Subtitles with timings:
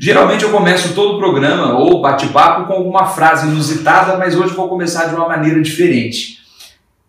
[0.00, 4.68] Geralmente eu começo todo o programa ou bate-papo com alguma frase inusitada, mas hoje vou
[4.68, 6.38] começar de uma maneira diferente.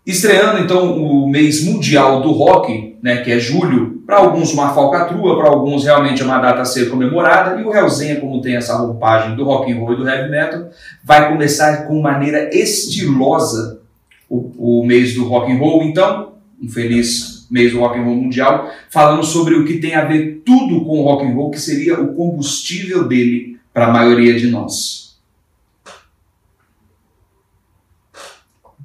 [0.03, 5.37] Estreando então o mês mundial do rock, né, que é julho, para alguns uma falcatrua,
[5.37, 8.75] para alguns realmente é uma data a ser comemorada, e o Hellzenha, como tem essa
[8.75, 10.69] roupagem do rock and roll e do heavy metal,
[11.03, 13.81] vai começar com maneira estilosa
[14.27, 15.83] o, o mês do rock and roll.
[15.83, 20.05] Então, um feliz mês do rock and roll mundial, falando sobre o que tem a
[20.05, 24.37] ver tudo com o rock and roll, que seria o combustível dele para a maioria
[24.37, 25.19] de nós.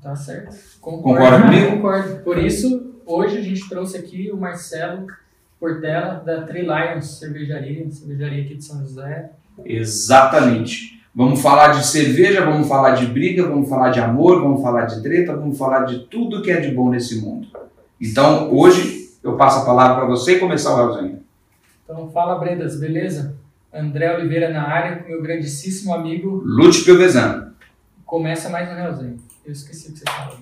[0.03, 0.55] Tá certo.
[0.81, 1.71] Concorda comigo?
[1.77, 2.23] Concordo.
[2.23, 5.07] Por isso, hoje a gente trouxe aqui o Marcelo
[5.59, 9.31] Portela, da Tree Lions Cervejaria, cervejaria aqui de São José.
[9.65, 11.03] Exatamente.
[11.15, 15.01] Vamos falar de cerveja, vamos falar de briga, vamos falar de amor, vamos falar de
[15.01, 17.49] treta, vamos falar de tudo que é de bom nesse mundo.
[18.01, 21.23] Então, hoje, eu passo a palavra para você começar o Elzinho.
[21.85, 23.37] Então, fala, Bredas, beleza?
[23.73, 27.53] André Oliveira na área, com meu grandíssimo amigo Lute Piovesan.
[28.05, 29.19] Começa mais um Realzinho.
[29.45, 30.39] Eu esqueci o que você falou.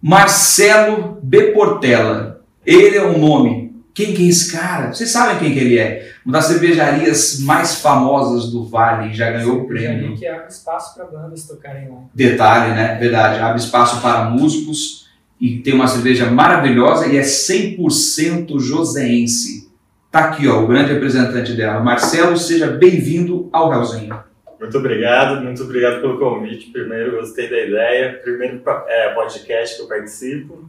[0.00, 1.52] Marcelo B.
[1.52, 2.42] Portela.
[2.66, 3.63] Ele é um nome.
[3.94, 4.92] Quem que é esse cara?
[4.92, 6.12] Vocês sabem quem que ele é?
[6.26, 10.16] Uma das cervejarias mais famosas do Vale, já ganhou o prêmio.
[10.16, 12.00] que abre espaço para bandas tocarem lá.
[12.12, 12.96] Detalhe, né?
[12.98, 15.08] Verdade, abre espaço para músicos
[15.40, 19.70] e tem uma cerveja maravilhosa e é 100% joseense.
[20.10, 21.80] Tá aqui, ó, o grande representante dela.
[21.80, 24.18] Marcelo, seja bem-vindo ao Realzinho.
[24.58, 26.70] Muito obrigado, muito obrigado pelo convite.
[26.70, 28.20] Primeiro, gostei da ideia.
[28.22, 30.68] Primeiro é, podcast que eu participo.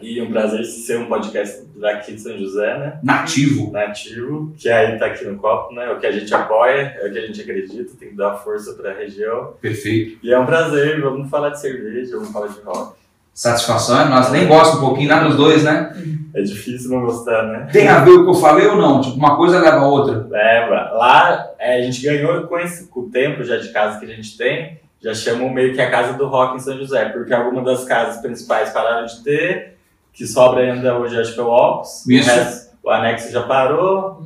[0.00, 2.98] E um prazer ser um podcast daqui de São José, né?
[3.02, 3.72] Nativo.
[3.72, 5.86] Nativo, que aí tá aqui no copo, né?
[5.86, 8.34] É o que a gente apoia, é o que a gente acredita, tem que dar
[8.34, 9.54] força para a região.
[9.60, 10.18] Perfeito.
[10.22, 12.96] E é um prazer, vamos falar de cerveja, vamos falar de rock.
[13.36, 15.94] Satisfação é nossa, nem gosta um pouquinho, nada dos dois, né?
[16.34, 17.68] É difícil não gostar, né?
[17.70, 19.02] Tem a ver o que eu falei ou não?
[19.02, 20.26] Tipo, uma coisa leva a outra.
[20.26, 20.90] Leva.
[20.94, 24.14] Lá, é, a gente ganhou com, esse, com o tempo já de casa que a
[24.14, 27.64] gente tem, já chamam meio que a casa do rock em São José, porque algumas
[27.64, 29.75] das casas principais pararam de ter,
[30.16, 32.06] que sobra ainda hoje acho que é o Ox.
[32.08, 32.30] Isso.
[32.30, 34.24] O, resto, o anexo já parou,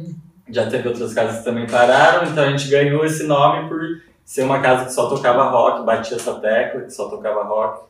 [0.48, 3.80] já teve outras casas que também pararam, então a gente ganhou esse nome por
[4.24, 7.86] ser uma casa que só tocava rock, batia essa tecla, que só tocava rock.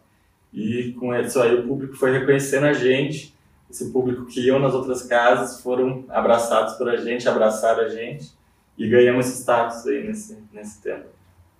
[0.50, 3.38] E com isso aí o público foi reconhecendo a gente.
[3.70, 8.32] Esse público que iam nas outras casas foram abraçados por a gente, abraçaram a gente
[8.78, 11.06] e ganhamos esse status aí nesse, nesse tempo.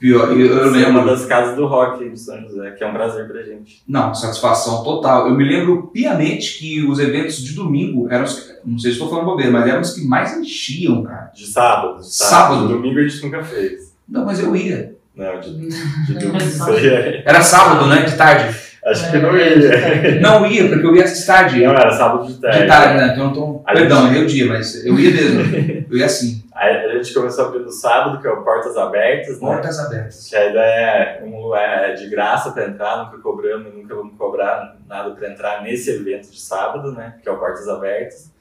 [0.00, 0.91] Pior, eu, eu lembro.
[1.03, 3.83] uma das casas do rock de São José, que é um prazer pra gente.
[3.87, 5.28] Não, satisfação total.
[5.28, 8.97] Eu me lembro piamente que os eventos de domingo eram os que, não sei se
[8.97, 11.31] estou falando bobeira, mas eram os que mais enchiam, cara.
[11.34, 11.99] De sábado.
[12.00, 12.66] de Sábado?
[12.69, 13.93] De domingo a gente nunca fez.
[14.09, 14.94] Não, mas eu ia.
[15.15, 15.50] Não, de,
[16.06, 16.39] de domingo
[16.78, 18.03] é- Era sábado, né?
[18.03, 18.56] De tarde.
[18.83, 19.50] Acho que não ia.
[20.22, 21.62] Não ia, porque eu ia de tarde.
[21.62, 22.60] Não, era sábado de tarde.
[22.62, 23.12] De tarde, né?
[23.12, 25.41] Então, então perdão, gente- errei o dia, mas eu ia mesmo.
[25.91, 26.40] Eu ia assim.
[26.53, 29.49] A gente começou a abrir no sábado, que é o Portas Abertas, né?
[29.49, 30.28] Portas abertas.
[30.28, 34.77] Que a ideia é, um, é de graça para entrar, nunca cobramos, nunca vamos cobrar
[34.89, 37.19] nada para entrar nesse evento de sábado, né?
[37.22, 38.33] Que é o Portas Abertas.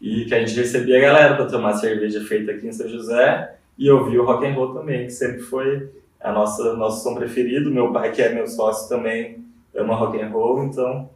[0.00, 3.54] E que a gente recebia a galera para tomar cerveja feita aqui em São José
[3.76, 5.90] e ouvir o rock and roll também, que sempre foi
[6.20, 7.70] a nossa nosso som preferido.
[7.70, 9.44] Meu pai, que é meu sócio, também
[9.76, 11.10] ama rock and roll, então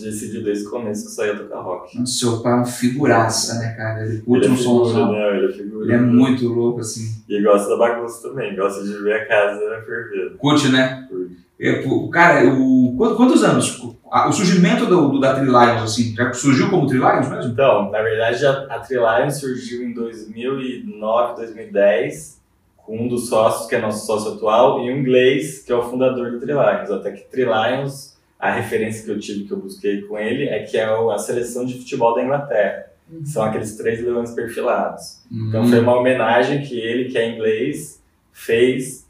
[0.00, 1.98] decidiu desde o começo que só ia tocar rock.
[1.98, 4.06] Nossa, seu pai é um figuraça, né, cara?
[4.06, 5.12] Ele curte ele é somzão.
[5.12, 5.36] né?
[5.36, 5.84] Ele é figura.
[5.84, 7.22] Ele é muito louco, assim.
[7.28, 10.38] E gosta da bagunça também, gosta de ver a casa fervendo.
[10.38, 11.06] Curte, né?
[11.10, 11.42] Curte.
[11.62, 11.80] É,
[12.10, 13.80] cara, o, quantos, anos?
[13.80, 17.52] O surgimento do, do, da Tree Lions, assim, já surgiu como Tree Lions mesmo?
[17.52, 22.42] Então, na verdade, a, a surgiu em 2009, 2010,
[22.78, 25.82] com um dos sócios, que é nosso sócio atual, e um inglês, que é o
[25.82, 26.90] fundador do Trilions.
[26.90, 28.11] Até que Trilions,
[28.42, 31.64] a referência que eu tive, que eu busquei com ele, é que é a seleção
[31.64, 32.86] de futebol da Inglaterra.
[33.24, 35.22] São aqueles três leões perfilados.
[35.30, 35.68] Então Hum.
[35.68, 39.06] foi uma homenagem que ele, que é inglês, fez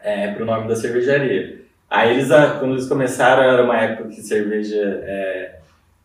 [0.00, 1.62] é, para o nome da cervejaria.
[1.90, 5.56] Aí eles, ah, quando eles começaram, era uma época que cerveja é,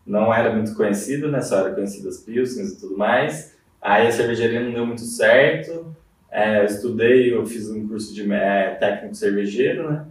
[0.04, 1.40] não era muito conhecida, né?
[1.40, 3.56] Só era conhecida as pilsens e tudo mais.
[3.80, 5.94] Aí a cervejaria não deu muito certo.
[6.28, 10.04] É, eu estudei, eu fiz um curso de é, técnico cervejeiro, né?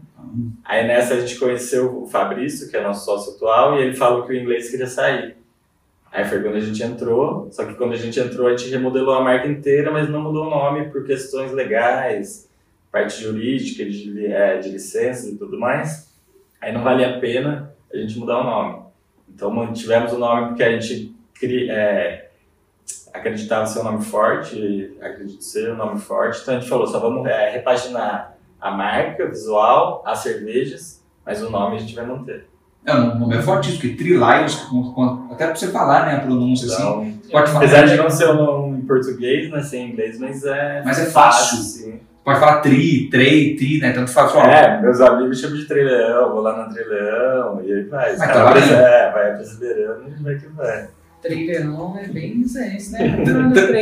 [0.65, 4.23] Aí nessa a gente conheceu o Fabrício, que é nosso sócio atual, e ele falou
[4.23, 5.35] que o inglês queria sair.
[6.11, 9.13] Aí foi quando a gente entrou, só que quando a gente entrou a gente remodelou
[9.13, 12.49] a marca inteira, mas não mudou o nome por questões legais,
[12.91, 16.13] parte jurídica, de, é, de e tudo mais.
[16.61, 18.83] Aí não valia a pena a gente mudar o nome.
[19.29, 22.29] Então mantivemos o nome porque a gente cri- é,
[23.13, 26.99] acreditava ser um nome forte, acredito ser um nome forte, então a gente falou, só
[26.99, 32.47] vamos é, repaginar a marca visual, as cervejas, mas o nome a gente vai manter.
[32.85, 34.65] É, o nome é fortíssimo, porque Tri-Lions,
[35.29, 36.81] até pra você falar, né, a pronúncia assim.
[36.81, 40.17] Então, Pode falar, apesar de não ser o nome em português, né, ser em inglês,
[40.19, 41.57] mas é, Mas é fácil.
[41.57, 41.99] sim.
[42.23, 43.91] pode falar Tri, Trey, Tri, né?
[43.91, 44.31] Tanto faz.
[44.31, 48.15] Fala, É, meus amigos chamam de trilhão, vou lá na trilhão, e aí vai.
[48.15, 50.87] Mas tá é, vai brasileirando e vai que vai.
[51.27, 53.17] Trilhão é bem zense, né?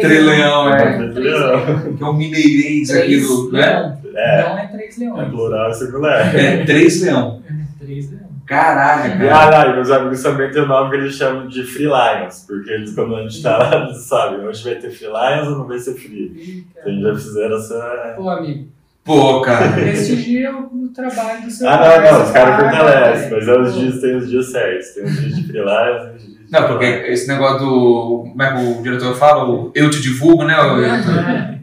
[0.01, 1.09] Treleão, é.
[1.11, 1.65] Treleão.
[1.65, 1.97] leões.
[1.97, 3.51] que é o mineirês aqui do.
[3.51, 3.59] Né?
[3.61, 3.97] leão.
[4.15, 5.29] É, Não é três é leões.
[5.29, 6.35] plural e singular.
[6.35, 7.41] É, três leão.
[7.79, 8.25] Três leões.
[8.45, 9.63] Caralho, cara.
[9.63, 12.69] ah, e meus amigos também tem o nome que eles chamam de Free Lions, porque
[12.69, 15.67] eles, quando a gente tá lá, eles sabem, hoje vai ter Free Lions ou não
[15.67, 16.63] vai ser Free.
[16.71, 18.13] Então eles já fizeram essa.
[18.15, 18.67] Pô, amigo,
[19.03, 19.71] Pô, cara.
[19.71, 23.35] prestigia o trabalho do seu Ah, não, não, os caras fortalecem, né?
[23.35, 24.87] mas é os dias, tem os dias certos.
[24.89, 28.25] Tem os dias de Free Lions e os dias de Não, porque esse negócio do.
[28.29, 29.43] Como é que o diretor fala?
[29.49, 30.55] O eu te divulgo, né?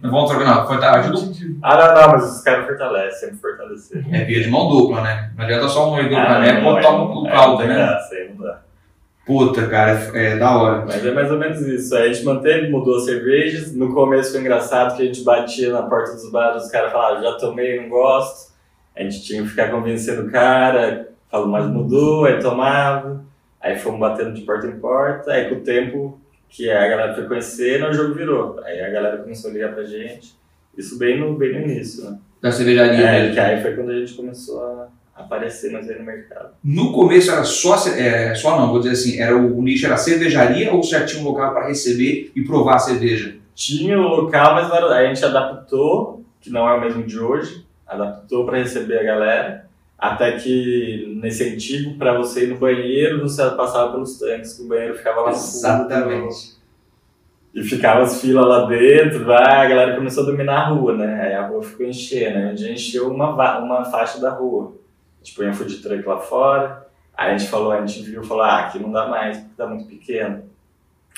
[0.03, 0.67] Não vamos trocar, não.
[0.67, 1.33] Foi, tá, ajuda.
[1.63, 4.05] Ah, não, não, mas os caras fortalecem, sempre fortalecer.
[4.11, 5.31] É via de mão dupla, né?
[5.37, 7.75] Não adianta só um erguer o Ah, caneco é, toma o é, caldo, né?
[7.75, 8.61] graça, aí não dá.
[9.25, 10.85] Puta, cara, é, é da hora.
[10.85, 11.95] Mas é mais ou menos isso.
[11.95, 13.73] Aí a gente manteve, mudou as cervejas.
[13.75, 17.23] No começo foi engraçado que a gente batia na porta dos bares, os caras falavam,
[17.23, 18.53] já tomei, não gosto.
[18.97, 23.25] A gente tinha que ficar convencendo o cara, falou, mas mudou, aí tomava.
[23.63, 25.33] Aí fomos batendo de porta em porta.
[25.33, 28.61] Aí com o tempo que a galera foi conhecendo, o jogo virou.
[28.65, 30.35] Aí a galera começou a ligar pra gente.
[30.77, 32.19] Isso bem no, bem no início, né?
[32.41, 33.35] Da cervejaria É, mesmo.
[33.35, 36.49] que aí foi quando a gente começou a aparecer mais aí no mercado.
[36.65, 39.97] No começo era só, é, só não, vou dizer assim, era o, o nicho era
[39.97, 43.37] cervejaria ou já tinha um local para receber e provar a cerveja?
[43.55, 48.45] Tinha o local, mas a gente adaptou, que não é o mesmo de hoje, adaptou
[48.47, 49.62] para receber a galera.
[50.03, 54.67] Até que nesse antigo, para você ir no banheiro, você passava pelos tanques, que o
[54.67, 55.47] banheiro ficava lá no fundo.
[55.47, 56.57] Exatamente.
[57.55, 61.23] E ficava as filas lá dentro, vai, a galera começou a dominar a rua, né?
[61.23, 64.73] Aí a rua ficou enchendo, aí a gente encheu uma, uma faixa da rua.
[65.21, 66.85] A gente põe a food truck lá fora,
[67.17, 69.69] aí a gente falou, a gente viu, falou, ah, aqui não dá mais, porque tá
[69.69, 70.43] muito pequeno.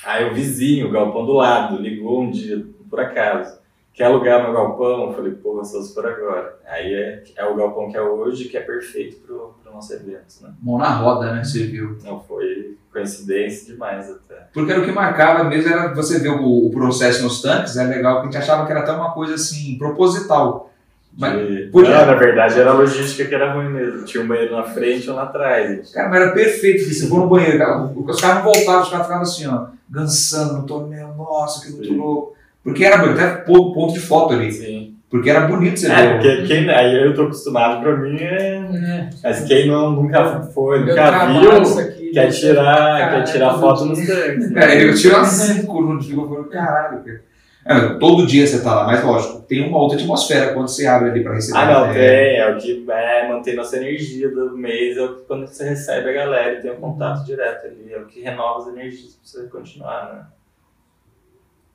[0.05, 3.59] Aí o vizinho, o galpão do lado, ligou um dia, por acaso,
[3.95, 5.07] quer alugar meu galpão?
[5.07, 6.59] Eu falei, pô, só se for agora.
[6.67, 10.43] Aí é, é o galpão que é hoje, que é perfeito pro, pro nosso evento,
[10.43, 10.53] né?
[10.61, 11.45] Mão na roda, né?
[11.45, 11.97] Você viu.
[12.05, 14.49] Não foi coincidência demais até.
[14.53, 17.85] Porque era o que marcava mesmo, era você ver o, o processo nos tanques, é
[17.85, 20.71] legal, que a gente achava que era até uma coisa assim, proposital.
[21.17, 21.85] Mas, por?
[21.85, 24.05] Não, na verdade era a logística que era ruim mesmo.
[24.05, 25.93] Tinha um banheiro na frente ou lá atrás.
[25.93, 29.07] cara, mas era perfeito, você for no banheiro, cara, os caras não voltavam, os caras
[29.07, 32.35] ficavam assim, ó, dançando no torneio, nossa, que muito louco.
[32.65, 34.51] Porque era bonito, até ponto de foto ali.
[34.51, 34.91] Sim.
[35.11, 36.13] Porque era bonito você É, ver.
[36.15, 38.57] porque quem, aí eu tô acostumado, pra mim é.
[38.57, 39.11] É.
[39.23, 43.85] Mas quem não, nunca foi, nunca viu, aqui, quer você- tirar, Cara, quer tirar foto
[43.85, 43.89] dia.
[43.91, 44.51] nos tanques.
[44.51, 44.75] né?
[44.77, 47.21] É, eu tiro umas cinco no ficou falando, caralho, cara.
[47.67, 51.11] É, todo dia você tá lá, mas lógico, tem uma outra atmosfera quando você abre
[51.11, 51.59] ali pra receber.
[51.59, 52.37] Ah, não, É, tem.
[52.39, 56.11] É o que é, mantém nossa energia do mês, é o que quando você recebe
[56.11, 59.21] a galera e tem um contato direto ali, é o que renova as energias pra
[59.43, 60.21] você continuar, né?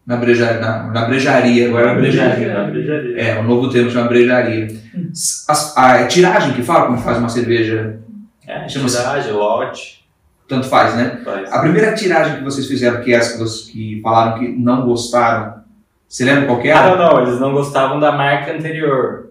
[0.06, 2.54] Na, breja, na, na brejaria, agora é na brejaria.
[2.54, 3.22] Na brejaria.
[3.22, 4.68] É, o novo termo chama brejaria.
[5.48, 8.00] As- a, é tiragem que fala quando faz uma cerveja,
[8.48, 10.04] É, Chama-se- tiragem, lote,
[10.48, 11.20] tanto faz, né?
[11.24, 11.52] faz.
[11.54, 14.84] A primeira tiragem que vocês fizeram, que é essa que, vocês- que falaram que não
[14.88, 15.60] gostaram,
[16.08, 16.96] você lembra qual que Ah, era?
[16.96, 19.29] não, não, eles não gostavam da marca anterior.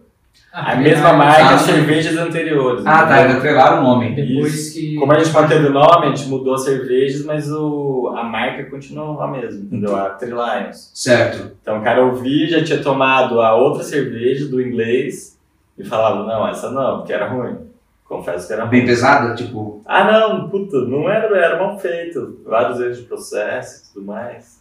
[0.52, 2.85] Ah, A mesma ah, marca, ah, as cervejas anteriores.
[2.87, 4.14] Ah, tá, eles atrelaram o nome.
[4.14, 4.75] Depois Isso.
[4.75, 4.94] que.
[4.96, 8.64] Como a gente manteve o nome, a gente mudou as cervejas, mas o, a marca
[8.64, 9.95] continuou a mesma, entendeu?
[9.95, 10.90] A Three Lions.
[10.95, 11.52] Certo.
[11.61, 15.38] Então o cara ouvia, já tinha tomado a outra cerveja do inglês
[15.78, 17.59] e falava, não, essa não, porque era ruim.
[18.04, 18.71] Confesso que era ruim.
[18.71, 19.83] Bem pesada, tipo.
[19.85, 22.40] Ah não, puta, não era, era mal feito.
[22.45, 24.58] Vários erros de processo e tudo mais.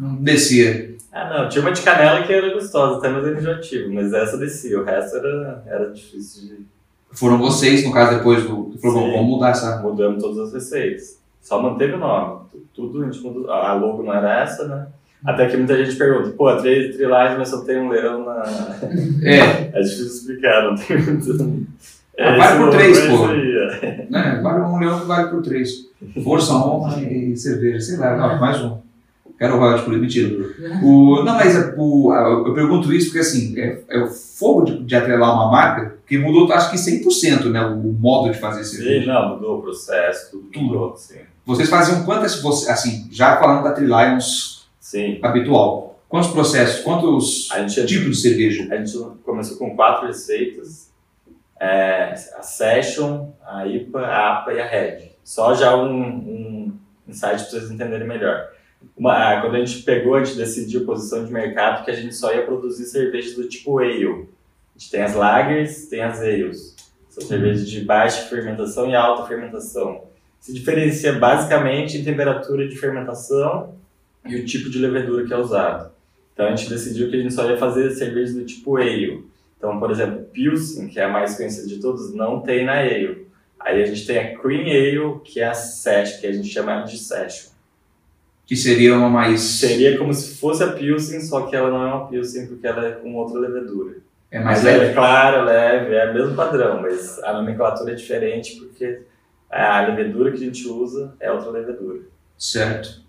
[0.00, 0.94] Não descia.
[1.12, 4.80] Ah não, tinha uma de canela que era gostosa, até mais enjoativo, mas essa descia,
[4.80, 6.66] o resto era, era difícil de...
[7.12, 8.72] Foram vocês, no caso, depois do.
[8.80, 9.12] falou, Sim.
[9.14, 9.82] vamos mudar essa.
[9.82, 11.18] Mudamos todas as receitas.
[11.42, 12.42] Só manteve o nome.
[12.52, 13.50] Tu- Tudo a gente mudou.
[13.50, 14.86] A logo não era essa, né?
[15.24, 18.44] Até que muita gente pergunta, pô, três trilhas, mas só tem um leão na.
[19.24, 21.66] É, É difícil explicar, não tem muito.
[22.16, 23.26] Ah, vale por três, é pô.
[23.26, 24.06] é.
[24.08, 24.40] né?
[24.40, 25.86] Vale um leão que vale por três.
[26.22, 27.80] Força, honra e cerveja.
[27.80, 28.78] Sei lá, não, mais um.
[29.48, 30.44] Por isso, mentira.
[30.82, 32.12] O, não, mas é, o,
[32.46, 36.18] eu pergunto isso porque assim, é, é o fogo de, de atrelar uma marca que
[36.18, 37.64] mudou, acho que 100%, né?
[37.64, 39.12] O, o modo de fazer Sim, cerveja.
[39.12, 40.64] não, mudou o processo, tudo, Tudo.
[40.66, 41.20] mudou, sim.
[41.46, 45.18] Vocês faziam quantas, assim, já falando da Trilions Sim.
[45.22, 48.68] habitual, quantos processos, quantos A gente, tipos de cerveja?
[48.70, 48.92] a gente
[49.24, 50.90] começou com quatro receitas.
[51.58, 55.10] É, a Session, a IPA, a APA e a Red.
[55.22, 56.72] Só já um, um
[57.06, 58.48] insight para vocês entenderem melhor.
[58.96, 62.14] Uma- ah, quando a gente pegou, a gente decidiu posição de mercado que a gente
[62.14, 64.06] só ia produzir cervejas do tipo ale.
[64.06, 66.76] A gente tem as lagers, tem as ales.
[67.08, 70.04] São cervejas de baixa fermentação e alta fermentação.
[70.38, 73.74] Se diferencia basicamente em temperatura de fermentação
[74.24, 75.90] e o tipo de levedura que é usado.
[76.32, 79.24] Então a gente decidiu que a gente só ia fazer cervejas do tipo ale.
[79.58, 83.26] Então, por exemplo, Pilsen, que é a mais conhecida de todos, não tem na ale.
[83.58, 86.80] Aí a gente tem a Cream Ale, que é a Session, que a gente chama
[86.82, 87.49] de Session.
[88.50, 89.40] Que seria uma mais.
[89.40, 92.84] Seria como se fosse a Pilsen, só que ela não é uma Pilsen porque ela
[92.84, 93.98] é com outra levedura.
[94.28, 94.90] É mais Mas ela leve.
[94.90, 99.02] é clara, leve, é o mesmo padrão, mas a nomenclatura é diferente porque
[99.48, 102.00] a levedura que a gente usa é outra levedura.
[102.36, 103.00] Certo.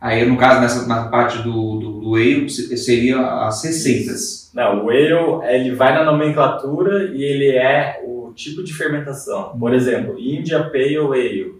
[0.00, 4.50] Aí, no caso, nessa na parte do, do, do ale, se- seria as receitas.
[4.54, 5.12] Não, o ale,
[5.54, 9.54] ele vai na nomenclatura e ele é o tipo de fermentação.
[9.58, 11.57] Por exemplo, India Pale Ale.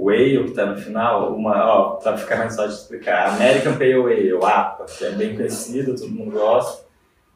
[0.00, 3.74] O ale que está no final, uma, ó, para ficar mais fácil de explicar, American
[3.74, 6.86] Pale Ale, APA, que é bem conhecido, todo mundo gosta.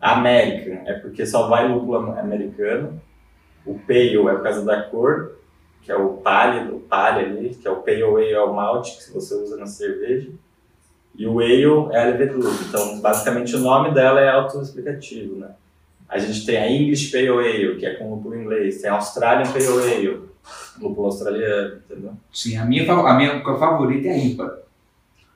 [0.00, 2.98] American é porque só vai lúpulo americano.
[3.66, 5.36] O Pale é por causa da cor,
[5.82, 9.12] que é o pálido, o ali, que é o Pale Ale, é o malte que
[9.12, 10.30] você usa na cerveja.
[11.14, 12.48] E o ale é a levedura.
[12.66, 15.50] Então, basicamente, o nome dela é autoexplicativo, né?
[16.08, 18.80] A gente tem a English Pale Ale, que é com lúpulo inglês.
[18.80, 20.33] Tem a Australian Pale Ale,
[20.80, 22.12] lúpulo australiano, entendeu?
[22.32, 24.58] Sim, a minha, a minha favorita é a IPA.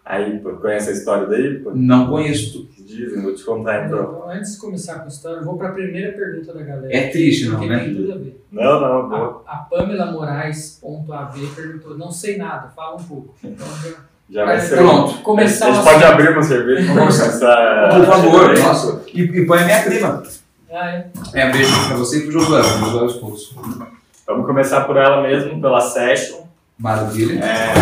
[0.05, 1.73] A IPA, conhece a história da IPA?
[1.75, 2.69] Não conheço tudo.
[2.69, 3.99] Que dizem, vou te contar então.
[4.03, 6.97] Então, antes de começar com a história, eu vou para a primeira pergunta da galera.
[6.97, 7.79] É triste, não, né?
[7.81, 8.45] tem tudo a ver.
[8.51, 9.43] Não, não, boa.
[9.47, 13.35] A, a Pamela Moraes.av perguntou: Não sei nada, fala um pouco.
[13.45, 13.91] Então, já,
[14.31, 14.77] Já vai É, ser.
[14.79, 15.19] Pronto.
[15.23, 16.13] começar a gente pode assunto.
[16.15, 16.95] abrir uma cerveja?
[16.95, 17.89] Vamos começar.
[17.95, 19.03] Por favor, nossa.
[19.13, 20.23] E, e põe a minha prima.
[20.73, 21.11] Ah, é.
[21.35, 22.61] É, um beijo pra você e pro Josué.
[22.61, 23.57] O Josué é o esposo.
[24.29, 26.43] Vamos começar por ela mesmo, pela Session.
[26.79, 27.43] Maravilha.
[27.43, 27.75] É,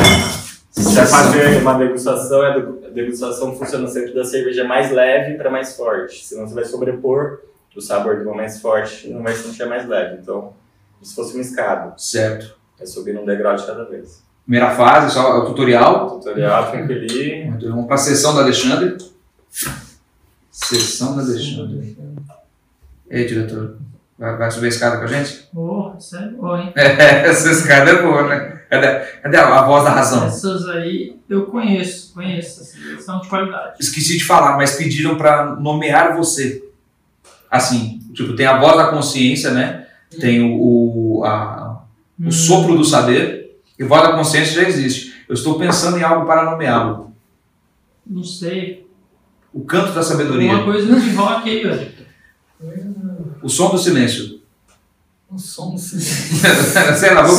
[0.71, 4.91] se você vai fazer uma degustação, a degu- a degustação funciona sempre da cerveja mais
[4.93, 6.25] leve para mais forte.
[6.25, 7.41] Senão você vai sobrepor
[7.76, 10.19] o sabor de uma mais forte e não vai sentir a mais leve.
[10.23, 10.55] Então,
[10.95, 11.93] como se fosse uma escada.
[11.99, 12.57] Certo.
[12.81, 14.23] É subir um degrau de cada vez.
[14.45, 16.09] Primeira fase, só o tutorial.
[16.21, 17.55] Tutorial, tranquilinho.
[17.57, 18.97] Então, vamos para a sessão da Alexandre.
[20.50, 21.99] Sessão da Alexandre.
[23.11, 23.76] E aí, diretor?
[24.18, 25.49] Vai, vai subir a escada com a gente?
[25.54, 26.73] Oh, isso é bom, hein?
[26.76, 28.61] Essa escada é boa, né?
[28.70, 30.26] Cadê, cadê a, a voz da razão?
[30.26, 32.62] Essas aí eu conheço, conheço.
[32.62, 33.76] Essas são de qualidade.
[33.78, 36.64] Esqueci de falar, mas pediram para nomear você.
[37.50, 39.87] Assim, tipo, tem a voz da consciência, né?
[40.20, 41.64] Tem o, o, a-
[42.18, 42.28] Hum.
[42.28, 43.61] o sopro do saber.
[43.78, 45.14] E voz da consciência já existe.
[45.28, 47.12] Eu estou pensando em algo para nomeá-lo.
[48.06, 48.88] Não sei.
[49.52, 50.50] O canto da sabedoria.
[50.54, 51.92] Uma coisa de rock aí, velho.
[53.43, 54.40] O som do silêncio.
[55.31, 55.99] Um som assim.
[56.97, 57.37] Sei lá, vou...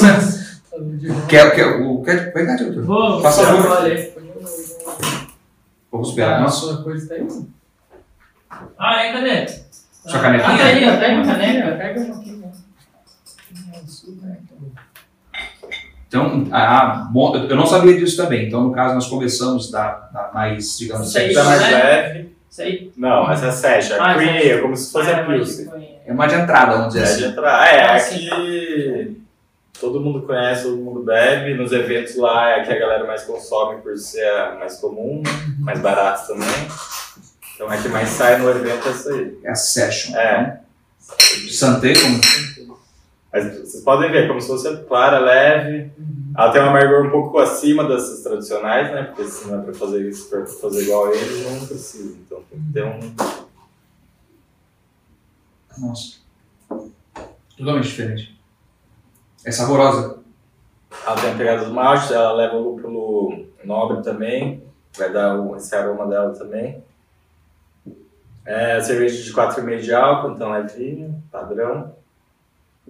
[1.28, 2.84] Quer, quer, o, quer, vai cá, diretor.
[2.84, 4.14] Vou, olha aí.
[5.92, 6.38] Vamos esperar.
[6.38, 6.60] A Nossa.
[6.60, 7.28] sua coisa tá aí?
[8.78, 9.48] Ah, é, cadê?
[10.08, 10.54] Sua canequinha?
[10.54, 10.98] Ah, tá aí, ó.
[10.98, 11.78] Pega a caneca.
[11.78, 12.52] Pega uma aqui, né?
[13.88, 14.58] Super, então.
[16.08, 18.48] Então, ah, bom, eu não sabia disso também.
[18.48, 21.16] Então, no caso, nós começamos da, da mais, digamos.
[21.16, 21.72] Essa é mais né?
[21.72, 22.37] leve.
[22.50, 22.92] Isso aí.
[22.98, 23.98] Não, essa é a Session.
[24.00, 25.70] Ah, A Cream essa- Ale, como se fosse Ah, a mas Pilsen.
[26.06, 27.32] é uma de entrada, vamos dizer É, de assim.
[27.32, 27.74] entrar.
[27.74, 29.22] É, Ah, aqui
[29.80, 31.54] todo mundo conhece, todo mundo bebe.
[31.54, 35.22] Nos eventos lá é que a galera mais consome por ser a mais comum,
[35.60, 36.48] mais barato também.
[37.56, 39.40] Então é que mais sai no evento é isso aí.
[39.44, 40.16] É a session.
[40.18, 40.60] É.
[41.52, 42.20] Santé, como
[43.32, 45.92] Mas vocês podem ver, como se fosse clara, leve.
[46.38, 49.04] Ela tem um amargor um pouco acima dessas tradicionais, né?
[49.06, 52.16] Porque se não é pra fazer isso, pra fazer igual a eles, não precisa.
[52.16, 53.16] Então tem que ter um.
[55.80, 56.18] Nossa.
[57.58, 58.40] Totalmente diferente.
[59.44, 60.20] É saborosa.
[61.08, 64.64] Ela tem a pegada dos maltes, ela leva o lúpulo nobre também,
[64.96, 66.84] vai dar esse aroma dela também.
[68.46, 71.96] É cerveja de 4,5 de álcool, então é vinho, padrão.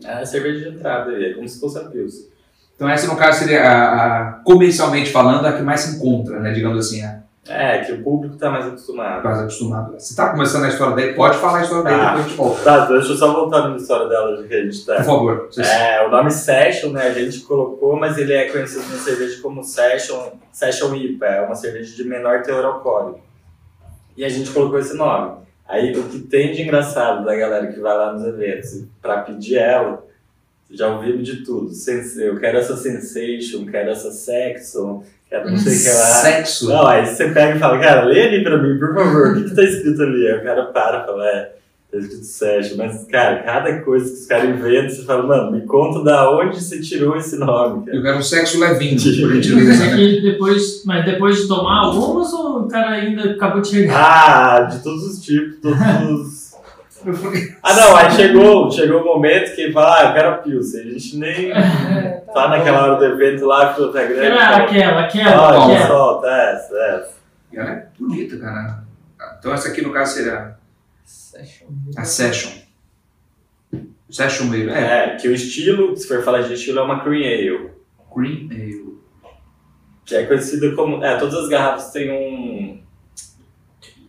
[0.03, 2.36] É cerveja de entrada é como se fosse a Pilsen.
[2.77, 6.51] Então, essa, no caso, seria, a, a- comercialmente falando, a que mais se encontra, né?
[6.53, 9.23] Digamos assim, a É, que o público tá mais acostumado.
[9.23, 9.93] mais acostumado.
[9.93, 12.05] Você está começando a história dele, pode falar a história dele, Ah.
[12.09, 12.61] depois a gente volta.
[12.63, 14.95] Tá, deixa eu só voltar na história dela, já que a gente tá.
[14.97, 15.49] Por favor.
[15.57, 19.63] É, o nome Session, né, a gente colocou, mas ele é conhecido na cerveja como
[19.63, 23.21] Session, Session IPA, é uma cerveja de menor teor alcoólico.
[24.15, 25.37] E a gente colocou esse nome.
[25.67, 29.57] Aí o que tem de engraçado da galera que vai lá nos eventos, pra pedir
[29.57, 30.03] ela,
[30.71, 31.69] já ouvimos de tudo.
[31.73, 35.93] Sense- Eu quero essa Sensation, quero essa Sexon, quero não sei o que lá.
[36.21, 36.69] Sexo.
[36.69, 39.49] Não, aí você pega e fala, cara, lê ali pra mim, por favor, o que,
[39.49, 40.27] que tá escrito ali?
[40.27, 41.53] Aí o cara para e fala, é,
[41.91, 42.77] tá escrito Session.
[42.77, 46.61] Mas, cara, cada coisa que os caras inventam, você fala, mano, me conta da onde
[46.61, 47.97] você tirou esse nome, cara.
[47.97, 49.83] Eu quero um sexo levinho, por Mas gentileza.
[49.85, 53.95] é que depois, mas depois de tomar algumas ou o cara ainda acabou de chegar?
[53.95, 56.36] Ah, de todos os tipos, todos os.
[57.63, 60.81] Ah, não, aí chegou, chegou o momento que fala, ah, eu quero a Pilsen.
[60.81, 64.37] A gente nem É, tá tá naquela hora do evento lá, que tá grande.
[64.37, 65.87] Fala, aquela, aquela, Ah, aquela.
[65.87, 67.13] solta, essa, essa.
[67.53, 68.83] E ela é bonita, cara.
[69.39, 70.55] Então essa aqui no caso seria
[71.05, 71.67] Session.
[71.97, 72.51] a Session.
[74.09, 74.69] Session meio.
[74.69, 77.71] É, É, que o estilo, se for falar de estilo, é uma Cream Ale.
[78.15, 78.97] Green Ale.
[80.05, 81.03] Que é conhecida como.
[81.03, 82.81] É, todas as garrafas têm um.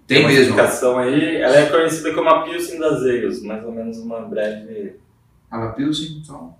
[0.09, 0.43] Tem uma mesmo.
[0.43, 1.37] explicação aí.
[1.37, 4.97] Ela é conhecida como a Pilsen das Ales, mais ou menos uma breve.
[5.51, 6.59] A La Pilsen, só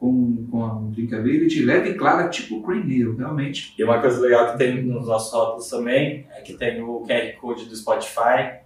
[0.00, 3.74] com, com a drinkability leve e clara, tipo Cream Ale, realmente.
[3.78, 7.38] E uma coisa legal que tem nos nossos rótulos também é que tem o QR
[7.38, 8.60] Code do Spotify.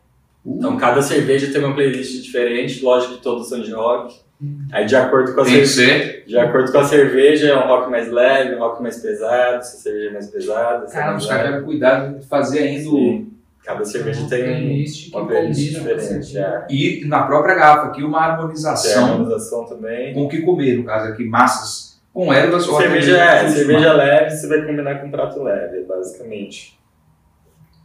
[0.45, 4.15] Uh, Então cada cerveja tem uma playlist diferente, lógico que todos são de rock.
[4.41, 4.67] Hum.
[4.71, 6.23] Aí de acordo com a tem cerveja.
[6.25, 9.77] De acordo com a cerveja, é um rock mais leve, um rock mais pesado, se
[9.77, 12.91] a cerveja é mais pesada, é Cara, mais os caras tiveram cuidado de fazer ainda
[12.91, 13.27] o.
[13.65, 16.39] Cada cerveja tem playlist que uma playlist diferente.
[16.39, 16.67] É.
[16.69, 20.13] E na própria garrafa aqui, uma Tem harmonização harmonização também.
[20.13, 24.31] com o que comer, no caso aqui, massas com ervas ou Cerveja, é, cerveja leve
[24.31, 26.79] você vai combinar com prato leve, basicamente.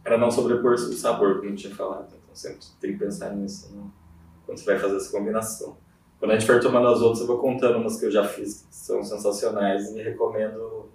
[0.04, 2.08] Para não sobrepor o sabor, como eu tinha falado.
[2.08, 3.82] Então sempre tem que pensar nisso né?
[4.46, 5.76] quando você vai fazer essa combinação.
[6.18, 8.66] Quando a gente for tomando as outras, eu vou contando umas que eu já fiz
[8.68, 10.90] que são sensacionais e recomendo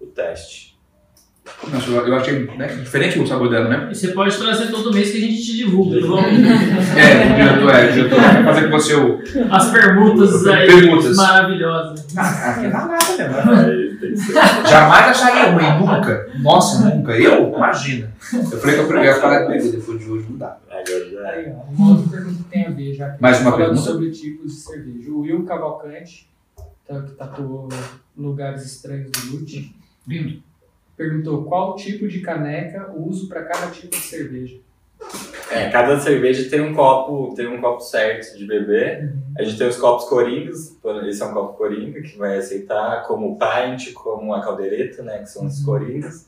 [0.00, 0.77] o teste.
[1.72, 3.88] Nossa, eu eu achei né, diferente o sabor dela, né?
[3.90, 5.96] E você pode trazer todo mês que a gente te divulga.
[6.96, 8.20] É, diretor, é, diretor.
[8.20, 9.18] Vai fazer com você o.
[9.50, 11.16] As permutas aí Permutas.
[11.16, 12.06] maravilhosas.
[12.16, 13.88] Ah, aqui não nada, né.
[14.68, 16.28] Jamais acharia ruim, nunca.
[16.40, 17.12] Nossa, nunca.
[17.12, 17.48] Eu?
[17.54, 18.12] Imagina.
[18.32, 20.56] Eu falei que eu ia parar de depois de hoje, não dá.
[20.70, 21.34] Já é.
[21.34, 23.82] Aí, ó, uma outra pergunta que tem a ver, já que Mais uma falando pergunta?
[23.90, 25.10] sobre tipos de cerveja.
[25.10, 26.28] O Will Cavalcante,
[26.86, 27.68] tá- que tatuou
[28.16, 29.74] Lugares Estranhos do Lute,
[30.06, 30.42] Lindo.
[30.98, 34.56] Perguntou qual tipo de caneca uso para cada tipo de cerveja.
[35.48, 39.14] É, cada cerveja tem um copo, tem um copo certo de beber.
[39.38, 40.76] A gente tem os copos coringas,
[41.08, 45.30] esse é um copo coringa que vai aceitar como pint, como a caldeireta, né, que
[45.30, 45.64] são os Uhum.
[45.66, 46.26] coringas.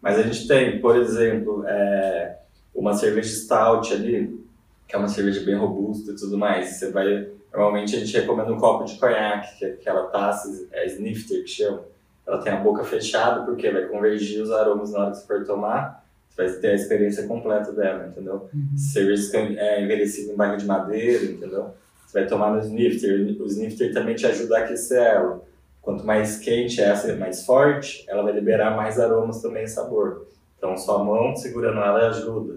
[0.00, 2.38] Mas a gente tem, por exemplo, é,
[2.74, 4.40] uma cerveja stout ali,
[4.88, 6.70] que é uma cerveja bem robusta e tudo mais.
[6.78, 10.86] Você vai, normalmente a gente recomenda um copo de conhaque, que é aquela taça, é
[10.86, 11.82] snifter que chama.
[12.26, 15.44] Ela tem a boca fechada porque vai convergir os aromas na hora que você for
[15.44, 16.04] tomar.
[16.28, 18.48] Você vai ter a experiência completa dela, entendeu?
[18.76, 21.74] cervejas que é envelhecida em barra de madeira, entendeu?
[22.06, 25.42] Você vai tomar no snifter, o snifter também te ajuda a aquecer ela.
[25.80, 30.26] Quanto mais quente essa, mais forte, ela vai liberar mais aromas também e sabor.
[30.58, 32.56] Então, sua mão segurando ela ajuda.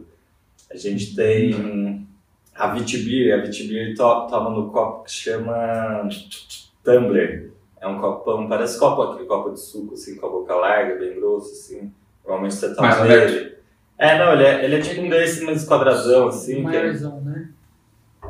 [0.71, 2.07] A gente tem
[2.55, 6.09] a Vitibir, a Vitibir to toma no copo que chama
[6.83, 7.51] tumbler.
[7.81, 11.15] É um copão, parece copo, aquele copo de suco, assim, com a boca larga, bem
[11.19, 11.91] grosso, assim.
[12.25, 13.55] Normalmente você toma nele.
[13.97, 16.55] É, não, ele é, ele é tipo um desses, mas quadradão, assim.
[16.55, 17.49] que é- Maiorzão, né?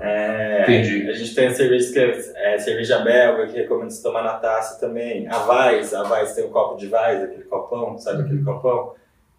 [0.02, 1.10] é, Entendi.
[1.10, 4.80] a gente tem cervejas que é, é cerveja belga, que recomendo se tomar na taça
[4.80, 5.28] também.
[5.28, 8.94] A Vais, a Vais tem o copo de Vais, aquele copão, sabe aquele copão?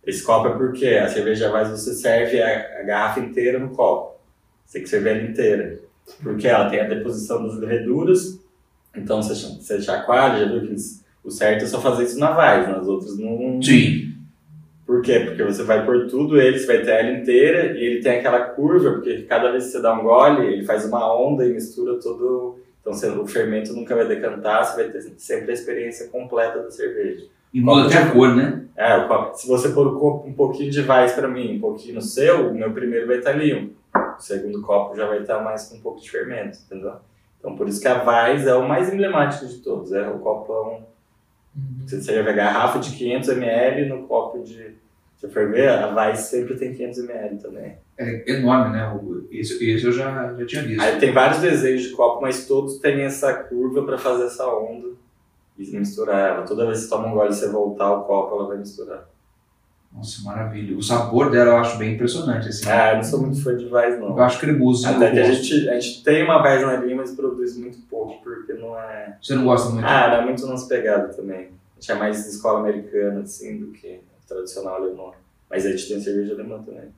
[0.05, 4.17] Esse copo é porque a cerveja Vais você serve a, a garrafa inteira no copo.
[4.67, 5.79] Você tem que servir ela inteira.
[6.23, 8.40] Porque ela tem a deposição das leveduras,
[9.03, 10.75] então você, você chacoalha, já viu que
[11.25, 14.15] o certo é só fazer isso na Vais, nas outras não, Sim.
[14.87, 15.21] por quê?
[15.21, 18.41] Porque você vai por tudo ele, você vai ter ela inteira e ele tem aquela
[18.41, 21.99] curva, porque cada vez que você dá um gole, ele faz uma onda e mistura
[22.01, 22.59] todo.
[22.81, 26.71] Então você- o fermento nunca vai decantar, você vai ter sempre a experiência completa da
[26.71, 27.27] cerveja.
[27.53, 28.63] E muda até a cor, né?
[28.77, 29.89] É, o copo- se você pôr
[30.27, 33.33] um pouquinho de vais para mim, um pouquinho no seu, o meu primeiro vai estar
[33.33, 33.75] limpo.
[33.95, 36.95] O segundo copo já vai estar mais com um pouco de fermento, entendeu?
[37.41, 40.89] Então por isso que a vais é o mais emblemático de todos, é o copão
[41.57, 41.85] Uhum.
[41.85, 44.77] você serve a garrafa de 500 ml no copo de.
[45.17, 47.77] Se for ver, a Weiss sempre tem 500 ml também.
[47.99, 48.89] É enorme, né?
[48.95, 50.81] O- Esse, esse eu já, já tinha visto.
[50.81, 54.91] Aí tem vários desenhos de copo, mas todos têm essa curva para fazer essa onda
[55.59, 56.47] e misturar ela.
[56.47, 59.09] Toda vez que você toma um gole e você voltar o copo, ela vai misturar.
[59.93, 60.77] Nossa, maravilha.
[60.77, 62.69] O sabor dela eu acho bem impressionante, assim.
[62.69, 64.17] Ah, eu não sou muito fã de Weiss, não.
[64.17, 64.89] Eu acho cremoso.
[64.89, 65.43] Até que a gosto.
[65.43, 69.17] gente, a gente tem uma Weiss na linha, mas produz muito pouco, porque não é.
[69.21, 69.85] Você não gosta muito?
[69.85, 71.51] Ah, não é muito nossa pegada também.
[71.77, 75.13] A gente é mais escola americana, assim, do que tradicional alemão.
[75.51, 76.95] Mas a gente tem cerveja alemã também.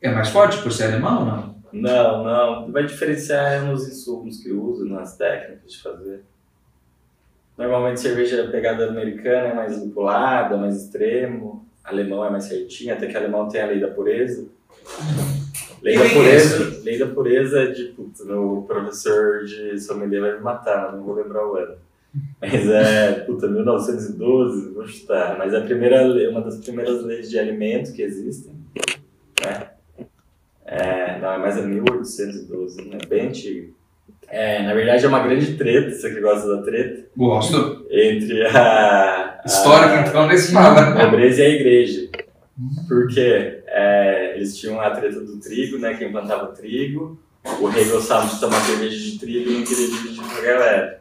[0.00, 1.56] É mais forte por ser alemão ou não?
[1.72, 2.72] Não, não.
[2.72, 6.22] Vai diferenciar nos insumos que usa, nas técnicas de fazer.
[7.58, 11.65] Normalmente cerveja pegada americana é mais lupulada, mais extremo.
[11.86, 14.46] Alemão é mais certinho, até que alemão tem a lei da pureza.
[15.82, 20.40] Lei da pureza, lei da pureza é de putz, o professor de sommelier vai me
[20.40, 21.76] matar, não vou lembrar o ano.
[22.40, 25.36] Mas é, puta, 1912, vou chutar.
[25.38, 28.52] Mas é a primeira lei, uma das primeiras leis de alimento que existem,
[29.44, 29.70] né?
[30.64, 32.98] É, não, é mais é 1812, né?
[33.06, 33.75] Bem antigo.
[34.28, 37.86] É, na verdade é uma grande treta, você que gosta da treta, Gosto.
[37.90, 39.38] entre a.
[39.42, 40.80] a Histórico, então, nem se fala.
[40.80, 42.08] a nobreza e a igreja.
[42.88, 45.94] Porque é, eles tinham a treta do trigo, né?
[45.94, 47.18] Quem plantava trigo.
[47.60, 51.00] O rei gostava de tomar cerveja de trigo e não queria dividir com a galera.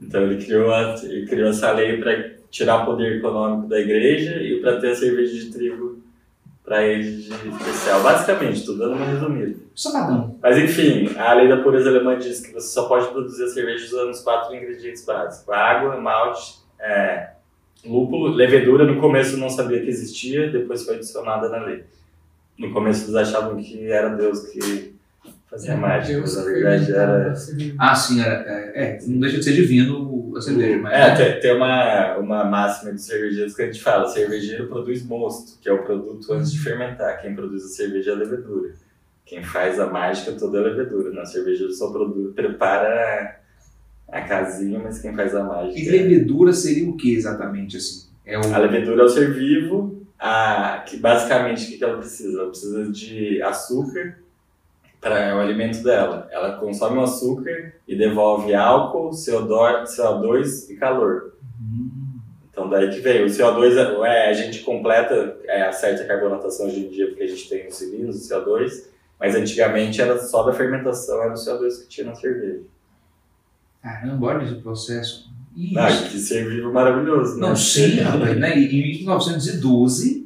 [0.00, 4.42] Então ele criou, a- ele criou essa lei para tirar o poder econômico da igreja
[4.42, 5.97] e para ter a cerveja de trigo
[6.68, 8.02] para eles de especial.
[8.02, 9.56] Basicamente, tudo dando uma resumida.
[9.74, 10.38] Sabadão.
[10.42, 13.86] Mas enfim, a lei da pureza alemã diz que você só pode produzir a cerveja
[13.86, 17.30] usando os quatro ingredientes básicos: água, malte, é,
[17.84, 18.84] lúpulo, levedura.
[18.84, 21.84] No começo não sabia que existia, depois foi adicionada na lei.
[22.58, 24.94] No começo eles achavam que era Deus que
[25.48, 27.34] fazia mágica, mas na verdade era.
[27.78, 30.92] Ah, sim, é, é, é, não deixa de ser divino a cerveja, mas.
[30.92, 35.58] É, tem, tem uma, uma máxima de cervejeiros que a gente fala: cervejeiro produz mosto,
[35.60, 37.20] que é o produto antes de fermentar.
[37.20, 38.74] Quem produz a cerveja é a levedura.
[39.24, 41.12] Quem faz a mágica toda é a levedura.
[41.12, 43.40] Na cerveja só produz, prepara
[44.08, 45.78] a casinha, mas quem faz a mágica.
[45.78, 48.08] E levedura seria o que exatamente assim?
[48.24, 48.54] É o.
[48.54, 52.40] A levedura é o ser vivo, a, que basicamente o que ela precisa?
[52.40, 54.18] Ela precisa de açúcar
[55.00, 56.28] para o alimento dela.
[56.30, 61.34] Ela consome o açúcar e devolve álcool, CO2, CO2 e calor.
[61.60, 62.18] Hum,
[62.50, 63.24] Então daí que vem.
[63.24, 67.28] O CO2, é, é, a gente completa, é, a carbonatação hoje em dia porque a
[67.28, 68.86] gente tem os cilindros, o CO2,
[69.18, 72.62] mas antigamente era só da fermentação, era o CO2 que tinha na cerveja.
[73.82, 75.28] Caramba, olha esse processo.
[75.56, 75.78] Isso.
[75.78, 77.48] Ah, que ser vivo maravilhoso, né?
[77.48, 78.56] Não, sim, rapaz, né?
[78.56, 80.17] E em 1912,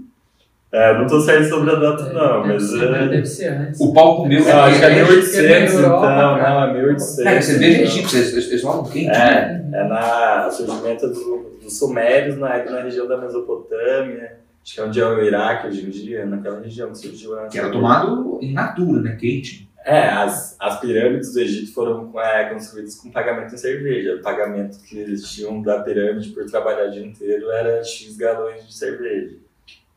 [0.73, 2.71] É, não tô certo sobre a data É, não, mas...
[2.71, 3.09] ser, é...
[3.09, 3.79] Deve ser antes.
[3.79, 4.43] o palco meu.
[4.43, 7.25] Não, acho que é é, 1800 na então, não, é 1800.
[7.25, 7.85] Cara, cerveja então.
[7.85, 9.71] egípcia, eles, falam quente, né?
[9.71, 14.85] É, é na surgimento do, dos sumérios na, na região da Mesopotâmia, acho que é
[14.85, 18.39] onde é o Iraque hoje em dia, naquela região que surgiu a Que era tomado
[18.41, 19.17] in natura, né?
[19.21, 19.71] Quente.
[19.85, 24.15] É, as, as pirâmides do Egito foram é, construídas com pagamento em cerveja.
[24.15, 28.67] O pagamento que eles tinham da pirâmide por trabalhar o dia inteiro era X galões
[28.67, 29.37] de cerveja.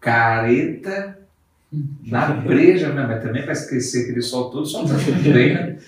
[0.06, 1.18] Careta
[2.06, 3.08] na breja, né?
[3.08, 5.80] Mas também para esquecer aquele sol todo, só tá tudo bem, né?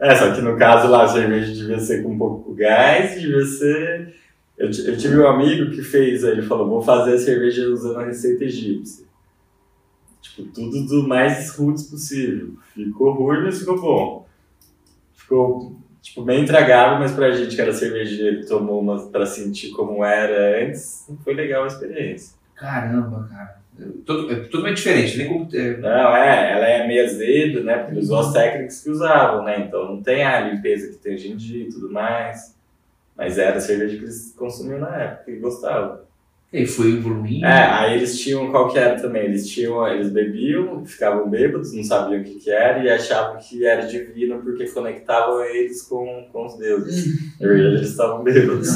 [0.00, 3.44] É, só que no caso lá a cerveja devia ser com um pouco gás, devia
[3.44, 4.14] ser.
[4.56, 8.04] Eu, eu tive um amigo que fez, ele falou: vou fazer a cerveja usando a
[8.04, 9.04] receita egípcia.
[10.22, 12.54] Tipo, tudo do mais roots possível.
[12.74, 14.26] Ficou ruim, mas ficou bom.
[15.14, 19.70] Ficou, tipo, bem intragável, mas pra gente que era cervejeiro que tomou uma pra sentir
[19.70, 22.36] como era antes, não foi legal a experiência.
[22.54, 23.65] Caramba, cara.
[24.06, 25.48] Todo- É totalmente diferente, nem como.
[25.54, 27.78] é, Não, é, ela é meio azeda, né?
[27.78, 29.64] Porque usou as técnicas que usavam, né?
[29.66, 32.54] Então não tem a limpeza que tem hoje em dia e tudo mais.
[33.16, 35.98] Mas era a cerveja que eles consumiam na época e gostavam.
[36.52, 37.44] E aí foi evoluindo.
[37.44, 39.24] É, aí eles tinham qual que era também?
[39.24, 43.66] Eles tinham, eles bebiam, ficavam bêbados, não sabiam o que, que era e achavam que
[43.66, 47.38] era divino porque conectavam eles com, com os deuses.
[47.40, 48.68] Na verdade, eles estavam bêbados.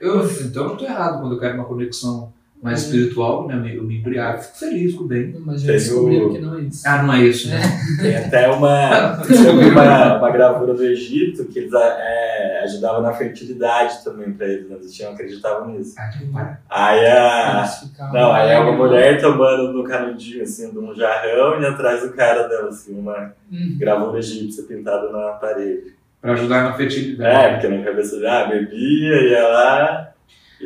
[0.00, 2.32] Eu, então eu não tô errado quando eu quero uma conexão
[2.64, 3.72] mais espiritual, né?
[3.76, 5.34] Eu me embriago, fico feliz, fico bem.
[5.44, 6.82] Mas já Tem descobriram o- que não é isso.
[6.88, 7.60] Ah, não é isso, né?
[8.00, 14.02] Tem até uma, tem uma, uma gravura do Egito que eles é, ajudavam na fertilidade
[14.02, 14.76] também pra eles, né?
[14.80, 15.94] eles tinham, acreditavam nisso.
[15.98, 16.58] Ah, que para.
[16.70, 17.64] Aí a.
[18.12, 22.14] Não, aí é uma mulher tomando no canudinho, assim, de um jarrão e atrás do
[22.14, 23.76] cara dela, assim, uma Hum.
[23.78, 25.92] gravura egípcia pintada na parede.
[26.20, 27.60] Pra ajudar na É, fertilidade.
[27.60, 30.13] porque na cabeça já ah, bebia, ia lá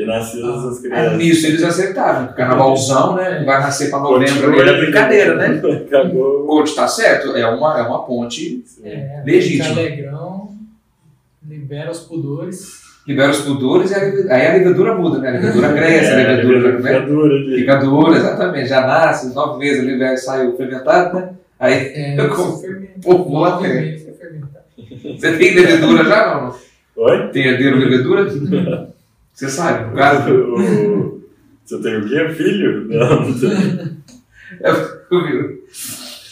[0.03, 1.19] e nascia essas Ah, crianças.
[1.19, 2.33] nisso eles acertaram.
[2.35, 3.43] Carnavalzão, né?
[3.45, 4.35] Vai nascer pra novembro.
[4.35, 5.61] Continua ali, É brincadeira, né?
[5.87, 6.47] Acabou.
[6.47, 7.37] Coach, tá certo?
[7.37, 8.65] É uma, é uma ponte.
[8.85, 9.65] É, Legítimo.
[9.69, 10.51] fica alegrão,
[11.49, 12.87] libera os pudores.
[13.07, 15.29] Libera os pudores e a levedura, aí a levedura muda, né?
[15.29, 16.77] A levedura cresce, a levedura né?
[16.79, 17.57] fica dura ali.
[17.57, 18.69] fica dura, exatamente.
[18.69, 21.31] Já nasce, nove meses ali vai sair o fermentado, né?
[21.59, 22.93] Aí É, Eu como- se fermenta.
[23.03, 24.63] Pô, fermentar.
[25.19, 26.55] você tem levedura já, não?
[27.05, 27.29] Oi?
[27.29, 28.27] Tem herdeiro levedura?
[29.39, 30.35] Você sabe, o cara.
[30.35, 31.23] O-
[31.65, 32.29] Você tem o quê?
[32.35, 32.89] Filho?
[32.89, 33.99] Não, não tem.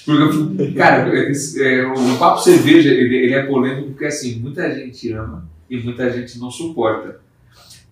[0.04, 5.12] Porque, cara, esse, é, o papo cerveja ele, ele é polêmico porque assim, muita gente
[5.12, 7.20] ama e muita gente não suporta.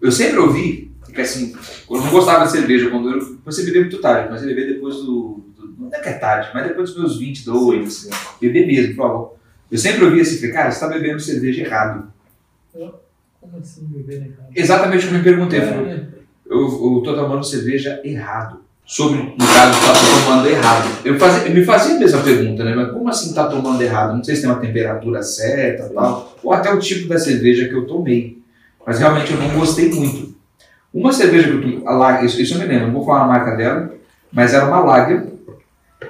[0.00, 1.54] Eu sempre ouvi que assim,
[1.90, 4.74] eu não gostava de cerveja quando eu comecei a beber muito tarde, mas eu beber
[4.74, 5.74] depois do, do.
[5.78, 8.08] Não é que é tarde, mas depois dos meus 22,
[8.40, 9.34] beber mesmo, por favor.
[9.70, 12.10] Eu sempre ouvi assim, falei, cara, você está bebendo cerveja errado.
[13.44, 14.48] Como assim beber errado?
[14.56, 15.60] Exatamente o que eu me perguntei.
[15.60, 16.06] eu falei, É,
[16.46, 18.64] eu, eu tô tomando cerveja errado.
[18.86, 20.88] Sobre, no caso, tá tomando errado.
[21.04, 22.74] Eu, fazia, eu me fazia a mesma pergunta, né?
[22.74, 24.14] Mas como assim tá tomando errado?
[24.14, 27.74] Não sei se tem uma temperatura certa tal, ou até o tipo da cerveja que
[27.74, 28.42] eu tomei.
[28.86, 30.34] Mas realmente eu não gostei muito.
[30.92, 33.56] Uma cerveja que eu tomei, isso, isso eu me lembro, não vou falar a marca
[33.56, 33.94] dela,
[34.30, 35.28] mas era uma Lager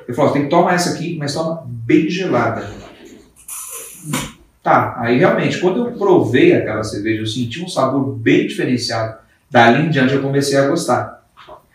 [0.07, 2.69] Ele falou, tem que tomar essa aqui, mas toma bem gelada.
[4.65, 9.19] Tá, aí realmente, quando eu provei aquela cerveja, eu senti um sabor bem diferenciado.
[9.51, 11.23] Dali em diante eu comecei a gostar.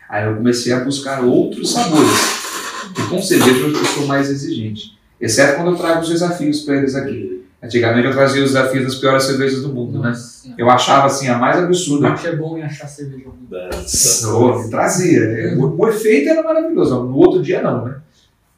[0.08, 2.10] Aí eu comecei a buscar outros sabores.
[2.98, 4.98] E com cerveja eu sou mais exigente.
[5.20, 7.46] Exceto quando eu trago os desafios para eles aqui.
[7.62, 10.08] Antigamente eu trazia os desafios das piores cervejas do mundo, né?
[10.08, 10.60] Nossa Senhora.
[10.60, 12.08] Eu achava assim a mais absurda.
[12.08, 13.46] Macho é bom em achar cerveja ruim.
[14.68, 15.56] Trazia.
[15.56, 17.04] O, o efeito era maravilhoso.
[17.04, 17.98] No outro dia não, né?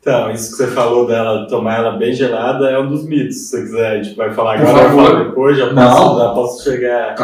[0.02, 3.36] Então, isso que você falou dela, tomar ela bem gelada, é um dos mitos.
[3.36, 5.04] Se você quiser, a gente vai falar agora, favor.
[5.04, 5.96] falo depois, já Não.
[5.96, 7.14] posso, já posso chegar.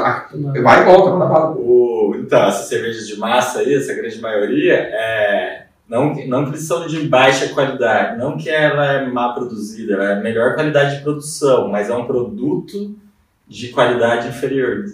[0.63, 1.57] Vai e volta, manda bala.
[1.57, 6.87] O, então, essas cervejas de massa aí, essa grande maioria, é, não, não que são
[6.87, 11.67] de baixa qualidade, não que ela é má produzida, ela é melhor qualidade de produção,
[11.67, 12.95] mas é um produto
[13.49, 14.85] de qualidade inferior.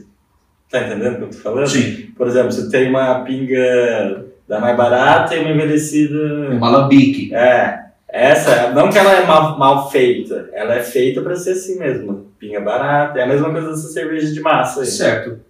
[0.70, 1.68] Tá entendendo o que eu tô falando?
[1.68, 2.06] Sim.
[2.16, 6.16] Por exemplo, você tem uma pinga da mais barata e uma envelhecida
[6.52, 7.34] Um alambique.
[7.34, 11.78] é, essa, não que ela é mal, mal feita, ela é feita pra ser assim
[11.78, 14.86] mesmo, pinga barata, é a mesma coisa dessa cerveja de massa aí.
[14.86, 15.40] Certo.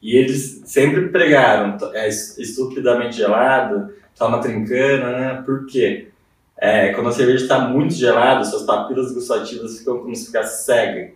[0.00, 5.42] E eles sempre pregaram, é es- estupidamente gelado, toma trincando, né?
[5.44, 6.08] Por quê?
[6.56, 11.10] É, quando a cerveja está muito gelada, suas papilas gustativas ficam como se ficasse cega.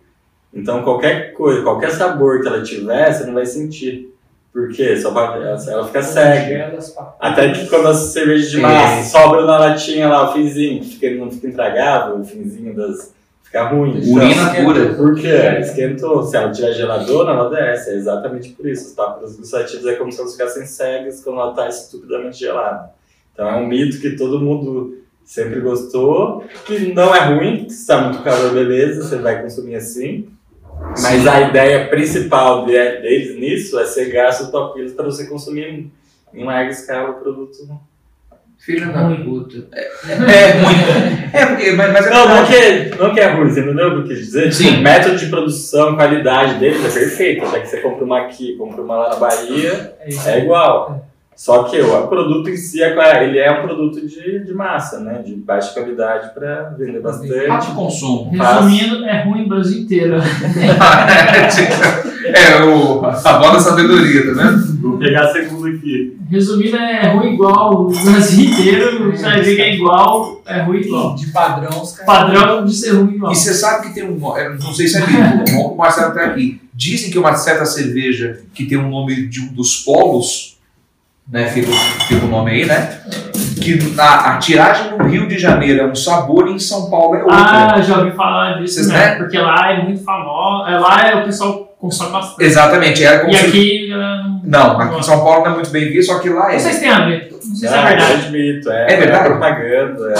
[0.53, 4.13] Então qualquer coisa, qualquer sabor que ela tiver, você não vai sentir.
[4.51, 4.97] Por quê?
[4.97, 6.75] Sua papila, ela, ela fica cega.
[7.19, 8.61] Até que quando a cerveja de É.
[8.61, 13.13] massa sobra na latinha lá, o finzinho, fica, não fica intragável, o finzinho das.
[13.43, 13.99] fica ruim.
[13.99, 14.93] Então, Urina pura.
[14.95, 15.33] Por quê?
[15.59, 16.23] Esquentou.
[16.23, 17.91] Se ela tiver geladona, ela desce.
[17.91, 18.87] É exatamente por isso.
[18.89, 22.89] Os papilas gustativas é como se elas ficassem cegas quando ela está estupidamente gelada.
[23.33, 27.81] Então é um mito que todo mundo sempre gostou, que não é ruim, que se
[27.81, 30.27] está muito calor, beleza, você vai consumir assim.
[31.01, 35.91] Mas a ideia principal de- deles nisso é cegar suas papilas para você consumir
[36.33, 37.57] em larga escala o produto.
[38.57, 39.67] Filho da puta.
[39.71, 41.29] É, é ruim.
[41.33, 43.91] É, porque, mas, mas é Não, não que, não que é ruim, você entendeu o
[43.91, 44.51] que eu quis dizer?
[44.51, 44.77] Sim.
[44.79, 47.45] O método de produção, qualidade deles é perfeito.
[47.45, 51.05] Até que você compra uma aqui, compra uma lá na Bahia, É é igual.
[51.39, 54.99] Só que o produto em si, é claro, ele é um produto de, de massa,
[54.99, 55.21] né?
[55.25, 57.49] De baixa qualidade para vender bastante.
[57.49, 58.29] Alto consumo.
[58.29, 60.17] Resumindo, é ruim o Brasil inteiro.
[62.25, 64.81] é, o, a bola da sabedoria, tá vendo?
[64.81, 66.17] Vou pegar a segunda aqui.
[66.29, 69.09] Resumindo, é ruim igual o Brasil inteiro.
[69.09, 71.15] Você vai ver que é igual, é ruim igual.
[71.15, 72.05] De padrão, os caras.
[72.05, 73.31] Padrão de ser ruim igual.
[73.31, 74.19] E você sabe que tem um.
[74.19, 76.59] Não sei se é mito, o Marcelo tá aqui.
[76.73, 80.58] Dizem que uma certa cerveja que tem um nome de um dos polos,
[81.31, 81.47] né?
[81.47, 81.71] Fica,
[82.07, 83.01] fica o nome aí, né?
[83.61, 87.15] Que na, a tiragem no Rio de Janeiro é um sabor e em São Paulo
[87.15, 87.73] é outra.
[87.75, 88.97] Ah, já ouvi falar disso, Vocês, né?
[89.11, 89.15] né?
[89.15, 90.67] Porque lá é muito famoso.
[90.69, 92.43] é, Lá é, o pessoal consome bastante.
[92.43, 93.87] Exatamente, é como E se- aqui.
[93.89, 96.53] não- Não, aqui em São Paulo não é muito bem visto, só que lá é.
[96.53, 97.29] Não sei se tem a ver.
[97.31, 98.11] Não sei se é Ah, verdade.
[98.13, 98.71] grande mito.
[98.71, 99.25] É, É verdade?
[99.25, 100.13] É propaganda.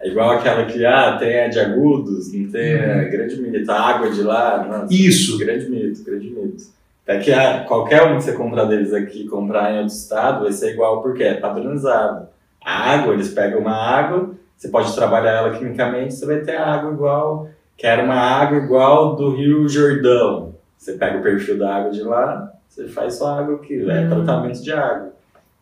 [0.00, 3.70] É, é igual aquela que, ah, tem a de agudos, não tem a grande mito.
[3.72, 5.38] A água de lá, nossa, Isso.
[5.38, 6.62] grande mito, grande mito.
[7.06, 10.52] É que ah, qualquer um que você comprar deles aqui, comprar em outro estado, vai
[10.52, 12.28] ser igual porque é padronizado.
[12.64, 16.66] A água, eles pegam uma água, você pode trabalhar ela quimicamente, você vai ter a
[16.74, 20.54] água igual, quero uma água igual do Rio Jordão.
[20.78, 24.08] Você pega o perfil da água de lá, você faz sua água aqui, é Hum.
[24.08, 25.12] tratamento de água.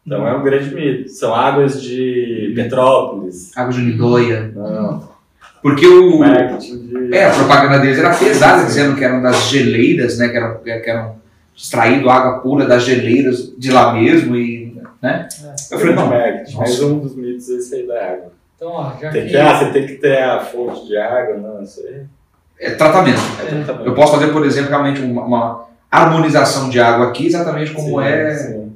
[0.06, 1.08] Então é um grande mito.
[1.10, 3.56] São águas de Petrópolis.
[3.56, 4.52] Água de Lindóia.
[4.54, 5.08] Não,
[5.62, 6.18] Porque o.
[6.18, 7.14] marketing de.
[7.14, 10.28] É, a propaganda deles era pesada, dizendo que eram das geleiras, né?
[10.28, 11.21] Que eram, que eram
[11.56, 14.36] extraído água pura das geleiras de lá mesmo.
[14.36, 15.28] E, né?
[15.70, 16.08] Eu falei, não.
[16.56, 18.32] Mais um dos mitos é esse aí da água.
[18.56, 19.30] Então, ó, já Tem que.
[19.30, 22.06] que, ah, você tem que ter a fonte de água, não, isso aí
[22.62, 23.18] é tratamento.
[23.40, 23.88] é tratamento.
[23.88, 28.06] Eu posso fazer, por exemplo, realmente uma, uma harmonização de água aqui, exatamente como Sim,
[28.06, 28.72] é sim.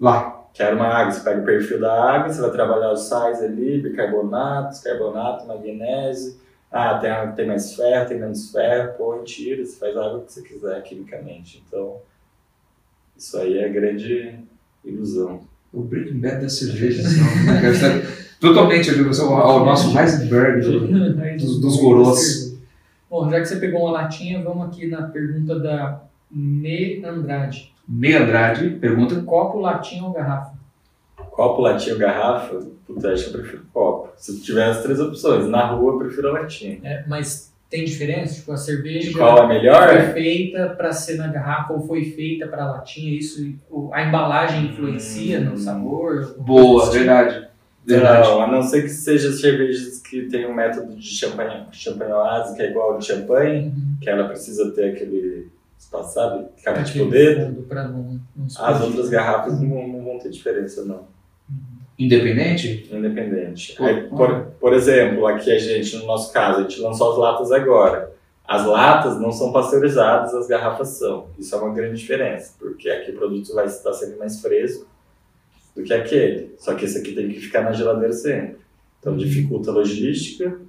[0.00, 0.44] lá.
[0.54, 3.78] Quero uma água, você pega o perfil da água, você vai trabalhar os sais ali,
[3.82, 6.34] bicarbonatos, carbonato, magnésio.
[6.72, 10.06] Ah, tem, água que tem mais ferro, tem menos ferro, põe, tira, você faz a
[10.06, 11.62] água que você quiser quimicamente.
[11.68, 11.96] Então,
[13.18, 14.34] isso aí é grande
[14.84, 15.40] ilusão.
[15.72, 18.02] O Breaking Bad da cerveja, assim, ó, quero estar
[18.40, 19.28] totalmente ali, você é o,
[19.62, 22.56] o nosso Heisenberg do- dos, dos gorós.
[23.10, 27.72] Bom, já que você pegou uma latinha, vamos aqui na pergunta da Me Andrade.
[27.88, 29.20] Ney Andrade pergunta.
[29.22, 30.54] Copo, latinha ou garrafa?
[31.16, 32.60] Copo, latinha ou garrafa?
[32.86, 34.08] Puta, acho que eu prefiro copo.
[34.16, 36.78] Se tiver as três opções, na rua eu prefiro a latinha.
[36.82, 38.34] É, mas tem diferença?
[38.36, 39.88] Tipo, a cerveja Qual é melhor?
[39.88, 43.18] foi feita para ser na garrafa ou foi feita para latinha?
[43.18, 43.52] Isso,
[43.92, 45.56] a embalagem influencia no Hum.
[45.58, 46.34] sabor?
[46.38, 47.46] Boa, verdade.
[47.84, 48.28] Verdade.
[48.28, 52.62] Não, a não ser que seja cervejas que tem um método de champanhe, champanhose que
[52.62, 53.96] é igual ao de champanhe, Uhum.
[54.00, 56.46] que ela precisa ter aquele espaço, sabe?
[56.84, 57.64] Tipo dedo.
[57.70, 61.02] não, não As outras garrafas não, vão- não vão ter diferença, não.
[61.98, 62.88] Independente?
[62.92, 63.74] independente.
[63.82, 67.52] Aí, por, por exemplo, aqui a gente, no nosso caso, a gente lançou as latas
[67.52, 68.14] agora.
[68.46, 71.28] As latas não são pasteurizadas, as garrafas são.
[71.38, 74.86] Isso é uma grande diferença, porque aqui o produto vai estar sempre mais fresco
[75.74, 76.54] do que aquele.
[76.58, 78.58] Só que esse aqui tem que ficar na geladeira sempre.
[79.00, 80.60] Então dificulta a logística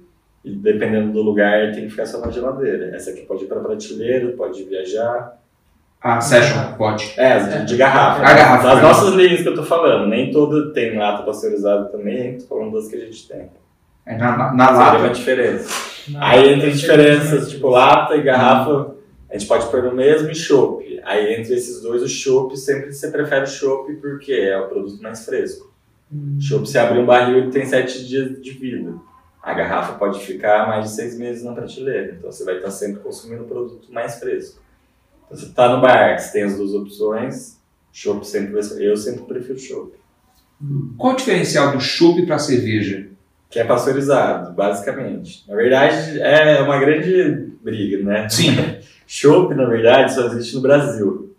[0.44, 2.94] e dependendo do lugar tem que ficar só na geladeira.
[2.96, 5.37] Essa aqui pode ir para prateleira, pode viajar.
[6.00, 7.12] A Session pode.
[7.16, 8.20] É, de, de garrafa.
[8.24, 8.82] A garrafa, As né?
[8.82, 12.88] nossas linhas que eu tô falando, nem toda tem lata pasteurizada também, tô falando das
[12.88, 13.48] que a gente tem.
[14.06, 15.08] É na, na, na Seria uma lata.
[15.10, 15.68] diferença.
[16.08, 17.50] Não, Aí entre não sei diferenças, como é.
[17.50, 18.94] tipo lata e garrafa,
[19.28, 21.00] a gente pode pôr no mesmo e chopp.
[21.04, 25.02] Aí entre esses dois, o chopp sempre você prefere o chopp porque é o produto
[25.02, 25.70] mais fresco.
[26.12, 26.36] Hum.
[26.38, 28.94] O chopp, se abrir um barril, ele tem sete dias de vida.
[29.42, 33.00] A garrafa pode ficar mais de seis meses na prateleira, então você vai estar sempre
[33.00, 34.60] consumindo o produto mais fresco.
[35.28, 37.60] Então você está no bar, você tem as duas opções,
[37.92, 39.92] chopp sempre eu sempre prefiro chopp.
[40.96, 43.06] Qual o diferencial do chopp para cerveja?
[43.50, 45.44] Que é pasteurizado, basicamente.
[45.48, 48.28] Na verdade, é uma grande briga, né?
[48.28, 48.56] Sim.
[49.06, 51.34] Chopp, na verdade, só existe no Brasil.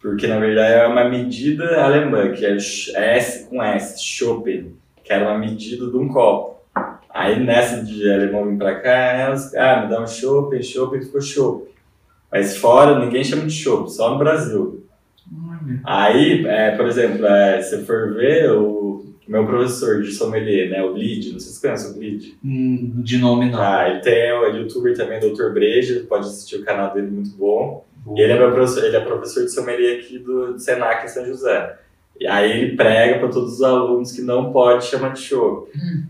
[0.00, 5.12] Porque, na verdade, é uma medida alemã, que é é S com S, Choppen, que
[5.12, 6.62] era uma medida de um copo.
[7.10, 11.20] Aí, nessa de alemão vir pra cá, elas, ah, me dá um Choppen, Choppen, ficou
[11.20, 11.73] Chopp.
[12.30, 14.84] Mas fora, ninguém chama de Chopp, só no Brasil.
[15.84, 20.92] Aí, é, por exemplo, é, se for ver, o meu professor de sommelier, né, o
[20.92, 22.34] Bleed, não sei se você conhece o Bleed.
[22.44, 23.60] Hum, De nome não.
[23.60, 25.50] Ah, ele tem o youtuber também, Dr.
[25.52, 27.84] Breja, pode assistir o canal dele, muito bom.
[28.14, 31.08] E ele é, meu professor, ele é professor de sommelier aqui do, do Senac em
[31.08, 31.78] São José.
[32.18, 35.68] E aí ele prega para todos os alunos que não pode chamar de chopp.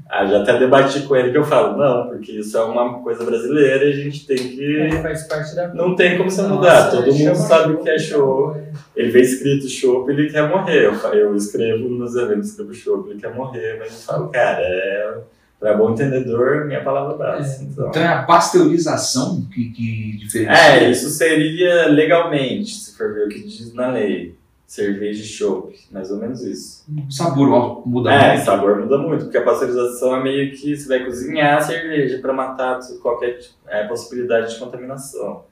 [0.09, 3.25] Ah, já até debati com ele que eu falo, não, porque isso é uma coisa
[3.25, 4.63] brasileira e a gente tem que...
[4.63, 5.69] Ele faz parte da.
[5.69, 8.55] Não tem como você mudar, Nossa, todo mundo chama sabe o que é show.
[8.95, 10.85] Ele vê escrito chopp, ele quer morrer.
[10.85, 15.19] Eu, eu escrevo nos eventos, escrevo chopp, ele quer morrer, mas eu falo, cara, é...
[15.59, 17.63] Para bom entendedor, minha palavra basta.
[17.63, 17.67] É.
[17.67, 17.89] Então.
[17.89, 20.53] Então é a pasteurização que, que diferencia.
[20.53, 24.35] É, isso seria legalmente, se for ver o que diz na lei.
[24.75, 26.85] Cerveja e chopp, mais ou menos isso.
[27.07, 28.43] O sabor muda É, muito.
[28.43, 32.19] o sabor muda muito, porque a pasteurização é meio que você vai cozinhar a cerveja
[32.19, 35.45] para matar qualquer é, possibilidade de contaminação.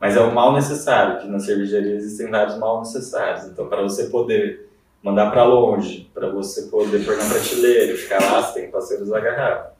[0.00, 3.46] Mas é o mal necessário, que na cervejaria existem vários mal necessários.
[3.46, 4.68] Então, para você poder
[5.02, 8.72] mandar para longe, para você poder pôr na prateleira e ficar lá, você tem que
[8.72, 9.70] pasteurizar a garrafa.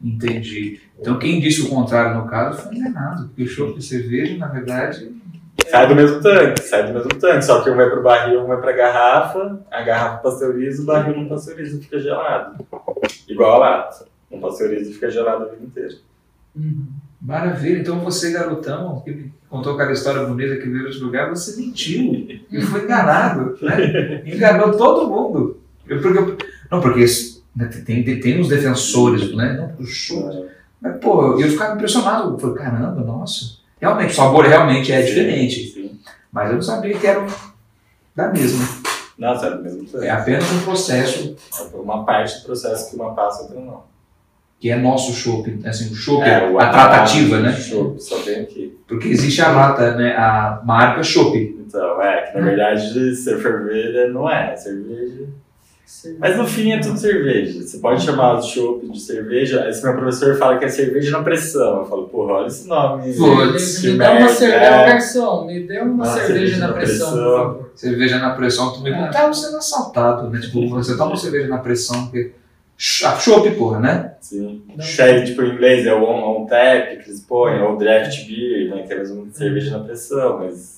[0.00, 0.80] Entendi.
[1.00, 4.46] Então quem disse o contrário no caso foi enganado, porque o chopp e cerveja, na
[4.46, 5.10] verdade,
[5.68, 8.46] Sai do mesmo tanque, sai do mesmo tanque, só que um vai pro barril, um
[8.46, 12.64] vai pra garrafa, a garrafa pasteuriza, o barril não pasteuriza, fica gelado.
[13.28, 14.06] Igual a lata.
[14.30, 15.94] Não pasteuriza e fica gelado a vida inteira.
[16.56, 16.86] Uhum.
[17.20, 17.80] maravilha.
[17.80, 22.28] Então você, garotão, que contou aquela história bonita que veio de outro lugar, você mentiu
[22.50, 24.22] e foi enganado, né?
[24.26, 25.60] Enganou todo mundo.
[25.88, 27.04] Eu, porque, não, porque
[27.56, 29.54] né, tem, tem, tem uns defensores, né?
[29.54, 30.46] Não, o chopp.
[30.80, 32.34] Mas, pô, eu ficava impressionado.
[32.34, 33.63] Eu falei, caramba, nossa.
[33.80, 35.72] Realmente, o sabor realmente é diferente.
[35.72, 35.98] Sim.
[36.32, 37.26] Mas eu não sabia que era
[38.14, 38.66] da mesma.
[39.18, 40.06] Nossa, é mesmo tanque.
[40.06, 43.82] É apenas um processo É uma parte do processo que uma passa, outra não.
[44.58, 47.52] que é nosso chopp, assim, o chopp, É, o a tratativa, né?
[47.52, 48.76] Chopp, só tem aqui.
[48.88, 50.16] Porque existe a lata, né?
[50.16, 51.36] A marca chopp.
[51.66, 54.56] Então, é, que na verdade, ser fervelha não é, é
[55.86, 56.18] cerveja.
[56.20, 57.62] Mas no fim é tudo cerveja.
[57.62, 59.68] Você pode chamar o chopp de cerveja.
[59.68, 61.80] Esse meu professor fala que é cerveja na pressão.
[61.80, 63.12] Eu falo, porra, olha esse nome.
[63.14, 64.86] Putz, que me dá uma cerveja, é.
[64.86, 67.70] garçom, me dê uma Uma cerveja na pressão, por favor.
[67.74, 69.06] Cerveja na pressão, tu me É.
[69.08, 70.40] tá sendo assaltado, né?
[70.40, 72.32] Tipo, você toma cerveja na pressão, porque.
[73.04, 74.14] Ah, chopp, porra, né?
[74.20, 74.62] Sim.
[74.80, 78.68] Sherry, tipo, em inglês é o on, on tap que eles põem, ou draft beer,
[78.74, 78.82] né?
[78.82, 80.73] Que é mesmo cerveja na pressão, mas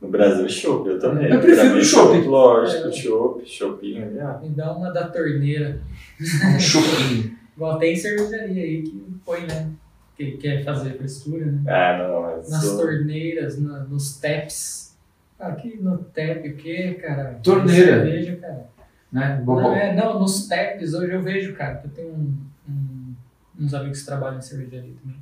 [0.00, 1.30] no Brasil é chopp, eu também.
[1.30, 2.18] Eu prefiro chopp.
[2.26, 2.92] Lógico, É.
[2.92, 4.38] chopp, choppinho, já.
[4.38, 5.80] Me dá uma da torneira.
[6.20, 7.36] Um chopinho.
[7.56, 9.68] Igual tem cervejaria aí que põe, né?
[10.16, 11.62] Que quer fazer frescura, né?
[11.66, 12.48] Ah, não, mas...
[12.50, 14.96] Nas sou- torneiras, na- nos taps.
[15.38, 17.38] Aqui no tap, o que, cara?
[17.42, 18.04] Torneira.
[18.04, 18.66] Cerveja, cara.
[19.12, 19.42] Né?
[19.46, 22.36] Não, é, não, nos taps hoje eu vejo, cara, que eu tenho um-
[22.68, 23.14] um-
[23.60, 25.16] uns amigos que trabalham em cervejaria também.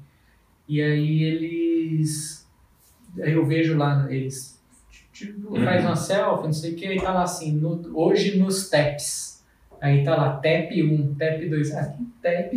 [0.69, 2.47] E aí eles.
[3.23, 4.56] Aí eu vejo lá, eles
[5.19, 5.65] tipo, Uhum.
[5.65, 9.43] faz uma selfie, não sei o que, aí tá lá assim, no- hoje nos taps.
[9.81, 11.75] Aí tá lá, tap 1, tap 2.
[11.75, 12.51] Ah, que tap,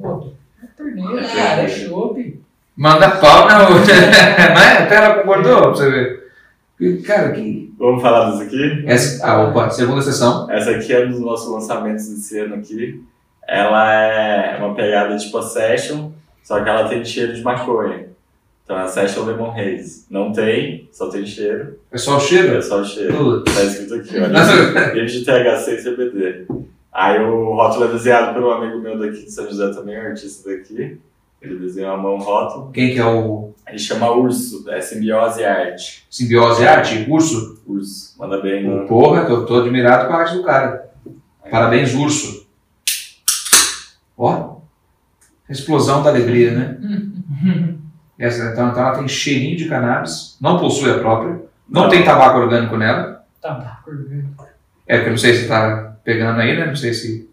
[0.00, 0.32] pô,
[0.62, 2.40] é torneira, cara, é chopp.
[2.76, 3.94] Manda pau na outra.
[4.54, 6.26] Mas até ela concordou, pra você ver.
[7.06, 7.72] Cara, que.
[7.78, 8.84] Vamos falar disso aqui?
[8.86, 10.50] Essa, ah, opa, segunda sessão.
[10.50, 13.02] Essa aqui é um dos nossos lançamentos desse ano aqui.
[13.48, 16.10] Ela é uma pegada tipo a Session,
[16.42, 18.06] só que ela tem cheiro de maconha.
[18.66, 20.06] Então a Session Lemon Haze.
[20.10, 21.78] Não tem, só tem cheiro.
[21.92, 22.56] É só o cheiro?
[22.56, 23.16] É só o cheiro.
[23.16, 23.54] Putz.
[23.54, 24.92] Tá escrito aqui, olha.
[24.92, 26.46] Livre de THC e CBD.
[26.92, 30.02] Aí o rótulo é desenhado por um amigo meu daqui de São José também, um
[30.02, 30.98] artista daqui.
[31.40, 32.72] Ele desenhou a mão rótulo.
[32.72, 36.04] Quem que é o Ele chama Urso, é Simbiose Arte.
[36.10, 37.06] Simbiose Arte?
[37.08, 37.62] Urso?
[37.64, 38.18] Urso.
[38.18, 38.88] Manda bem no.
[38.88, 40.90] Porra, tô, tô admirado com a arte do cara.
[41.48, 42.48] Parabéns, Urso.
[44.18, 44.56] Ó,
[45.48, 47.76] explosão da alegria, né?
[48.18, 51.32] Essa, então, então ela tem cheirinho de cannabis, não possui a própria,
[51.68, 51.88] não, Não.
[51.90, 53.24] tem tabaco orgânico nela.
[53.42, 54.46] Tabaco orgânico.
[54.86, 56.66] É, porque eu não sei se tá pegando aí, né?
[56.66, 57.28] Não sei se.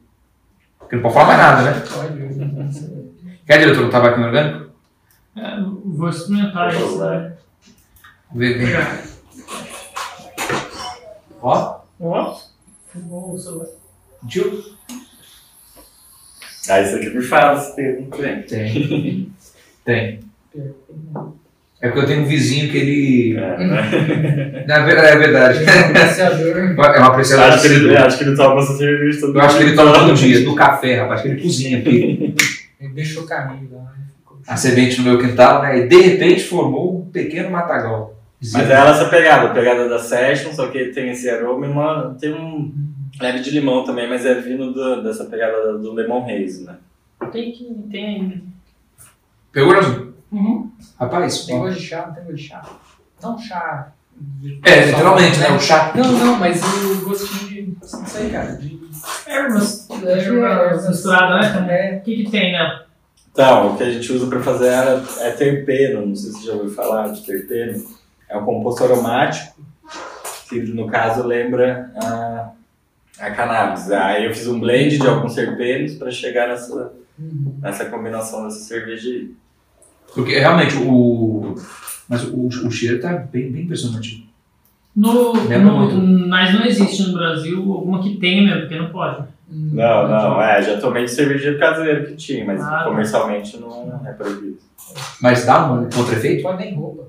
[0.79, 1.84] Porque não pode falar mais nada, né?
[1.93, 3.13] Pode.
[3.45, 4.71] Quer, diretor, um tabaquinho orgânico?
[5.38, 6.97] É, vou experimentar isso.
[6.99, 7.34] né?
[8.36, 8.73] Vê, vem.
[11.41, 12.38] Ó, Ó,
[12.95, 13.67] bom o celular.
[14.27, 14.63] tio.
[16.69, 18.43] Ah, isso aqui me fala se tem, tem.
[18.43, 19.34] Tem.
[19.84, 20.19] Tem.
[21.82, 23.38] É porque eu tenho um vizinho que ele.
[23.38, 24.64] É, né?
[24.68, 25.60] Na verdade, é verdade.
[25.70, 26.54] Apreciador.
[26.95, 29.58] É um apreciador acho, que ele, acho que ele toma essa cerveja todo Eu acho
[29.58, 32.36] que ele toma todo dia, no café, rapaz, que ele cozinha aqui.
[32.80, 33.82] Ele deixou caminho lá.
[33.84, 34.06] né?
[34.18, 35.80] Ficou- A semente no meu quintal, né?
[35.80, 38.18] E de repente formou um pequeno matagal.
[38.54, 41.70] Mas é ela essa pegada, a pegada da Session, só que tem esse aroma e
[41.70, 42.74] uma, tem um
[43.22, 46.76] leve de limão também, mas é vindo do- dessa pegada do Lemon Haze, né?
[47.32, 47.66] Tem que.
[47.91, 48.36] Tem ainda.
[49.51, 50.12] Pegou, Brasil?
[50.34, 50.71] Uhum.
[50.99, 52.69] Rapaz, Tem gosto de chá, não tem gosto de chá.
[53.21, 53.88] Não chá.
[54.17, 55.49] de- É, literalmente, né?
[55.51, 55.91] O chá.
[55.95, 57.77] Não, não, mas o gostinho de.
[57.81, 58.53] Não sei, cara.
[58.55, 58.79] De.
[59.27, 59.88] Ervas.
[59.89, 61.95] É, Ervas misturadas, né?
[61.95, 61.97] É.
[61.97, 62.81] O que, que tem, né?
[63.31, 66.47] Então, o que a gente usa para fazer é, é terpeno, não sei se você
[66.47, 67.84] já ouviu falar de terpeno.
[68.29, 69.59] É um composto aromático,
[70.49, 72.51] que no caso lembra a,
[73.19, 73.91] a cannabis.
[73.91, 77.57] Aí eu fiz um blend de alguns terpenos para chegar nessa, Uhum.
[77.61, 79.31] nessa combinação dessa cerveja aí.
[80.14, 81.55] Porque realmente o.
[82.07, 84.30] Mas o, o cheiro tá bem, bem impressionante.
[84.95, 86.28] No, no- muito.
[86.28, 89.24] mas não existe no Brasil alguma que tenha mesmo, porque não pode.
[89.49, 92.84] Não, não, é, já tomei de cerveja caseiro que tinha, mas Ah, tá.
[92.86, 94.57] comercialmente não é proibido.
[95.22, 96.43] Mas dá um contra-efeito?
[96.43, 97.03] Pode nem roupa.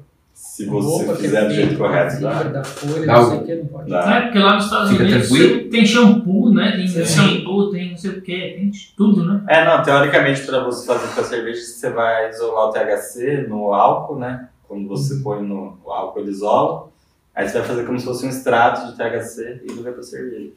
[0.55, 2.43] Se você roupa, fizer do jeito tem correto, dá.
[2.45, 3.91] Da folha, Dá não sei o que, não pode.
[3.91, 4.17] Dá.
[4.17, 5.71] É, porque lá nos Estados Fica Unidos tranquilo.
[5.71, 6.73] tem shampoo, né?
[6.77, 7.05] Tem Sim.
[7.05, 9.45] shampoo, tem não sei o que, tem tudo, né?
[9.49, 13.75] É, não, teoricamente para você fazer com a cerveja, você vai isolar o THC no
[13.75, 14.49] álcool, né?
[14.69, 16.89] Quando você põe no o álcool, ele isola.
[17.35, 20.53] Aí você vai fazer como se fosse um extrato de THC e liga pra cerveja.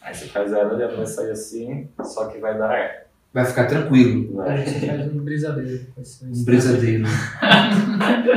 [0.00, 3.09] Aí você faz ela, ela vai sair assim, só que vai dar ar.
[3.32, 4.40] Vai ficar tranquilo.
[4.40, 4.66] A Vai.
[4.66, 5.86] gente faz um brisadeiro.
[5.94, 7.04] com Um brisadeiro.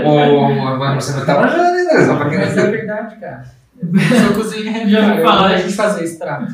[0.05, 2.05] Ô, mano, você não tá manjando, né?
[2.05, 3.43] Só pra quem Mas não é verdade, cara.
[3.81, 6.53] Eu sou cozinheiro, Já ouvi falar gosto de fazer extrato.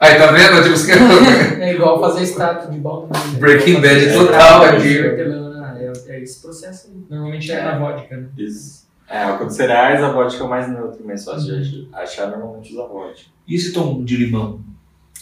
[0.00, 0.62] Aí, tá vendo?
[0.62, 3.38] Tipo, você quer- É igual fazer extrato de né?
[3.38, 4.98] Breaking Bad total aqui.
[4.98, 7.02] É, é esse processo aí.
[7.08, 8.26] Normalmente é na vodka, né?
[8.36, 8.86] Isso.
[9.08, 12.86] É, de cereais, a vodka é o mais neutro, mais fácil de achar, normalmente usa
[12.86, 13.28] vodka.
[13.46, 14.60] E esse tom de limão?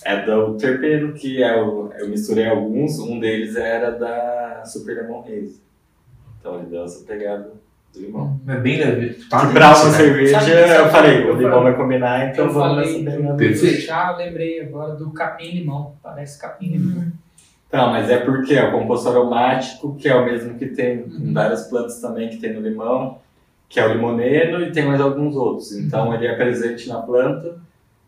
[0.08, 5.22] É do terpeno, que é o, eu misturei alguns, um deles era da Super Lemon
[5.26, 5.60] Haze.
[6.38, 7.50] Então ele deu essa pegada
[7.92, 8.40] do limão.
[8.46, 9.14] É bem leve.
[9.28, 9.90] Tá pra uma né?
[9.96, 13.16] cerveja, Sabe- eu sabe- falei, eu o limão vai combinar, então eu vamos falei nessa
[13.16, 13.36] pegada.
[13.36, 13.90] Perfeito.
[13.90, 15.94] eu lembrei agora do capim-limão.
[16.02, 17.06] Parece capim-limão.
[17.68, 21.16] Então, mas é porque é o composto aromático, que é o mesmo que tem Uhum.
[21.30, 23.18] em várias plantas também, que tem no limão,
[23.68, 25.72] que é o limoneno e tem mais alguns outros.
[25.72, 27.56] Então ele é presente na planta,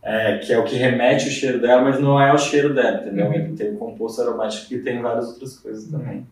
[0.02, 3.02] é, que é o que remete o cheiro dela, mas não é o cheiro dela,
[3.02, 3.26] entendeu?
[3.26, 3.34] Uhum.
[3.34, 6.26] Ele tem o composto aromático que tem várias outras coisas também.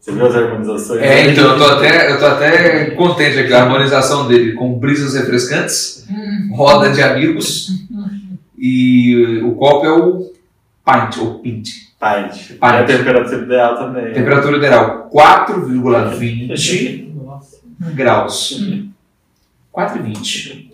[0.00, 1.02] Você viu as harmonizações?
[1.02, 4.78] É, então eu tô até, eu tô até contente aqui com a harmonização dele com
[4.78, 6.06] brisas refrescantes,
[6.52, 7.70] roda de amigos
[8.56, 10.32] e o copo é o
[10.84, 11.86] pint ou pint.
[11.98, 12.48] Pint.
[12.50, 12.58] Pint.
[12.60, 14.12] E a temperatura ideal também.
[14.12, 17.56] Temperatura ideal 4,20 Nossa.
[17.94, 18.62] graus.
[19.74, 20.70] 4,20.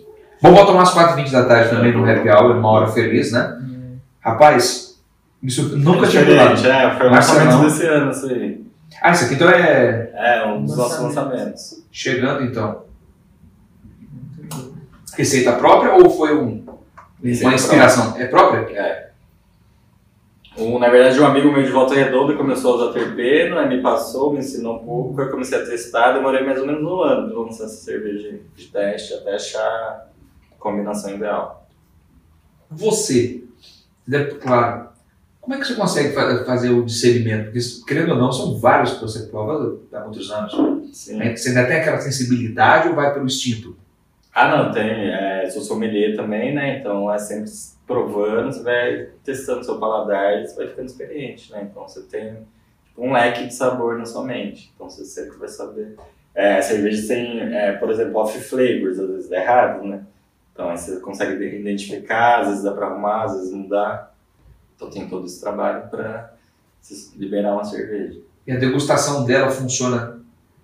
[0.51, 3.59] Vou tomar às 4h20 da tarde também no happy hour, uma hora feliz, né?
[4.19, 5.01] Rapaz,
[5.41, 6.67] isso nunca tinha rolado.
[6.67, 7.45] é, foi o Marcelão.
[7.45, 8.63] lançamento desse ano, isso aí.
[9.01, 11.31] Ah, isso aqui então é É, um dos nossos Lançamento.
[11.31, 11.83] lançamentos.
[11.91, 12.83] chegando então.
[15.17, 16.63] Receita própria ou foi um,
[17.23, 18.15] Receita uma inspiração?
[18.17, 18.59] É própria?
[18.77, 19.09] É.
[20.57, 23.81] Um, na verdade, um amigo meu de Volta Redonda começou a usar terpeno, aí me
[23.81, 27.29] passou, me ensinou um pouco, eu comecei a testar, demorei mais ou menos um ano
[27.31, 30.09] para lançar essa cerveja de teste, até achar
[30.63, 31.67] combinação ideal.
[32.71, 33.43] Você,
[34.41, 34.89] claro,
[35.39, 37.45] como é que você consegue fa- fazer o discernimento?
[37.51, 40.95] Porque, querendo ou não, são vários que você prova há muitos anos.
[40.97, 41.17] Sim.
[41.17, 41.35] Né?
[41.35, 43.75] Você ainda tem aquela sensibilidade ou vai pelo instinto?
[44.33, 44.89] Ah, não, tem.
[45.11, 46.79] É, sou sommelier também, né?
[46.79, 47.51] Então é sempre
[47.85, 51.67] provando, você vai testando seu paladar e você vai ficando experiente, né?
[51.69, 52.37] Então você tem.
[52.97, 54.71] um leque de sabor na sua mente.
[54.73, 55.95] Então você sempre vai saber.
[56.33, 60.01] É, cerveja tem, é, por exemplo, off flavors, às vezes dá errado, né?
[60.53, 64.11] Então aí você consegue identificar, às vezes dá para arrumar, às vezes não dá.
[64.75, 66.33] Então tem todo esse trabalho para
[67.15, 68.19] liberar uma cerveja.
[68.45, 70.19] E a degustação dela funciona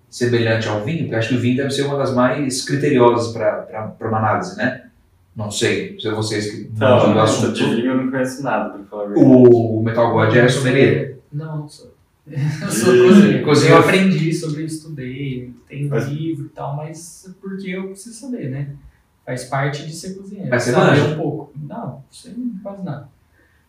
[0.08, 1.00] semelhante ao vinho?
[1.04, 4.86] Porque acho que o vinho deve ser uma das mais criteriosas para uma análise, né?
[5.34, 7.52] Não sei, se é vocês que Então, do eu assunto.
[7.54, 9.26] de vinho eu não conheço nada, pra falar a verdade.
[9.32, 11.18] O Metal God é sommelier.
[11.32, 11.94] Não, não sou.
[12.30, 13.44] Eu sou cozinheiro.
[13.44, 13.76] cozinheiro.
[13.76, 18.68] Eu aprendi sobre, estudei, tem Mas- livro e tal, mas porque eu preciso saber, né?
[19.30, 20.50] Faz parte de ser cozinheiro.
[20.50, 21.04] Mas você manja?
[21.04, 21.52] um pouco.
[21.56, 23.08] Não, não sei quase nada.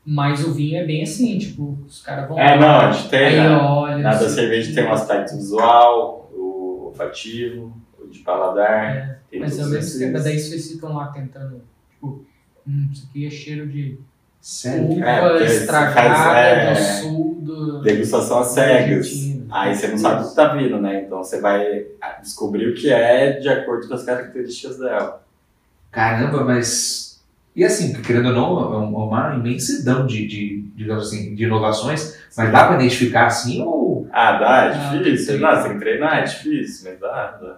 [0.03, 3.09] Mas o vinho é bem assim, tipo, os caras vão É, lá, não, a gente
[3.09, 3.19] tem.
[3.27, 3.49] aí né?
[3.55, 3.97] olha.
[3.99, 8.83] Na não da cerveja tem um aspecto visual, o olfativo, o de paladar.
[8.97, 12.25] É, tem mas ao mesmo tempo, daí vocês ficam lá tentando, tipo,
[12.67, 13.99] hum, isso aqui é cheiro de
[14.65, 17.81] uva É, você estragada faz, é, do sul do.
[17.83, 19.11] Degustação às cegas.
[19.51, 21.03] Aí você não sabe o que tá vindo, né?
[21.03, 21.85] Então você vai
[22.23, 25.21] descobrir o que é de acordo com as características dela.
[25.91, 27.21] Caramba, mas.
[27.55, 32.51] E assim, querendo ou não, é uma imensidão de, de, digamos assim, de inovações, mas
[32.51, 34.07] dá para identificar assim ou.
[34.11, 35.33] Ah, dá, é difícil.
[35.33, 37.57] tem- Não, tem que treinar, é difícil, mas dá, dá.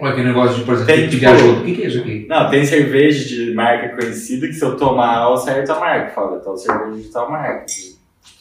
[0.00, 1.58] Ou aquele negócio de, por exemplo, Tem, tipo- viajou.
[1.58, 2.26] O que, que é isso aqui?
[2.28, 6.14] Não, tem cerveja de marca conhecida que se eu tomar, eu acerto a marca.
[6.14, 7.66] Fala, então cerveja de tal marca.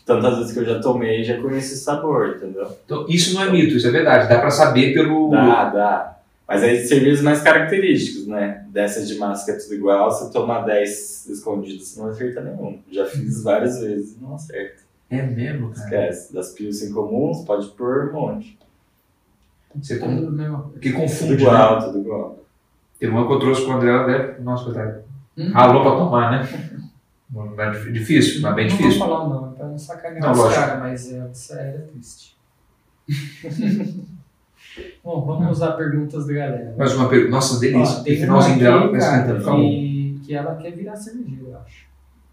[0.06, 2.68] Tantas vezes que eu já tomei, já conheço esse sabor, entendeu?
[2.86, 4.30] Então, isso não é mito, isso é verdade.
[4.30, 5.32] Dá para saber pelo.
[5.32, 6.17] Dá, dá.
[6.48, 8.66] Mas aí cervejas mais características, né?
[8.70, 12.80] Dessas de que é tudo igual, se eu tomar 10 escondidas, você não acerta nenhum.
[12.90, 14.82] Já fiz várias vezes e não acerta.
[15.10, 15.84] É mesmo, cara.
[15.84, 16.34] Esquece.
[16.34, 18.58] Das pilsen comuns, pode pôr um monte.
[19.76, 20.16] Você com...
[20.16, 20.72] Tudo mesmo.
[20.82, 21.36] que Tudo confunde.
[21.36, 21.42] Né?
[21.42, 22.40] igual, tudo igual.
[23.00, 24.36] Teve uma que eu trouxe com o André, né?
[24.40, 25.04] Nossa, coitado.
[25.38, 25.52] Hum?
[25.52, 26.82] Ralou pra tomar, né?
[27.30, 29.00] Não é dif- Difícil, mas bem não difícil.
[29.00, 32.38] vou falar o nome, pra não sacanear Não, os caras, mas é, isso era triste.
[35.04, 36.76] Bom, vamos usar perguntas da galera.
[36.78, 37.32] Mais uma pergunta.
[37.32, 38.00] Nossa, delícia.
[38.00, 39.40] Ó, finalzinho dela vai cara, esquentando.
[39.40, 39.70] Fica bom.
[39.70, 41.88] que, que ela quer virar cervejeira, eu acho.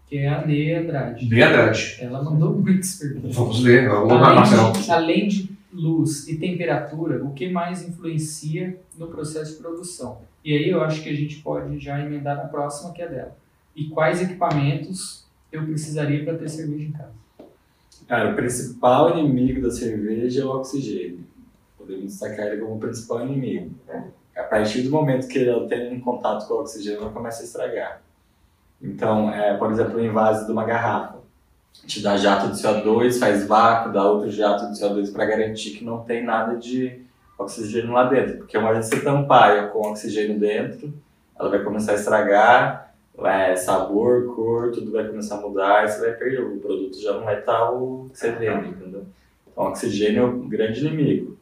[0.07, 1.25] Que é a Ney Andrade.
[1.25, 1.97] Bem Andrade.
[1.99, 3.35] Ela mandou muitas perguntas.
[3.35, 3.89] Vamos ler.
[3.89, 4.71] Vamos lá, Além Marcelo.
[4.73, 10.19] de, além de luz e temperatura, o que mais influencia no processo de produção?
[10.43, 13.35] E aí eu acho que a gente pode já emendar na próxima, que é dela.
[13.75, 17.13] E quais equipamentos eu precisaria para ter cerveja em casa?
[18.07, 21.19] Cara, o principal inimigo da cerveja é o oxigênio.
[21.85, 23.75] Podemos destacar ele como o principal inimigo.
[24.35, 27.45] A partir do momento que ele tem um contato com o oxigênio, ela começa a
[27.45, 28.01] estragar.
[28.81, 31.15] Então, é, por exemplo, o invase de uma garrafa.
[31.85, 35.83] Te dá jato de CO2, faz vácuo, dá outro jato de CO2 para garantir que
[35.83, 37.01] não tem nada de
[37.37, 38.37] oxigênio lá dentro.
[38.37, 40.93] Porque uma vez que você tampar com oxigênio dentro,
[41.37, 46.01] ela vai começar a estragar, é, sabor, cor, tudo vai começar a mudar e você
[46.01, 46.41] vai perder.
[46.41, 49.05] O produto já não vai estar o que você vende, entendeu?
[49.51, 51.37] Então, oxigênio é o grande inimigo.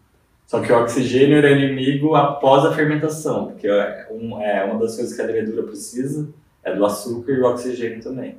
[0.46, 4.96] Só que o oxigênio era inimigo após a fermentação, porque é, um, é uma das
[4.96, 6.30] coisas que a levedura precisa
[6.64, 8.38] é do açúcar e o oxigênio também.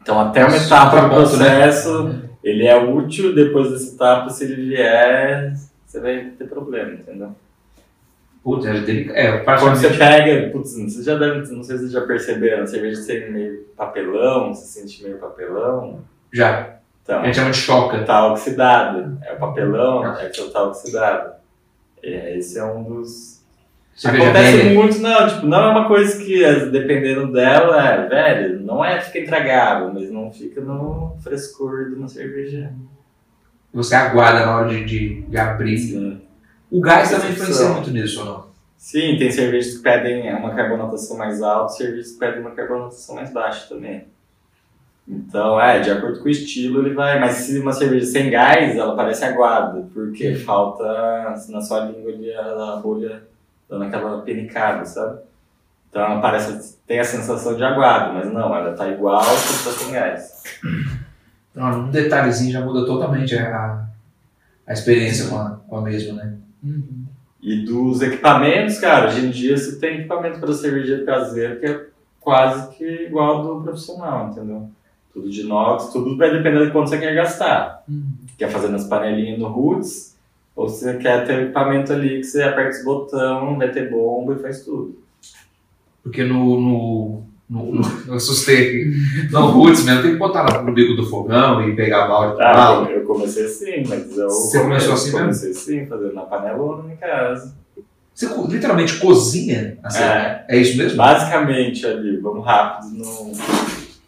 [0.00, 1.20] Então, até uma etapa do bom, né?
[1.20, 5.54] processo, ele é útil, depois dessa etapa, se ele vier,
[5.86, 7.34] você vai ter problema, entendeu?
[8.42, 9.16] Putz, é delicado.
[9.16, 12.66] É, Quando você pega, putz, vocês já devem, não sei se vocês já perceberam, a
[12.66, 16.00] cerveja tem meio papelão, você sente meio papelão.
[16.32, 16.79] Já.
[17.10, 18.04] Então, A gente chama de choca.
[18.04, 19.18] tá oxidada.
[19.22, 21.32] É o papelão, é que tá oxidado.
[22.02, 23.40] É, esse é um dos.
[24.02, 24.74] Acontece velha.
[24.74, 28.98] muito, não, tipo, não é uma coisa que, é, dependendo dela, é, velho, não é
[28.98, 32.72] fica intragável, mas não fica no frescor de uma cerveja.
[33.74, 35.76] Você aguarda na hora de, de, abrir.
[35.76, 36.22] Sim.
[36.70, 38.46] O gás também influencia muito nisso, ou não?
[38.78, 43.30] Sim, tem cervejas que pedem uma carbonatação mais alta, cervejas que pedem uma carbonatação mais
[43.30, 44.06] baixa também.
[45.10, 47.18] Então, é, de acordo com o estilo ele vai.
[47.18, 52.32] Mas se uma cerveja sem gás, ela parece aguada, porque falta na sua língua ali
[52.32, 53.24] a, bolha
[53.68, 55.18] dando aquela penicada, sabe?
[55.88, 59.70] Então ela parece, tem a sensação de aguado, mas não, ela tá igual se tá
[59.72, 60.44] sem gás.
[61.52, 63.84] Não, um detalhezinho já muda totalmente a,
[64.64, 66.36] a experiência com a, com a mesma, né?
[66.62, 67.04] Uhum.
[67.42, 71.86] E dos equipamentos, cara, hoje em dia você tem equipamento para cerveja caseira que é
[72.20, 74.70] quase que igual ao do profissional, entendeu?
[75.12, 77.82] Tudo de inox, tudo vai depender de quanto você quer gastar.
[77.88, 78.04] Uhum.
[78.38, 80.16] Quer fazer nas panelinhas no roots,
[80.54, 84.34] ou você quer ter um equipamento ali que você aperta os botão, vai ter bomba
[84.34, 84.98] e faz tudo.
[86.02, 86.60] Porque no.
[86.60, 88.86] no, no, no eu assustei.
[89.30, 92.42] No Roots mesmo, tem que botar lá no bico do fogão e pegar balde de
[92.42, 95.20] Ah, eu comecei assim, mas eu Você começou assim mesmo?
[95.20, 97.54] comecei assim, fazendo na panelona em casa.
[98.14, 100.44] Você literalmente cozinha a cerveja.
[100.48, 100.60] É.
[100.60, 100.96] isso mesmo?
[100.96, 103.32] Basicamente ali, vamos rápido no.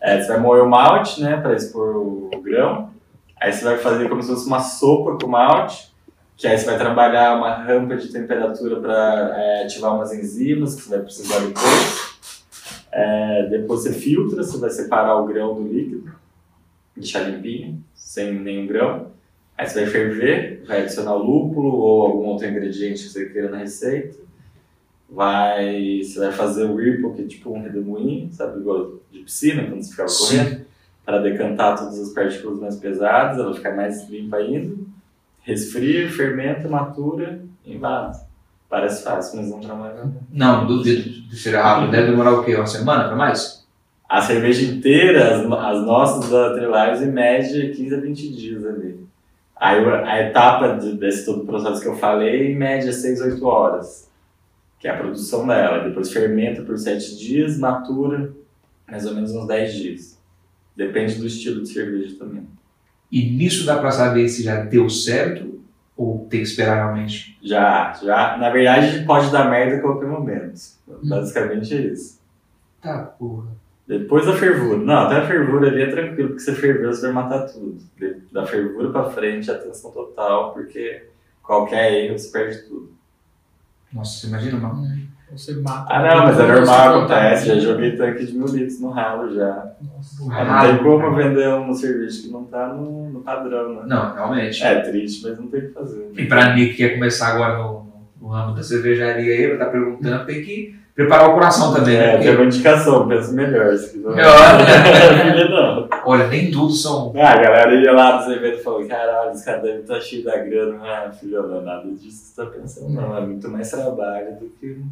[0.03, 2.91] É, você vai moer o malte, né, para expor o grão.
[3.41, 5.93] Aí você vai fazer como se fosse uma sopa com malte,
[6.37, 10.91] que aí você vai trabalhar uma rampa de temperatura para ativar umas enzimas que você
[10.91, 12.13] vai precisar depois.
[12.91, 16.13] É, depois você filtra, você vai separar o grão do líquido,
[16.97, 19.13] deixar limpinho, sem nenhum grão.
[19.57, 23.59] Aí você vai ferver, vai adicionar lúpulo ou algum outro ingrediente que você queira na
[23.59, 24.19] receita.
[25.15, 29.65] Vai, você vai fazer o ripple, que é tipo um redemoinho, sabe, igual de piscina,
[29.65, 30.37] quando você fica Sim.
[30.39, 30.61] correndo,
[31.05, 34.75] para decantar todas as partículas mais pesadas, ela ficar mais limpa ainda.
[35.43, 38.27] Resfria, fermenta, matura e vaza.
[38.71, 40.11] Parece fácil, mas não trabalha.
[40.33, 41.91] Não, duvido de ser rápido.
[41.91, 42.55] Deve demorar o quê?
[42.55, 43.67] Uma semana para mais?
[44.09, 48.99] A cerveja inteira, as, as nossas da Trilives, em média, 15 a 20 dias ali.
[49.57, 53.45] Aí a etapa de- desse todo o processo que eu falei, em média, 6, 8
[53.47, 54.11] horas.
[54.83, 55.85] Que é a produção dela.
[55.85, 58.35] Depois fermenta por 7 dias, matura
[58.91, 60.21] mais ou menos uns 10 dias.
[60.77, 62.47] Depende do estilo de cerveja também.
[63.11, 65.63] E nisso dá para saber se já deu certo
[65.97, 67.39] ou tem que esperar realmente?
[67.41, 68.37] Já, já.
[68.39, 70.61] Na verdade, pode dar merda a qualquer momento.
[71.05, 72.21] Basicamente é isso.
[72.81, 73.49] Tá, porra.
[73.87, 74.79] Depois da fervura.
[74.79, 77.79] Não, até a fervura ali é tranquilo, porque você ferveu, você vai matar tudo.
[78.33, 81.07] Da fervura pra frente, atenção total, porque
[81.43, 82.93] qualquer erro você perde tudo.
[83.93, 85.03] Nossa, você imagina, mano?
[85.33, 85.87] Você mata.
[85.89, 87.47] Ah, não, mas é normal, acontece.
[87.47, 89.73] Já joguei tanque de mil litros no ralo já.
[89.81, 90.31] Nossa.
[90.31, 91.29] Ralo, não tem como cara.
[91.29, 93.83] vender uma cerveja que não tá no, no padrão, né?
[93.87, 94.63] Não, realmente.
[94.63, 96.11] É triste, mas não tem o que fazer.
[96.15, 97.87] E pra Nick que quer começar agora no,
[98.21, 102.09] no ramo da cervejaria aí, ela tá perguntando, tem que preparar o coração também, né?
[102.09, 103.77] É, Porque, uma indicação, pensa melhor.
[103.77, 104.09] Se quiser.
[104.27, 105.49] Olha.
[105.49, 105.89] Não.
[106.05, 107.13] olha, nem tudo são.
[107.17, 110.25] Ah, a galera ia lá nos eventos e falou: caralho, esse cara deve estar cheio
[110.25, 110.79] da grana.
[110.83, 113.17] Ah, filho, não é nada disso que você tá pensando, não.
[113.17, 114.83] É muito mais trabalho do que.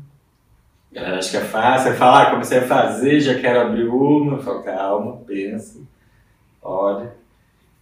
[0.93, 1.91] A galera acha que é fácil.
[1.93, 4.37] Aí fala: ah, comecei a fazer, já quero abrir uma.
[4.37, 5.79] Eu falo: calma, pensa,
[6.63, 7.13] olha.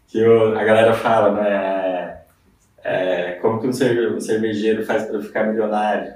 [0.08, 2.18] Que eu- a galera fala, né?
[2.82, 6.14] é, como que um cerve- cervejeiro faz pra ficar milionário?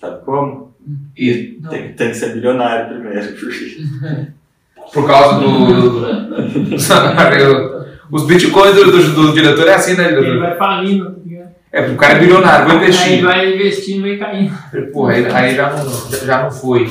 [0.00, 0.72] Sabe como?
[1.16, 3.32] E, Tem, tem que ser bilionário primeiro.
[3.34, 4.28] porque-
[4.92, 6.08] por causa do.
[8.10, 10.06] os bitcoins do, do, do diretor é assim, né?
[10.12, 10.40] Ele diretor?
[10.40, 11.48] vai falindo, tá ligado?
[11.70, 13.22] É, o cara é bilionário, vou Aí investir.
[13.22, 14.52] vai investindo e vai caindo.
[14.92, 16.90] Porra, aí, aí já, não, já não foi.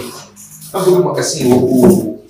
[1.17, 2.23] Assim, o, o-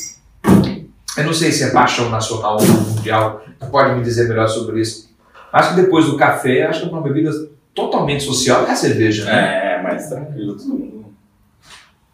[1.18, 5.10] Eu não sei se é paixão nacional ou mundial, pode me dizer melhor sobre isso.
[5.52, 7.32] Acho que depois do café, acho que é uma bebida
[7.76, 9.76] totalmente social é a cerveja, né?
[9.80, 10.97] É, mais tranquilo, todo mundo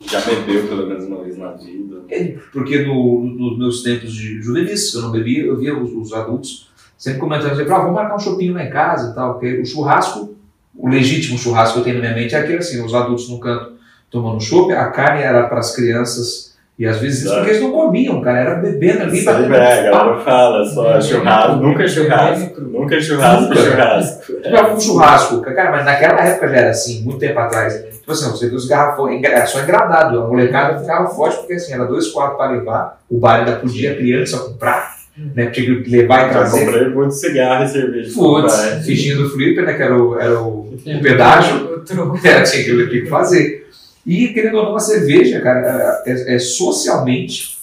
[0.09, 1.97] já bebeu pelo menos uma vez na vida.
[2.09, 6.13] É, Porque no- nos meus tempos de juvenis, eu não bebia, eu via os, os
[6.13, 9.59] adultos sempre comentando, sempre, ah, vamos marcar um chopinho lá em casa e tal, porque
[9.59, 10.35] o churrasco,
[10.75, 13.39] o legítimo churrasco que eu tenho na minha mente é aquele assim, os adultos no
[13.39, 13.73] canto
[14.09, 17.35] tomando chopp, a carne era para as crianças, e às vezes isso É.
[17.37, 21.01] porque eles não comiam, cara, era bebendo ali, Sempre batendo é, a galera fala só
[21.01, 22.79] churrasco, nunca churrasco, Nunca.
[22.79, 23.61] nunca churrasco, Nunca.
[23.61, 24.33] churrasco.
[24.33, 27.92] Tipo, um churrasco, cara, mas naquela época já era assim, muito tempo atrás.
[28.03, 31.71] Tipo assim, você vê os garrafões, era só engradado, a molecada ficava forte porque assim,
[31.71, 35.45] era dois quartos para levar, o bar ainda podia a criança comprar, né?
[35.51, 36.65] Tinha que levar e trazer.
[36.65, 38.13] comprei muito cigarro e cerveja.
[38.13, 38.81] Putz, Vai.
[38.81, 39.73] fichinha do Flipper, né?
[39.75, 41.81] Que era o, era o, o pedágio,
[42.21, 43.69] era, tinha, que, tinha que fazer.
[44.05, 47.57] E, querendo ou não, a cerveja, cara, é, é socialmente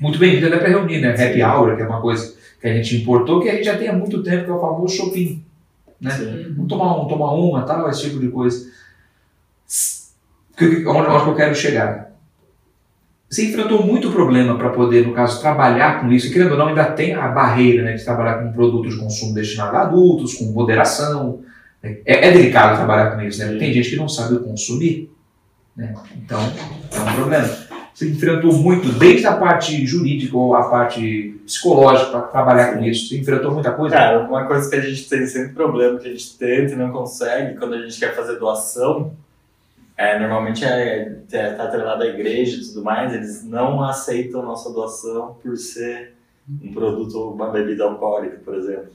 [0.00, 1.10] muito bem-vinda para reunir, né?
[1.10, 3.88] Happy hour, que é uma coisa que a gente importou, que a gente já tem
[3.88, 5.40] há muito tempo, que é o famoso shopping.
[6.00, 6.10] Né?
[6.56, 8.66] Vamos tomar, um, tomar uma, tal, esse tipo de coisa.
[10.60, 12.08] Onde, onde eu quero chegar?
[13.30, 16.28] Você enfrentou muito problema para poder, no caso, trabalhar com isso.
[16.28, 19.34] E, querendo ou não, ainda tem a barreira né, de trabalhar com produtos de consumo
[19.34, 21.42] destinado a adultos, com moderação.
[21.82, 21.98] né?
[22.06, 23.58] É, é delicado trabalhar com isso, né?
[23.58, 25.10] Tem gente que não sabe consumir.
[25.76, 25.94] Né?
[26.16, 27.68] Então, é um problema.
[27.92, 33.08] Você enfrentou muito, desde a parte jurídica ou a parte psicológica, para trabalhar com isso.
[33.08, 33.96] Você enfrentou muita coisa?
[33.96, 36.90] Cara, uma coisa que a gente tem sempre problema, que a gente tenta e não
[36.90, 39.12] consegue, quando a gente quer fazer doação,
[39.98, 44.72] é, normalmente é, é, tá atrelado à igreja e tudo mais, eles não aceitam nossa
[44.72, 46.14] doação por ser
[46.62, 48.92] um produto ou uma bebida alcoólica, por exemplo.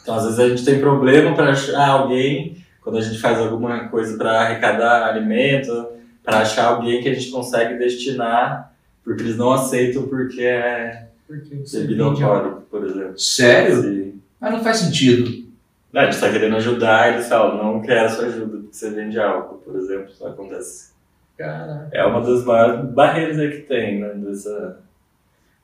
[0.00, 3.88] Então, às vezes a gente tem problema para achar alguém, quando a gente faz alguma
[3.88, 5.88] coisa para arrecadar alimento,
[6.24, 8.72] para achar alguém que a gente consegue destinar,
[9.04, 13.18] porque eles não aceitam porque é Porque bebida vende alcoólica, por exemplo.
[13.18, 13.82] Sério?
[13.82, 14.20] Sim.
[14.40, 15.50] Mas não faz sentido.
[15.92, 19.18] Não, a gente tá querendo ajudar, eles falam, não quero sua ajuda, porque você vende
[19.18, 20.90] álcool, por exemplo, isso acontece.
[21.36, 21.88] Caraca.
[21.92, 24.78] É uma das maiores barreiras aí que tem, né, dessa...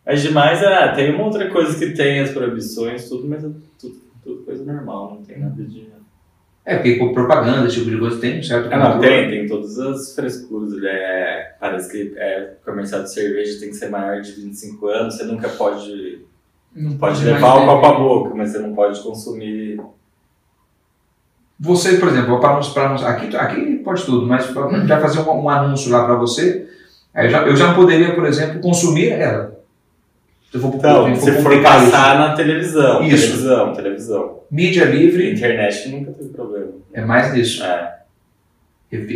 [0.05, 3.49] Mas demais, ah, tem uma outra coisa que tem as proibições, tudo, mas é
[3.79, 5.87] tudo, tudo coisa normal, não tem nada de...
[6.65, 9.47] É, porque com propaganda, esse tipo de coisa, tem um certo Ah, não, tem, tem
[9.47, 14.33] todas as frescuras, é, parece que é, comercial de cerveja tem que ser maior de
[14.33, 16.25] 25 anos, você nunca pode
[16.75, 17.67] Não Pode levar o beber.
[17.67, 19.81] copo à boca, mas você não pode consumir.
[21.59, 24.87] Você, por exemplo, para anúncio, pra anúncio, aqui, aqui pode tudo, mas Uhum.
[24.87, 26.67] já fazer um, um anúncio lá para você,
[27.15, 29.57] eu já, eu já não poderia, por exemplo, consumir ela.
[30.51, 31.91] Se eu for, Então, eu se for publicar isso.
[31.91, 33.27] passar na televisão, Isso.
[33.29, 34.39] televisão, televisão.
[34.51, 36.69] Mídia livre Internet nunca teve problema.
[36.93, 37.65] é mais nisso.
[37.65, 37.95] É.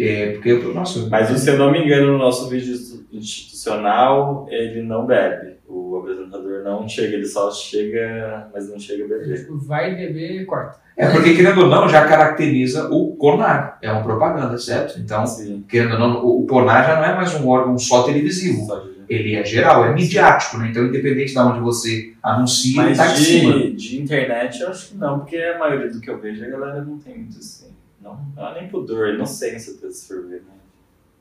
[0.02, 2.74] É, porque, nossa, Mas se eu não me engano, no nosso vídeo
[3.12, 5.58] institucional, ele não bebe.
[5.68, 9.38] O apresentador não chega, ele só chega, mas não chega a beber.
[9.38, 10.78] Tipo, vai beber, corta.
[10.96, 13.78] é porque, querendo ou não, já caracteriza o CONAR.
[13.80, 14.98] É uma propaganda, certo?
[14.98, 15.64] Então, Sim.
[15.68, 18.66] querendo ou não, o CONAR já não é mais um órgão só televisivo.
[18.66, 20.68] Só de- Ele é geral, é midiático, né?
[20.70, 24.96] Então, independente de onde você anuncia, ele Mas tá de, de internet eu acho que
[24.96, 27.59] não, porque a maioria do que eu vejo a galera não tem muito assim.
[28.00, 30.54] Não, não há nem pudor, inocência pra se for ver, né?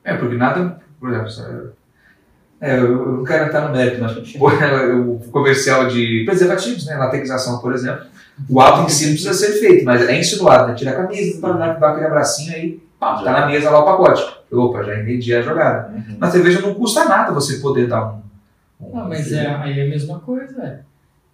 [0.02, 1.72] É, porque nada, por exemplo,
[2.60, 6.96] é, eu eu não quero entrar no mérito, mas pô, o comercial de preservativos, né,
[6.96, 8.06] latexização, por exemplo,
[8.48, 11.40] o ato em si não precisa ser feito, mas é insinuado, né, tira a camisa,
[11.40, 14.40] para dar aquele abracinho aí, pá, tá na mesa lá o pacote.
[14.52, 15.92] Opa, já entendi a jogada.
[15.92, 16.16] Uhum.
[16.18, 18.22] Na cerveja não custa nada você poder dar um...
[18.80, 20.80] um Ah, mas é, aí é a mesma coisa, é.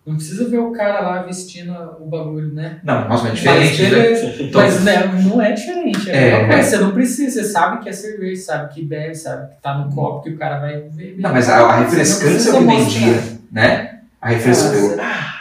[0.06, 2.78] Não precisa ver o cara lá vestindo o bagulho, né?
[2.84, 3.90] Não, nossa, mas é Mas, diferente, né?
[3.90, 4.34] beleza.
[4.44, 6.10] Então- Mas né, não é diferente.
[6.10, 6.54] É, É, coisa.
[6.58, 6.62] é.
[6.62, 9.92] Você não precisa, você sabe que é cerveja, sabe que bebe, sabe que tá no
[9.92, 11.16] copo, que o cara vai beber.
[11.18, 13.98] Não, mas a, a refrescância não que vendia, né?
[14.20, 14.96] A refrescância...
[15.02, 15.32] Ah,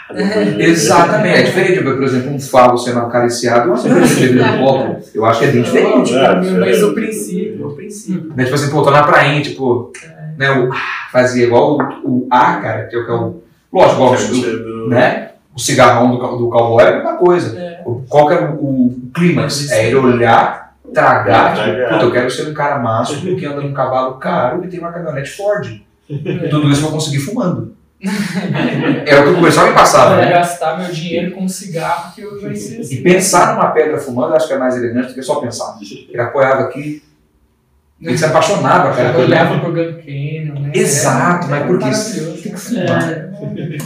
[0.60, 5.00] Exatamente, é diferente, por exemplo, um favo sendo acariciado e uma cerveja no copo.
[5.14, 6.14] Eu acho que é bem diferente.
[6.16, 6.84] É, Mas diferente.
[6.84, 8.34] o princípio, o princípio.
[8.36, 8.44] Né?
[8.44, 9.92] Tipo assim, pô, tô na prainha, tipo,
[10.38, 10.78] né, o ah,
[11.12, 13.45] fazia igual o, o A, cara, que é o que é o.
[13.80, 15.30] Lógico, o, né?
[15.56, 17.58] O cigarrão do, do cowboy é a mesma coisa.
[17.60, 17.82] É.
[17.86, 19.72] O- Qual que era o, o clímax?
[19.72, 23.74] É ele olhar, tragar, tipo, puta, eu quero ser um cara másculo que anda num
[23.74, 25.82] cavalo caro e tem uma caminhonete Ford.
[26.10, 27.74] E tudo isso eu vou conseguir fumando.
[29.06, 30.30] É o que o comercial me passava, né?
[30.30, 34.36] gastar meu dinheiro com um cigarro que eu ser E pensar numa pedra fumando, eu
[34.36, 35.78] acho que é mais elegante do que só pensar.
[36.10, 37.02] Ele apoiava aqui,
[38.02, 39.10] ele se apaixonava, cara.
[39.18, 39.98] Eu olhava pro Gun?
[40.80, 41.86] Exato, É, mas é por quê?
[41.86, 42.42] maravilhoso.
[42.44, 43.12] Tem que fumar.
[43.12, 43.26] É.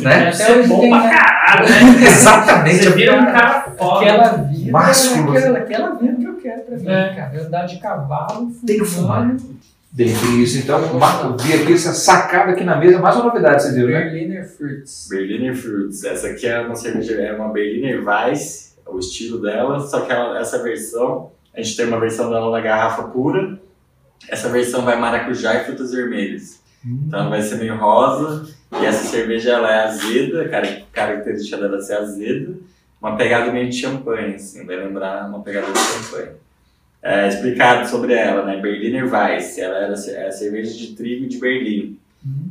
[0.02, 0.30] Né?
[0.32, 1.10] Hoje bom pra né?
[1.10, 2.08] caralho, né?
[2.08, 2.84] Exatamente.
[2.84, 4.00] Você vira um cara foda.
[4.06, 5.32] Aquela vida, Másculo.
[5.38, 7.14] aquela, aquela vida que eu quero pra mim, É.
[7.16, 7.42] cara.
[7.46, 9.60] Andar de cavalo, Tem que fumando.
[9.92, 13.72] Dentre isso, então, uma- vi aqui essa sacada aqui na mesa, mais uma novidade, você
[13.74, 14.02] viu, né?
[14.04, 15.08] Berliner Fruits.
[15.10, 16.04] Berliner Fruits.
[16.04, 20.12] Essa aqui é uma cerveja, é uma Berliner Weiss, é o estilo dela, só que
[20.12, 23.58] ela- essa versão, a gente tem uma versão dela na garrafa pura,
[24.30, 26.59] essa versão vai maracujá e frutas vermelhas.
[26.86, 28.48] Então vai ser meio rosa,
[28.82, 32.54] e essa cerveja ela é azeda, a cara- característica dela é ser azeda,
[33.02, 36.30] uma pegada meio de champanhe, assim, vai lembrar uma pegada de champanhe.
[37.02, 38.58] É, explicado sobre ela, né?
[38.58, 41.98] Berliner Weiss, ela era ce- é a cerveja de trigo de Berlim.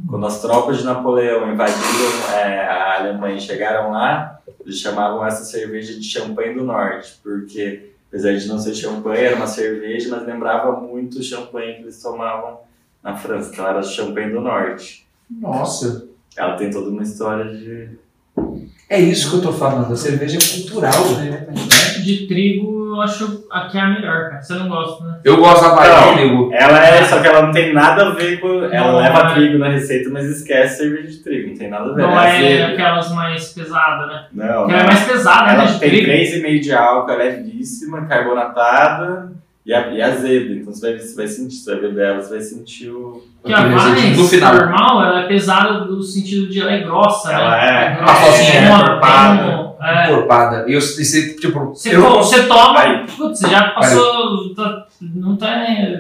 [0.09, 5.45] Quando as tropas de Napoleão invadiram é, a Alemanha e chegaram lá, eles chamavam essa
[5.45, 10.27] cerveja de champanhe do norte, porque apesar de não ser champanhe, era uma cerveja, mas
[10.27, 12.61] lembrava muito o champanhe que eles tomavam
[13.03, 15.07] na França, então era champanhe do norte.
[15.31, 17.89] Nossa, Ela tem toda uma história de.
[18.89, 21.09] é isso que eu tô falando, a cerveja é cultural.
[21.17, 21.47] né?
[22.03, 24.41] De trigo, eu acho aqui é a melhor, cara.
[24.43, 25.19] Você não gosta, né?
[25.25, 25.77] Eu gosto da Não.
[25.77, 26.51] Bahia, nego.
[26.53, 28.65] Ela é, só que ela não tem nada a ver com.
[28.65, 29.35] Ela Não, leva é.
[29.35, 32.03] trigo na receita, mas esquece cerveja de trigo, não tem nada a ver.
[32.03, 32.73] Não ela é azeda.
[32.73, 34.27] aquelas mais pesadas, né?
[34.33, 35.55] Não, Porque ela é mais pesada, né?
[35.55, 36.47] Ela De tem trigo.
[36.47, 39.33] 3,5 de álcool, ela é levíssima, carbonatada
[39.69, 40.55] e, a- e azeda.
[40.55, 43.23] Então você vai, você vai sentir, você vai beber ela, você vai sentir o.
[43.45, 44.55] Que a No mais final.
[44.55, 47.97] normal, ela é pesada no sentido de ela é grossa, Ela né?
[47.99, 48.03] é.
[48.03, 48.69] Uma sozinha, Tem né?
[48.71, 49.39] uma- encorpada.
[49.39, 50.11] tem um- é.
[50.11, 50.65] Encorpada.
[50.69, 53.07] E eu, e você, tipo, Você, eu, você toma, Aí.
[53.17, 55.55] putz, você já passou, tá- não tá,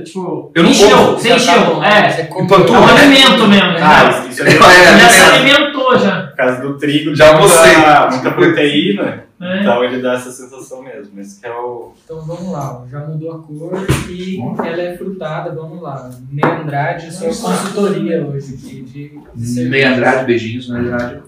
[0.04, 1.12] tipo, Eu não encheu, como.
[1.12, 2.92] você tá encheu, é, Você come Empantua, é um né?
[3.02, 4.20] alimento mesmo, Ah, entendeu?
[4.20, 5.56] isso, isso é É, já se alimento.
[5.56, 7.76] alimentou já, por causa do trigo, Já almocei.
[8.10, 9.60] muita proteína, né?
[9.62, 11.20] então ele dá essa sensação mesmo.
[11.20, 11.92] Esse que é o.
[12.04, 13.72] Então vamos lá, já mudou a cor
[14.10, 16.10] e ela é frutada, vamos lá.
[16.30, 19.20] Ney Andrade, sua consultoria hoje aqui de,
[19.62, 21.22] de Andrade, beijinhos, né, Andrade?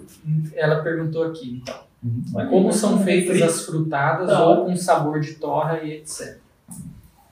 [0.54, 2.46] Ela perguntou aqui, então, Uhum.
[2.48, 4.42] como são feitas as frutadas Tá.
[4.42, 6.38] ou com sabor de torra e etc.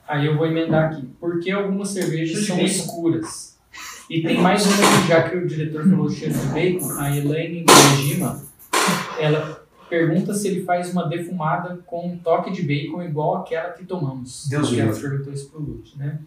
[0.07, 1.09] Aí eu vou emendar aqui.
[1.19, 3.57] Por que algumas cervejas são escuras?
[4.11, 8.43] E tem mais uma já que o diretor falou cheiro de bacon, a Elaine Gojima,
[9.19, 9.58] ela
[9.89, 14.47] pergunta se ele faz uma defumada com um toque de bacon igual aquela que tomamos.
[14.49, 15.09] Deus Porque me ela livre.
[15.09, 16.19] perguntou isso pro Lute, né?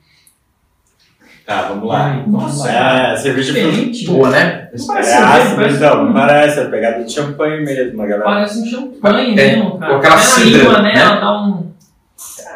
[1.46, 2.12] Tá, vamos lá.
[2.14, 3.12] Aí, vamos lá.
[3.14, 3.52] É, cerveja.
[3.54, 4.70] Diferente, Boa, né?
[4.78, 8.06] Não É parece cerveja, ácida, parece- então, não parece, é pegada de champanhe mesmo, a
[8.06, 8.24] galera.
[8.24, 9.92] Parece um champanhe É, mesmo, cara.
[9.94, 10.94] com aquela língua, né?
[10.94, 11.02] né?
[11.02, 11.72] Ela dá um...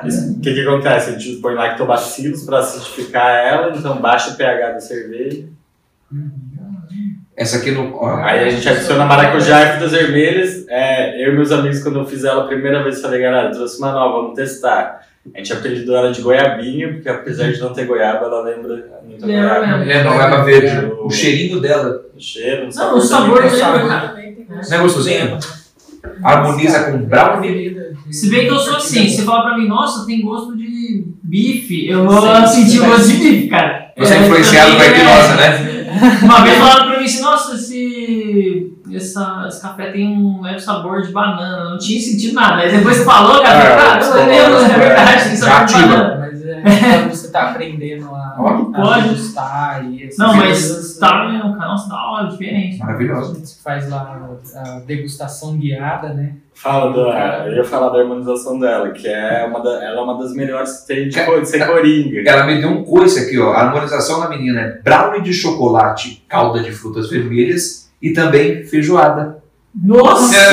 [0.03, 1.09] O que que acontece?
[1.09, 5.47] A gente põe lactobacilos para acidificar ela, então baixa o pH da cerveja.
[7.37, 7.93] Essa aqui no.
[7.95, 10.65] ó, Aí a gente adiciona maracujá e frutas vermelhas.
[10.69, 13.77] É, eu e meus amigos, quando eu fiz ela a primeira vez, falei, galera, trouxe
[13.77, 15.01] uma nova, vamos testar.
[15.33, 19.23] A gente apelidou ela de goiabinha, porque apesar de não ter goiaba, ela lembra muito
[19.23, 19.77] a Lembra goiaba.
[19.79, 19.91] mesmo.
[19.91, 20.85] É, não é verde.
[20.85, 23.43] O- O cheirinho dela O cheiro, o Não, o sabor.
[23.43, 25.37] lembra, tem não é gostosinho?
[26.23, 27.75] Harmoniza com brownie.
[28.11, 31.89] Se bem que eu sou assim, você fala pra mim, nossa, tem gosto de bife,
[31.89, 33.91] eu vou Sim, sentir sim, o gosto de bife, cara.
[33.97, 36.19] Você é É, influenciado também, com a hipnose, né?
[36.23, 41.69] Uma vez falaram assim, nossa, esse, essa, esse café tem um leve sabor de banana,
[41.71, 42.61] não tinha sentido nada.
[42.61, 45.65] Aí depois você falou, cara, É, cara, você eu lembro, falou, é verdade, tem sabor
[45.65, 46.24] de banana.
[46.65, 48.35] É quando você tá aprendendo a,
[48.75, 52.81] a degustar e essas Não, mas tá mesmo, cara, nossa, da hora, diferente.
[52.81, 53.35] A Maravilhoso.
[53.35, 54.19] gente faz lá
[54.55, 56.33] a degustação guiada, né?
[56.53, 60.17] Fala da, eu ia falar da harmonização dela, que é uma, da, ela é uma
[60.17, 62.21] das melhores que tem de, co- de ser coringa.
[62.27, 63.51] Ela me deu um coice aqui, ó.
[63.51, 69.43] A harmonização da menina é brownie de chocolate, calda de frutas vermelhas e também feijoada.
[69.83, 70.35] Nossa!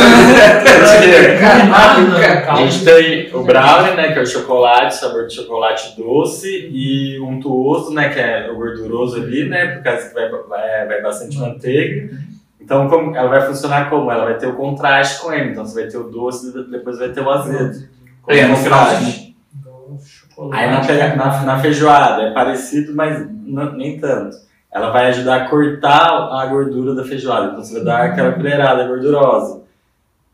[2.48, 7.20] A gente tem o brownie, né, que é o chocolate, sabor de chocolate doce, e
[7.20, 11.02] um untuoso, né, que é o gorduroso ali, né, por causa que vai, vai, vai
[11.02, 12.10] bastante manteiga.
[12.60, 14.10] Então, como, ela vai funcionar como?
[14.10, 15.50] Ela vai ter o contraste com ele.
[15.50, 17.88] Então, você vai ter o doce e depois vai ter o azedo.
[18.22, 19.36] como É, no chocolate.
[20.52, 24.36] Aí na, na, na feijoada é parecido, mas não- nem tanto.
[24.72, 27.48] Ela vai ajudar a cortar a gordura da feijoada.
[27.52, 29.60] Então você vai dar aquela colherada gordurosa.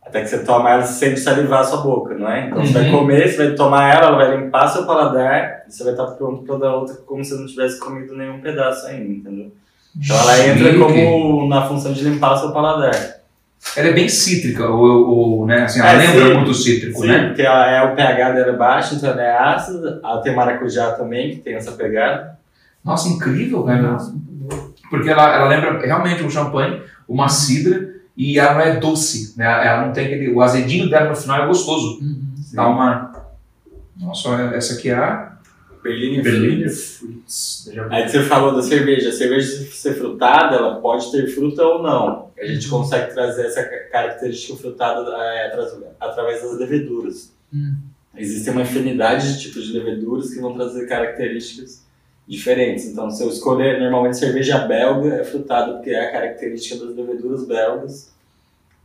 [0.04, 2.46] Até que você toma ela sem salivar a sua boca, não é?
[2.46, 2.98] Então você vai Uhum.
[3.00, 6.44] comer, você vai tomar ela, ela vai limpar seu paladar e você vai estar pronto
[6.44, 9.52] para dar outra como se não tivesse comido nenhum pedaço ainda, entendeu?
[10.00, 10.78] Então ela entra Chique.
[10.78, 12.94] como na função de limpar seu paladar.
[13.76, 15.08] Ela é bem cítrica, ou,
[15.40, 15.64] ou, né?
[15.64, 16.34] Assim, ela É, lembra sim.
[16.34, 17.26] muito cítrico, Sim, né?
[17.26, 20.00] porque ela é, o pH dela é baixo, então ela é ácida.
[20.02, 22.38] Ela tem maracujá também, que tem essa pegada.
[22.84, 23.82] Nossa, incrível, cara.
[23.82, 24.14] Nossa.
[24.90, 29.44] Porque ela, ela lembra realmente um champanhe, uma cidra, e ela não é doce, né?
[29.44, 30.32] Ela não tem aquele.
[30.32, 32.00] O azedinho dela no final é gostoso.
[32.00, 32.22] Uhum.
[32.52, 33.12] Dá uma.
[33.96, 35.32] Nossa, essa aqui é a
[35.82, 37.70] Berliner Berliner Fruits.
[37.90, 39.10] Aí você falou da cerveja.
[39.10, 42.30] A cerveja, se ser frutada, ela pode ter fruta ou não.
[42.40, 47.32] A gente consegue trazer essa ca- característica frutada é, atra- através das leveduras.
[47.52, 47.74] Hum.
[48.16, 51.84] Existe uma infinidade de tipos de leveduras que vão trazer características
[52.28, 52.84] diferentes.
[52.86, 57.46] Então, se eu escolher, normalmente cerveja belga é frutada porque é a característica das leveduras
[57.46, 58.14] belgas,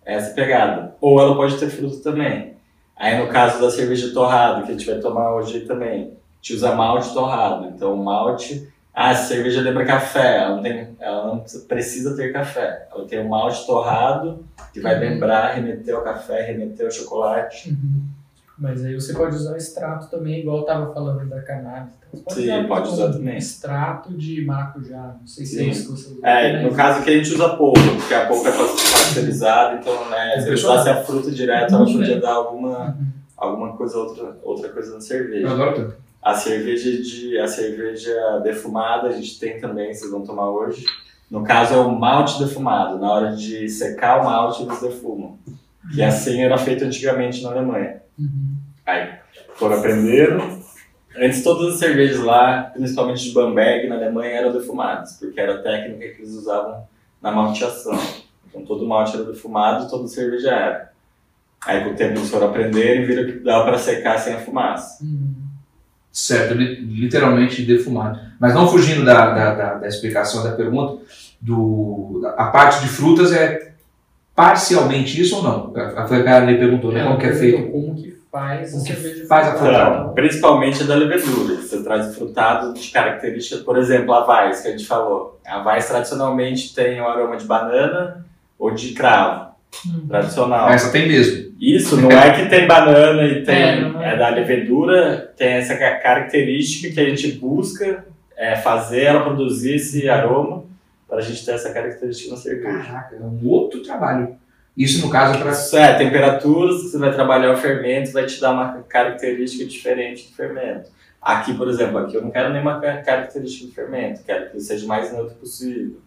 [0.06, 0.96] é essa pegada.
[1.02, 2.54] Ou ela pode ter fruta também.
[2.96, 6.54] Aí, no caso da cerveja torrada, que a gente vai tomar hoje também, a gente
[6.54, 7.68] usa malte torrado.
[7.68, 8.72] Então, o malte.
[8.94, 10.38] Ah, essa cerveja lembra café.
[10.38, 12.88] Ela não, tem, ela não precisa ter café.
[12.94, 17.70] Ela tem o malte torrado, que vai lembrar, remeter ao café, remeter ao chocolate.
[17.70, 18.04] Uhum.
[18.64, 21.96] Mas aí você pode usar extrato também, igual eu tava falando da cannabis.
[22.14, 23.36] Então, você Sim, pode usar um também.
[23.38, 25.18] Extrato de maracujá.
[25.20, 25.64] Não sei se Sim.
[25.64, 26.26] é isso que você usa.
[26.26, 30.40] É, no caso aqui a gente usa polpa, porque a polpa é pasteurizada, então né,
[30.40, 33.06] se eu usasse a fruta direto, ela podia dar alguma, Uhum.
[33.36, 35.52] alguma coisa, outra, outra coisa na Eu cerveja.
[35.52, 35.94] adoro.
[36.22, 40.86] A cerveja de a cerveja defumada a gente tem também, vocês vão tomar hoje.
[41.30, 42.98] No caso é o malte defumado.
[42.98, 45.38] Na hora de secar o malte eles defumam.
[45.94, 48.02] E assim era feito antigamente na Alemanha.
[48.18, 48.43] Uhum.
[48.86, 49.10] Aí
[49.56, 50.62] foram aprendendo.
[51.16, 55.62] Antes todas as cervejas lá, principalmente de Bamberg na Alemanha, eram defumadas, porque era a
[55.62, 56.84] técnica que eles usavam
[57.22, 57.98] na malteação.
[58.50, 60.92] Então todo malte era defumado e toda cerveja era.
[61.66, 64.40] Aí com o tempo eles foram aprendendo e viram que dava para secar sem a
[64.40, 65.04] fumaça.
[65.04, 65.34] Uhum.
[66.12, 68.20] Certo, li- literalmente defumado.
[68.40, 71.02] Mas não fugindo da, da, da, da explicação da pergunta,
[71.40, 73.74] do, a parte de frutas é
[74.36, 75.74] parcialmente isso ou não?
[75.76, 77.00] A a Flegar lhe perguntou, né?
[77.00, 77.72] Ela Como que é feito?
[77.72, 79.96] Como que faz a Como que faz a frutada.
[80.02, 81.56] Então, principalmente a da levedura.
[81.56, 85.40] Você traz o frutado de características, por exemplo, a Weiss, que a gente falou.
[85.46, 88.26] A Weiss tradicionalmente tem o aroma de banana
[88.58, 89.54] ou de cravo,
[89.88, 90.06] Hum.
[90.08, 90.70] tradicional.
[90.70, 91.52] Essa tem mesmo.
[91.60, 93.56] Isso não é que tem banana e tem.
[94.04, 94.14] É, é.
[94.14, 98.04] É, da levedura, tem essa ca- característica que a gente busca
[98.38, 100.64] é, fazer ela produzir esse aroma
[101.08, 102.80] para a gente ter essa característica na cerveja.
[102.84, 104.36] Caraca, é um outro trabalho.
[104.76, 108.26] Isso no caso é para Isso é, temperaturas que você vai trabalhar o fermento vai
[108.26, 110.90] te dar uma característica diferente do fermento.
[111.22, 114.64] Aqui, por exemplo, aqui eu não quero nenhuma ca- característica do fermento, quero que ele
[114.64, 115.98] seja o mais neutro possível.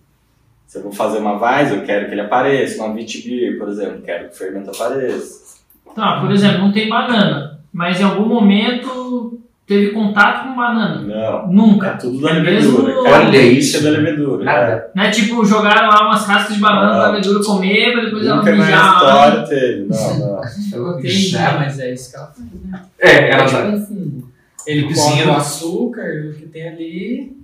[0.66, 2.82] Se eu vou fazer uma Weiss, eu quero que ele apareça.
[2.84, 5.58] Uma Vitibir, por exemplo, quero que o fermento apareça.
[5.94, 11.00] Tá, por exemplo, não tem banana, mas em algum momento teve contato com banana.
[11.02, 11.14] Não.
[11.50, 11.90] É Nunca.
[11.96, 12.84] tudo da É levedura.
[12.84, 13.02] mesmo?
[13.04, 14.44] Característica da levedura.
[14.44, 14.90] nada.
[14.94, 17.00] Não é tipo, jogaram lá umas cascas de banana Não.
[17.00, 19.02] pra levedura comer, pra depois ela Nunca na mijar.
[19.02, 19.28] lá.
[19.28, 19.88] história teve.
[19.88, 20.40] Não, não.
[20.72, 21.28] Eu- Entendi.
[21.28, 22.82] Já, mas é isso que ela faz, né?
[23.00, 23.66] É, É ela tipo tá.
[23.68, 24.28] um fungo.
[24.66, 25.28] Ele Cozinha.
[25.28, 27.36] o açúcar, o que tem ali,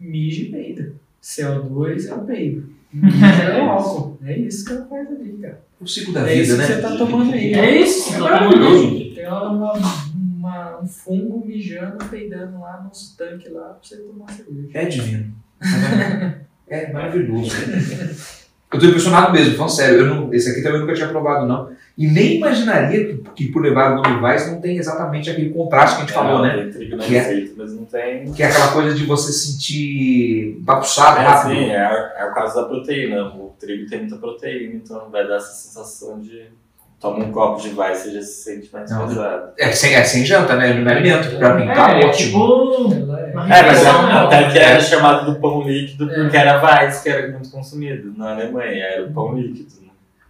[0.00, 0.92] mija e peida.
[1.22, 2.74] CO2 é o peido.
[2.94, 4.18] É o álcool.
[4.24, 5.58] É isso que ela faz ali, cara.
[5.80, 6.76] O ciclo da É isso vida, que né?
[6.76, 7.52] você tá tomando aí.
[7.54, 8.82] É isso, É tá maravilhoso.
[8.88, 9.72] tomando- Tem uma,
[10.54, 14.68] uma- um fungo mijando, peidando lá nos tanques lá pra você tomar cerveja.
[14.74, 15.34] É divino.
[16.68, 17.50] É maravilhoso.
[18.72, 19.98] Eu tô impressionado mesmo, falando sério.
[20.00, 21.70] Eu não, esse aqui também eu nunca tinha provado, não.
[21.96, 25.94] E nem imaginaria que, que por levar o nome Weiss não tem exatamente aquele contraste
[25.96, 26.56] que a gente falou, né?
[26.56, 28.32] Tem trigo na Que é- receita, mas não tem.
[28.32, 31.52] Que é aquela coisa de você sentir bagunçado É rápido.
[31.52, 33.26] assim, é, é o caso da proteína.
[33.36, 36.42] O trigo tem muita proteína, então vai dar essa sensação de.
[37.04, 39.52] Toma um copo de vai, você já se sente mais Não, pesado.
[39.58, 40.72] É, sem, é sem janta, né?
[40.72, 41.36] No alimento.
[41.36, 42.88] Pra mim tá É, ótimo.
[42.88, 43.14] tipo.
[43.14, 43.28] É.
[43.28, 44.12] É, mas é- né?
[44.14, 46.14] até que era chamado do pão líquido É.
[46.22, 49.68] porque era Weiss que era muito consumido na Alemanha, era o pão líquido.
[49.82, 49.88] né?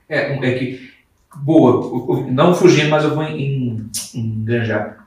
[0.09, 0.91] É, é que.
[1.37, 5.07] Boa, não fugindo, mas eu vou em- em- enganjar.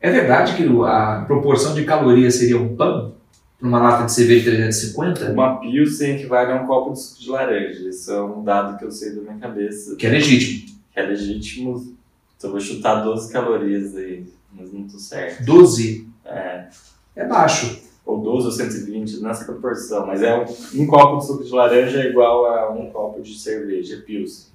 [0.00, 3.14] É verdade que a proporção de calorias seria um pão?
[3.60, 5.32] Numa lata de cerveja de 350?
[5.32, 7.88] Uma Pilsen equivale a um copo de suco de laranja.
[7.88, 10.76] Isso é um dado que eu sei da minha cabeça, Que é legítimo.
[10.92, 11.96] que é legítimo.
[12.36, 15.44] Então eu vou chutar 12 calorias aí, mas não tô certo.
[15.44, 16.68] 12 É,
[17.16, 17.80] é baixo.
[18.06, 20.06] ou 12 ou 120, nessa proporção.
[20.06, 23.36] Mas é um, um copo de suco de laranja é igual a um copo de
[23.36, 24.46] cerveja, Pilsen.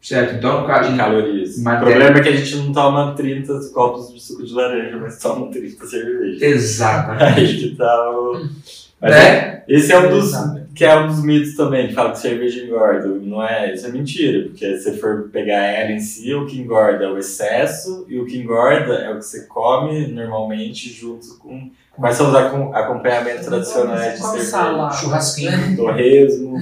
[0.00, 0.36] Certo?
[0.36, 1.62] Então, de calorias.
[1.62, 1.88] Matéria.
[1.88, 5.18] O problema é que a gente não toma 30 copos de suco de laranja, mas
[5.18, 6.42] toma 30 cervejas.
[6.42, 7.40] Exatamente.
[7.40, 8.48] Aí que tá o.
[9.00, 9.62] Mas Né?
[9.68, 10.32] Esse é um dos.
[10.74, 13.08] Que é um dos mitos também, que fala que cerveja engorda.
[13.08, 16.58] Não é, isso é mentira, porque se você for pegar ela em si, o que
[16.58, 21.36] engorda é o excesso, e o que engorda é o que você come normalmente junto
[21.38, 21.70] com.
[21.96, 24.90] Quais são os acom- acompanhamentos tradicionais de cerveja?
[24.92, 26.56] Churrasquinho, Torresmo,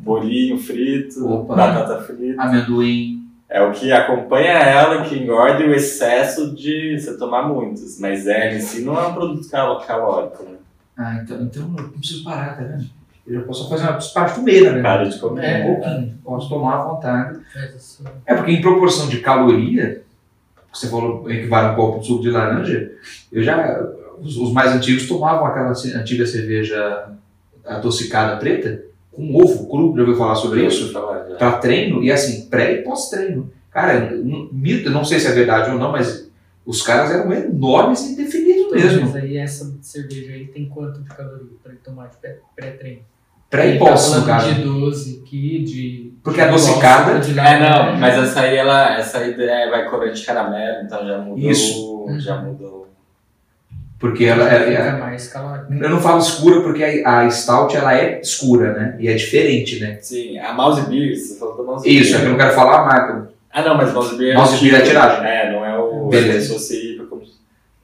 [0.00, 1.54] bolinho frito, Opa.
[1.56, 2.40] batata frita.
[2.42, 3.22] amendoim.
[3.48, 7.98] É o que acompanha ela, que engorda e o excesso de você tomar muitos.
[8.00, 10.56] Mas ela em si não é um produto cal- calórico, né?
[10.96, 12.84] Ah, então, então eu não preciso parar, tá vendo?
[13.26, 14.82] Eu já posso fazer uma parte de comer, né?
[14.82, 15.44] Para de comer.
[15.44, 15.64] É.
[15.64, 16.18] Um pouquinho.
[16.24, 17.38] Posso tomar à vontade.
[17.76, 18.04] Isso.
[18.26, 20.02] É porque em proporção de caloria,
[20.72, 22.92] você falou equivale a um copo de suco de laranja,
[23.32, 23.56] eu já.
[24.20, 27.08] Os, os mais antigos tomavam aquela antiga cerveja
[27.64, 30.92] adocicada preta com ovo cru, já ouviu falar sobre isso?
[31.38, 33.50] Para treino e assim, pré e pós-treino.
[33.70, 36.28] Cara, n- mito, não sei se é verdade ou não, mas
[36.66, 39.02] os caras eram enormes e definidos mesmo.
[39.02, 43.00] Mas aí essa cerveja aí tem quanto de caloria pra ele tomar de pré- pré-treino?
[43.50, 44.52] Pré e Ele pós, tá no caso.
[44.54, 46.12] de 12 aqui, de.
[46.24, 50.24] Porque a adocicada- de É, não, mas essa aí, ela, essa aí é, vai corante
[50.26, 51.50] caramelo, então já mudou.
[51.50, 52.04] Isso.
[52.18, 52.73] Já mudou.
[54.04, 55.72] Porque ela é, é é- mais calórico.
[55.72, 58.96] Eu não falo escura porque a, a stout ela é escura, né?
[59.00, 59.96] E é diferente, né?
[59.98, 62.82] Sim, a Mouse Beer, você falou da Mouse Isso, é que eu não quero falar
[62.82, 63.30] a marca.
[63.50, 65.26] Ah, não, mas Mouse Beer Mouse Beer é tiragem.
[65.26, 66.08] É, não é o.
[66.08, 66.58] Beleza.
[66.58, 67.08] Se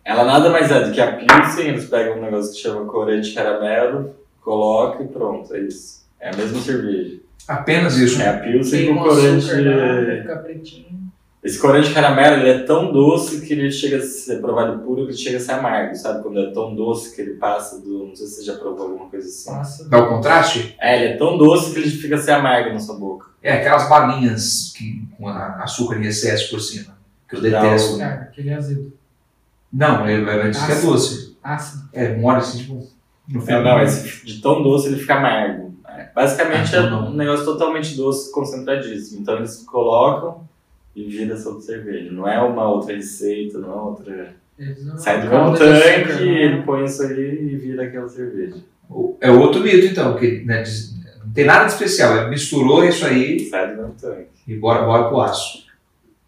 [0.05, 3.33] Ela nada mais é do que a Pilsen, eles pegam um negócio que chama corante
[3.33, 6.05] caramelo, colocam e pronto, é isso.
[6.21, 7.17] É a mesma cerveja.
[7.49, 8.21] Apenas isso.
[8.21, 9.51] É a Pilsen com um corante.
[9.51, 11.10] açúcar lá, ficar pretinho.
[11.43, 15.13] Esse corante caramelo ele é tão doce que ele chega a ser provado puro, ele
[15.17, 16.23] chega a ser amargo, sabe?
[16.23, 18.09] Quando é tão doce que ele passa do.
[18.09, 19.51] Não sei se você já provou alguma coisa assim.
[19.51, 19.89] Passa.
[19.89, 20.77] Dá o contraste?
[20.79, 23.27] É, ele é tão doce que ele fica a ser amargo na sua boca.
[23.43, 26.95] É aquelas balinhas que, com a- açúcar em excesso por cima.
[27.27, 27.97] Que eu Dá detesto.
[27.97, 28.93] Cara, aquele azedo.
[29.73, 31.37] Não, ele vai dizer que é doce.
[31.43, 31.89] Ácido.
[31.95, 32.87] É, mora assim, tipo.
[33.29, 33.63] No É, final.
[33.63, 35.75] não, esse de tão doce ele fica amargo.
[35.89, 37.11] É, Basicamente Ah, é então não.
[37.13, 39.23] um negócio totalmente doce, concentradíssimo.
[39.23, 40.47] Então eles colocam
[40.95, 42.11] e vira essa outra cerveja.
[42.11, 44.35] Não é uma outra receita, não é outra.
[44.99, 48.57] Sai do de tanque, ele põe isso aí e vira aquela cerveja.
[49.21, 50.63] É outro mito, então, que né,
[51.25, 52.17] não tem nada de especial.
[52.17, 54.29] É, misturou isso aí Sai do tanque.
[54.47, 55.70] e bora, bora pro aço.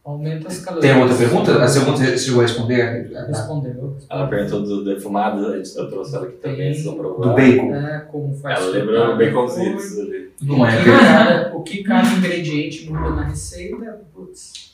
[0.04, 0.92] Aumenta as calorias.
[0.92, 1.62] Tem outra pergunta?
[1.62, 3.08] A segunda você chegou a responder?
[3.28, 3.96] Respondeu.
[4.10, 6.72] Ela perguntou do defumado, a gente- eu trouxe ela aqui também, Tem.
[6.74, 7.34] vocês vão Do provar.
[7.36, 7.74] bacon.
[7.74, 9.32] É, como faz Ela lembrou depois.
[9.56, 10.32] baconzitos ali.
[10.42, 14.72] Não é O que cada- O que cada ingrediente muda na receita, putz,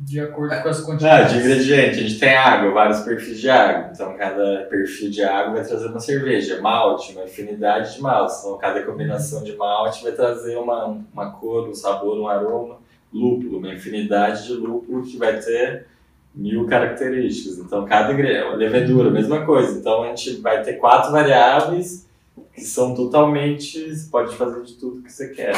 [0.00, 1.32] de acordo com as Ah, quantidades.
[1.34, 3.90] de ingrediente, a gente tem água, vários perfis de água.
[3.92, 6.58] Então, cada perfil de água vai trazer uma cerveja.
[6.62, 8.38] Malte, uma infinidade de maltes.
[8.38, 12.77] Então, cada combinação de malte vai trazer uma, uma cor, um sabor, um aroma.
[13.12, 15.86] Lúpulo, uma infinidade de lúpulo que vai ter
[16.34, 17.58] mil características.
[17.58, 18.12] Então, cada.
[18.54, 19.78] Levedura, mesma coisa.
[19.78, 22.06] Então, a gente vai ter quatro variáveis
[22.54, 23.94] que são totalmente.
[23.94, 25.54] Você pode fazer de tudo que você quer.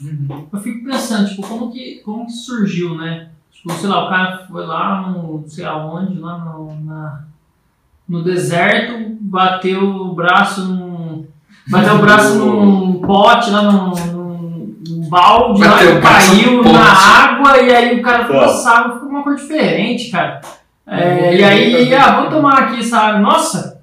[0.00, 0.46] Uhum.
[0.52, 3.30] Eu fico pensando, tipo, como que, como que surgiu, né?
[3.50, 7.24] Tipo, sei lá, o cara foi lá no, não sei aonde, lá no, na,
[8.08, 11.26] no deserto, bateu o braço num.
[11.68, 14.21] Bateu o braço num pote lá num, num
[15.16, 20.10] balde lá caiu na água e aí o cara essa água ficou uma cor diferente,
[20.10, 20.40] cara.
[20.86, 23.20] É, e aí, ah, vou tomar aqui essa água.
[23.20, 23.80] Nossa,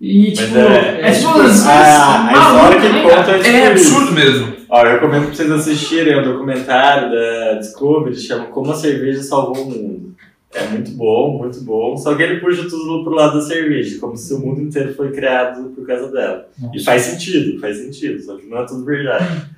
[0.00, 3.30] E tipo, é- é, tipo, é, as- a, a história que maluco, ele né, conta
[3.32, 3.94] é, tipo É isso.
[3.96, 4.52] absurdo mesmo.
[4.70, 9.64] Ó, eu recomendo pra vocês assistirem o documentário da Discovery, chama Como a Cerveja Salvou
[9.64, 10.10] o Mundo.
[10.54, 11.96] É muito bom, muito bom.
[11.96, 15.12] Só que ele puxa tudo pro lado da cerveja, como se o mundo inteiro foi
[15.12, 16.48] criado por causa dela.
[16.74, 19.26] E faz sentido, faz sentido, só que não é tudo verdade.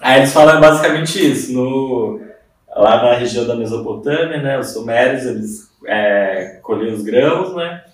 [0.00, 1.52] Aí eles falam basicamente isso.
[1.52, 2.20] No,
[2.68, 7.84] lá na região da Mesopotâmia, né, os sumérios, eles é, colhiam os grãos, né?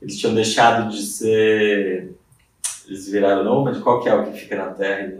[0.00, 2.14] Eles tinham deixado de ser...
[2.86, 5.12] Eles viraram nômade, qual que é o que fica na terra?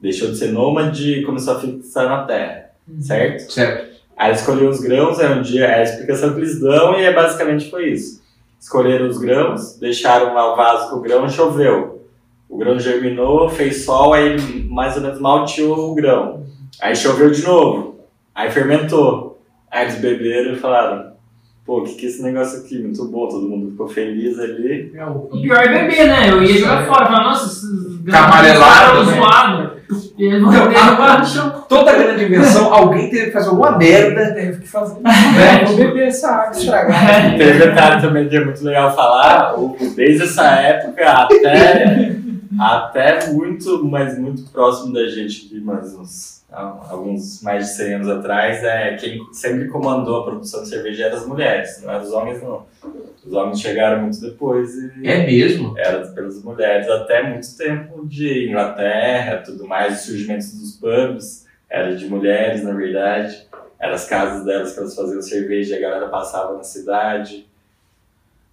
[0.00, 2.70] Deixou de ser nômade e começou a fixar na terra,
[3.00, 3.52] certo?
[3.52, 3.94] Certo.
[4.16, 7.04] Aí eles escolheram os grãos, é um dia, é a explicação que eles dão e
[7.04, 8.22] é basicamente foi isso.
[8.60, 12.03] Escolheram os grãos, deixaram lá o vaso com o grão, choveu.
[12.48, 14.36] O grão germinou, fez sol, aí
[14.68, 16.44] mais ou menos malteou o grão.
[16.80, 18.00] Aí choveu de novo,
[18.34, 19.42] aí fermentou.
[19.70, 21.12] Aí eles beberam e falaram,
[21.64, 22.78] pô, o que, que é esse negócio aqui?
[22.78, 24.92] Muito bom, todo mundo ficou feliz ali.
[24.94, 26.30] É o pior é beber, né?
[26.30, 29.70] Eu ia jogar fora, falar, nossa, esses Tá amarelado, né?
[31.26, 31.64] chão.
[31.68, 34.34] Toda grande invenção, alguém teve que fazer alguma merda.
[34.34, 35.00] Teve que fazer.
[35.04, 35.64] Né?
[35.66, 37.36] Vou beber essa água estragada.
[37.38, 39.54] Tem um detalhe também que é muito legal falar,
[39.96, 42.16] desde essa época até,
[42.60, 48.08] até muito, mas muito próximo da gente, aqui, mais uns, alguns mais de 100 anos
[48.08, 52.12] atrás, é quem sempre comandou a produção de cerveja eram as mulheres, não eram os
[52.12, 52.66] homens não.
[53.24, 55.74] Os homens chegaram muito depois e É mesmo?
[55.78, 61.96] era pelas mulheres até muito tempo de Inglaterra, tudo mais, o surgimento dos pubs era
[61.96, 63.46] de mulheres, na verdade.
[63.80, 67.46] Eram as casas delas que elas faziam cerveja e a galera passava na cidade.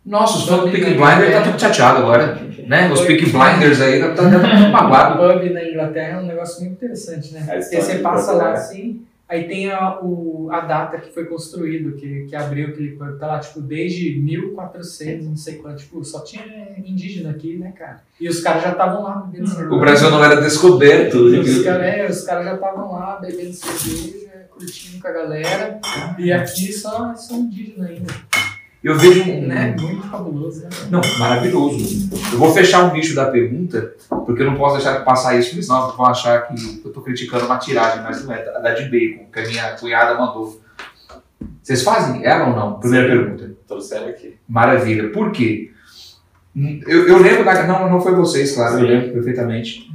[0.06, 2.36] Nossa, os fãs do Peaky Blinders tá tudo chateado agora.
[2.68, 2.92] Né?
[2.92, 5.18] Os Peaky Blinders aí tá tá dando tudo O magoado.
[5.18, 7.42] pub na Inglaterra é um negócio muito interessante, né?
[7.42, 8.54] Porque você passa lá né?
[8.54, 13.20] assim, aí tem a, o, a data que foi construído, que, que abriu aquele pub.
[13.20, 15.78] Tá lá, tipo, desde 1400, não sei quanto.
[15.80, 16.44] Tipo, só tinha
[16.78, 18.02] indígena aqui, né, cara?
[18.20, 19.76] E os caras já estavam lá bebendo cerveja.
[19.76, 21.16] O Brasil não era descoberto.
[21.16, 25.80] Os caras é, os caras já estavam lá bebendo cerveja, curtindo com a galera.
[26.18, 28.31] E aqui só são indígenas ainda.
[28.84, 29.48] Eu vejo um.
[29.48, 29.76] Né?
[29.80, 30.70] Muito fabuloso, né?
[30.90, 32.10] Não, maravilhoso.
[32.32, 33.94] Eu vou fechar o nicho da pergunta,
[34.26, 37.02] porque eu não posso deixar de passar isso, porque senão vão achar que eu tô
[37.02, 40.60] criticando uma tiragem, mas não é, a da de bacon, que a minha cunhada mandou.
[41.62, 42.80] Vocês fazem ela ou não?
[42.80, 43.14] Primeira Sim.
[43.16, 43.56] pergunta.
[43.68, 44.36] Trouxeram aqui.
[44.50, 45.10] Maravilha.
[45.12, 45.72] Por quê?
[46.56, 47.66] Hum, Eu, eu lembro da.
[47.68, 48.86] Não, não foi vocês, claro, eu Sim.
[48.88, 49.92] lembro perfeitamente.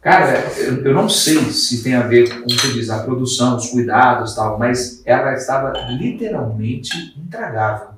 [0.00, 3.56] Cara, eu, eu não sei se tem a ver com como você diz, a produção,
[3.56, 7.91] os cuidados e tal, mas ela estava literalmente intragável.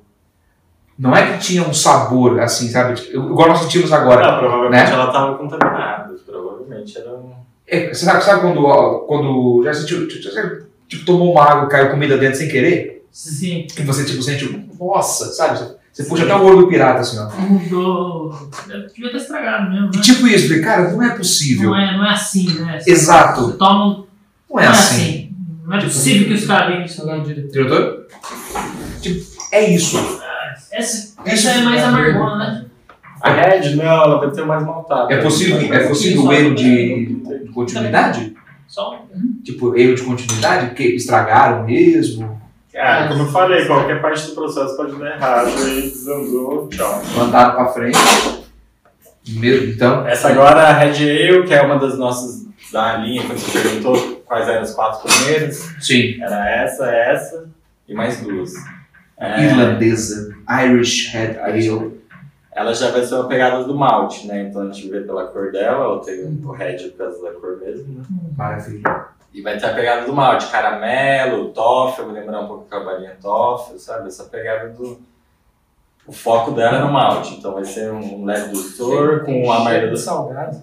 [0.99, 2.95] Não é que tinha um sabor assim, sabe?
[2.95, 4.33] Tipo, Igual nós sentimos agora.
[4.33, 4.93] Não, provavelmente né?
[4.93, 6.15] ela estava contaminada.
[6.25, 7.33] Provavelmente era um.
[7.67, 8.61] É, você sabe, sabe quando,
[9.09, 13.05] quando já sentiu, tipo, você, tipo, tomou uma água e caiu comida dentro sem querer?
[13.11, 15.59] Sim, E você tipo sente, nossa, sabe?
[15.93, 17.29] Você, puxa até o olho do pirata assim, ó.
[17.41, 18.33] mudou.
[18.93, 20.03] Devia ter estragado mesmo, E né?
[20.03, 21.71] tipo isso, falei, cara, não é possível.
[21.71, 22.81] Não é, não é assim, né?
[22.81, 23.43] Você- Exato.
[23.47, 23.87] Você toma.
[23.87, 24.05] um-
[24.51, 25.31] Não é assim.
[25.65, 27.51] Não é possível que os caras venham isso.
[27.53, 28.07] Diretor?
[29.01, 29.97] Tipo, é isso.
[30.75, 32.65] Essa, essa é mais amargona, né?
[33.21, 35.13] A Red, não, ela vai ter mais maltado.
[35.13, 38.35] É possível, é possível erro de, de continuidade?
[38.67, 39.41] Só um.
[39.43, 40.67] Tipo, erro de continuidade?
[40.67, 42.41] Porque estragaram mesmo?
[42.77, 47.03] Ah, como eu falei, qualquer parte do processo pode dar errado e desandou, tchau.
[47.17, 47.99] Mandaram pra frente.
[49.29, 50.07] Mesmo, então.
[50.07, 53.59] Essa agora é a Red Ale, que é uma das nossas da linha, quando você
[53.59, 56.21] perguntou quais eram as quatro primeiras, Sim.
[56.21, 57.49] era essa, essa
[57.89, 58.53] e mais duas.
[59.19, 60.35] É, Irlandesa.
[60.65, 62.01] Irish Red Ale.
[62.53, 64.43] ela já vai ser uma pegada do malte, né?
[64.43, 67.59] Então a gente vê pela cor dela, ela tem o red por causa da cor
[67.61, 68.05] mesmo, né?
[68.37, 69.07] Maravilha.
[69.33, 72.85] E vai ter a pegada do malte, caramelo, toffee, vou lembrar um pouco com a
[72.85, 74.07] balinha toffee, sabe?
[74.09, 75.01] Essa pegada do...
[76.07, 79.91] O foco dela é no malte, então vai ser um leve dulçor com a maioria
[79.91, 80.03] dos...
[80.03, 80.61] salgado.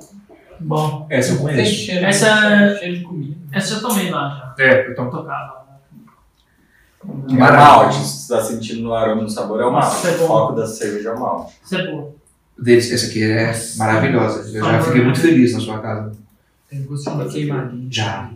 [0.60, 1.74] Bom, Essa eu Tem conheço.
[1.74, 3.36] cheiro, Essa- cheiro de comida.
[3.52, 4.64] essa eu tomei lá já.
[4.64, 5.10] É, então.
[5.10, 5.61] Tocava.
[7.30, 10.08] É o malte, se você está sentindo no aroma e no sabor, é o malte.
[10.08, 10.28] É o bom.
[10.28, 11.54] foco da cerveja é o malte.
[11.64, 12.10] Isso é boa.
[12.58, 14.50] Deles, essa aqui é maravilhosa.
[14.58, 16.12] Eu já fiquei muito feliz na sua casa.
[16.70, 17.88] Tem gostinho de queimadinho.
[17.92, 18.30] Já.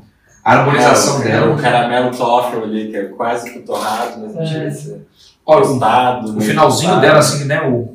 [0.43, 1.53] A harmonização É, dela.
[1.55, 4.45] O caramelo toffee ali, que é quase que torrado, mas não É.
[4.45, 5.07] chega a ser
[5.45, 7.61] Olha, o, o finalzinho dela, assim, né?
[7.67, 7.94] O,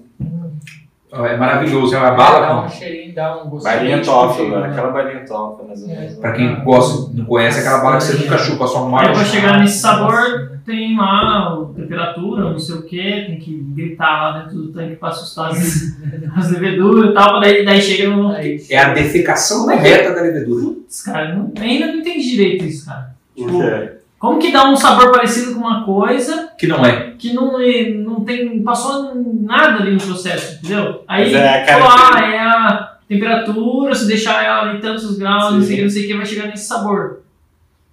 [1.12, 1.94] é maravilhoso.
[1.94, 3.74] É uma Dá bala um cheirinho, dá um gostinho.
[3.74, 4.60] Balinha queijo, né?
[4.60, 4.66] né?
[4.68, 5.24] aquela balinha
[5.66, 6.14] mais ou menos.
[6.14, 9.06] Pra quem gosta, não conhece, é aquela bala que você nunca chupa, só um Aí
[9.06, 9.12] mar.
[9.12, 12.96] pra chegar nesse sabor, tem lá a temperatura, não sei o que,
[13.26, 15.96] tem que gritar lá dentro do tanque pra assustar as,
[16.36, 18.28] as leveduras e tal, daí, daí chega no.
[18.30, 20.64] Aí, É a defecação correta da levedura.
[20.74, 23.10] Putz, cara, não- ainda não entendi direito isso, cara.
[23.36, 23.99] Por quê?
[24.20, 27.14] Como que dá um sabor parecido com uma coisa Que não é.
[27.18, 28.62] que não, é- não tem.
[28.62, 31.02] passou nada ali no processo, entendeu?
[31.08, 35.72] Aí é falou, ah, é a temperatura, se deixar ela em tantos graus, não sei
[35.74, 37.20] o que, não sei o que, vai chegar nesse sabor.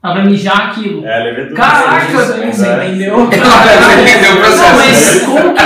[0.04, 1.06] Ela vai mijar aquilo.
[1.08, 1.56] É levedura.
[1.56, 3.16] Caraca, Você entendeu?
[3.32, 4.76] Ela entendeu o Não, processo.
[4.76, 5.62] mas como que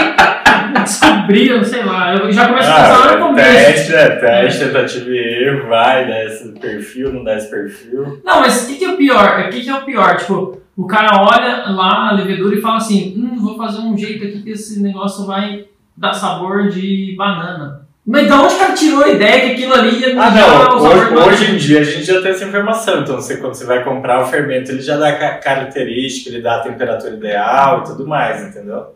[0.79, 3.49] descobriram, sei lá, eu já começo a pensar lá no Ah, começo.
[3.65, 8.21] teste, é, teste, tentativa e erro, vai, dá esse perfil, não dá esse perfil.
[8.23, 9.39] Não, mas o que, que é o pior?
[9.47, 10.17] O que, que é o pior?
[10.17, 14.23] Tipo, o cara olha lá a levedura e fala assim: hum, vou fazer um jeito
[14.25, 15.65] aqui que esse negócio vai
[15.95, 17.81] dar sabor de banana.
[18.03, 21.13] Mas de onde o cara tirou a ideia que aquilo ali ia Ah, não, hoje,
[21.13, 24.23] hoje em dia a gente já tem essa informação, então você, quando você vai comprar
[24.23, 28.41] o fermento, ele já dá ca- característica, ele dá a temperatura ideal e tudo mais,
[28.43, 28.87] entendeu?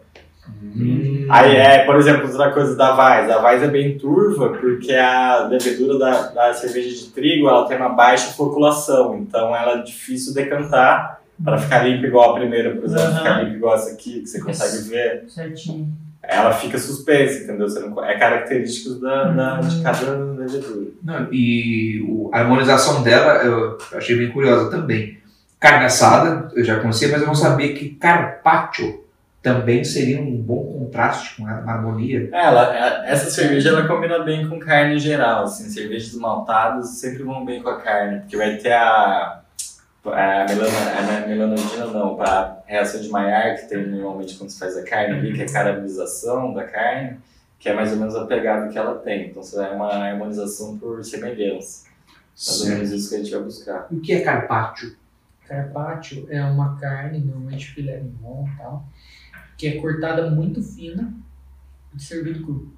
[0.47, 1.25] Hum.
[1.29, 3.29] Aí é, por exemplo, outra coisa da Vaz.
[3.31, 7.77] A Vaz é bem turva porque a levedura da, da cerveja de trigo ela tem
[7.77, 12.85] uma baixa floculação, então ela é difícil decantar para ficar limpa igual a primeira, por
[12.85, 13.17] exemplo, Aham.
[13.17, 15.25] ficar limpa igual essa aqui, que você consegue ver.
[15.27, 15.87] Certinho.
[16.27, 17.69] Ela fica suspensa, entendeu?
[17.69, 20.87] Você não, é característico da, da- de cada levedura.
[21.03, 25.19] Não, e o- a harmonização dela eu achei bem curiosa também.
[25.59, 29.04] Carne assada, eu já conhecia, mas eu não sabia que carpaccio
[29.45, 32.29] também seria um bom contraste com ela, uma harmonia.
[32.33, 37.21] Ela, é- essa cerveja ela combina bem com carne em geral, assim, cervejas maltadas sempre
[37.21, 39.43] vão bem com a carne, porque vai ter a,
[40.03, 44.77] a, melana, a melanogina não, a reação de Maillard que tem normalmente quando você faz
[44.77, 47.19] a carne ali, que é a caramelização da carne,
[47.59, 50.75] que é mais ou menos a pegada que ela tem, então você vai uma harmonização
[50.79, 51.85] por semelhança,
[52.35, 53.87] mais ou menos isso que a gente vai buscar.
[53.91, 54.95] O que é carpaccio?
[55.47, 58.83] Carpaccio é uma carne, normalmente filé mignon e tal,
[59.57, 61.13] que é cortada muito fina
[61.95, 62.73] e servido cru.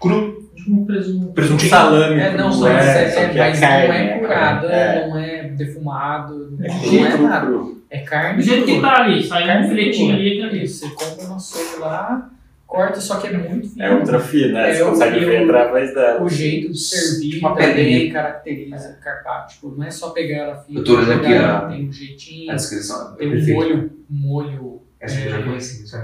[0.00, 1.32] Cru, Um presunto.
[1.32, 1.70] Presuntinho.
[1.70, 4.18] salame, É, não, só é, é, que mas carne, não é né?
[4.18, 7.46] curada, É, não é defumado, é não cru, é cru, nada.
[7.46, 7.82] cru.
[7.90, 10.64] É carne Do jeito que tá ali, sai um filetinho ali e.
[10.64, 12.30] Isso, você compra uma açougue lá,
[12.66, 13.82] corta, só que é muito fino.
[13.84, 14.70] É ultra fina, né?
[14.70, 16.22] É, Você consegue ver através dela.
[16.22, 18.12] O jeito de servir Uma também pedrinha.
[18.12, 19.60] caracteriza carpaccio.
[19.60, 21.92] Tipo, não é só pegar ela fina, Eu tô olhando jogar aqui ela, tem um
[21.92, 24.73] jeitinho, A descrição é tem um molho, um molho
[25.04, 25.86] Essa eu já é, conheci.
[25.86, 26.02] já.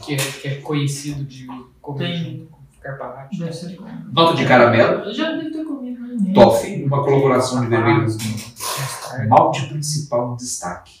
[0.00, 1.46] que, é, que é conhecido de
[1.80, 2.16] comer Tem.
[2.16, 3.38] junto com carpaccio.
[3.38, 3.86] Deve ser bom.
[4.12, 6.32] Nota de caramelo, Eu já devo ter comido, né?
[6.34, 8.02] toffee, uma coloração de vermelho.
[8.02, 9.26] Mostarda.
[9.28, 11.00] Malte principal em destaque.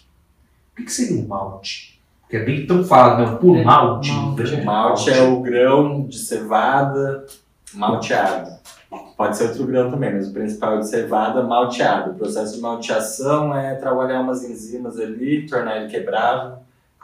[0.72, 1.98] O que, que seria um malte?
[2.28, 4.12] Que é bem tão falado, não, por É, malte.
[4.12, 7.24] malte, grande Malte é o grão de cevada
[7.72, 8.58] malteado.
[9.16, 12.12] Pode ser outro grão também, mas o principal é de cevada malteado.
[12.12, 16.58] O processo de malteação é trabalhar umas enzimas ali, tornar ele quebrável.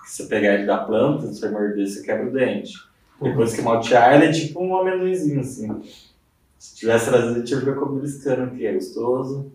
[0.05, 2.73] Se você pegar ele da planta, se você morder, você quebra o dente.
[3.21, 5.83] Depois que maltear, ele é tipo um amendoinzinho, assim.
[6.59, 9.53] Se tivesse trazido, a gente ia ficar com beliscando aqui, é gostoso.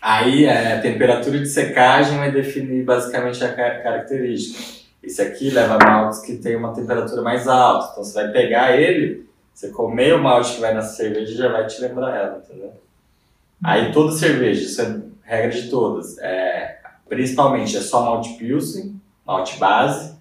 [0.00, 4.78] Aí, é, a temperatura de secagem vai definir basicamente a ca- característica.
[5.02, 7.90] Esse aqui leva maltes que tem uma temperatura mais alta.
[7.92, 11.66] Então você vai pegar ele, você comer o malte que vai na cerveja já vai
[11.66, 12.72] te lembrar ela, entendeu?
[13.62, 16.16] Aí toda cerveja, isso é regra de todas.
[16.18, 16.78] É,
[17.08, 20.16] principalmente é só malte pilsen, malte base,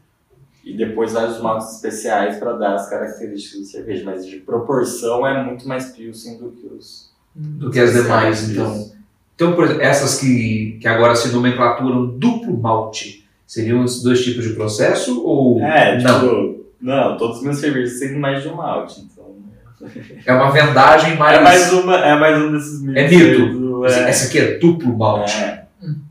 [0.65, 4.03] e depois vários maltes especiais para dar as características da cerveja.
[4.05, 8.91] Mas de proporção é muito mais pilsen do que os do que as demais, então.
[9.35, 14.43] Então, por exemplo, essas que, que agora se nomenclaturam duplo malte, seriam esses dois tipos
[14.43, 16.19] de processo ou É, não?
[16.19, 19.27] tipo, não, todos os meus cervejas têm mais de um malte, então.
[20.25, 21.37] É uma vendagem mais...
[21.37, 22.97] É mais uma, é mais um desses mitos.
[23.03, 23.85] É mito.
[23.85, 25.37] é, Essa aqui é duplo malte.
[25.37, 25.65] é.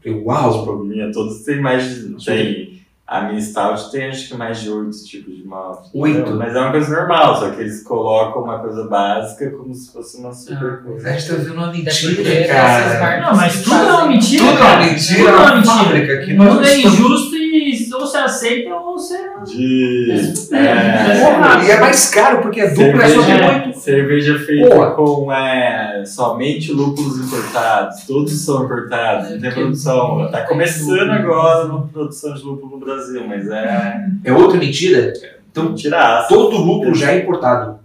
[0.04, 0.64] Eu, Os Uau!
[0.64, 2.24] probleminha, todos têm mais de.
[2.24, 2.75] Tem,
[3.06, 5.90] a minha stout tem acho que mais de oito tipos de malte.
[5.94, 6.32] Oito?
[6.34, 10.16] Mas é uma coisa normal, só que eles colocam uma coisa básica como se fosse
[10.18, 11.08] uma super Ah, coisa.
[11.08, 13.20] A gente tá vendo uma mentira, cara.
[13.20, 14.44] Não, mas que tudo é uma mentira.
[14.44, 15.74] Tudo é uma mentira, Tudo é uma mentira.
[15.74, 17.45] fábrica que O nós mundo é injusto e
[17.92, 19.16] ou você aceita ou você.
[19.46, 20.12] De.
[20.52, 23.78] É, É, E é mais caro, porque é duplo, é só muito.
[23.78, 24.90] cerveja feita Porra.
[24.92, 28.04] com é, somente lúpulos importados.
[28.06, 30.28] Todos são importados, não tem É, produção.
[30.30, 35.12] Tá começando agora a produção de lúpulo no Brasil, mas é É outra mentira?
[35.50, 36.28] Então, tiraço.
[36.28, 37.78] todo lúpulo já é importado.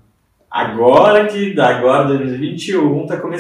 [0.49, 3.38] Agora que agora 2021 tá, come,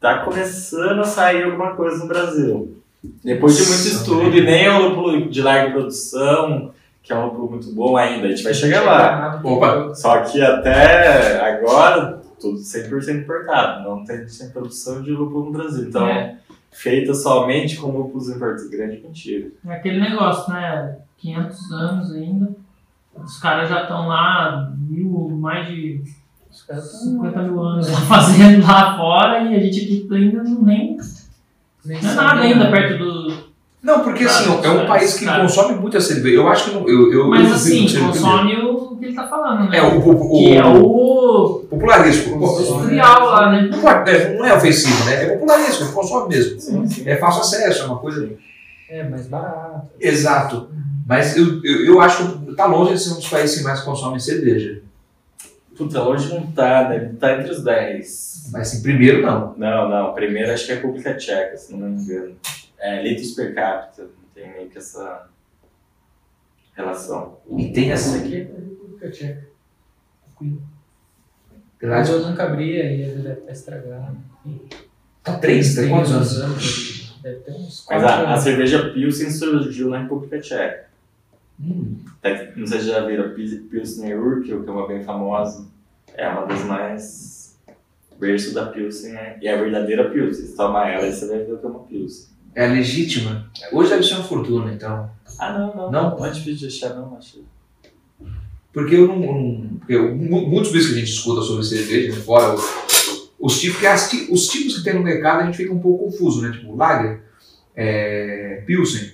[0.00, 2.76] tá começando a sair alguma coisa no Brasil.
[3.24, 6.72] Depois de muito estudo, e nem é um lúpulo de larga produção,
[7.02, 9.40] que é um lúpulo muito bom ainda, a gente vai chegar lá.
[9.44, 9.94] Opa.
[9.94, 15.88] Só que até agora, tudo 100% importado, não tem, tem produção de lúpulo no Brasil.
[15.88, 16.36] Então, É.
[16.72, 18.68] feita somente com lúpulos importados.
[18.68, 19.48] Grande mentira.
[19.66, 20.96] É aquele negócio, né?
[21.18, 22.50] 500 anos ainda.
[23.14, 26.02] Os caras já estão lá, mil, mais de
[26.52, 30.42] Os caras tão- 50 mil anos lá fazendo lá fora e a gente aqui ainda
[30.42, 30.96] não nem.
[31.86, 33.46] Nem Não é nada ainda perto do.
[33.82, 35.42] Não, porque Ah, assim, é um é, país que cara.
[35.42, 36.36] consome muita cerveja.
[36.36, 39.28] Eu acho que não, eu, eu, Mas eu assim, o consome o que ele tá
[39.28, 39.78] falando, né?
[39.78, 42.30] É, o, o, o, Que é o popularesco.
[42.30, 43.68] Industrial lá, né?
[43.70, 45.22] Não, pode- é, não é ofensivo, né?
[45.24, 46.58] É popularesco, ele consome mesmo.
[46.60, 47.02] Sim, sim.
[47.06, 48.28] É fácil acesso, é uma coisa.
[48.90, 49.86] É mais barato.
[50.00, 50.68] Exato.
[51.06, 53.80] Mas eu, eu, eu acho que tá longe de ser um dos países que mais
[53.80, 54.80] consomem cerveja.
[55.76, 58.48] Puta, hoje não tá, deve estar entre os 10.
[58.52, 59.54] Mas em primeiro, não.
[59.56, 60.14] Não, não.
[60.14, 62.36] Primeiro acho que é a República Tcheca, se não me engano.
[62.78, 64.02] É, litros per capita.
[64.02, 65.28] Não tem meio que essa
[66.74, 67.38] relação.
[67.56, 69.46] E tem Essa aqui é da República Tcheca.
[70.40, 70.60] Mas
[71.82, 74.16] Mas eu nunca abri e ele deve estar estragado.
[75.22, 77.18] Tá três, tem quantos anos?
[77.22, 78.44] Deve ter uns Mas quatro a, a anos.
[78.44, 80.85] cerveja Pilsen surgiu na República Tcheca.
[81.60, 85.66] Hum, Até que- Não sei se já viram Pilsner Urquell, que é uma bem famosa.
[86.14, 87.58] É uma das mais
[88.18, 89.12] berço da Pilsen.
[89.12, 89.38] né?
[89.42, 90.46] E é a verdadeira Pilsen.
[90.46, 92.26] Se tomar ela, você vai ver que é uma Pilsen.
[92.54, 93.50] é a legítima.
[93.72, 95.10] Hoje deve ser uma fortuna, então.
[95.38, 95.90] Ah, não, não.
[95.90, 96.16] Não?
[96.18, 97.16] Não é difícil de achar, não.
[97.16, 97.40] Acho.
[98.72, 99.18] Porque eu não.
[99.18, 102.54] não- porque eu- mu- muitos vídeos que a gente escuta sobre cerveja, né, fora
[103.38, 106.04] os tipos, que as os tipos que tem no mercado, a gente fica um pouco
[106.06, 106.50] confuso, né?
[106.52, 107.20] Tipo, Lager,
[107.74, 109.12] é, Pilsen,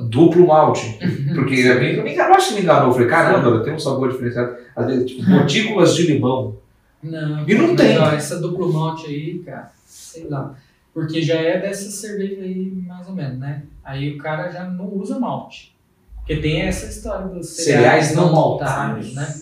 [0.00, 0.98] duplo malte.
[1.34, 2.88] Porque a mim, me enganou, acho que me enganou.
[2.88, 4.56] Eu falei, caramba, tem um sabor diferenciado.
[4.76, 6.56] Às vezes, tipo, gotículas de limão.
[7.02, 7.96] Não, E não tem.
[8.14, 10.54] essa duplo malte aí, cara, sei lá.
[10.92, 13.62] Porque já é dessa cerveja aí, mais ou menos, né?
[13.84, 15.74] Aí o cara já não usa malte.
[16.16, 19.14] Porque tem essa história dos Cereais cereais, não maltados.
[19.14, 19.34] né?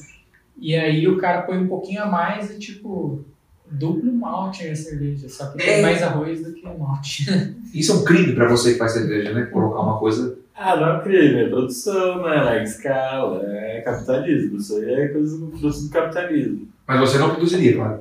[0.60, 3.24] E aí o cara põe um pouquinho a mais e tipo,
[3.70, 5.28] duplo malte na cerveja.
[5.28, 5.64] Só que É.
[5.64, 7.26] tem mais arroz do que malte.
[7.74, 9.46] Isso é um crime pra você que faz cerveja, né?
[9.46, 10.38] Colocar uma coisa.
[10.58, 12.34] Ah, não é crime, é produção, né?
[12.42, 14.56] Larga escala, é capitalismo.
[14.56, 16.68] Isso aí é coisa do do capitalismo.
[16.86, 18.00] Mas você não produziria, claro.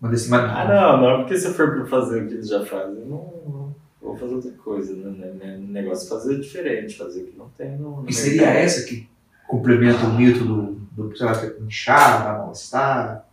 [0.00, 2.48] Uma desse mas- Ah, não, não, porque se eu for pra fazer o que eles
[2.48, 5.32] já fazem, eu não não vou fazer outra coisa, né?
[5.38, 5.56] né?
[5.58, 9.08] O negócio é fazer diferente, fazer o que não tem no E seria essa que
[9.46, 11.32] complementa o mito do, do sei lá,
[11.64, 13.24] inchar, mal-estar?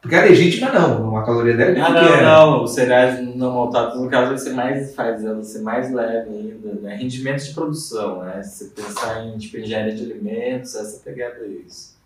[0.00, 2.22] Porque a legítima não, a caloria dela é Ah, pequena.
[2.22, 2.64] não, não.
[2.64, 6.80] Os cereais não maltados, no caso, vai ser mais, faz ela ser mais leve ainda,
[6.80, 6.96] né?
[6.96, 8.42] Rendimento de produção, né?
[8.42, 11.98] Se você pensar em, tipo, engenharia de alimentos, essa pegada é isso.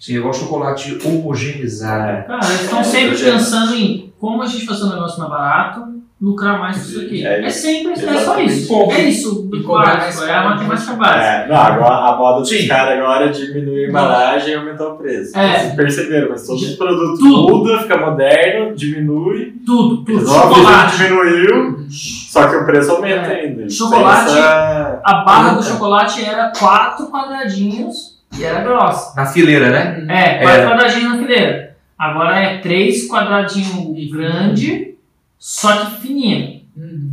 [0.00, 2.26] Sim, igual chocolate homogeneizado.
[2.26, 5.97] Cara, eles estão É, sempre pensando em como a gente fazer um negócio mais barato,
[6.20, 7.24] lucrar mais com isso aqui.
[7.26, 7.58] É É, isso.
[7.60, 8.74] sempre, é só isso.
[8.90, 11.24] É isso, E do básico, mais é a matemática básica.
[11.24, 14.96] É, não, agora a moda dos caras agora é diminuir a embalagem e aumentar o
[14.96, 15.38] preço.
[15.38, 15.58] É.
[15.60, 17.56] Vocês perceberam, mas todos os produtos Tudo.
[17.58, 19.54] muda, fica moderno, diminui.
[19.64, 20.26] Tudo, tudo.
[20.26, 20.96] Chocolate.
[20.98, 23.40] diminuiu, só que o preço aumenta É.
[23.42, 23.70] ainda.
[23.70, 29.14] Chocolate- Pensa- A barra do chocolate era quatro quadradinhos e era grossa.
[29.16, 30.04] Na fileira, né?
[30.08, 30.66] É, quatro É.
[30.66, 31.76] quadradinhos na fileira.
[31.98, 34.94] Agora é três quadradinhos grande,
[35.38, 36.60] só que fininha.
[36.76, 37.12] Uhum.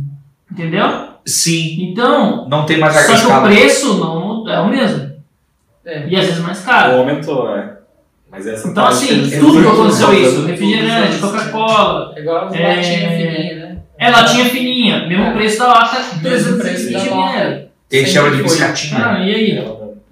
[0.50, 1.08] Entendeu?
[1.24, 1.90] Sim.
[1.90, 5.12] Então, Não tem mais larga só que o preço não é o mesmo.
[5.84, 6.08] É.
[6.08, 6.96] E às vezes mais caro.
[6.98, 7.76] Aumentou, é.
[8.30, 10.46] Mas essa Então, assim, eles- tudo eles- aconteceu isso.
[10.46, 12.12] Refrigerante, Coca-Cola.
[12.16, 12.76] É igual as É.
[12.76, 13.78] latinhas fininhas, né?
[13.98, 15.32] É latinha fininha, mesmo É.
[15.34, 17.38] preço da lata, Mesmo 320 preço da lata.
[17.38, 17.66] ml.
[17.88, 19.06] Tem que Sempre chama de biscatinha.
[19.06, 19.64] Ah, e aí?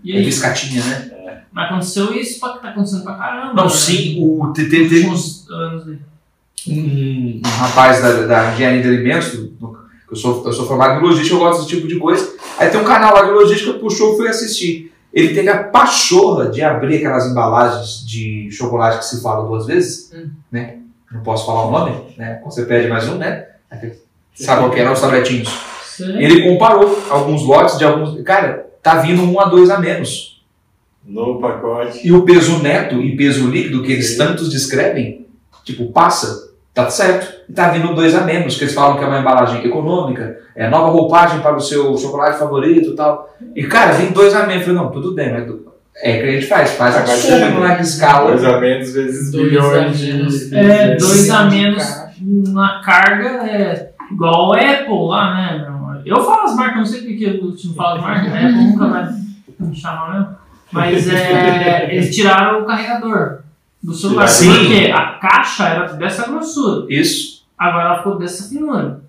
[0.05, 0.24] E É aí?
[0.24, 1.11] biscatinha, né?
[1.53, 3.55] Mas aconteceu isso, tá acontecendo pra caramba.
[3.55, 3.69] Não, né?
[3.70, 5.99] sim, o, teve últimos anos aí.
[6.69, 11.03] Um, um rapaz da, da engenharia de alimentos, do- eu sou, eu sou formado em
[11.03, 12.32] logística, eu gosto desse tipo de coisa.
[12.59, 14.93] Aí tem um canal lá de logística, puxou, fui assistir.
[15.12, 20.12] Ele teve a pachorra de abrir aquelas embalagens de chocolate que se fala duas vezes,
[20.15, 20.31] Hum.
[20.53, 20.78] né?
[21.11, 22.35] Não posso falar o nome, né?
[22.43, 23.47] Quando você pede mais um, né?
[24.35, 25.49] Sabe qual que era os tabletinhos?
[26.01, 28.20] Ele comparou alguns lotes de alguns.
[28.24, 30.43] Cara, tá vindo um a dois a menos.
[31.05, 32.05] No pacote.
[32.07, 34.16] E o peso neto e peso líquido que eles Sim.
[34.19, 35.27] tantos descrevem,
[35.65, 37.33] tipo, passa, tá certo.
[37.49, 40.69] E tá vindo dois a menos, que eles falam que é uma embalagem econômica, é
[40.69, 43.35] nova roupagem para o seu chocolate favorito e tal.
[43.55, 44.67] E cara, vem dois a menos.
[44.67, 45.49] Eu falei, não, tudo bem, mas
[46.03, 48.31] é o que a gente faz, faz Agora você- na larga escala.
[48.33, 50.51] Dois a menos vezes Dois bilhões a menos.
[50.51, 50.57] de.
[50.57, 52.05] É, dois a menos
[52.53, 55.59] na carga é igual o Apple lá, né?
[55.69, 55.75] meu?
[56.05, 58.87] Eu falo as marcas, não sei porque eu não falo as marcas, a Apple nunca
[58.89, 59.09] vai
[59.61, 60.35] me chamar mesmo.
[60.73, 63.39] Mas é, eles tiraram o carregador
[63.85, 64.27] do celular.
[64.27, 64.48] Sim.
[64.52, 67.44] Porque a caixa era dessa grossura, Isso.
[67.59, 69.02] agora ela ficou dessa finura.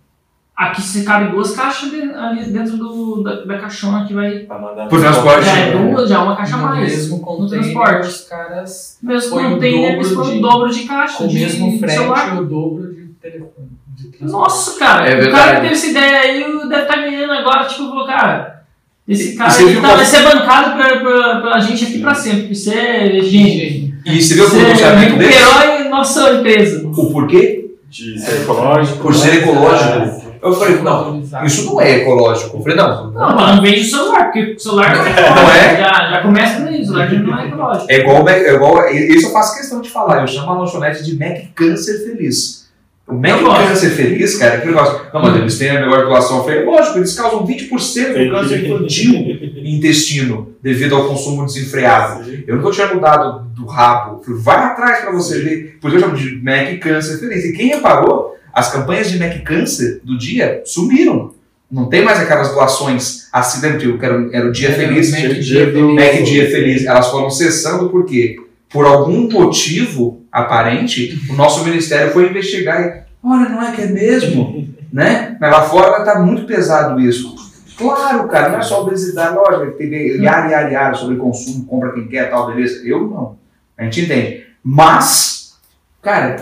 [0.56, 4.48] Aqui você cabe duas caixas de- ali dentro do, da, da caixona que vai.
[4.50, 5.44] No transporte.
[5.46, 6.80] Já é duas, já é uma caixa a no mais.
[6.94, 8.08] mesmo no transporte.
[8.08, 11.24] os caras Mesmo container, eles de- o dobro de caixa.
[11.24, 12.40] o de mesmo frete celular.
[12.42, 13.68] o dobro de telefone.
[13.98, 14.24] de.
[14.26, 16.40] Nossa, cara, É o cara que teve essa ideia aí
[16.70, 18.64] deve estar ganhando agora, tipo, cara,
[19.06, 22.42] esse cara e viu tá, vai ser bancado pra, pra, pela gente aqui pra sempre,
[22.44, 23.85] porque você é gente.
[24.06, 25.34] E você viu o Você pronunciamento dele?
[25.34, 26.88] recuperou nossa empresa.
[26.88, 27.66] O porquê?
[27.90, 28.98] De ser ecológico.
[29.00, 29.36] Por ser né?
[29.38, 30.26] ecológico.
[30.42, 32.58] Eu falei, não, isso não é ecológico.
[32.58, 33.12] Eu falei, não.
[33.12, 35.58] Não, mas não vende o celular, porque o celular não é Não ecológico.
[35.58, 35.78] é?
[35.78, 37.86] Já, já começa por aí, o celular já não é ecológico.
[37.90, 38.90] É igual, é igual.
[38.94, 40.22] Isso eu faço questão de falar.
[40.22, 42.65] Eu chamo a lanchonete de Mac Câncer Feliz.
[43.08, 43.68] O Mac Eu gosto.
[43.68, 45.00] Câncer Feliz, cara, que negócio.
[45.14, 46.38] Não, mas eles têm a melhor doação.
[46.38, 52.26] Eu falei, lógico, eles causam 20% do câncer infantil em intestino devido ao consumo desenfreado.
[52.48, 54.24] Eu nunca tinha mudado do rabo.
[54.24, 55.78] Falei, vai atrás pra você ver.
[55.80, 57.46] Por isso eu chamo de Mac Câncer Feliz.
[57.46, 61.34] E quem reparou, as campanhas de Mac Câncer do dia sumiram.
[61.70, 63.26] Não tem mais aquelas doações
[63.62, 65.94] lembra que era, era o dia feliz, Mac Dia Dia Feliz.
[65.94, 66.86] Mac Dia Feliz.
[66.86, 68.38] Elas foram cessando porque,
[68.70, 73.88] por algum motivo aparente, o nosso ministério foi investigar e, olha, não é que é
[73.88, 74.68] mesmo?
[74.92, 75.38] né?
[75.40, 77.34] Mas lá fora tá muito pesado isso.
[77.78, 79.92] Claro, cara, não é só obesidade, lógico, tem
[80.22, 82.86] yara, yara, yara sobre consumo, compra quem quer, tal, beleza.
[82.88, 83.38] Eu não.
[83.78, 84.46] A gente entende.
[84.64, 85.58] Mas,
[86.02, 86.38] cara,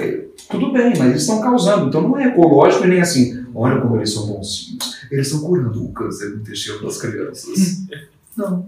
[0.49, 1.87] tudo bem, mas eles estão causando.
[1.87, 3.43] Então não é ecológico e nem assim.
[3.55, 5.07] Olha como eles são bonzinhos.
[5.11, 7.85] Eles estão curando o câncer no intestino das crianças.
[8.37, 8.67] Não.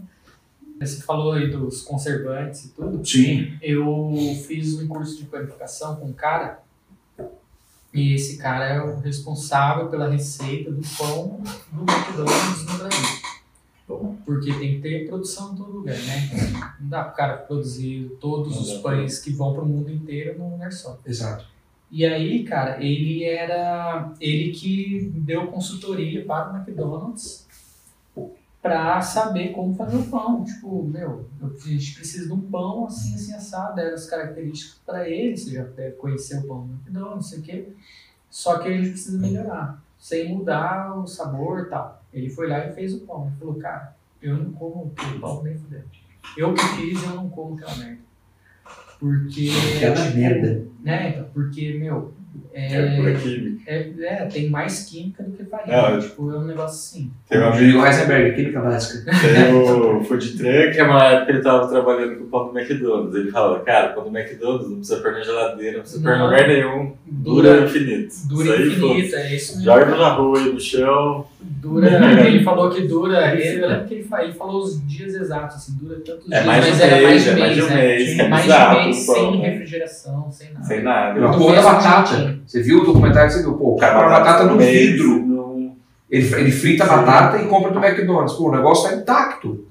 [0.80, 3.06] Você falou aí dos conservantes e tudo.
[3.06, 3.57] Sim.
[3.61, 4.14] Eu
[4.45, 6.60] fiz um curso de qualificação com um cara
[7.95, 11.41] e esse cara é o responsável pela receita do pão
[11.72, 13.26] do McDonald's no Brasil.
[14.26, 16.30] Porque tem que ter produção em todo lugar, né?
[16.81, 20.52] Não dá pro cara produzir todos Não os pães que vão pro mundo inteiro num
[20.52, 20.99] lugar só.
[21.06, 21.45] Exato.
[21.89, 24.11] E aí, cara, ele era.
[24.19, 27.44] Ele que deu consultoria para o McDonald's
[28.65, 30.43] para saber como fazer o pão.
[30.43, 34.81] Tipo, meu, eu- a gente precisa de um pão assim, assim, assado, deram as características
[34.83, 35.37] para ele.
[35.37, 37.73] Você já deve conhecer o pão do McDonald's, não sei o quê.
[38.27, 42.03] Só que a gente precisa melhorar, sem mudar o sabor e tal.
[42.11, 43.27] Ele foi lá e fez o pão.
[43.27, 45.83] Ele falou, cara, eu não como o pão nem fudeu.
[46.35, 48.01] Eu que fiz, eu não como aquela merda.
[48.99, 49.51] Porque.
[49.75, 50.67] Aquela merda.
[50.81, 52.15] Né, então, porque, meu,
[52.53, 53.62] É é, por aqui.
[53.68, 55.90] é, é, tem mais química do que farinha.
[55.90, 57.12] Não, tipo, é um negócio assim.
[57.30, 59.12] Tem um amigo, Heisenberg, química básica.
[59.12, 62.57] tem o food truck, é uma época que ele tava trabalhando com o pão do
[62.57, 63.16] McDonald's.
[63.16, 66.22] Ele falava, cara, pão do McDonald's não precisa pôr na geladeira, não precisa pôr em
[66.22, 66.94] lugar nenhum.
[67.06, 68.16] Dura Dura, infinito.
[68.28, 69.66] dura Isso aí, infinita, é isso pô, mesmo.
[69.66, 71.28] Joga na rua aí no chão.
[71.47, 71.88] Dura,
[72.27, 75.55] ele falou que dura, ele, eu lembro que ele, fa- ele falou os dias exatos,
[75.57, 77.61] assim, dura tantos É dias, mas um era mês, mais de é mês, mais de
[77.61, 77.76] um né?
[77.76, 78.49] mês, que é mais de
[78.85, 80.65] mês, sem refrigeração, sem nada.
[80.65, 81.26] Sem nada.
[81.26, 82.39] A porra da um batata.
[82.45, 83.31] Você viu o documentário?
[83.31, 83.53] Você viu?
[83.53, 85.26] Pô, o cara compra batata no vidro.
[86.09, 88.34] Ele, ele frita a batata e compra do McDonald's.
[88.35, 89.64] Pô, o negócio tá intacto.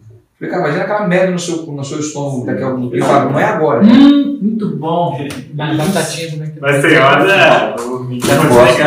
[0.45, 3.05] Falei, cara, imagina aquela merda no seu, no seu estômago daqui a algum tempo.
[3.05, 3.83] Fala, não é agora.
[3.85, 5.17] Hum, muito bom.
[5.19, 6.59] Do McDonald's.
[6.61, 8.81] Mas tem hora, o Miguel não gosto.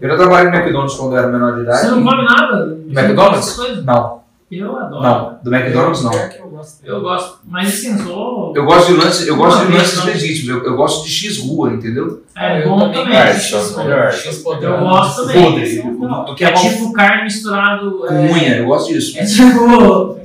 [0.00, 1.80] Eu já trabalhei no McDonald's quando eu era menor de idade.
[1.80, 2.66] Você não come nada?
[2.66, 3.56] Do McDonald's?
[3.84, 4.20] Não,
[4.50, 5.02] Eu adoro.
[5.02, 5.38] não.
[5.42, 6.12] Do McDonald's não.
[6.12, 6.86] Eu gosto.
[6.86, 7.38] Eu gosto.
[7.46, 8.52] Mas assim, eu sou.
[8.56, 10.48] Eu gosto de lances, eu gosto de lances legítimos.
[10.48, 12.22] Eu, eu gosto de X-Rua, entendeu?
[12.36, 13.16] É eu bom também também.
[13.18, 14.12] É, são melhor.
[14.12, 14.74] X-podrão.
[14.74, 15.42] Eu gosto também.
[15.52, 15.82] Podre.
[15.82, 17.90] Do, do que é, É tipo carne misturado.
[17.98, 18.56] com É, unha.
[18.58, 19.18] Eu gosto disso.
[19.18, 20.18] é tipo.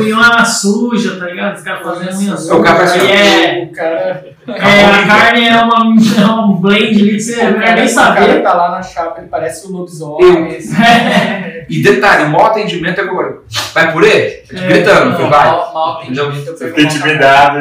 [0.00, 1.56] Unha suja, tá ligado?
[1.56, 2.52] Os caras fazendo unha suja.
[2.52, 7.00] É o cara E é, O cara, é, a carne é uma, é uma blend
[7.02, 8.42] ali que você não quer nem o cara saber.
[8.42, 10.48] tá lá na chapa, ele parece o lobisomem.
[10.56, 10.74] esse-
[11.68, 13.40] E detalhe, o mau atendimento é agora.
[13.74, 14.42] Vai por ele?
[14.50, 15.46] É, Gritando, Não, vai.
[15.48, 17.58] mal, mal atendimento, eu você fica intimidado.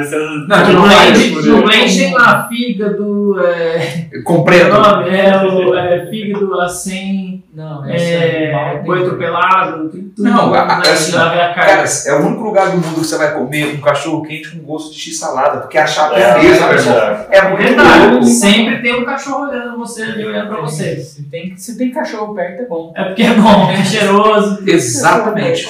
[0.47, 4.79] Não, tu não faz blend, por no blend tem lá fígado, é, Compreendo.
[4.79, 7.26] nome, é, o, é fígado assim,
[7.57, 8.85] Não, esse é é, atendimento.
[8.85, 10.23] boi atropelado, tem tudo.
[10.29, 11.89] Não, a- a- assim, Cara, carne.
[12.05, 14.93] é o único lugar do mundo que você vai comer um cachorro quente com gosto
[14.93, 17.25] de x-salada, porque a chapa é, É, a mesma, é verdade.
[17.31, 18.25] É muito Detalhe, louco.
[18.25, 20.97] sempre tem um cachorro olhando você ali, olhando pra você.
[20.97, 22.93] Se tem, se tem cachorro perto, é bom.
[22.95, 24.59] É porque é bom, é cheiroso.
[24.69, 25.67] Exatamente.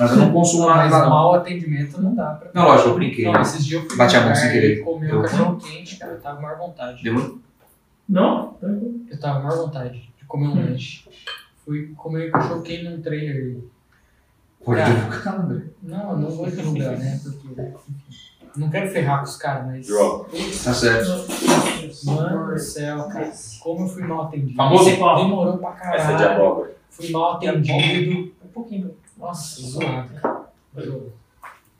[0.00, 1.10] Mas eu não consumo nada Mas não.
[1.10, 2.48] mau atendimento não dá pra.
[2.54, 3.24] Não, lógico, eu brinquei.
[3.30, 4.76] Não, esses dias eu fui Bati a mão sem querer.
[4.82, 6.12] comi Deu um cachorro quente, cara.
[6.12, 7.02] Eu tava com maior vontade.
[7.02, 7.38] Deu
[8.08, 8.54] Não?
[9.10, 11.04] Eu tava com maior vontade de comer um lanche.
[11.64, 12.30] Fui comer
[12.64, 13.56] quente num trailer.
[14.64, 15.62] Pode Cara, divulgar, André.
[15.82, 17.20] Não, eu não vou divulgar, né?
[17.22, 17.72] Porque.
[18.56, 19.86] Não quero ferrar com os caras, mas.
[20.64, 21.10] Tá certo.
[22.04, 23.32] Mano do céu, cara.
[23.60, 24.54] Como eu fui mal atendido.
[24.56, 24.90] Famoso?
[24.90, 26.30] Demorou pra Essa é de caralho.
[26.42, 26.76] abóbora.
[26.90, 28.32] Fui mal atendido.
[28.44, 28.94] Um pouquinho.
[29.16, 30.48] Nossa, zoado, cara.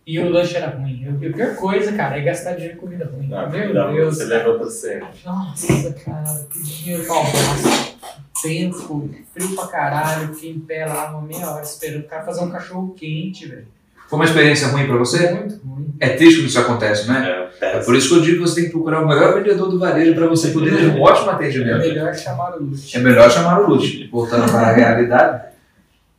[0.07, 1.03] E o lanche era ruim.
[1.21, 3.27] Eu- A pior coisa, cara, é gastar dinheiro com comida ruim.
[3.29, 4.17] Não, Meu não, Deus.
[4.17, 5.03] Você leva pra você.
[5.25, 7.97] Nossa, cara, que dinheiro almoço.
[8.43, 12.43] Tempo, frio pra caralho, fiquei em pé lá uma meia hora esperando o cara fazer
[12.45, 13.67] um cachorro quente, velho.
[14.09, 15.31] Foi uma experiência ruim pra você?
[15.33, 15.95] Muito ruim.
[16.01, 17.29] É triste quando isso acontece, né?
[17.29, 17.85] É, É péssimo.
[17.85, 20.15] por isso que eu digo que você tem que procurar o melhor vendedor do varejo
[20.15, 21.79] pra você poder ter um ótimo É atendimento.
[21.81, 22.97] melhor chamar o Lute.
[22.97, 24.07] É melhor chamar o Lute.
[24.11, 25.49] Voltando para a realidade.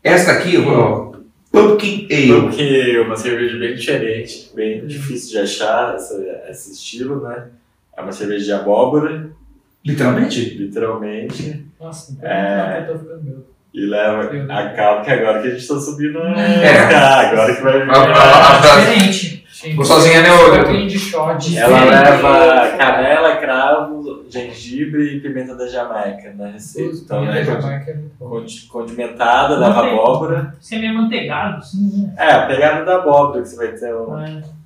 [0.03, 1.09] Esta aqui, eu vou.
[1.51, 2.41] Pumpkin Ale.
[2.43, 6.13] Porque é uma cerveja bem diferente, bem difícil de achar essa,
[6.47, 7.47] esse estilo, né?
[7.97, 9.31] É uma cerveja de abóbora
[9.85, 10.39] Literalmente?
[10.57, 11.65] literalmente.
[11.79, 12.85] Nossa, então É.
[12.87, 13.49] eu tô ficando meu.
[13.73, 14.25] E leva.
[14.27, 14.49] Deus.
[14.49, 16.17] Acaba que agora que a gente tá subindo.
[16.19, 16.93] É.
[16.95, 17.91] Ah, agora que vai vir.
[17.91, 19.39] Ah, Diferente.
[19.51, 20.29] Gente, Gostosinha, né,
[20.87, 21.57] de shot.
[21.57, 26.89] Ela leva canela, cravo, gengibre e pimenta da Jamaica na receita.
[26.91, 27.43] Putz, Então, né?
[27.43, 27.97] Jamaica é
[28.69, 30.55] Condimentada, leva abóbora.
[30.59, 32.13] Você é meio manteigado, assim, né?
[32.17, 33.93] É, a pegada da abóbora que você vai ter.
[33.93, 34.58] um- Mas-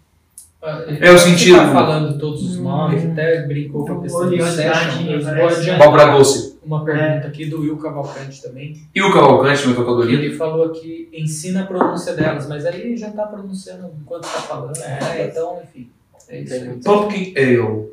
[1.01, 1.57] É o sentido.
[1.57, 3.11] Tá falando todos os nomes, Hum.
[3.11, 5.21] até brincou com a questão do session.
[5.23, 5.59] Parece.
[5.59, 6.57] adiantar Abóbora doce.
[6.65, 8.81] uma pergunta aqui do Will Cavalcante também.
[8.95, 10.21] E o Cavalcante, meu tocador lindo?
[10.23, 14.77] Ele falou aqui, ensina a pronúncia delas, mas aí já tá pronunciando enquanto tá falando.
[14.77, 15.89] É, então, enfim.
[16.29, 16.79] É isso.
[16.83, 17.91] Pumpkin Ale.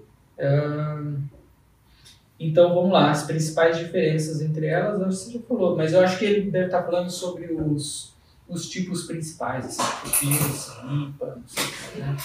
[2.39, 6.01] Então vamos lá, as principais diferenças entre elas, acho que você já falou, mas eu
[6.01, 8.15] acho que ele deve estar falando sobre os,
[8.51, 12.17] os tipos principais, assim, pupils, IPA, não sei o que, né?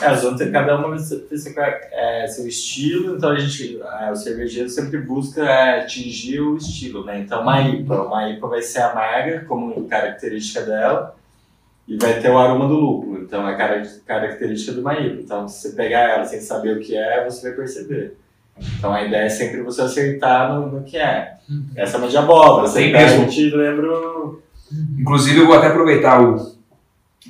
[0.00, 3.80] É, as vão ter cada uma vai ter seu, é, seu estilo, então a gente,
[3.82, 7.18] é, o cervejeiro sempre busca é, atingir o estilo, né?
[7.20, 11.16] Então uma IPA, uma IPA vai ser amarga como característica dela
[11.86, 15.20] e vai ter o aroma do lúpulo, então é cara- característica de uma IPA.
[15.20, 18.16] Então se você pegar ela sem saber o que é, você vai perceber.
[18.78, 21.38] Então a ideia é sempre você acertar no, no que é.
[21.48, 21.66] Uhum.
[21.74, 24.42] Essa é uma de abóbora, você Tem pega, eu te lembro...
[24.98, 26.36] Inclusive, eu vou até aproveitar o.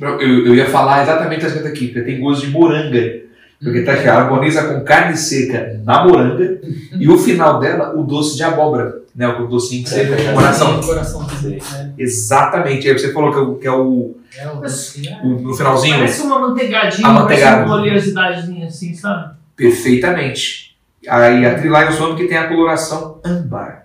[0.01, 3.23] Eu, eu- eu ia falar exatamente essa aqui, porque tem gosto de moranga.
[3.63, 6.61] Porque tá aqui, a harmoniza com carne seca na moranga
[6.99, 9.01] e o final dela, o doce de abóbora.
[9.15, 9.29] Né?
[9.29, 10.83] O docinho que você É, tem é, no coração.
[10.83, 11.27] Sim, coração.
[11.43, 11.93] Né?
[11.99, 12.89] Exatamente.
[12.89, 15.21] Aí você falou que é o, que é o, É, o docinho, é.
[15.23, 15.97] o- no finalzinho.
[15.97, 19.35] Parece uma manteigadinha, parece uma oleosidadezinha assim, sabe?
[19.55, 20.77] Perfeitamente.
[21.09, 23.82] Aí a Triline Swan que tem a coloração âmbar.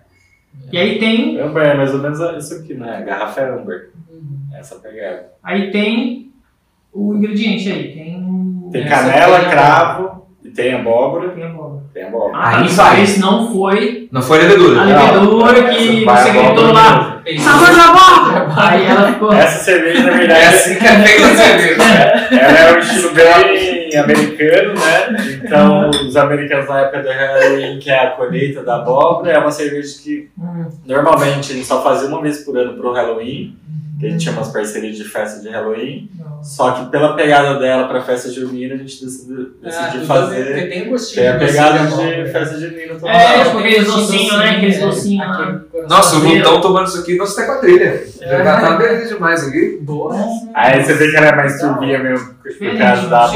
[0.71, 3.03] E aí tem, Amber é mais ou menos isso aqui, né?
[3.05, 4.37] Garrafa é Amber, Uhum.
[4.57, 5.27] essa pegada.
[5.43, 6.31] aí tem
[6.93, 11.47] o ingrediente aí, tem o- Tem canela, tem a- cravo, e tem abóbora, tem a
[11.47, 11.83] abóbora.
[11.93, 12.37] tem abóbora.
[12.37, 14.81] Ah, tá, Aí vez não foi Não foi a levedura.
[14.81, 18.47] a levedura Não, que você gritou lá, sabor de abóbora!
[18.57, 21.83] Aí ela ficou, Essa cerveja, na É verdade, assim que é feita a cerveja.
[22.41, 25.39] ela é um estilo bem americano, né?
[25.43, 29.51] Então, os americanos na época da Halloween, que é a colheita da abóbora, é uma
[29.51, 30.29] cerveja que
[30.85, 33.55] normalmente a gente só fazia uma vez por ano pro Halloween,
[33.99, 36.09] que a gente tinha umas parcerias de festa de Halloween.
[36.19, 36.27] não.
[36.43, 40.53] Só que pela pegada dela pra festa junina, a gente decidiu, Ah, decidiu tudo fazer.
[40.53, 41.21] bem, Tem um gostinho.
[41.23, 42.27] Tem a de pegada docinho de abóbora.
[42.31, 43.09] festa junina também.
[43.15, 44.49] É, Tem porque aqueles gostinho docinhos, né?
[44.51, 45.33] Aqueles é, docinhos lá.
[45.33, 45.97] aquele coração.
[45.97, 46.19] Nossa, o.
[46.29, 48.03] Lutão tomando isso aqui, nossa, até com a trilha.
[48.19, 49.79] Já tá beleza demais aqui.
[49.81, 50.15] Boa.
[50.53, 53.27] Aí você vê que ela é mais turbinha mesmo, por causa da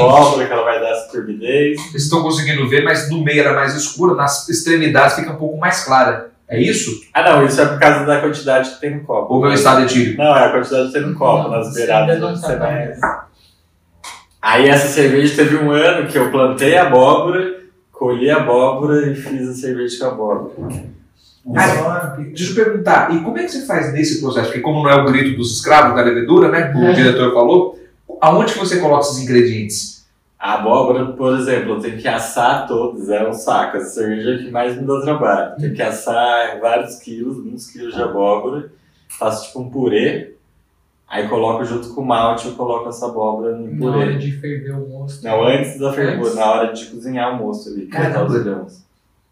[0.42, 0.44] gente.
[0.44, 1.80] abóbora, que ela vai dar essa turbidez.
[1.90, 5.56] Vocês estão conseguindo ver, mas no meio era mais escura, nas extremidades fica um pouco
[5.58, 6.30] mais clara.
[6.48, 7.00] É isso?
[7.14, 9.34] Ah não, isso é por causa da quantidade que tem no copo.
[9.34, 10.18] Ou meu estado etílico?
[10.18, 12.52] Não, é a quantidade que tem no copo, Não, nas beiradas não onde tá você
[12.56, 12.92] tão vai.
[14.42, 17.60] Aí essa cerveja teve um ano que eu plantei abóbora,
[17.90, 20.52] colhi abóbora e fiz a cerveja com abóbora.
[21.54, 24.46] Cara, deixa eu perguntar, e como é que você faz nesse processo?
[24.46, 26.72] Porque como não é o grito dos escravos da levedura, né?
[26.74, 26.92] O É.
[26.92, 27.78] diretor falou,
[28.20, 29.91] aonde que você coloca esses ingredientes?
[30.42, 33.76] A abóbora, por exemplo, eu tenho que assar todos, é um saco.
[33.76, 35.54] Essa cerveja é que mais me dá trabalho.
[35.56, 38.68] Tenho que assar vários quilos, muitos quilos de abóbora,
[39.08, 40.34] faço tipo um purê,
[41.08, 44.18] aí coloco junto com o malte, eu coloco essa abóbora no Na hora purê.
[44.18, 45.22] de ferver o mosto.
[45.22, 46.34] Não, antes da fervura, Antes?
[46.34, 48.82] na hora de cozinhar o moço ali, cortar os grãos.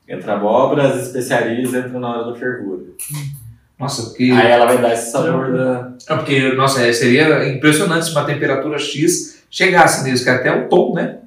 [0.09, 2.85] Entra a abóbora, as especiarias entram na hora da fervura.
[3.77, 5.93] Nossa, porque, Aí ela vai dar esse sabor da.
[6.09, 10.68] é porque nossa, é, seria impressionante se uma temperatura X chegasse nisso, que até o
[10.68, 11.18] tom, né?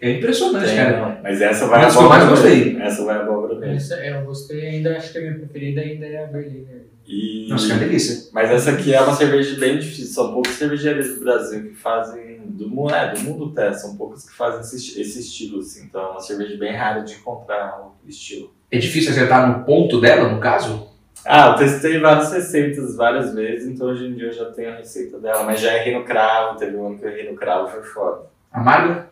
[0.00, 1.00] É impressionante, Tem, cara.
[1.00, 1.22] não.
[1.22, 2.26] Mas essa vai Uma a das que eu abóbora.
[2.26, 2.76] mais gostei.
[2.80, 3.74] Essa vai a abóbora mesmo.
[3.74, 6.86] Essa, é, eu gostei ainda, acho que a minha preferida ainda é a Berliner.
[7.06, 7.46] E...
[7.48, 8.28] Nossa, que é delícia.
[8.32, 10.06] Mas essa aqui é uma cerveja bem difícil.
[10.06, 12.36] São poucas cervejarias do Brasil que fazem.
[12.46, 13.72] Do, mu- é, do mundo até.
[13.72, 15.84] São poucas que fazem esse, esse estilo, assim.
[15.84, 18.52] Então é uma cerveja bem rara de encontrar o estilo.
[18.70, 20.88] É difícil acertar no ponto dela, no caso?
[21.26, 24.76] Ah, eu testei várias receitas várias vezes, então hoje em dia eu já tenho a
[24.76, 25.42] receita dela.
[25.44, 28.20] Mas já errei no cravo, teve um ano que eu errei no cravo, foi foda.
[28.52, 29.06] Amarga?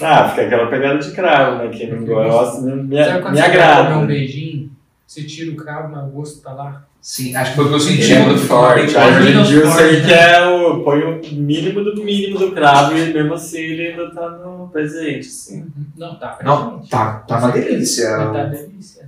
[0.00, 1.68] Ah, fica aquela pegada de cravo, né?
[1.68, 3.88] Quem não gosta, me, me, Sabe quando me você agrada.
[3.90, 4.70] comer um beijinho,
[5.06, 6.84] você tira o cravo, mas o gosto tá lá?
[7.00, 8.94] Sim, acho que foi o que eu senti é muito forte.
[8.94, 10.84] hoje em dia eu sei que é o.
[10.84, 15.26] Põe o mínimo do mínimo do cravo e mesmo assim ele ainda tá no presente,
[15.26, 15.66] assim.
[15.96, 16.90] Não, tá Não, presente.
[16.90, 18.10] tá, tá uma delícia.
[18.18, 18.99] Tá delícia.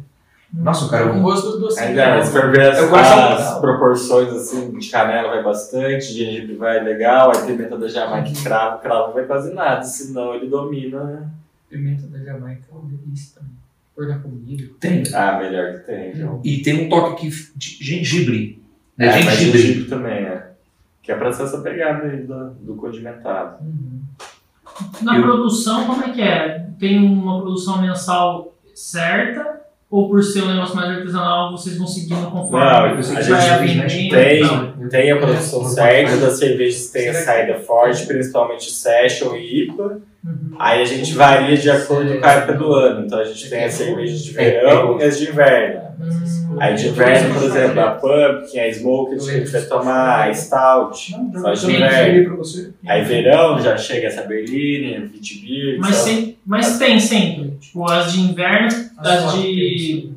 [0.52, 1.88] Nossa, o cara, com gosto do docinho.
[1.88, 5.42] Ainda, mas se for ver as, Eu gosto as de- proporções assim, de canela vai
[5.42, 10.34] bastante, gengibre vai legal, aí pimenta da Jamaica e cravo, cravo vai quase nada, senão
[10.34, 11.30] ele domina, né?
[11.70, 13.52] Pimenta da Jamaica é uma delícia também.
[13.96, 14.64] Pôr na comida.
[14.78, 15.02] tem.
[15.14, 16.40] Ah, melhor que tem, viu?
[16.44, 18.62] E tem um toque aqui de gengibre.
[18.96, 19.06] Né?
[19.06, 19.58] É, mas gengibre.
[19.58, 20.50] gengibre também, é.
[21.02, 23.62] Que é pra ser essa pegada aí do, do condimentado.
[23.64, 24.00] Uhum.
[25.00, 26.66] Na Eu- produção, como é que é?
[26.78, 29.61] Tem uma produção mensal certa
[29.92, 33.28] Ou por ser um negócio mais artesanal, vocês vão seguindo conforme Não, a que gente
[33.28, 34.88] vai aprendendo tem- tal.
[34.88, 40.00] tem, a produção certa das cervejas que tem a saída forte, principalmente Session e IPA.
[40.24, 40.54] Uhum.
[40.56, 43.06] Aí a gente varia de acordo com a época do ano.
[43.06, 45.82] Então a gente tem as cervejas de verão e as de inverno.
[46.00, 46.56] Hum.
[46.60, 50.34] Aí de inverno, por exemplo, a Pumpkin, a Smoke, que a gente vai tomar, a
[50.34, 51.16] Stout.
[51.40, 52.40] Só de inverno.
[52.86, 55.78] Aí verão já chega essa Berliner, Witbier.
[55.80, 57.56] Mas, sem, mas tem sempre.
[57.60, 60.10] Tipo, as de inverno, as de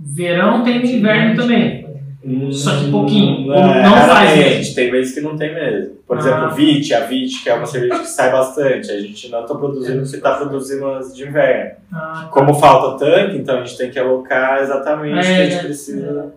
[0.00, 1.81] verão tem no inverno também.
[2.24, 3.48] Hum, Só que pouquinho.
[3.48, 4.74] Não, Ou não faz mesmo.
[4.76, 5.96] Tem vezes que não tem mesmo.
[6.06, 6.20] Por Ah.
[6.20, 8.90] exemplo, Vit, a Vit, que é uma cerveja que sai bastante.
[8.92, 11.72] A gente não está produzindo porque está produzindo as de inverno.
[11.92, 15.44] Ah, Como falta tanque, então a gente tem que alocar exatamente o que a É,
[15.44, 15.62] gente né?
[15.64, 16.32] precisa.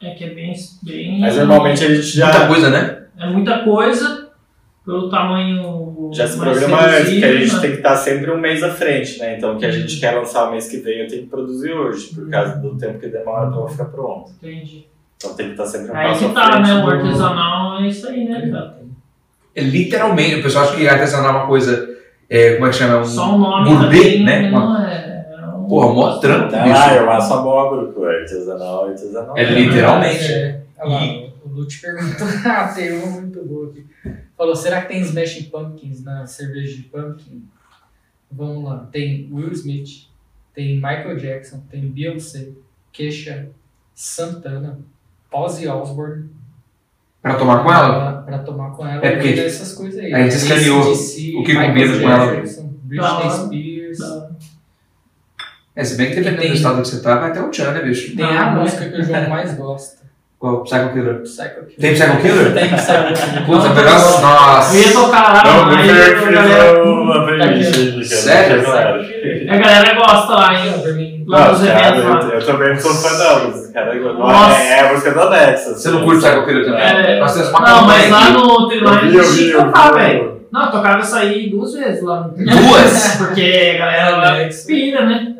[0.00, 0.54] é que é bem.
[0.84, 3.02] bem Mas normalmente a gente Muita já, coisa, né?
[3.18, 4.28] É muita coisa
[4.84, 6.10] pelo tamanho.
[6.14, 7.60] já se programa antes, porque a gente né?
[7.62, 9.36] tem que estar sempre um mês à frente, né?
[9.36, 11.72] Então o que a gente quer lançar o mês que vem eu tenho que produzir
[11.72, 14.30] hoje, por causa do tempo que demora para ela ficar pronto.
[14.40, 14.86] Entendi.
[15.16, 16.74] Então tem que estar sempre um Aí passo que à tá, né?
[16.84, 18.76] O artesanal é isso aí, né, cara?
[19.54, 21.96] É, literalmente, o pessoal acha que artesanal é uma coisa.
[22.28, 23.00] é, como é que chama?
[23.00, 24.50] Um- Só o nome gourmet, também, né?
[24.50, 25.28] Não é.
[25.30, 26.94] é um- Porra, mó trampo, Tá bicho.
[27.00, 29.36] eu asso abóbora, pô, artesanal, artesanal.
[29.38, 30.24] É literalmente.
[30.32, 31.04] É, olha lá,
[31.44, 33.86] o Lu te perguntou, ah, tem uma muito boa aqui.
[34.36, 37.42] Falou, será que tem Smashing Pumpkins na cerveja de pumpkin?
[38.30, 40.08] Vamos lá, tem Will Smith,
[40.52, 42.48] tem Michael Jackson, tem Beyoncé,
[42.92, 43.48] Kesha,
[43.94, 44.78] Santana,
[45.32, 46.30] Ozzy Osbourne.
[47.22, 48.12] Pra tomar com ela?
[48.12, 49.04] Pra, pra tomar com ela.
[49.04, 50.14] É porque essas coisas aí.
[50.14, 52.42] a gente escaneou o que combina com ela.
[52.84, 53.30] Britney.
[53.30, 53.98] Spears.
[55.74, 57.82] É, se bem que dependendo do estado que você tá, vai até o Tchan, né,
[57.82, 58.16] bicho?
[58.16, 58.60] Tem a né?
[58.60, 60.05] música que o João mais gosta.
[60.38, 60.62] Qual?
[60.64, 61.22] Psycho Killer.
[61.22, 61.80] Psycho Killer.
[61.80, 62.52] Tem Psycho Killer?
[62.52, 63.46] Tem Psycho Killer.
[63.46, 64.20] Puta, Não, não.
[64.20, 64.76] Nossa!
[64.76, 68.64] Eu ia tocar lá, Não, mas aí a fez galera, Sério?
[68.66, 69.50] Sério?
[69.50, 71.24] a galera gosta lá, hein?
[71.26, 72.20] Lá nos Não, eventos lá.
[72.34, 74.60] eu, também não sou fã não, cara, não Nossa.
[74.60, 75.82] é, é a música da Nexus.
[75.82, 76.82] Você não curte Psycho Killer também?
[76.82, 77.18] É.
[77.18, 80.36] Nós temos uma Não, mas lá no Trilhão Eu eu que tocar, velho.
[80.52, 82.30] Não, eu tocava essa aí duas vezes lá.
[82.36, 83.16] Duas?
[83.18, 84.36] Porque a galera lá
[84.66, 85.34] pira, né?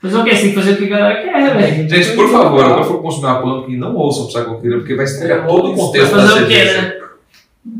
[0.00, 0.34] Fazer o quê?
[0.34, 1.88] Você tem que fazer o que a galera quer, velho.
[1.88, 4.28] Gente, por favor, quando for consumir uma pumpkin, não ouçam
[4.60, 6.82] Killer, porque vai estragar todo o contexto da Fazer o quê, cerveja.
[6.82, 7.00] né?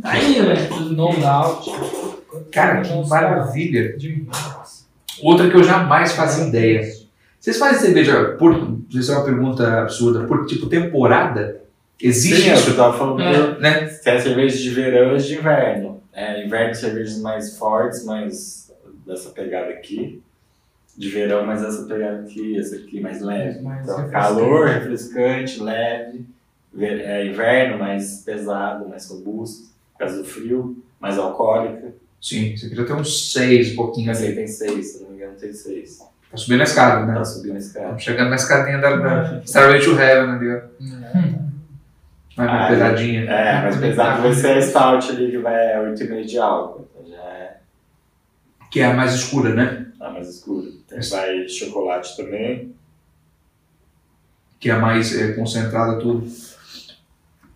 [0.03, 0.75] Tá aí, velho.
[0.91, 1.71] No Doubt.
[2.53, 3.97] Cara, que maravilha.
[5.23, 6.83] Outra que eu jamais fazia ideia.
[7.39, 8.79] Vocês fazem cerveja por.
[8.91, 10.25] Isso é uma pergunta absurda.
[10.27, 11.63] Por tipo temporada?
[12.03, 12.77] Existe Sim, é o que eu isso?
[12.77, 13.23] tava falando.
[13.23, 13.59] É.
[13.59, 13.87] Né?
[14.03, 16.03] Tem cervejas de verão e de inverno.
[16.13, 18.71] É, inverno cervejas mais fortes, mais
[19.07, 20.23] dessa pegada aqui.
[21.01, 23.61] De verão, mais essa pegada aqui, essa aqui mais leve.
[23.63, 24.11] Mais Então, refrescante.
[24.13, 26.27] calor, refrescante, leve.
[26.75, 29.71] Ver- É, inverno, mais pesado, mais robusto.
[29.95, 31.95] Por causa do frio, mais alcoólica.
[32.21, 34.35] Sim, você queria ter uns seis, um pouquinho ali.
[34.35, 35.99] tem seis, se não me engano, tem seis.
[36.31, 37.15] Tá subindo a escada, né?
[37.15, 37.85] Tá subindo esse cara.
[37.87, 40.55] Estamos chegando na escadinha da, da Starway to Heaven ali, ó.
[40.55, 41.41] É.
[42.37, 43.25] Mais Ah, pesadinha.
[43.25, 46.87] É, mas pesado vai ser a stout ali, que vai 8,5 de álcool.
[46.95, 47.57] Então já é
[48.71, 49.87] Que é a mais escura, né?
[49.99, 50.69] a mais escura.
[50.91, 52.75] Tem, vai chocolate também.
[54.59, 56.27] Que é mais é, concentrada tudo.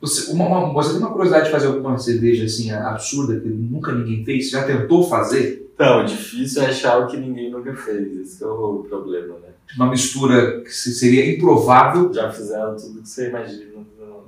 [0.01, 3.93] Você, uma, uma- você tem uma curiosidade de fazer alguma cerveja assim absurda que nunca
[3.93, 4.47] ninguém fez?
[4.47, 5.71] Você já tentou fazer?
[5.75, 8.17] Então, difícil é achar o que ninguém nunca fez.
[8.21, 9.49] Esse que é o problema, né?
[9.77, 12.13] Uma mistura que se- seria improvável.
[12.13, 13.65] Já fizeram tudo que você imagina.
[13.99, 14.25] não-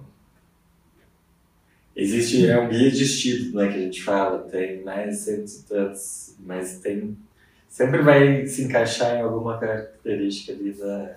[1.95, 4.41] Existe, é um guia de estilo, né, que a gente fala.
[4.41, 7.17] Tem mais cento e tantos, mas tem...
[7.77, 11.11] Sempre vai se encaixar em alguma característica ali da...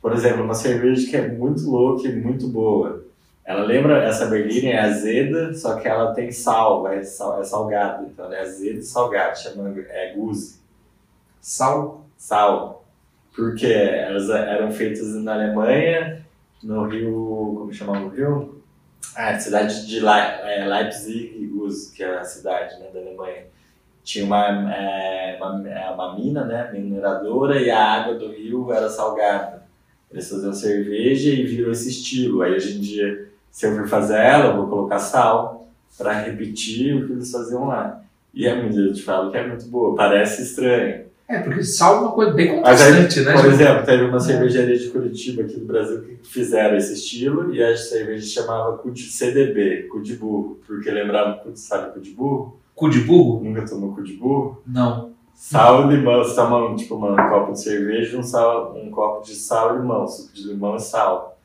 [0.00, 3.04] Por exemplo, uma cerveja que é muito louca e muito boa.
[3.44, 8.06] Ela lembra, essa Berliner é azeda, só que ela tem sal, é, sal, é salgada.
[8.06, 10.60] Então ela é azeda e salgada, chama é guzi.
[11.42, 12.06] Sal.
[12.16, 12.86] Sal.
[13.36, 16.24] Porque elas eram feitas na Alemanha,
[16.62, 17.56] no Rio.
[17.58, 18.62] Como chamava o Rio?
[19.14, 23.52] Ah, cidade de Le é, Leipzig, Guss, que é a cidade né, da Alemanha.
[24.04, 28.88] Tinha uma, é, uma, é, uma mina, né, mineradora, e a água do rio era
[28.88, 29.62] salgada.
[30.10, 32.42] Eles faziam cerveja e virou esse estilo.
[32.42, 36.96] Aí hoje em dia, se eu for fazer ela, eu vou colocar sal para repetir
[36.96, 38.02] o que eles faziam lá.
[38.34, 41.04] E é muito, eu te falo que é muito boa, parece estranho.
[41.28, 43.32] É, porque sal é uma coisa bem contrastante, né?
[43.32, 47.62] Por exemplo, teve uma cervejaria de Curitiba aqui do Brasil que fizeram esse estilo e
[47.62, 52.60] a cerveja chamava CDB, cu de burro, porque lembrava, sabe, cu de burro?
[52.82, 53.40] Cu de burro?
[53.44, 54.60] Nunca tomou cu de burro?
[54.66, 55.10] Não.
[55.32, 59.24] Sal e limão, você toma tipo, uma- um copo de cerveja, um, sal, um copo
[59.24, 61.38] de sal e limão, suco de limão e sal.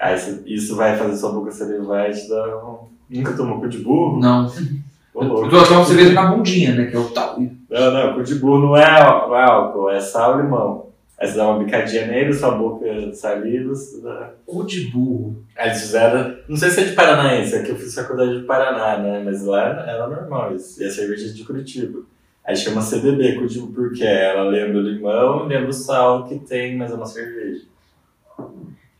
[0.00, 2.78] Aí você- isso vai fazer sua boca salivar e te dar um...
[3.10, 4.18] Nunca tomou cu de burro?
[4.18, 4.46] Não.
[5.14, 6.86] Ô, Eu tô tomando cerveja na bundinha, né?
[6.86, 7.38] Que é o tal.
[7.38, 10.86] Não, não, cu de burro não é, não é álcool, é sal e limão.
[11.22, 12.84] Aí você dá uma bicadinha nele, sua boca
[13.14, 13.68] saliva.
[13.68, 15.44] você dá- Cu de burro.
[15.56, 16.36] Aí eles fizeram.
[16.48, 19.22] Não sei se é de Paranaense, aqui eu fiz faculdade de Paraná, né?
[19.24, 20.82] Mas lá era normal isso.
[20.82, 22.00] E a cerveja é de Curitiba.
[22.44, 26.76] Aí chama CBB, Curitiba, porque ela lembra o limão e lembra o sal que tem,
[26.76, 27.62] mas é uma cerveja.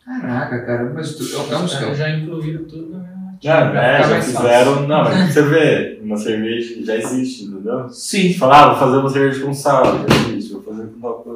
[0.04, 4.02] Caraca, cara, mas tu, é um Os caras já incluíram tudo na mesma Não, é,
[4.02, 4.86] ficar já fizeram.
[4.86, 7.88] Não, mas você vê, uma cerveja já existe, entendeu?
[7.88, 8.34] Sim.
[8.34, 11.31] Falar, ah, vou fazer uma cerveja com sal, já existe, vou fazer com tal coisa.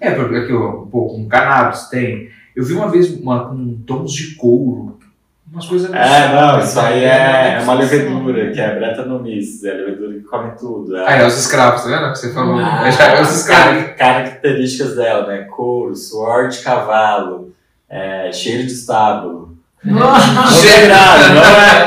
[0.00, 2.28] É, porque aqui, pô, com cannabis tem.
[2.54, 4.98] Eu vi uma vez uma com tons de couro.
[5.50, 9.74] Umas coisas É, não, isso aí é, é uma levedura, que é Brettanomyces, é a
[9.74, 10.94] levedura que come tudo.
[10.96, 11.06] É.
[11.08, 12.12] Ah, é os escravos, tá vendo?
[12.12, 12.58] Que você falou.
[12.58, 13.82] Ah, É, já é os escravos.
[13.84, 15.38] Car- características dela, né?
[15.44, 17.52] Couro, suor de cavalo,
[17.88, 19.47] é, cheiro de estábulo.
[19.84, 20.26] Nossa.
[20.32, 20.88] Não é é.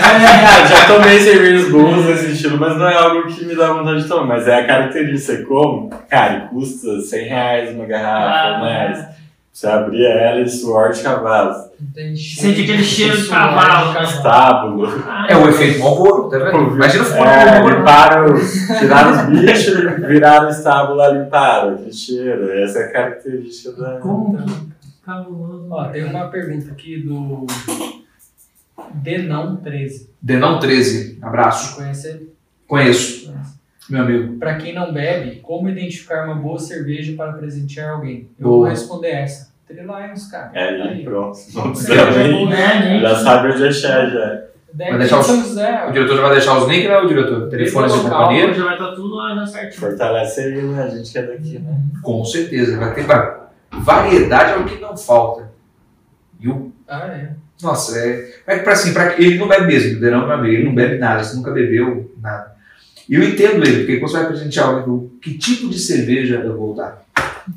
[0.01, 4.01] Cara, já tomei cervejas boas nesse estilo, mas não é algo que me dá vontade
[4.03, 4.26] de tomar.
[4.26, 5.43] Mas é a característica.
[5.45, 5.89] Como?
[6.09, 9.22] Cara, custa 100 reais uma garrafa ou mais.
[9.53, 11.53] Você abrir ela e suor de cavalo.
[12.15, 14.01] Sente aquele cheiro de cavalo.
[14.01, 15.03] Estábulo.
[15.27, 16.73] É o efeito Malboro, tá vendo?
[16.76, 17.77] Imagina fora do É, Malboro.
[17.77, 18.26] limparam,
[18.80, 21.77] tiraram os bichos, viraram o estábulo, limparam.
[21.77, 22.49] Que cheiro.
[22.63, 23.99] Essa é a característica da.
[23.99, 24.39] Como
[25.06, 25.68] cabuloso.
[25.72, 27.45] Ó, tem uma pergunta aqui do
[28.94, 30.10] Denão 13.
[30.22, 31.76] Denão 13, abraço.
[31.76, 32.34] Conhece ele?
[32.68, 33.34] Conheço,
[33.90, 34.38] meu amigo.
[34.38, 38.30] Pra quem não bebe, como identificar uma boa cerveja para presentear alguém?
[38.40, 38.57] Eu Boa.
[38.60, 39.52] vou responder essa.
[39.68, 40.52] Trilions, cara.
[40.53, 41.38] É, Tá ali, pronto.
[41.53, 42.52] Não precisa nem.
[42.53, 42.99] É.
[42.99, 44.44] Já sabe onde achar já.
[44.73, 45.30] Vai deixar os-.
[45.30, 47.49] O diretor já vai deixar os links, né, o diretor?
[47.49, 48.53] Telefones de companhia?
[48.53, 49.80] Já vai estar tudo lá já certinho.
[49.80, 50.84] Fortalece aí, né?
[50.84, 51.78] A gente que é daqui, né?
[52.02, 52.78] Com certeza.
[52.78, 53.41] Vai ter vai-
[53.82, 55.52] variedade é o que não falta.
[56.40, 56.72] E o.
[56.88, 57.32] Ah, é.
[57.62, 58.34] Nossa, é.
[58.48, 60.98] É pra assim, pra, ele não bebe mesmo, o Denão meu amigo, ele não bebe
[60.98, 62.52] nada, você nunca bebeu nada.
[63.08, 66.58] E eu entendo ele, porque quando você vai presentear alguém, que tipo de cerveja eu
[66.58, 67.03] vou dar?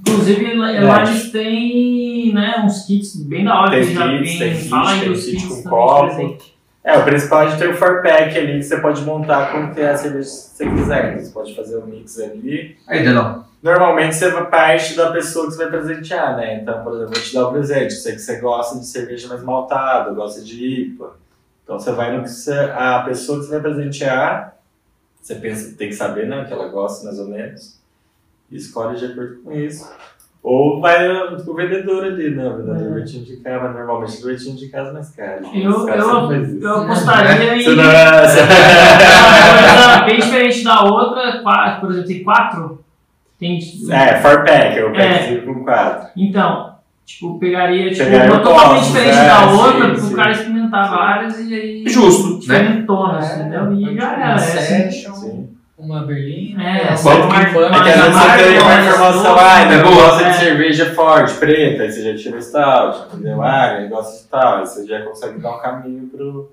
[0.01, 1.03] Inclusive, lá, É.
[1.03, 4.91] eles têm né, uns kits bem da hora Tem que já kits, tem kit, Fala
[4.91, 6.39] aí tem dos kit kits com copo.
[6.83, 9.75] É, o principal é de ter o four pack ali que você pode montar como
[9.75, 11.19] que é a cerveja que você quiser.
[11.19, 12.77] Você pode fazer um mix ali.
[12.87, 13.45] Aí, Denão.
[13.65, 16.61] Normalmente você parte da pessoa que você vai presentear, né?
[16.61, 17.95] Então, por exemplo, eu vou te dar o presente.
[17.95, 21.13] Eu sei que você gosta de cerveja mais maltada, gosta de IPA.
[21.65, 24.55] Então você vai no que você, a pessoa que você vai presentear,
[25.19, 27.81] você pensa, tem que saber, né, o que ela gosta mais ou menos.
[28.51, 29.91] E escolhe de acordo com isso.
[30.43, 32.47] Ou vai no o vendedor ali, né?
[32.47, 32.91] O vendedor É.
[32.91, 35.49] vai te indicar, mas normalmente ele vai te indicar as mais caras.
[35.55, 38.37] Eu, eu, eu apostaria em Você não é-
[40.05, 41.41] bem diferente da outra.
[41.81, 42.84] Por exemplo, tem quatro.
[43.49, 43.59] Tem,
[43.93, 45.37] É, four pack, é o É.
[45.43, 46.09] com quatro.
[46.17, 50.01] Então, tipo, pegaria tipo, Pegaria uma o totalmente copo, diferente é, da sim, outra, pro
[50.01, 50.15] sim.
[50.17, 51.85] cara experimentar várias e aí.
[51.89, 52.39] Justo, né?
[52.41, 53.73] Diferentonas, entendeu?
[53.75, 54.25] E já era.
[54.37, 54.91] Uma é assim.
[55.15, 55.49] Sim.
[55.79, 56.63] uma Berlina.
[56.63, 59.95] É, uma essa Bom, marca- É que vezes você tem uma informação, ah, É boa,
[59.95, 60.31] gosta é.
[60.31, 63.43] de cerveja forte, preta, aí você já tira o stout, entendeu?
[63.43, 66.51] Ah, gosta de tal, aí você já consegue dar um caminho pro...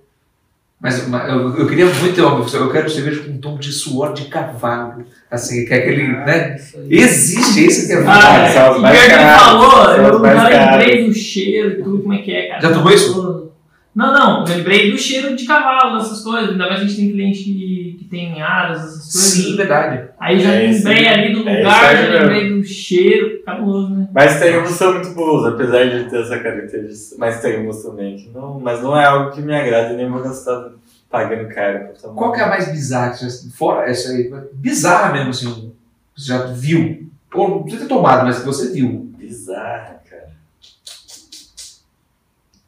[0.82, 3.72] Mas, mas eu, eu queria muito ter uma eu quero cerveja com um tom de
[3.72, 5.04] suor de cavalo.
[5.30, 6.56] Assim, que é aquele, né?
[6.56, 6.88] Isso aí.
[6.90, 8.58] Existe esse que é Ah, verdade.
[8.58, 8.80] é.
[8.82, 9.96] mais pior que ele falou,
[10.26, 12.62] eu já lembrei do cheiro e tudo, como é que é, cara.
[12.62, 13.51] Já tomou isso?
[13.94, 16.52] Não, não, lembrei do cheiro de cavalo, essas coisas.
[16.52, 19.22] Ainda mais a gente tem cliente que, que tem aras, essas coisas.
[19.34, 20.10] Sim, verdade.
[20.18, 24.08] Aí já É lembrei ali do é lugar, aí já lembrei do cheiro, cabuloso, né?
[24.14, 27.16] Mas tem umas que são muito boas, apesar de ter essa característica.
[27.20, 28.60] Mas tem umas também que não...
[28.62, 30.70] Mas não é algo que me agrada e nem vou gastar
[31.10, 32.16] pagando caro pra tomar.
[32.16, 33.12] Qual que é a mais bizarra?
[33.12, 35.74] que você- Fora essa aí, bizarra mesmo, assim,
[36.16, 37.10] você já viu?
[37.34, 39.12] Ou não precisa ter tomado, mas que você viu.
[39.18, 40.01] Bizarra.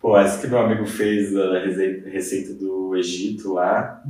[0.03, 4.03] Pô, essa que meu amigo fez a receita, receita do Egito lá,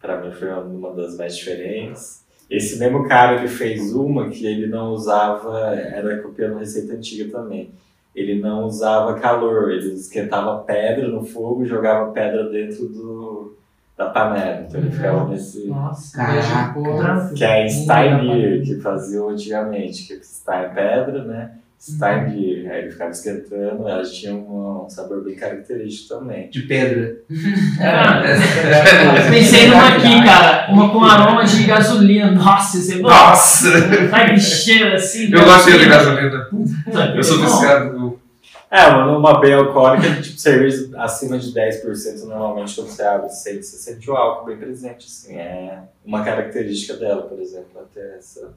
[0.00, 2.24] pra mim foi uma das mais diferentes.
[2.48, 7.72] Esse mesmo cara, ele fez uma que ele não usava, era copiando receita antiga também.
[8.14, 13.56] Ele não usava calor, ele esquentava pedra no fogo e jogava pedra dentro do,
[13.98, 14.66] da panela.
[14.68, 15.66] Então ele ficava nesse...
[15.66, 17.34] Nossa, Caraca.
[17.34, 18.68] Que é rapaz.
[18.68, 21.58] que faziam antigamente, que Stein pedra, né?
[21.80, 26.48] Steinbier, aí ele ficava esquentando, elas tinham um sabor bem característico também.
[26.48, 27.16] De pedra.
[27.28, 30.72] Eu pensei numa aqui, cara.
[30.72, 32.30] Uma com aroma de gasolina.
[32.30, 33.18] Nossa, você gosta?
[33.18, 34.08] Nossa!
[34.08, 35.30] Sabe que cheiro assim?
[35.30, 36.44] Eu gosto de gasolina.
[36.44, 38.24] Puta, Eu sou viciado no.
[38.70, 43.62] É, uma, uma bem alcoólica, tipo, cerveja acima de 10% normalmente quando você abre, você,
[43.62, 48.52] você sente o álcool bem presente, assim, é uma característica dela, por exemplo, até essa.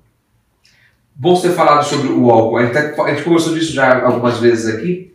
[1.20, 2.58] Bom você falado sobre o álcool.
[2.58, 5.12] A gente, tá- a gente conversou disso já algumas vezes aqui.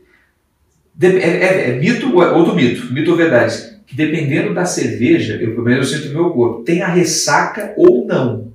[1.00, 2.92] É, é- é mito ou é outro mito?
[2.92, 3.72] Mito ou verdade?
[3.86, 7.72] Que dependendo da cerveja, eu pelo menos eu sinto no meu corpo, tem a ressaca
[7.76, 8.48] ou não.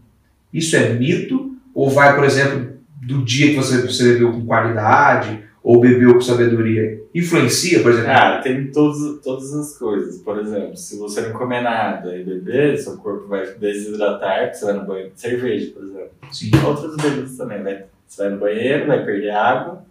[0.54, 1.56] Isso é mito?
[1.74, 2.68] Ou vai, por exemplo,
[3.02, 8.08] do dia que você, você bebeu com qualidade ou bebeu com sabedoria influencia, por exemplo?
[8.08, 10.20] Cara, tem todos, todas as coisas.
[10.22, 14.66] Por exemplo, se você não comer nada e beber, seu corpo vai desidratar, porque você
[14.66, 15.12] vai no banheiro.
[15.16, 16.12] Cerveja, por exemplo.
[16.32, 16.52] Sim.
[16.66, 17.64] Outras bebidas também.
[17.64, 19.86] Vai, você vai no banheiro, vai perder água,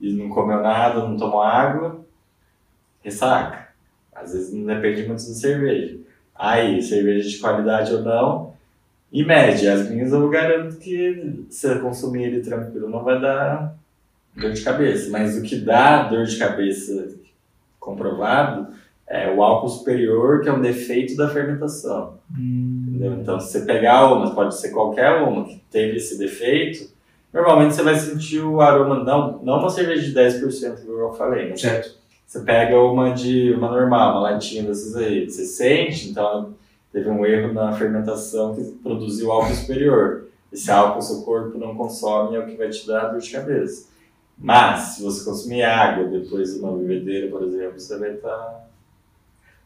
[0.00, 2.00] e não comeu nada, não tomou água,
[3.02, 3.68] ressaca.
[4.12, 5.98] Às vezes não depende muito da cerveja.
[6.34, 8.54] Aí, cerveja de qualidade ou não,
[9.12, 13.74] em média, as minhas eu garanto que se você consumir ele tranquilo não vai dar
[14.34, 15.10] dor de cabeça.
[15.10, 17.08] Mas o que dá dor de cabeça
[17.78, 18.68] comprovado
[19.06, 22.18] é o álcool superior, que é um defeito da fermentação.
[22.32, 23.14] Entendeu?
[23.14, 26.88] Então, se você pegar uma, pode ser qualquer uma que teve esse defeito,
[27.32, 31.48] normalmente você vai sentir o aroma, não, não uma cerveja de 10%, que eu falei,
[31.48, 31.56] né?
[31.56, 31.98] Certo.
[32.24, 36.54] Você pega uma de uma normal, uma latinha dessas aí, você sente, então
[36.92, 40.26] teve um erro na fermentação que produziu álcool superior.
[40.52, 43.89] Esse álcool seu corpo não consome é o que vai te dar dor de cabeça.
[44.40, 48.70] Mas, se você consumir água depois de uma bebedeira, por exemplo, você vai tá estar.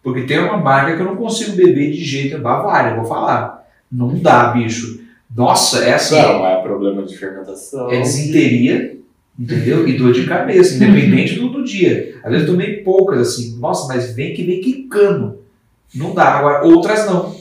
[0.02, 3.66] Porque tem uma marca que eu não consigo beber de jeito, é Bavária, vou falar.
[3.90, 5.00] Não dá, bicho.
[5.34, 7.90] Nossa, essa Não, é problema de fermentação.
[7.90, 8.98] é desinteria,
[9.38, 9.86] entendeu?
[9.88, 12.16] E dor de cabeça, independente do, do dia.
[12.24, 15.38] Às vezes eu tomei poucas, assim, nossa, mas vem que vem quicando.
[15.94, 16.34] Não dá.
[16.34, 17.34] Agora, outras não.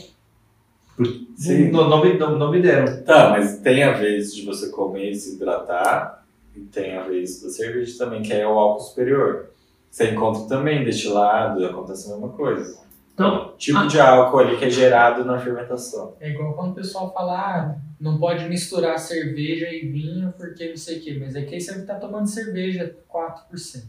[1.72, 3.04] Não, não, me, não, não me deram.
[3.04, 6.23] Tá, mas tem a vez de você comer e se hidratar,
[6.62, 9.50] tem a vez da cerveja também, que é o álcool superior.
[9.90, 12.82] Você encontra também destilado, acontece a mesma coisa.
[13.14, 13.86] Então, Tipo Ah.
[13.86, 16.16] de álcool ali que é gerado na fermentação.
[16.20, 20.76] É igual quando o pessoal fala, ah, não pode misturar cerveja e vinho porque não
[20.78, 21.18] sei o quê.
[21.20, 23.84] Mas é que aí você tá tomando cerveja 4%.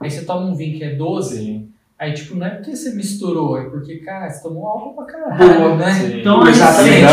[0.00, 1.72] Aí você toma um vinho que é 12%, Sim.
[2.02, 5.58] Aí tipo, não é porque você misturou, é porque, cara, você tomou álcool pra caralho,
[5.58, 5.90] Boa, né?
[5.92, 6.20] Sim.
[6.20, 7.08] então a, receita,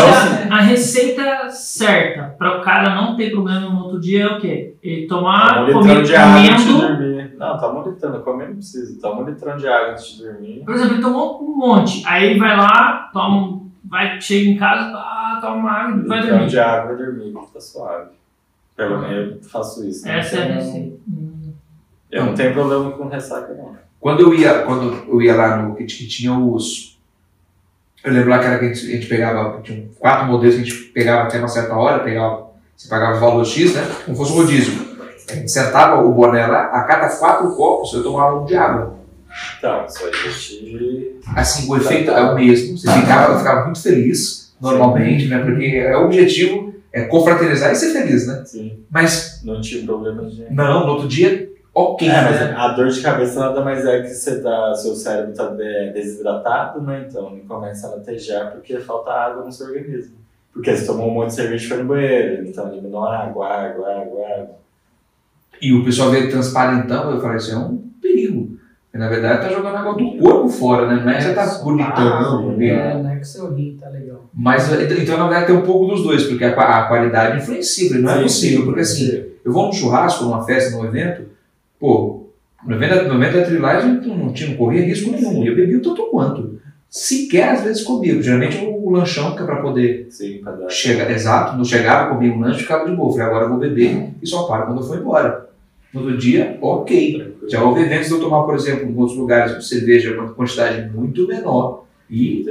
[0.50, 4.74] a receita certa para o cara não ter problema no outro dia é o quê?
[4.82, 6.88] Ele tomar, Toma um litrão comer, de água antes de comendo.
[6.98, 7.34] dormir.
[7.38, 9.00] Não, toma um litrão, comer não precisa.
[9.00, 10.62] Toma um litrão de água antes de dormir.
[10.64, 12.02] Por exemplo, ele tomou um monte.
[12.06, 16.26] Aí ele vai lá, toma, vai, chega em casa, ah, toma uma água e vai
[16.26, 16.46] dormir.
[16.48, 18.10] de água vai dormir, tá suave.
[18.76, 20.06] Pelo menos eu faço isso.
[20.06, 20.18] né?
[20.18, 20.96] Essa é a Então, receita.
[22.10, 23.76] Eu não tenho problema com ressaca, não.
[24.00, 26.98] Quando eu ia, quando eu ia lá no que, que tinha os.
[28.02, 30.62] Eu lembro lá que, era que a, gente, a gente pegava, tinha quatro modelos que
[30.62, 33.86] a gente pegava até uma certa hora, pegava, você pagava o valor X, né?
[34.06, 34.90] Como fosse um rodízio.
[35.28, 38.98] A gente sentava o boné lá, a cada quatro copos eu tomava um de água.
[39.58, 41.20] Então, isso aí a gente.
[41.36, 42.76] Assim, o efeito é o mesmo.
[42.76, 45.38] Você ficava, eu ficava muito feliz, normalmente, né?
[45.38, 48.42] Porque é, o objetivo é confraternizar e ser feliz, né?
[48.44, 50.46] Sim, Mas, não tive problema de.
[50.50, 52.54] não, no outro dia, ok, É, mas né?
[52.56, 55.48] a dor de cabeça nada mais é que você tá, seu cérebro está
[55.92, 57.06] desidratado, né?
[57.08, 60.16] Então ele começa a latejar porque falta água no seu organismo.
[60.52, 63.88] Porque você tomou um monte de cerveja e foi no banheiro, então eliminou água, água,
[63.88, 64.60] água, água.
[65.62, 68.58] E o pessoal veio transparentão, eu falei, isso é um perigo.
[68.90, 71.04] Porque, na verdade, tá jogando água do corpo fora, né?
[71.04, 72.64] Não é que você tá bonitão, sim, porque...
[72.64, 74.28] É, não é que seu rim tá legal.
[74.34, 78.10] Mas, então, na verdade, tem um pouco dos dois, porque a, a qualidade influencia, não
[78.10, 78.64] é possível.
[78.64, 79.24] Porque, assim, sim.
[79.44, 81.29] eu vou num churrasco, numa festa, num evento,
[81.80, 82.26] pô,
[82.66, 85.44] no evento, da- no da trilagem não, não, tinha, não corria risco nenhum.
[85.44, 86.60] Eu bebi o tanto quanto.
[86.90, 88.20] Sequer, às vezes, comia.
[88.22, 90.68] Geralmente, o, lanchão, que é pra poder Sim, pra dar.
[90.68, 93.12] chegar, exato, não chegava, comia um lanche, ficava de boa.
[93.12, 95.48] Falei, agora eu vou beber e só paro quando eu for embora.
[95.94, 97.36] No outro dia, ok.
[97.48, 101.26] Já houve eventos de eu tomar, por exemplo, em outros lugares, cerveja, uma quantidade muito
[101.26, 101.84] menor.
[102.08, 102.44] E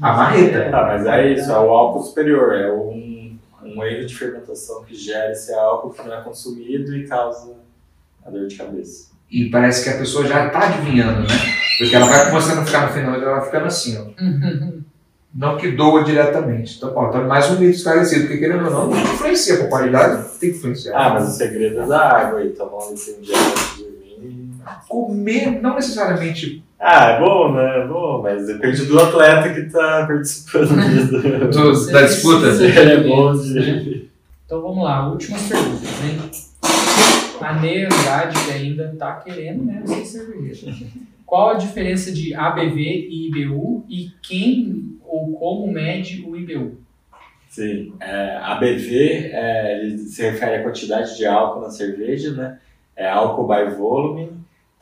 [0.00, 0.70] a marreta.
[0.70, 4.94] Tá, mas é isso, é o álcool superior, é um, um erro de fermentação que
[4.94, 7.54] gera esse álcool que não é consumido e causa
[8.26, 9.06] a dor de cabeça.
[9.30, 11.26] E parece que a pessoa já está adivinhando, né?
[11.78, 14.04] Porque ela vai começando a ficar no final, ela vai ficando assim, ó.
[15.34, 16.76] Não que doa diretamente.
[16.78, 20.22] Então, ó, tá mais um mito esclarecido, porque querendo ou não, influencia com a qualidade,
[20.40, 20.96] tem que influenciar.
[20.96, 23.82] Ah, mas o segredo é da água aí, tomar um litrinho de água antes de
[23.84, 24.46] dormir.
[24.88, 27.82] Comer não necessariamente Ah, é bom, né?
[27.82, 30.68] É bom, mas depende do atleta que tá participando
[31.50, 32.46] do- da disputa.
[32.48, 34.08] É bom de.
[34.46, 36.18] Então vamos lá, últimas perguntas, né?
[37.40, 40.72] A Ney Andrade que ainda tá querendo mesmo ser cerveja.
[41.24, 46.78] Qual a diferença de ABV e IBU e quem ou como mede o IBU?
[47.48, 52.58] Sim, é, ABV é, ele se refere à quantidade de álcool na cerveja, né?
[52.94, 54.30] É álcool by volume.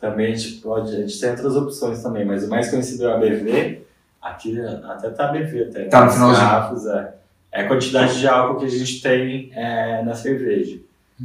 [0.01, 3.09] Também a gente pode, a gente tem outras opções também, mas o mais conhecido é
[3.09, 3.83] o ABV.
[4.21, 5.79] Aqui até tá ABV até.
[5.81, 5.85] né?
[5.87, 6.41] Tá no finalzinho.
[6.41, 7.15] garrafas, é.
[7.53, 10.79] É a quantidade de álcool que a gente tem é, na cerveja.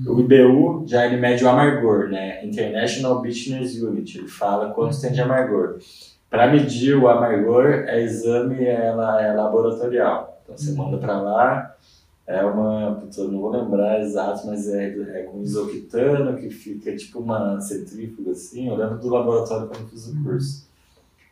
[0.05, 2.45] O IBU já ele mede o amargor, né?
[2.45, 4.17] International Bitterness Unit.
[4.19, 5.77] Ele fala quanto tem de amargor.
[6.29, 10.39] Para medir o amargor, é exame é, la- é laboratorial.
[10.43, 11.75] Então você manda para lá,
[12.27, 13.01] É uma.
[13.17, 18.29] Eu não vou lembrar exato, mas é, é com isoquitano, que fica tipo uma centrífuga
[18.31, 18.67] assim.
[18.69, 20.67] Eu lembro do laboratório quando eu fiz o curso.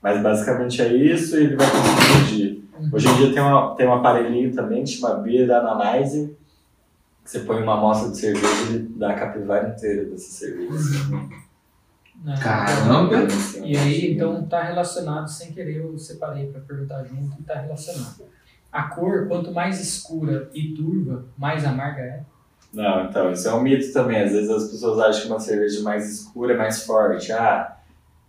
[0.02, 2.64] Mas basicamente é isso e ele vai conseguir medir.
[2.92, 6.32] Hoje em dia tem, uma, tem um aparelhinho também que chama Beer Analyzer,
[7.28, 11.06] você põe uma amostra de cerveja e dá a capivara inteira dessa cerveja.
[12.24, 12.36] Né?
[12.41, 13.26] Caramba!
[13.26, 17.56] Assim, E aí, então, tá relacionado, sem querer, eu separei para perguntar junto e tá
[17.56, 18.24] relacionado.
[18.72, 22.24] A cor, quanto mais escura e turva, mais amarga é.
[22.74, 24.22] Não, então, isso é um mito também.
[24.22, 27.32] Às vezes as pessoas acham que uma cerveja mais escura é mais forte.
[27.34, 27.78] Ah,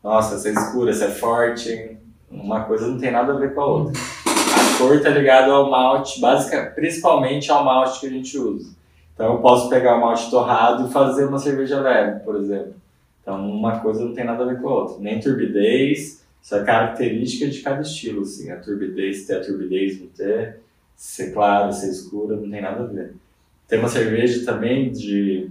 [0.02, 1.96] nossa, essa é escura, essa é forte.
[2.30, 4.00] Uma coisa não tem nada a ver com a outra.
[4.26, 8.77] A cor tá ligada ao malte, básica, principalmente ao malte que a gente usa.
[9.18, 12.72] Então eu posso pegar o malte torrado e fazer uma cerveja leve, por exemplo.
[13.20, 15.00] Então uma coisa não tem nada a ver com a outra.
[15.00, 18.48] Nem turbidez, isso é característica de cada estilo, assim.
[18.52, 20.60] A turbidez ter a turbidez, não ter,
[20.94, 23.14] ser claro, ser escura, não tem nada a ver.
[23.66, 25.50] Tem uma cerveja também de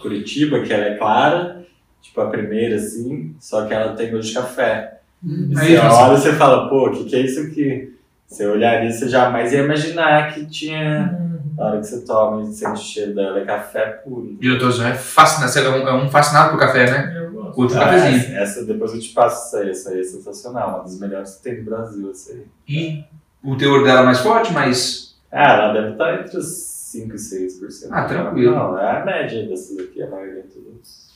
[0.00, 1.66] Curitiba, que ela é clara,
[2.00, 5.00] tipo a primeira, assim, só que ela tem gosto de café.
[5.24, 7.96] E Aí, você olha e você fala, pô, o que, que é isso aqui?
[8.28, 11.31] Você olharia, você jamais ia imaginar que tinha.
[11.62, 14.36] Na hora que você toma e sente o cheiro dela, é café puro.
[14.40, 17.12] E o doutorzão é fascinado, você é um, é um fascinado por café, né?
[17.16, 17.52] Eu gosto.
[17.54, 18.16] Curte o Ah, cafezinho.
[18.16, 21.36] essa, essa- depois eu te passo essa aí, essa aí é sensacional, uma das melhores
[21.36, 22.44] que tem no Brasil, essa aí.
[22.68, 23.04] E
[23.44, 25.14] o teor dela é mais forte, mas.
[25.30, 27.88] Ah, ela deve estar entre os 5 e 6%.
[27.92, 28.56] Ah, tranquilo.
[28.56, 31.12] Não, é a média dessas aqui, a maioria de todos.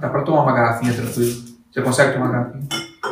[0.00, 1.42] Dá pra tomar uma garrafinha tranquilo.
[1.70, 2.68] Você consegue tomar uma garrafinha?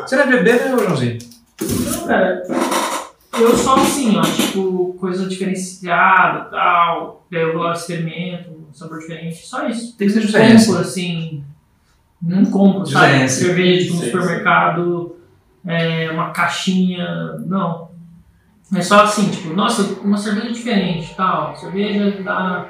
[0.06, 1.18] Você não é bebê, né, Joãozinho?
[1.60, 2.42] Não, cara,
[3.40, 7.26] eu só assim, ó, tipo, coisa diferenciada tal.
[7.30, 9.96] Daí eu vou lá, experimento, um sabor diferente, só isso.
[9.96, 10.66] Tem que ser Não diferença.
[10.66, 11.44] compro, assim,
[12.22, 13.06] não compro, sabe?
[13.06, 13.40] Diferença.
[13.44, 15.16] Cerveja no Sim, supermercado,
[15.66, 17.90] é, uma caixinha, não.
[18.74, 22.68] É só assim, tipo, nossa, uma cerveja diferente, tal, cerveja da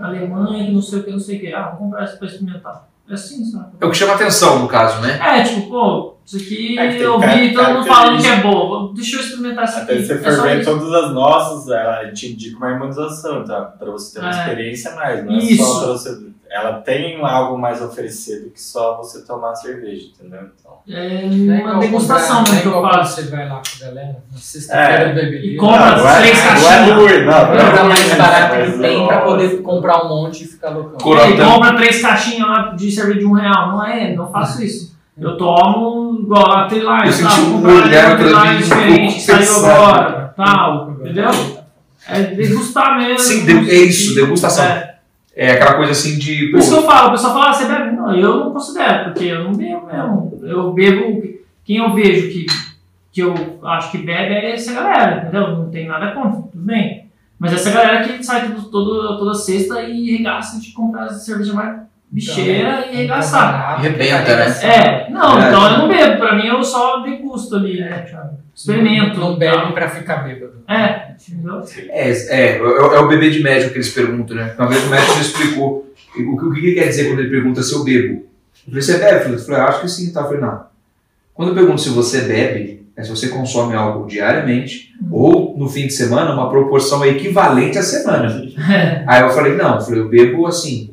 [0.00, 1.52] Alemanha, que não sei o que, não sei o que.
[1.52, 2.88] Ah, vou comprar essa pra experimentar.
[3.08, 3.72] É assim, sabe?
[3.80, 5.18] É o que chama atenção, no caso, né?
[5.22, 8.92] É, tipo, pô, isso aqui É eu vi todo mundo que falando que é boa.
[8.94, 10.02] Deixa eu experimentar isso Até aqui.
[10.02, 13.62] se você É for só ver todas as nossas, ela te indica uma harmonização, tá?
[13.62, 14.38] Pra você ter uma É.
[14.40, 15.64] experiência a mais, não é Isso.
[15.64, 16.28] só pra você.
[16.50, 20.40] Ela tem algo mais a oferecer do que só você tomar cerveja, entendeu?
[20.58, 20.78] Então.
[20.88, 23.20] É Não é uma degustação mesmo que não é eu faço.
[23.22, 25.08] Você vai lá com a galera, na sexta-feira É.
[25.10, 25.40] do bebê.
[25.46, 26.96] E compra Não, não é- três não é caixinhas.
[26.96, 27.32] ruim, não.
[27.34, 30.46] Compra não é mais ruim, barato que tem pra não- poder comprar um monte e
[30.46, 30.96] ficar loucão.
[30.98, 31.52] Corotão.
[31.52, 33.68] compra três caixinhas lá de cerveja de um real.
[33.72, 34.87] Não é, não faço isso.
[35.20, 37.64] Eu tomo igual a tal, senti um comprar
[38.44, 41.30] uma mim, diferente, que saiu agora, tal, entendeu?
[42.08, 43.18] É degustar mesmo.
[43.18, 44.64] Sim, de- é isso, degustação.
[44.64, 44.94] É.
[45.34, 46.48] É aquela coisa assim de.
[46.50, 47.96] Por isso que eu falo, o pessoal fala, ah, você bebe?
[47.96, 50.38] Não, eu não considero, porque eu não bebo mesmo.
[50.42, 51.22] Eu bebo,
[51.64, 52.46] quem eu vejo que,
[53.12, 53.34] que eu
[53.64, 55.56] acho que bebe é essa galera, entendeu?
[55.56, 57.06] Não tem nada contra, tudo bem.
[57.38, 61.82] Mas essa galera que sai todo, todo- toda sexta e regaça de comprar cerveja mais
[62.10, 63.72] bicheira e arregaçar.
[63.74, 64.46] Arrebenta, né?
[64.62, 65.46] É, não, Verdade.
[65.48, 68.04] então eu não bebo, pra mim eu só degusto ali, né?
[68.54, 69.20] Experimento.
[69.20, 70.62] Não bebe pra ficar bêbado.
[70.68, 71.62] É, entendeu?
[71.90, 74.54] É, é, é, o- é o bebê de médico que eles perguntam, né?
[74.58, 77.30] Uma vez o médico me explicou o que, o que ele quer dizer quando ele
[77.30, 78.26] pergunta se eu bebo.
[78.66, 79.32] Eu falei, você bebe?
[79.32, 80.12] Eu falei, "Ah, acho que sim.
[80.12, 80.20] Tá?
[80.20, 80.62] Eu falei, não.
[81.34, 85.86] Quando eu pergunto se você bebe, é se você consome algo diariamente ou no fim
[85.86, 88.42] de semana, uma proporção equivalente à semana.
[89.06, 90.90] Aí eu falei, não, eu falei, eu bebo assim,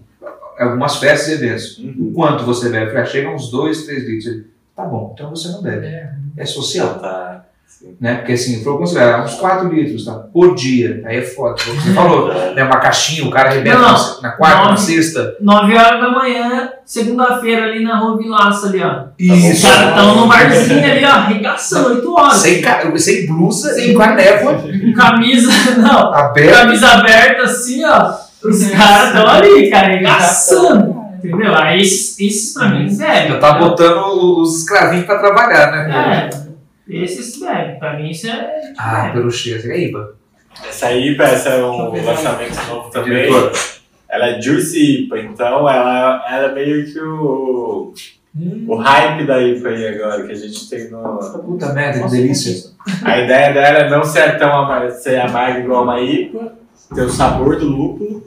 [0.60, 1.78] algumas festas e eventos.
[1.80, 1.96] Uhum.
[2.10, 2.88] O quanto você bebe?
[2.88, 4.26] Falei, ah, chega uns 2, 3 litros.
[4.26, 4.46] Ele,
[4.76, 5.86] tá bom, então você não bebe.
[5.88, 6.10] É.
[6.38, 7.42] É social Tá.
[7.68, 7.96] Sim.
[8.00, 8.16] né?
[8.16, 10.14] Porque assim, falou considerar uns 4 litros tá?
[10.14, 11.02] por dia.
[11.06, 11.56] Aí é foda.
[11.62, 12.64] Você falou, né?
[12.64, 14.78] Uma caixinha, o cara arrebenta Não, na, na quarta, na não.
[14.78, 15.36] sexta.
[15.42, 19.06] 9 horas da manhã, segunda-feira ali na Rua Vilaça ali, ó.
[19.20, 19.68] Os Isso.
[19.68, 22.38] caras estão no barzinho ali, ó, arregaçando 8 horas.
[22.38, 26.54] Sem, ca- sem blusa Sem- com a névoa Com camisa, não, aberta.
[26.60, 28.25] camisa aberta assim, ó.
[28.50, 30.96] Os caras estão ali, cara, arregaçando.
[31.18, 31.56] Entendeu?
[31.56, 33.28] Aí esses, esses pra mim bebem.
[33.30, 36.30] Já tá botando os escravinhos pra trabalhar, né?
[36.30, 37.80] É, esses bebem.
[37.80, 38.74] Pra mim isso é.
[38.78, 39.14] Ah, bebe.
[39.14, 39.72] pelo cheiro.
[39.72, 40.16] É IPA.
[40.70, 43.10] Essa IPA, essa é um lançamento novo também.
[43.12, 43.52] Diretor.
[44.08, 47.94] Ela é Juicy IPA, então ela, ela é meio que o,
[48.38, 48.66] Hum.
[48.68, 51.18] o hype da IPA aí agora, que a gente tem no.
[51.46, 52.72] Puta merda, que delícia.
[53.04, 56.54] A ideia dela é não ser tão amarga, ser amarga igual uma IPA,
[56.94, 58.24] ter o sabor do lúpulo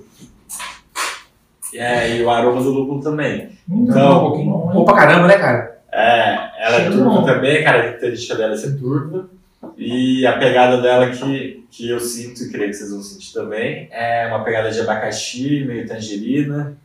[1.79, 3.49] é, e o aroma do lúpulo também.
[3.69, 4.53] Então, um pouquinho.
[4.73, 5.79] Pô, pra caramba, né, cara?
[5.93, 7.25] É, ela é Cheiro turva bom.
[7.25, 9.29] também, a característica dela é ser turva.
[9.77, 13.89] E a pegada dela que, que eu sinto e creio que vocês vão sentir também
[13.91, 16.77] é uma pegada de abacaxi, meio tangerina.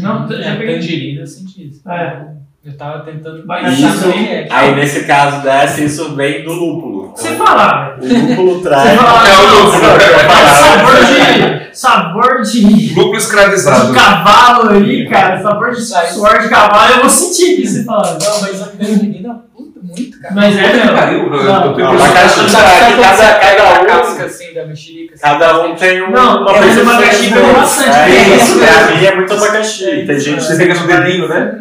[0.00, 1.88] Não, já é, tangerina, eu senti isso.
[1.88, 2.41] É.
[2.64, 4.24] Eu tava tentando achar no bem.
[4.24, 4.46] que é.
[4.48, 7.12] Aí nesse caso dessa, isso vem do lúpulo.
[7.16, 8.14] Você falar, velho.
[8.14, 8.90] O lúpulo traz.
[8.90, 10.46] Você fala, É o lúpulo, eu falar.
[10.46, 11.76] sabor de.
[11.76, 12.94] Sabor de.
[12.94, 13.88] Lúpulo escravizado.
[13.92, 15.42] De cavalo ali, cara.
[15.42, 16.06] Sabor de Sai.
[16.06, 18.16] suor de cavalo, eu vou sentir que você fala.
[18.22, 20.34] Não, mas a tangerina, puta, muito, cara.
[20.36, 20.94] Mas é, meu.
[21.24, 25.14] Eu- eu- Não, eu tenho abacaxi cada- cada a um- casca assim da mexerica?
[25.14, 27.44] assim, Cada um tem um, Não, uma mas percepção abacaxi diferente.
[27.44, 27.90] tem bastante.
[27.98, 28.96] É, Isso, pra né?
[29.00, 30.04] mim é muito abacaxi.
[30.06, 31.58] Tem gente que pega no dedinho, né?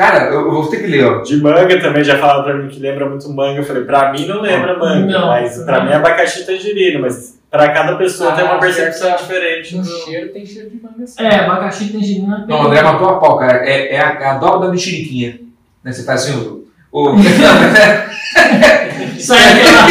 [0.00, 1.20] Cara, eu, eu vou ter que ler, ó.
[1.20, 3.60] De manga também, já falaram pra mim que lembra muito manga.
[3.60, 5.26] Eu falei, pra mim não lembra manga, Não.
[5.26, 7.00] mas pra mim é abacaxi e tangerina.
[7.00, 9.20] Mas pra cada pessoa Ah, tem uma percepção certo.
[9.20, 9.76] diferente.
[9.76, 11.22] No do- cheiro tem cheiro de manga assim.
[11.22, 12.46] É, abacaxi e tangerina.
[12.48, 13.58] Não, o André matou a pau, cara.
[13.68, 15.38] É, é a, é a dobra da mexeriquinha.
[15.84, 15.92] Né?
[15.92, 16.64] Você tá assim, o.
[16.92, 17.12] o
[19.20, 19.86] Sai aquela.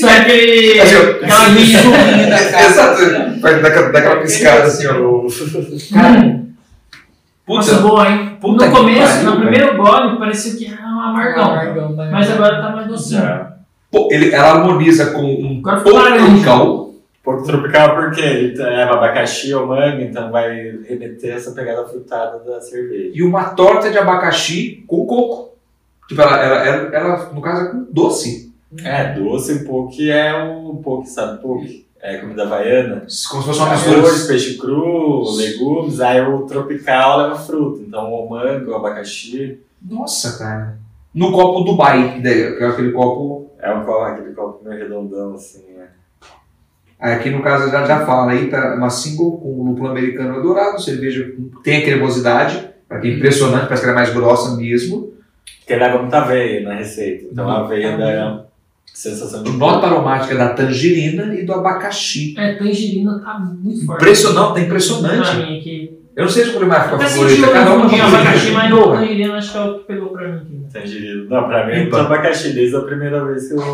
[0.00, 0.80] Sai aquele.
[0.80, 0.96] Assim.
[1.22, 1.78] Aquela linha.
[2.28, 2.66] da casca.
[2.66, 3.02] Exato.
[3.62, 5.22] Daquela, daquela piscada assim, ó.
[5.94, 6.40] Cara,
[7.56, 7.88] Nossa, puta.
[7.88, 8.36] boa, hein?
[8.40, 11.44] puta no que começo, pariu, no primeiro gole, parecia que era um amargão.
[11.44, 13.20] Amargão, mas- Mas agora tá mais docinho.
[13.22, 13.52] Já.
[13.90, 16.88] Pô, ele, ela harmoniza com um pouco tropical.
[17.24, 20.54] Porco tropical porque ele leva abacaxi ou manga, então vai
[20.88, 23.10] remeter essa pegada frutada da cerveja.
[23.14, 25.48] e uma torta de abacaxi com coco.
[26.08, 28.50] Tipo, ela, ela, ela, ela, no caso, é com doce.
[28.82, 31.40] É, doce um pouco é o poke, sabe?
[31.42, 31.86] Poke.
[32.00, 33.06] É comida havaiana.
[33.30, 33.98] Como se fosse uma mistura.
[33.98, 37.80] Arroz, peixe cru, legumes, aí o tropical leva fruta.
[37.82, 40.78] Então o mango, o abacaxi, Nossa, cara.
[41.12, 43.50] No copo Dubai, que é aquele copo.
[43.60, 45.88] é um copo, aquele copo meio redondão assim, né?
[47.00, 51.32] Aqui no caso já, já fala aí, tá uma single com lúpulo americano dourado, cerveja
[51.64, 52.68] tem a cremosidade,
[53.00, 55.12] que é impressionante, parece que ela é mais grossa mesmo.
[55.60, 57.26] Porque leva muita aveia na receita.
[57.30, 58.47] Então a aveia Uhum.
[58.94, 62.34] Sensação de Nota aromática da tangerina e do abacaxi.
[62.38, 64.02] É, tangerina tá muito forte.
[64.02, 65.36] Impressionante, tá Pra impressionante.
[65.36, 65.98] mim aqui.
[66.16, 68.72] Eu não sei se eu vou mais Eu ficar favorita, cada um com abacaxi, mas
[68.72, 70.66] o tangerina acho que é o que pegou pra mim aqui.
[70.72, 71.24] tangerina.
[71.30, 72.00] Não, pra mim é muito Epa.
[72.00, 73.72] abacaxi desde a primeira vez que eu.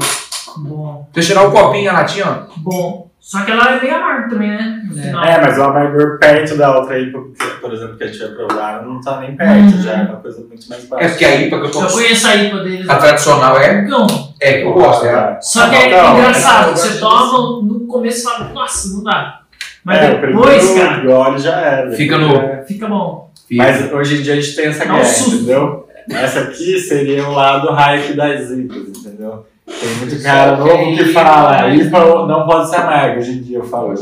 [0.58, 2.52] Bom, Deixa eu tirar o copinho, a latinha, ó.
[2.58, 3.10] bom.
[3.24, 4.82] Só que ela é bem amarga também, né?
[4.96, 5.08] É.
[5.08, 7.20] É, mas o amargor perto da outra IPA,
[7.58, 9.82] por exemplo, que a gente vai provar, não tá nem perto, Uhum.
[9.82, 11.04] já é uma coisa muito mais baixa.
[11.06, 11.82] É porque a IPA que eu tô.
[11.84, 12.88] Eu conheço a IPA deles.
[12.88, 13.80] A tradicional é?
[13.82, 14.06] Então,
[14.38, 15.38] É, que eu gosto, é.
[15.40, 19.40] só que é Não, engraçado, você toma no começo e fala, nossa, não dá.
[19.82, 21.90] Mas é, o depois, primeiro cara, gole já era.
[21.92, 23.32] Fica no- já- fica bom.
[23.50, 25.88] Mas hoje em dia a gente tem essa guerra, entendeu?
[26.10, 29.46] Essa aqui seria o lado hype das IPAs, entendeu?
[29.84, 33.18] Tem muito cara novo que fala, IPA não pode ser amarga.
[33.18, 33.94] Hoje em dia eu falo,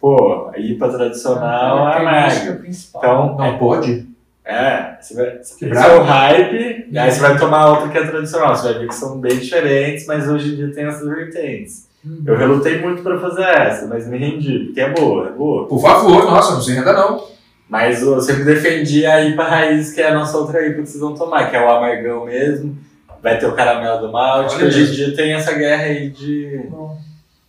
[0.00, 2.62] pô, a IPA tradicional é característica amarga.
[2.62, 3.02] principal.
[3.02, 4.06] Então, Não pode?
[4.44, 5.88] É, você vai, esse bravo.
[5.88, 8.54] é o hype, e aí você vai tomar outra que é tradicional.
[8.54, 11.88] Você vai ver que são bem diferentes, mas hoje em dia tem essas vertentes.
[12.04, 12.22] Uhum.
[12.26, 15.66] Eu relutei muito pra fazer essa, mas me rendi, porque é boa, é boa.
[15.66, 17.24] Por favor, nossa, não se renda não.
[17.66, 21.00] Mas eu sempre defendi a IPA raiz, que é a nossa outra IPA que vocês
[21.00, 22.76] vão tomar, que é o amargão mesmo.
[23.24, 26.10] Vai ter o caramelo do malte, Olha que hoje em dia tem essa guerra aí
[26.10, 27.00] de, Bom,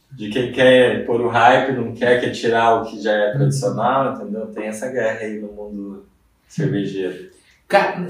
[0.10, 4.14] de quem quer pôr o hype, não quer, quer tirar o que já é tradicional,
[4.14, 4.46] entendeu?
[4.48, 6.06] Tem essa guerra aí no mundo
[6.48, 7.30] cervejeiro.
[7.68, 8.08] Cara,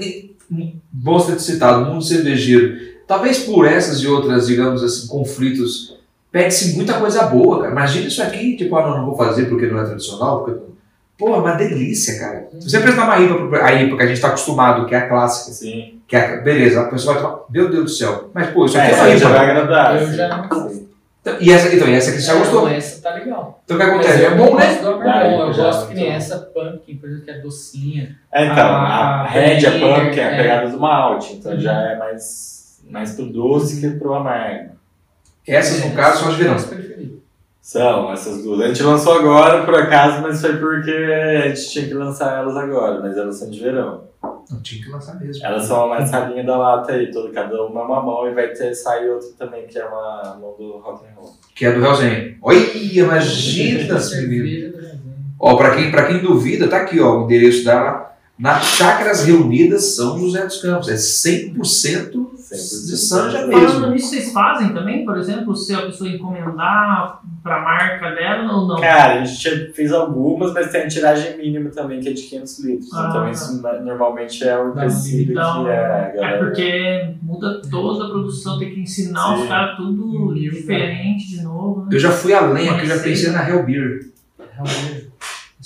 [0.92, 2.78] bom você ter citado, mundo cervejeiro.
[3.04, 5.98] Talvez por essas e outras, digamos assim, conflitos,
[6.30, 7.72] pede-se muita coisa boa, cara.
[7.72, 10.60] Imagina isso aqui, tipo, ah, não, não vou fazer porque não é tradicional, porque...
[11.18, 12.48] Pô, é uma delícia, cara.
[12.60, 15.08] Se você apresentar uma IPA, a IPA que a gente tá acostumado, que é a
[15.08, 15.95] clássica, Sim.
[16.06, 18.30] Que é a, beleza, a pessoa vai tomar, meu Deus do céu.
[18.32, 20.00] Mas, pô, isso aqui É, é, vai agradar.
[20.00, 20.86] Eu já- Sim.
[21.20, 22.60] Então, E essa, então, e essa aqui você já é, gostou.
[22.62, 23.60] não, essa tá legal.
[23.64, 24.22] Então o que acontece?
[24.22, 24.78] É eu bom, né?
[24.80, 28.16] eu já, gosto que nem essa pumpkin, por exemplo, que é docinha.
[28.32, 30.36] É, então, a, A red, a Berliner, pump, é a é.
[30.42, 31.58] pegada do malte, então Uhum.
[31.58, 34.70] já é mais, mais pro doce que pro amargo.
[35.44, 36.54] Essas, no É, caso, são as de verão.
[36.54, 37.18] meus preferidos.
[37.60, 38.60] São essas duas.
[38.60, 42.56] A gente lançou agora, por acaso, mas foi porque a gente tinha que lançar elas
[42.56, 44.02] agora, mas elas são de verão.
[44.50, 45.44] Não, tinha que lançar mesmo.
[45.44, 48.74] Elas são uma salinha da lata aí, toda, cada uma uma mão, e vai ter
[48.74, 51.34] sair outra também, que é uma mão do rock and roll.
[51.54, 52.36] Que é do Realzinho.
[52.42, 53.98] Olha, imagina,
[54.28, 54.72] menino.
[54.72, 55.00] Do Brasil.
[55.38, 58.16] Ó, pra quem, pra quem duvida, tá aqui, ó, o endereço dela.
[58.38, 60.88] Na Chácaras Reunidas São José dos Campos.
[60.88, 63.86] É 100% de Sanja Falando mesmo.
[63.90, 68.80] nisso, vocês fazem também, por exemplo, se a pessoa encomendar pra marca dela ou não?
[68.80, 72.22] Cara, a gente já fez algumas, mas tem a tiragem mínima também, que é de
[72.22, 72.92] 500 litros.
[72.94, 73.30] Ah, então tá.
[73.30, 76.38] isso normalmente é o empecilho Então, que é, a é galera.
[76.44, 79.48] porque muda toda a produção, tem que ensinar os Sim.
[79.48, 81.82] caras tudo Mil, diferente de novo.
[81.82, 81.88] Né?
[81.92, 84.06] Eu já fui além aqui, eu já pensei na Hell Beer.
[84.54, 85.05] Realmente.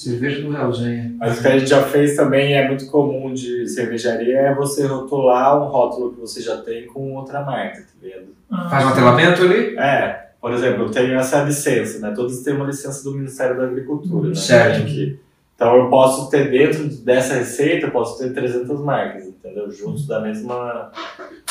[0.03, 1.17] Cerveja do Realzinho.
[1.19, 4.87] Mas o que a gente já fez também é muito comum de cervejaria é você
[4.87, 8.27] rotular um rótulo que você já tem com outra marca, tá ligado?
[8.51, 9.77] Ah, Faz um atelamento ali?
[9.79, 12.13] É, por exemplo, eu tenho essa licença, né?
[12.15, 14.35] Todos têm uma licença do Ministério da Agricultura, né?
[14.35, 14.87] Certo.
[14.87, 15.19] Que-
[15.55, 19.71] Então eu posso ter dentro dessa receita, eu posso ter 300 marcas, entendeu?
[19.71, 20.91] Juntos da mesma.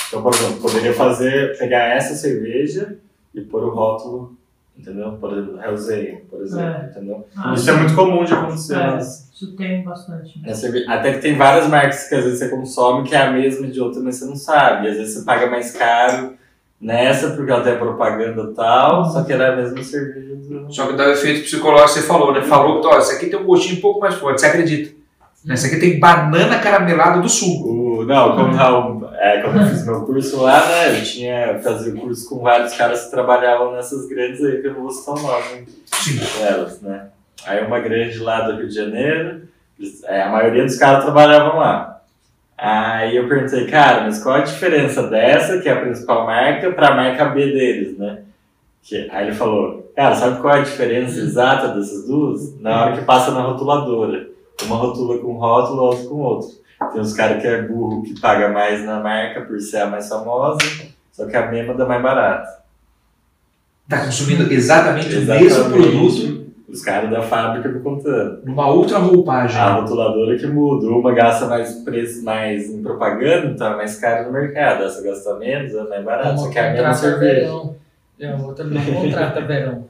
[0.08, 2.98] Então, por exemplo, poderia fazer, pegar essa cerveja
[3.36, 4.36] e pôr o rótulo,
[4.80, 5.12] entendeu?
[5.20, 6.90] Por exemplo, Hellsay, por exemplo, É.
[6.90, 7.28] entendeu?
[7.38, 8.74] Ah, Isso é muito comum de acontecer.
[8.76, 8.78] É.
[8.88, 10.42] nas- Isso tem bastante.
[10.42, 10.54] né?
[10.54, 13.68] cerve- Até que tem várias marcas que às vezes você consome que é a mesma
[13.68, 14.88] de outra, mas você não sabe.
[14.90, 16.34] Às vezes você paga mais caro
[16.82, 20.74] nessa porque ela tem a propaganda e tal, só que era a mesma cerveja do.
[20.74, 22.42] Só que dá o efeito psicológico que você falou, né?
[22.42, 24.99] Falou que, ó, esse aqui tem um gostinho um pouco mais forte, você acredita.
[25.44, 25.54] Né?
[25.54, 27.66] Esse aqui tem banana caramelada do sul.
[27.66, 31.94] O, não, como tal, é, quando eu fiz meu curso lá, né, eu tinha fazia
[31.94, 35.16] o curso com vários caras que trabalhavam nessas grandes aí, que eu não vou citar
[35.16, 36.20] o nome Sim.
[36.40, 37.08] delas, né.
[37.46, 39.42] Aí uma grande lá do Rio de Janeiro,
[40.06, 42.02] é, a maioria dos caras trabalhavam lá.
[42.58, 46.90] Aí eu perguntei, cara, mas qual a diferença dessa, que é a principal marca, para
[46.90, 48.20] a marca B deles, né?
[48.84, 52.60] Que, aí ele falou, cara, sabe qual é a diferença exata dessas duas?
[52.60, 54.28] Na hora que passa na rotuladora.
[54.64, 56.50] Uma rotula com rótulo, outra com outro.
[56.92, 60.08] Tem uns caras que é burro, que paga mais na marca por ser a mais
[60.08, 60.60] famosa,
[61.12, 62.60] só que a mesma dá mais barata.
[63.88, 68.42] Tá consumindo exatamente, o mesmo produto Os caras da fábrica me contando.
[68.46, 69.60] numa outra roupagem.
[69.60, 70.88] A rotuladora que muda.
[70.88, 74.84] Uma gasta mais preço mais em propaganda, então é mais caro no mercado.
[74.84, 76.38] Essa gasta menos, é mais barato.
[76.38, 77.42] Só Uma que é a mesma contrata cerveja.
[77.42, 77.76] verão.
[78.22, 79.86] A outra não contrata verão.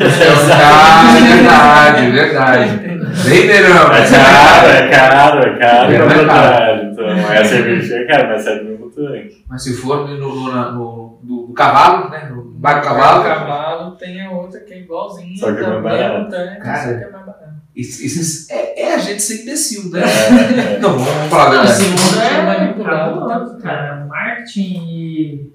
[0.00, 2.91] Ah, verdade, verdade.
[3.24, 3.92] Vem, verão.
[3.92, 5.92] É caro, é caro, é caro.
[5.92, 6.82] É, É, é caro.
[6.92, 9.44] Então, é a cerveja é cara, mas sai do mesmo tanque.
[9.48, 12.28] Mas se for no, no, no- do, do cavalo, né?
[12.30, 15.36] No bar do cavalo, O cavalo tem a outra que é igualzinha.
[15.36, 16.22] Só que é mais também barato.
[16.24, 16.78] no tanque, Cara.
[16.82, 17.44] só que é mais barato.
[17.76, 20.00] isso, isso é, é a gente ser imbecil, né?
[20.02, 20.78] É, é.
[20.80, 21.70] Não, vamos falar a Não, verdade.
[21.70, 23.62] esse mundo é manipulado, tá?
[23.62, 24.04] cara.
[24.06, 25.52] Marketing e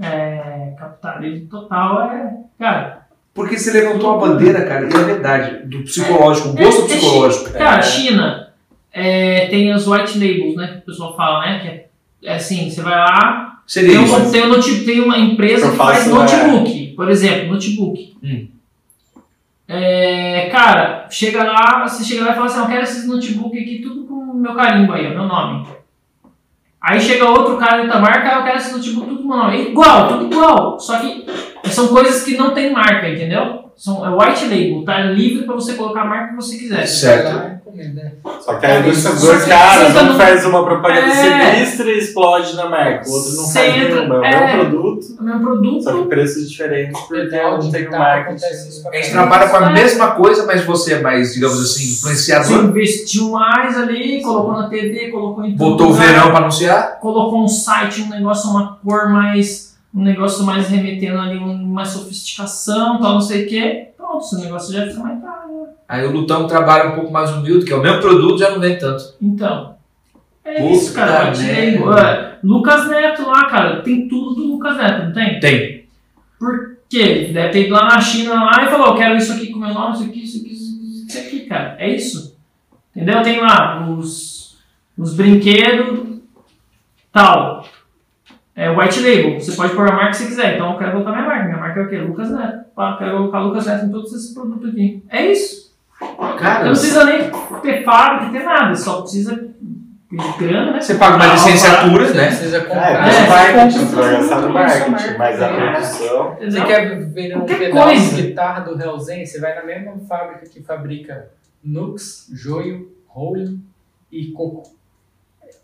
[0.00, 2.32] é, capitalismo total é.
[2.58, 2.97] Cara,
[3.38, 6.88] Porque você levantou a bandeira, cara, e é verdade, do psicológico, o gosto É, é
[6.88, 7.52] psicológico.
[7.52, 8.48] Cara, China
[8.92, 10.66] é, tem as white labels, né?
[10.66, 11.60] Que o pessoal fala, né?
[11.60, 11.86] Que é,
[12.32, 14.16] é assim, você vai lá, Seria tem, isso.
[14.16, 18.16] um, tem, um tem uma empresa que faz notebook, por exemplo, notebook.
[18.24, 18.48] Hum.
[19.68, 23.78] É, cara, chega lá, você chega lá e fala assim, eu quero esses notebook aqui,
[23.78, 25.64] tudo com o meu carimbo aí, o meu nome.
[26.82, 29.56] Aí chega outro cara outra marca, eu quero esse notebook tudo com o meu nome.
[29.58, 30.80] É igual, tudo igual.
[30.80, 31.24] Só que
[31.64, 33.64] são coisas que não tem marca, entendeu?
[33.76, 36.84] São, é white label, tá livre pra você colocar a marca que você quiser.
[36.86, 37.32] Certo.
[37.32, 37.54] Né?
[38.40, 41.54] Só que aí Só dois caras, você um não- faz uma propaganda É.
[41.54, 44.16] sinistra e explode na marca, o outro não Você faz entra- nenhuma.
[44.16, 44.46] É o é.
[44.56, 45.82] mesmo produto, O meu produto.
[45.84, 47.82] só que preços diferentes, porque um tem
[48.68, 51.84] isso pra A gente trabalha com a mesma coisa, mas você é mais, digamos assim,
[51.84, 52.64] Você influenciador.
[52.64, 55.70] investiu mais ali, colocou na TV, colocou em tudo.
[55.70, 56.98] Botou o verão pra anunciar.
[56.98, 59.68] Colocou um site, um negócio, uma cor mais.
[59.94, 63.88] Um negócio mais remetendo ali, um- mais sofisticação, tal, não sei o quê.
[63.96, 65.48] Pronto, seu negócio já fica mais caro.
[65.62, 65.68] né?
[65.88, 68.60] Aí o Lutão trabalha um pouco mais humilde, que é o mesmo produto, já não
[68.60, 69.14] vende tanto.
[69.20, 69.76] Então.
[70.44, 71.30] É Puta isso, cara.
[71.30, 75.40] digo, é, Lucas Neto lá, cara, tem tudo do Lucas Neto, não tem?
[75.40, 75.84] Tem.
[76.38, 76.98] Por quê?
[77.00, 79.58] Ele deve ter ido lá na China lá e falou, eu quero isso aqui com
[79.58, 81.76] meu nome, isso aqui, isso aqui, isso aqui, isso aqui, cara.
[81.78, 82.36] É isso.
[82.96, 83.22] Entendeu?
[83.22, 84.56] Tem lá os,
[84.96, 86.18] os brinquedos,
[87.12, 87.64] tal.
[88.60, 89.40] É white label.
[89.40, 90.54] Você pode pôr a marca que você quiser.
[90.56, 91.44] Então eu quero colocar minha marca.
[91.44, 91.98] Minha marca é o quê?
[91.98, 92.64] Lucas Neto.
[92.74, 95.02] Pá, quero colocar Lucas Neto em todos esses produtos aqui.
[95.08, 95.68] É isso.
[96.00, 97.30] Você Cara, não precisa nem
[97.62, 98.74] ter fábrica, ter nada.
[98.74, 99.34] Só precisa
[100.10, 100.80] de grana, né?
[100.80, 102.26] você paga uma Ah, licenciatura, Você né?
[102.26, 102.90] precisa É, comprar.
[102.90, 105.70] É, o marketing, vai gastar no marketing, mas a marca.
[105.72, 106.36] produção.
[106.40, 108.16] Você quer ver um Qualquer pedaço coisa.
[108.16, 111.28] de guitarra do Hellzen, você vai na mesma fábrica que fabrica
[111.62, 113.62] Nux, Joio, Rolling
[114.10, 114.62] e Coco.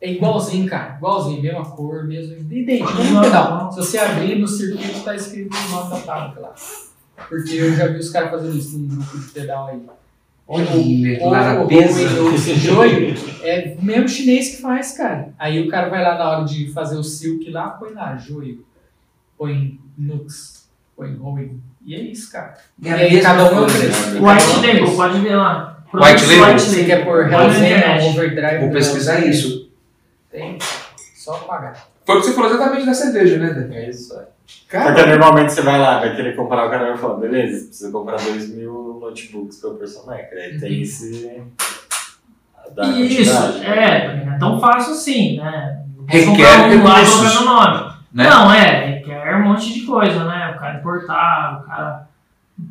[0.05, 0.97] É igualzinho, cara.
[0.99, 2.35] Igualzinho, mesma cor, mesmo.
[2.53, 3.73] Idêntico, mesmo pedal.
[3.73, 6.55] Se você abrir no circuito, tá escrito o nome da fábrica lá.
[7.27, 9.81] Porque eu já vi os caras fazendo isso num grupo de pedal aí.
[10.47, 15.31] Olha, O e Joio é o mesmo chinês que faz, cara.
[15.39, 18.63] Aí o cara vai lá na hora de fazer o silk lá, põe lá Joio,
[19.39, 21.63] põe Nux, põe Rolling.
[21.87, 22.59] E é isso, cara.
[22.85, 23.79] É E aí cada um é coisa.
[23.79, 24.23] preço.
[24.23, 25.83] White Label, pode ver lá.
[25.95, 26.59] White Label?
[26.59, 28.05] Você quer pôr Olha na Hellzen, internet.
[28.05, 29.65] um overdrive Vou pesquisar isso.
[30.35, 30.59] Tem,
[31.15, 31.87] só pagar.
[32.05, 33.53] Foi o que você falou exatamente da cerveja, né?
[33.55, 33.73] Dan?
[33.73, 34.25] É isso aí.
[34.69, 37.67] Cara, Porque normalmente você vai lá, vai querer comprar, o cara vai falar, beleza, você
[37.67, 40.35] precisa comprar 2 mil notebooks pra pôr sua marca.
[40.35, 41.41] Aí tem esse.
[42.75, 43.67] Da Isso, quantidade.
[43.67, 45.85] é, não é tão fácil assim, né?
[46.09, 47.95] Requer um lá e colocar nome.
[48.13, 48.29] né?
[48.29, 50.53] Não, é, requer um monte de coisa, né?
[50.57, 52.09] O cara importar, o cara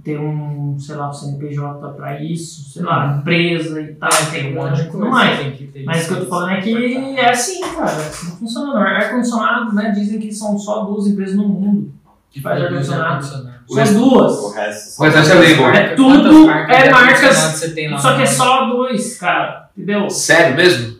[0.03, 4.55] ter um, sei lá, um CNPJ pra isso, sei lá, empresa e tal, tem um
[4.63, 5.09] monte de tudo coisa.
[5.11, 5.59] mais.
[5.85, 8.79] Mas o que eu tô falando é que é assim, cara, é assim que funciona.
[8.79, 9.91] Ar-condicionado, né?
[9.91, 11.93] Dizem que são só duas empresas no mundo.
[12.31, 13.23] que faz ar-condicionado.
[13.25, 14.33] São resto- duas.
[14.39, 15.69] O resto O restante é label.
[15.69, 19.69] É tudo- marcas é marcas, ar-condicionado você tem lá Só que é só dois, cara.
[19.77, 20.09] Entendeu?
[20.09, 20.95] Sério mesmo?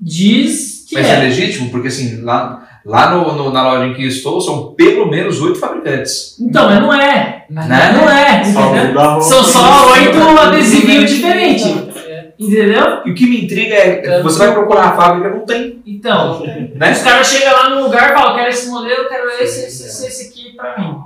[0.00, 1.20] Diz que Mas é é.
[1.20, 1.70] legítimo?
[1.70, 5.58] Porque assim, lá, lá no, no- na loja em que estou, são pelo menos oito
[5.58, 6.36] fabricantes.
[6.40, 7.44] Então, mas não é.
[7.50, 7.92] Né?
[7.94, 8.44] Não é.
[8.44, 9.20] Só.
[9.20, 11.66] São só oito adesivinhos diferentes.
[12.06, 12.32] É.
[12.38, 13.02] Entendeu?
[13.06, 16.40] E o que me intriga é que você vai procurar a fábrica, não tem, Então,
[16.74, 16.90] né?
[16.92, 20.06] os caras chegam lá no lugar e falam: quero esse modelo, quero esse, esse, esse,
[20.06, 20.96] esse aqui pra mim.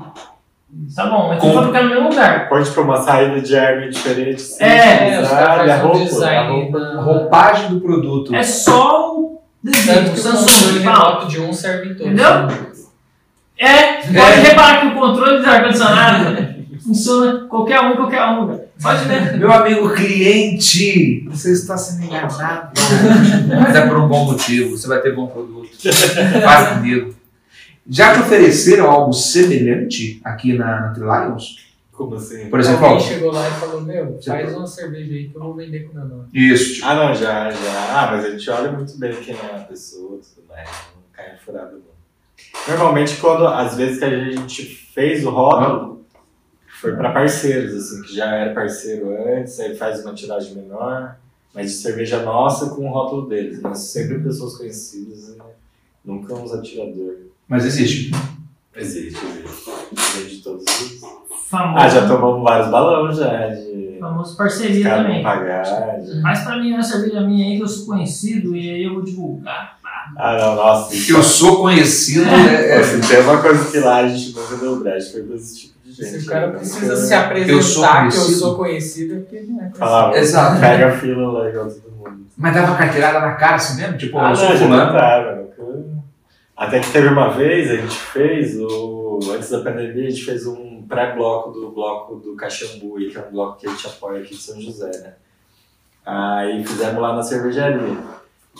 [0.95, 2.49] Tá bom, mas Com- fabricar no mesmo lugar.
[2.49, 4.43] Pode pra uma saída de arma diferente.
[4.43, 5.45] sim, É, os sabe?
[5.45, 6.79] caras a fazem um roupa, design a roupa.
[6.79, 8.35] na- A roupagem do produto.
[8.35, 9.16] É só o
[9.87, 12.07] Tanto que o Samsung remoto de um serve em todos.
[12.13, 12.77] Entendeu?
[13.59, 14.35] É, pode É.
[14.49, 18.67] reparar que o controle do ar-condicionado funciona qualquer um, qualquer um, cara.
[18.83, 19.39] Pode ver.
[19.39, 22.71] Meu amigo cliente, você está sendo enganado.
[23.49, 25.71] Mas é por um bom motivo, você vai ter bom produto.
[26.43, 27.15] Faz comigo.
[27.89, 31.66] Já te ofereceram algo semelhante aqui na, na Trilions?
[31.97, 32.51] Como assim?
[32.51, 35.55] Por exemplo, Alguém chegou lá e falou, meu, faz uma cerveja aí que eu vou
[35.55, 36.29] vender com o meu nome.
[36.35, 36.75] isso.
[36.75, 38.03] tipo, Ah, não, já, já.
[38.03, 40.69] Ah, mas a gente olha muito bem quem é a pessoa, tudo mais.
[40.95, 41.97] Não cai em furada, não.
[42.69, 46.05] Normalmente, quando, às vezes que a gente fez o rótulo,
[46.81, 51.17] foi para parceiros, assim, que já era parceiro antes, aí faz uma tiragem menor,
[51.55, 53.59] mas de cerveja nossa com o rótulo deles.
[53.63, 55.45] Mas sempre pessoas conhecidas, né?
[56.05, 57.27] nunca uns atiradores.
[57.49, 58.11] Mas existe.
[58.77, 59.71] Existe, existe.
[60.19, 61.26] Vem de todos os.
[61.49, 63.97] Famoso, Ah, já tomamos vários balões já, de.
[64.01, 65.23] famoso Os parceria também.
[65.23, 65.63] pagar.
[66.01, 68.95] de- Faz pra mim uma cerveja minha aí que eu sou conhecido e aí eu
[68.95, 69.77] vou divulgar.
[70.17, 70.95] Ah, não, nossa.
[70.95, 72.29] isso- Eu sou conhecido.
[72.29, 75.37] É, é, Assim, tem uma coisa que lá a gente nunca deu brecha, foi pra
[75.37, 76.05] esse tipo de gente.
[76.21, 76.53] Se o cara né?
[76.59, 78.39] precisa Nunca se apresentar Eu sou que eu conhecido.
[78.39, 79.79] sou conhecido, é porque não é conhecido.
[79.79, 80.61] Falava, Exato.
[80.61, 82.27] pega a fila lá igual todo mundo.
[82.37, 83.97] mas dava carteirada na cara assim mesmo?
[83.99, 84.87] Tipo, Ah, eu sou fulano.
[84.93, 85.47] nunca-
[86.57, 89.19] Até que teve uma vez, a gente fez, o...
[89.35, 90.47] antes da pandemia, a gente fez
[90.87, 94.31] um pré-bloco do bloco do Caxambu, que é um bloco que a gente apoia aqui
[94.31, 95.15] de São José, né?
[96.07, 97.97] Aí fizemos lá na cervejaria.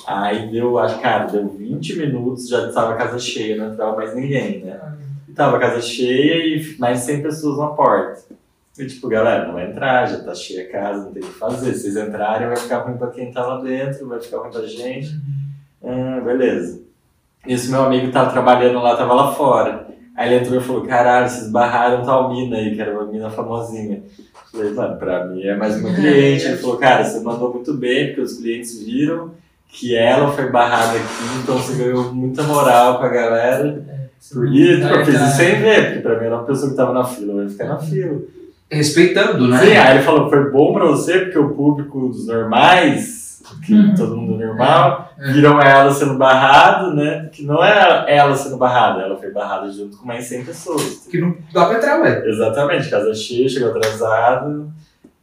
[0.07, 4.15] Aí deu, acho, cara, deu 20 minutos, já estava a casa cheia, não entrava mais
[4.15, 4.99] ninguém, né?
[5.29, 8.21] E tava a casa cheia e mais de 100 pessoas na porta.
[8.79, 11.33] E tipo, galera, não vai entrar, já tá cheia a casa, não tem o que
[11.33, 11.73] fazer.
[11.73, 14.67] Se vocês entrarem, vai ficar ruim pra quem tá lá dentro, vai ficar ruim pra
[14.67, 15.19] gente.
[15.83, 16.83] Ah, beleza.
[17.47, 19.87] Esse meu amigo tava trabalhando lá, tava lá fora.
[20.17, 23.29] Aí ele entrou e falou, caralho, vocês barraram tal mina aí, que era uma mina
[23.29, 24.03] famosinha.
[24.51, 26.47] Falei, mano, pra mim é mais uma cliente.
[26.47, 29.31] Ele falou, cara, você mandou muito bem, porque os clientes viram
[29.69, 33.85] que ela foi barrada aqui, então você ganhou muita moral com a galera.
[34.33, 36.77] Por isso, Vai eu fiz isso sem ver, porque pra mim era uma pessoa que
[36.77, 38.19] tava na fila, eu ia ficar na fila.
[38.71, 39.59] Respeitando, né?
[39.59, 43.26] Sim, aí ele falou, foi bom pra você, porque o público dos normais,
[43.65, 43.95] que Uhum.
[43.95, 45.33] todo mundo normal, É.
[45.33, 47.29] viram ela sendo barrado, né?
[47.33, 51.07] Que não é ela sendo barrada, ela foi barrada junto com mais 100 pessoas.
[51.11, 52.23] Que não dá pra entrar, ué.
[52.27, 54.71] Exatamente, casa cheia, chegou atrasado.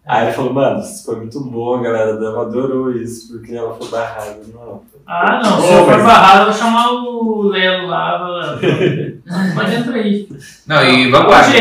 [0.05, 3.73] Aí ele falou, mano, isso foi muito bom, a galera dama adorou isso, porque ela
[3.75, 4.37] foi barrada.
[4.53, 5.61] Não, Ah, não.
[5.61, 8.57] Se eu for mas- barrado, eu vou chamar o Lelo lá.
[9.55, 10.29] Pode entrar aí.
[10.67, 11.51] Não, e vanguarda.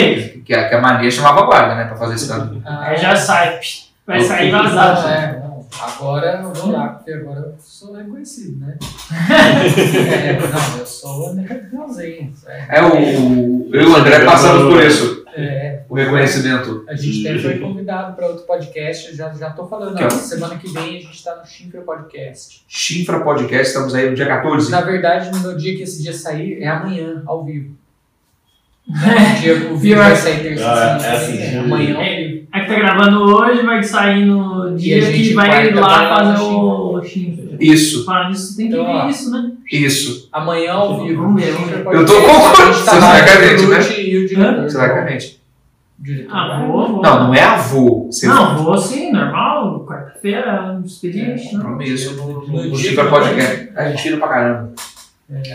[0.44, 1.84] Que a, que a mania chamava vanguarda, né?
[1.86, 2.60] Pra fazer esse tanto.
[2.64, 3.58] Ah, Aí já sai.
[4.06, 5.08] Vai sair vazado.
[5.08, 5.41] é, não.
[5.80, 8.76] Agora eu vou lá, porque agora eu sou reconhecido, né?
[9.10, 12.32] é, não, eu sou o André Galzinho.
[12.68, 15.22] É, o, eu e o André passamos por isso.
[15.34, 16.84] É, O reconhecimento.
[16.86, 20.68] a gente até foi convidado para outro podcast, eu já, já tô falando, semana que
[20.68, 22.62] vem a gente tá no Chifre Podcast.
[22.68, 24.70] Chifra Podcast, estamos aí no dia 14.
[24.70, 27.74] Na verdade, no meu dia que esse dia sair, é amanhã, ao vivo.
[28.92, 32.16] O dia o vídeo vai sair terça Ah, é assim, é de- amanhã ao É,
[32.16, 32.31] vivo.
[32.52, 36.16] A que tá gravando hoje vai sair no dia a gente que vai vai lá
[36.16, 37.56] fazer o chifre.
[37.60, 39.04] Isso, Falar nisso, tem que Então, ó.
[39.04, 39.52] ver isso, né?
[39.70, 40.28] isso.
[40.32, 41.22] Amanhã ao vivo.
[41.22, 41.76] Vamos ver, vamos ver.
[41.78, 42.62] Chifre Eu tô concordando.
[42.62, 43.22] a gente tá Você vai
[43.56, 44.00] gente, né?
[44.02, 44.62] E o diretor.
[44.64, 45.42] Você vai com a gente.
[46.28, 46.66] Vai.
[46.66, 47.02] vou, vou.
[47.02, 48.06] Não, não é avô.
[48.10, 49.86] Você Não, vou sim, normal.
[49.86, 51.54] Quarta-feira, um expediente.
[51.54, 51.62] não.
[51.62, 53.68] Compromisso no, No no, Chifra Podcast.
[53.76, 54.72] A gente fina pra caramba.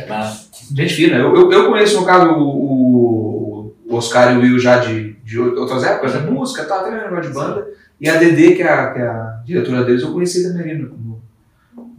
[0.08, 1.18] Mas, Gente fina.
[1.18, 5.38] Eu, eu, eu conheço, no caso, o, o Oscar e o Will já de, de
[5.38, 6.22] outras épocas, né?
[6.22, 7.68] Música, tal, até negócio de banda.
[8.00, 10.82] E a Dedê, que é a, que é a diretora deles, eu conheci também ali
[10.84, 11.22] no,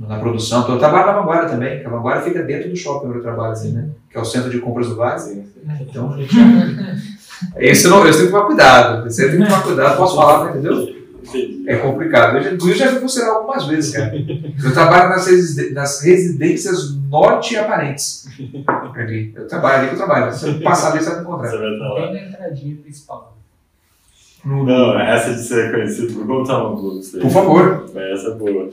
[0.01, 0.63] na produção.
[0.63, 3.23] Então, eu trabalho na Vanguarda também, que a Vanguarda fica dentro do shopping onde eu
[3.23, 3.91] trabalho, assim, né?
[4.09, 5.17] Que é o centro de compras do Vale.
[5.17, 5.47] assim,
[5.79, 6.17] Então,
[7.59, 9.07] esse eu, não, eu tenho que tomar cuidado.
[9.07, 10.98] Esse eu tenho que tomar cuidado, posso falar, entendeu?
[11.29, 11.65] Entendi.
[11.69, 12.39] É complicado.
[12.39, 14.13] Eu já, vi funcionar algumas vezes, cara.
[14.17, 15.27] Eu trabalho nas,
[15.73, 18.27] nas residências norte aparentes.
[18.95, 19.33] Ali.
[19.37, 20.33] Eu trabalho ali que eu trabalho.
[20.33, 21.51] Se eu passar ali, você vai me encontrar.
[21.51, 22.01] Você vai estar lá.
[22.01, 23.37] Bem na entradinha principal.
[24.45, 27.21] No- Não, essa de ser conhecido, vou contar uma boa pra.
[27.21, 27.91] Por favor.
[27.95, 28.71] Essa é boa.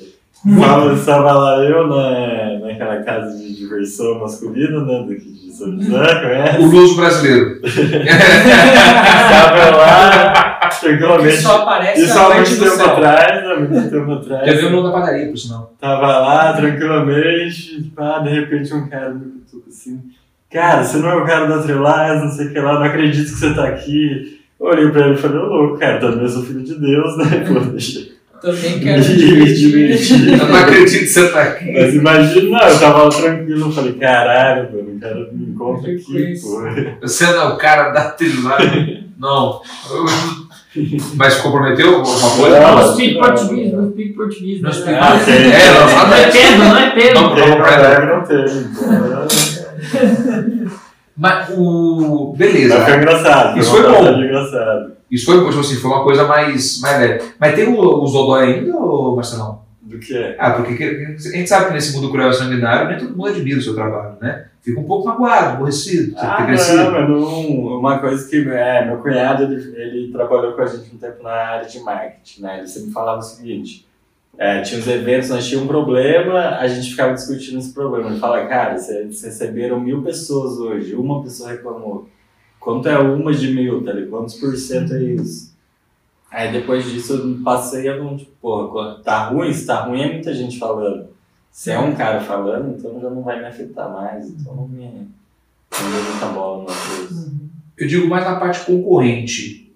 [0.59, 5.05] Fala, estava lá eu na, na naquela casa de diversão masculina, né?
[5.09, 6.57] Daqui de São José, conhece?
[6.59, 7.61] O luso brasileiro.
[7.65, 7.85] Estava
[9.77, 11.37] lá, Tranquilamente.
[11.37, 12.85] só aparece Isso a há parte muito do tempo céu.
[12.87, 14.45] atrás, há muito tempo atrás.
[14.47, 15.73] Já viu o nome da padaria, por sinal.
[15.79, 20.01] Tava lá, tranquilamente, pá, de repente um cara me cutuca assim.
[20.51, 23.25] Cara, você não é o cara da Trelaz, não sei o que lá, não acredito
[23.31, 24.39] que você tá aqui.
[24.59, 27.17] Eu olhei pra ele e falei, ô louco, cara, também eu sou filho de Deus,
[27.17, 27.43] né?
[27.45, 28.07] Pô, deixa
[28.41, 30.29] Também quero me divertir.
[30.39, 31.71] Eu não acredito que você tá aqui.
[31.73, 35.91] Mas imagina, não, eu tava lá tranquilo, eu falei, caralho, mano, o cara me encontra
[35.91, 36.61] aqui, pô.
[37.01, 39.03] Você não é o cara da trilhada.
[39.19, 39.61] Não.
[39.89, 40.05] Eu-
[41.15, 42.59] Mas comprometeu alguma coisa?
[42.59, 42.75] Não.
[42.75, 44.61] Não speak português, não speak português.
[44.61, 44.75] Não né?
[44.75, 45.33] speak Ah, ok.
[45.33, 47.21] É, não, Não é Pedro, não é Pedro.
[47.21, 48.59] Não, não deve, não teve.
[48.69, 49.27] Então,
[51.17, 52.35] Mas o.
[52.37, 52.97] Mas foi Beleza.
[52.97, 54.05] engraçado, Isso foi bom.
[54.21, 54.95] engraçada.
[55.09, 57.23] Isso foi, tipo assim, foi uma coisa mais, mais leve.
[57.39, 58.73] Mas tem o, os Dodói ainda,
[59.15, 59.64] Marcelão?
[59.95, 60.35] Do que é?
[60.39, 63.29] Ah, porque que- a gente sabe que nesse mundo cruel e sanguinário nem todo mundo
[63.29, 64.45] admira o seu trabalho, né?
[64.61, 68.97] Fica um pouco magoado, aborrecido, Ah, ter não, mas não, uma coisa que é, meu
[68.97, 72.57] cunhado ele, ele trabalhou com a gente um tempo na área de marketing, né?
[72.59, 73.85] Ele sempre falava o seguinte:
[74.37, 78.09] é, tinha uns eventos, nós tínhamos um problema, a gente ficava discutindo esse problema.
[78.09, 82.09] Ele fala, cara, vocês receberam mil pessoas hoje, uma pessoa reclamou.
[82.59, 84.09] Quanto é uma de mil, tá ligado?
[84.09, 85.54] Quantos por cento é isso?
[86.35, 90.11] Aí depois disso eu passei a não, tipo, porra, tá ruim, se tá ruim é
[90.11, 91.07] muita gente falando.
[91.49, 94.83] Se é um cara falando, então já não vai me afetar mais, então não me.
[94.83, 97.31] Não deu muita bola no coisa.
[97.77, 99.73] Eu digo mais na parte concorrente.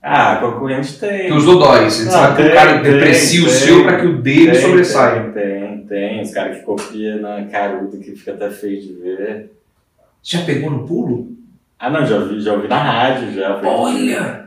[0.00, 1.26] Ah, concorrente tem.
[1.26, 3.54] Que os Dodóis, Ah, sabe que tem, o cara tem, deprecia o tem.
[3.54, 5.22] seu para que o dele Tem, sobressaia.
[5.32, 6.22] Tem, tem, tem.
[6.22, 9.52] Os caras que copiam na caruda que fica até feio de ver.
[10.22, 11.32] Já pegou no pulo?
[11.76, 13.60] Ah, não, já ouvi, já ouvi na rádio já.
[13.64, 14.37] Olha!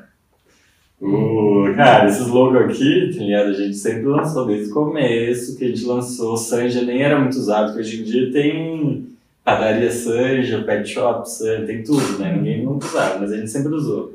[1.02, 3.50] O, cara, esses logos aqui, tá ligado?
[3.50, 6.38] A gente sempre lançou desde o começo, que a gente lançou.
[6.38, 9.08] Sanja nem era muito usado, porque hoje em dia tem
[9.44, 12.36] padaria Sanja, pet shop Sanja, tem tudo, né?
[12.36, 14.14] Ninguém nunca usava, mas a gente sempre usou.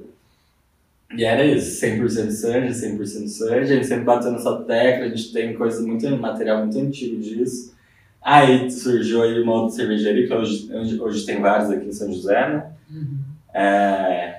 [1.17, 5.33] E era isso, 100% Sanja, 100% Sanja, a gente sempre bateu nessa tecla, a gente
[5.33, 7.75] tem coisa muito, material muito antigo disso.
[8.23, 12.13] Aí surgiu aí uma outra cervejaria, que hoje, hoje, hoje tem vários aqui em São
[12.13, 12.67] José, né?
[12.91, 13.19] Uhum.
[13.55, 14.36] É...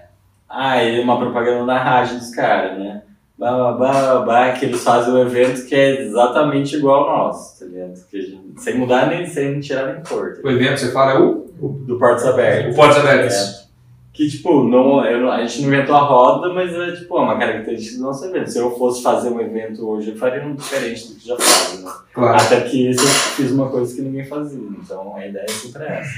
[0.49, 3.01] Aí uma propaganda na rádio dos caras, né?
[3.37, 7.65] Bah, bah, bah, que eles fazem um evento que é exatamente igual ao nosso, tá
[7.65, 7.93] ligado?
[8.11, 10.39] Gente, sem mudar nem sem tirar nem pôr.
[10.41, 11.69] tá O evento, você fala, é o, ligado?
[11.85, 12.73] Do Portos Abertos.
[12.73, 13.35] o Portos Abertos.
[13.35, 13.67] É.
[14.11, 17.37] Que, tipo, não, eu a gente não inventou a roda, mas é, tipo, é uma
[17.37, 18.49] característica do nosso evento.
[18.49, 21.83] Se eu fosse fazer um evento hoje, eu faria um diferente do que já faz,
[21.83, 21.91] né?
[22.11, 22.41] Claro.
[22.41, 24.59] Até que esse eu fiz uma coisa que ninguém fazia.
[24.83, 26.09] Então a ideia é sempre essa.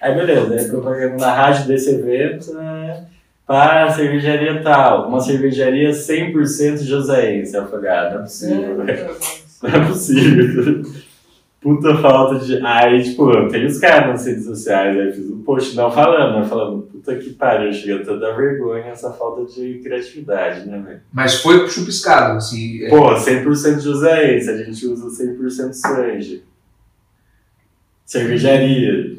[0.00, 3.04] Aí beleza, aí propaganda na rádio desse evento, né?
[3.48, 7.56] Para a cervejaria tal, uma cervejaria 100% joséense.
[7.56, 9.08] Eu falei, ah, não é possível, velho.
[9.60, 10.82] Não é possível.
[11.60, 12.64] Puta falta de.
[12.64, 16.38] Aí, tipo, eu tenho os caras nas redes sociais, aí fiz um post não falando,
[16.40, 16.46] né?
[16.48, 21.00] Falando, puta que pariu, chega até a dar vergonha essa falta de criatividade, né, velho?
[21.12, 22.84] Mas foi chupiscado, assim.
[22.84, 26.44] é- Pô, 100% Joséense, a gente usa 100% Sanji.
[28.06, 29.17] Cervejaria.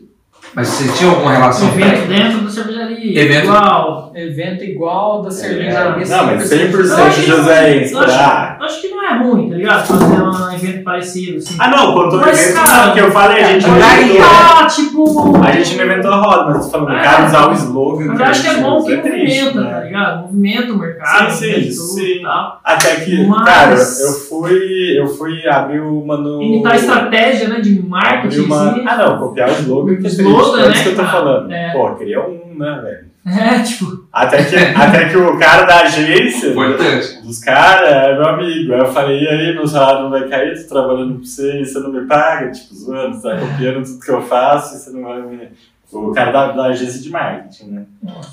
[0.55, 3.21] Mas você tinha alguma relação com Evento dentro da cervejaria.
[3.21, 4.11] Evento- Igual.
[4.15, 6.03] Evento igual da cervejaria.
[6.03, 7.93] É, Não, mas 100% Eu acho que- Joséense.
[7.93, 9.87] eu acho- Eu acho que não é ruim, tá ligado?
[9.87, 11.55] Fazer um evento parecido, assim.
[11.59, 14.25] ah, não, quanto ao Mas, evento, cara, que eu falei, a gente não inventou.
[14.25, 15.37] Ah, tipo.
[15.45, 17.01] A gente não inventou a roda, mas falando, o É.
[17.03, 18.05] cara usar o slogan.
[18.07, 19.69] Mas eu acho que é bom que é triste, movimenta, né?
[19.71, 20.21] tá ligado?
[20.23, 21.73] Movimenta o mercado, Sim, sim, movimenta
[22.15, 22.21] sim.
[22.23, 22.59] tal.
[22.63, 26.41] Até que, Mas- cara, eu fui, eu fui abrir uma no...
[26.41, 28.71] Imitar a estratégia, né, de marketing, uma...
[28.71, 28.83] assim.
[28.85, 30.09] Ah, não, copiar o slogan que
[30.39, 31.51] é triste, Slogan, é isso né, que eu tô falando.
[31.51, 31.71] É.
[31.71, 33.09] Pô, queria um, né, velho?
[33.29, 37.21] É, tipo, Até que, até que o cara da agência, Importante.
[37.21, 38.73] dos caras, é meu amigo.
[38.73, 40.55] Aí eu falei, e aí, meu salário não vai cair?
[40.63, 42.49] Tô trabalhando pra você e você não me paga?
[42.49, 45.49] Tipo, zoando, você tá copiando tudo que eu faço e você não vai me...
[45.91, 47.83] O cara da, da agência de marketing, né?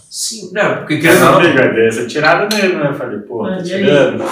[0.08, 2.86] Sim, não, porque ou não, amigo, é ser tirada nele, né?
[2.88, 4.22] Eu falei, pô, tá tirando.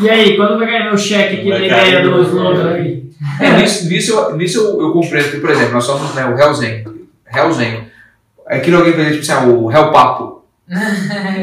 [0.00, 2.70] e aí, quando vai ganhar meu cheque aqui Vai da cair ideia do no- slogan
[2.74, 3.08] aí?
[3.40, 6.38] É, nisso, nisso, eu, nisso eu, eu compreendo que, por exemplo, nós somos né, o
[6.38, 6.84] Hellzen.
[7.38, 7.88] Hellzen.
[8.46, 10.44] Aquilo alguém vai dizer, tipo assim, ah, o Hell Papo.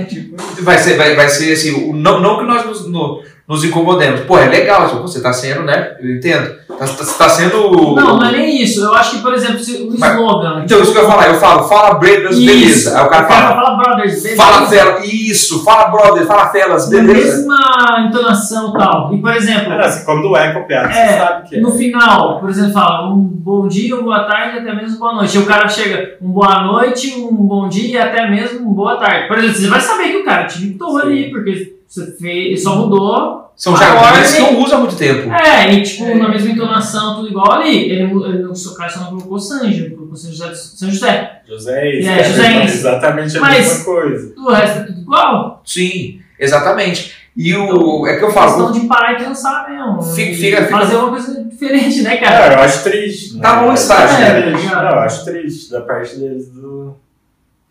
[0.08, 4.22] tipo, Vai ser, vai, vai ser assim, o, não, não que nós no- nos incomodemos.
[4.22, 5.96] Pô, é legal, tipo, você tá sendo, né?
[6.00, 6.56] Eu entendo.
[6.78, 7.72] Tá, tá, tá sendo.
[7.96, 8.84] Não, não é nem isso.
[8.84, 10.64] Eu acho que, por exemplo, se o Mas- slogan.
[10.66, 12.46] Então, isso que eu ia falar, eu falo, fala Brothers, Isso.
[12.46, 13.00] beleza.
[13.00, 14.36] Aí o cara fala, fala brothers, beleza.
[14.44, 17.38] fala Felas, isso, fala Brothers, fala Felas, Na beleza.
[17.38, 19.14] mesma entonação e tal.
[19.14, 21.62] E, por exemplo, Cara, assim, quando é copiado, É, você sabe que é.
[21.62, 25.38] no final, por exemplo, fala um bom dia, uma boa tarde, até mesmo boa noite.
[25.38, 28.98] E o cara chega, um boa noite, um bom dia e até mesmo um boa
[28.98, 29.28] tarde.
[29.28, 30.78] Por exemplo, você vai saber que o cara te Sim.
[31.02, 35.32] ali, porque você fez, só mudou São jargões que eu uso há muito tempo.
[35.32, 37.90] É, e tipo, na mesma entonação, tudo igual ali.
[37.90, 40.54] Ele, ele o seu cara só não colocou Sanjo, ele colocou São José.
[40.54, 41.42] São José.
[41.48, 42.10] José é isso.
[42.10, 42.76] É, é José é isso.
[42.78, 44.34] exatamente a Mas- mesma coisa.
[44.38, 45.62] O resto é tudo igual.
[45.66, 47.14] Sim, exatamente.
[47.38, 48.08] E o.
[48.08, 48.48] É que eu falo.
[48.68, 50.02] Questão de parar e pensar mesmo.
[50.02, 52.54] Fica- fica- fica- Fazer uma coisa diferente, né, Cara, cara?
[52.56, 53.38] eu acho triste.
[53.40, 54.42] Tá bom estágio, né?
[54.42, 54.68] triste.
[54.68, 56.96] É, Não, eu acho triste da parte deles do.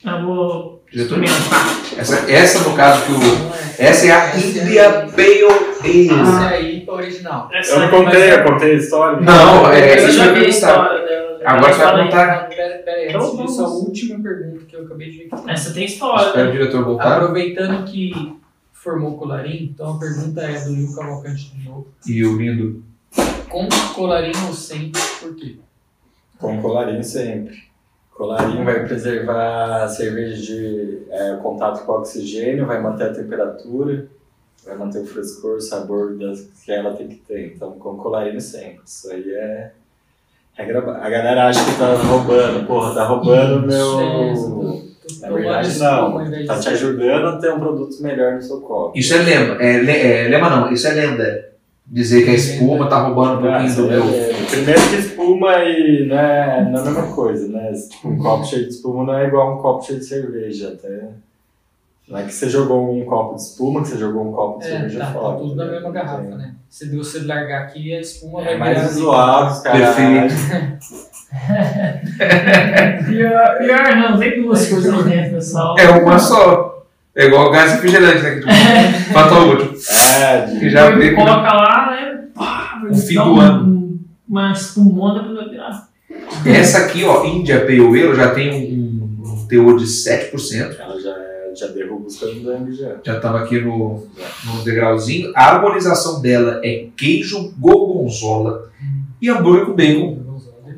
[0.04, 1.80] Eu vou Diretor, experimentar.
[1.98, 3.18] essa, essa, no caso, que o.
[3.18, 3.86] É.
[3.86, 5.44] Essa é a Essa India Pale
[5.82, 6.08] Ale.
[6.08, 7.50] Essa aí é original.
[7.52, 9.20] Eu não contei, eu contei a história.
[9.20, 10.48] Não, é, isso já vai vi a perguntar.
[10.48, 11.40] história dela.
[11.44, 12.48] Agora você vai contar.
[12.48, 15.28] Pera, pera aí, Então, antes disso, a última pergunta que eu acabei de ver.
[15.48, 16.26] Essa tem história.
[16.26, 16.52] Espera o né?
[16.52, 17.16] diretor voltar.
[17.16, 18.36] Aproveitando que
[18.72, 21.88] formou colarinho, então a pergunta é do Will Cavalcante de novo.
[22.06, 22.84] E o lindo.
[23.48, 25.56] Com colarinho ou sem, por quê?
[26.38, 27.73] Com colarinho sempre.
[28.14, 34.06] Colarinho vai preservar a cerveja de é, contato com oxigênio, vai manter a temperatura,
[34.64, 37.54] vai manter o frescor, o sabor das, que ela tem que ter.
[37.54, 38.80] Então, com colarinho sempre.
[38.86, 39.72] Isso aí é.
[40.52, 44.84] regra ba- A galera acha que tá roubando, porra, tá roubando o meu.
[45.20, 46.46] Na verdade, não.
[46.46, 48.96] Tá te ajudando a ter um produto melhor no seu copo.
[48.96, 49.60] Isso é lema.
[49.62, 51.50] É, le- é, lema não, isso é lenda.
[51.86, 54.04] Dizer que a espuma tá roubando um Ah, pouquinho do isso meu.
[54.14, 57.72] é- Primeiro que espuma e não é, não é a mesma coisa, né?
[58.04, 60.68] Um copo cheio de espuma não é igual a um copo cheio de cerveja.
[60.68, 61.08] Até...
[62.08, 64.66] Não é que você jogou um copo de espuma, que você jogou um copo de
[64.66, 65.34] É, cerveja tá, fora.
[65.34, 65.70] tá tudo na né?
[65.72, 66.50] mesma garrafa, Tem- né?
[66.70, 69.94] Se você largar aqui, a espuma É vai mais virar visual, os caras.
[69.94, 70.34] Perfeito.
[73.06, 75.76] Pior, pior não, tem duas coisas dentro, pessoal.
[75.78, 76.84] É uma só.
[77.16, 78.30] É igual gás refrigerante, né?
[78.34, 78.46] Que tu
[79.12, 80.24] falta o último.
[80.24, 80.60] É, de...
[80.60, 81.14] Que já veio.
[81.14, 82.24] coloca lá, né?
[82.34, 83.64] Pá, O fim do um- ano.
[83.68, 83.98] um-
[84.28, 85.88] Uma espumona vai virar.
[86.46, 90.76] Essa aqui, ó, India Pale Ale, já tem um, um teor de 7%.
[90.78, 91.14] Ela já,
[91.54, 92.96] já derruba os candangos já.
[93.04, 94.06] Já estamos aqui no,
[94.44, 95.30] no degrauzinho.
[95.36, 98.70] A harmonização dela é queijo gorgonzola
[99.20, 100.18] e hambúrguer com bacon.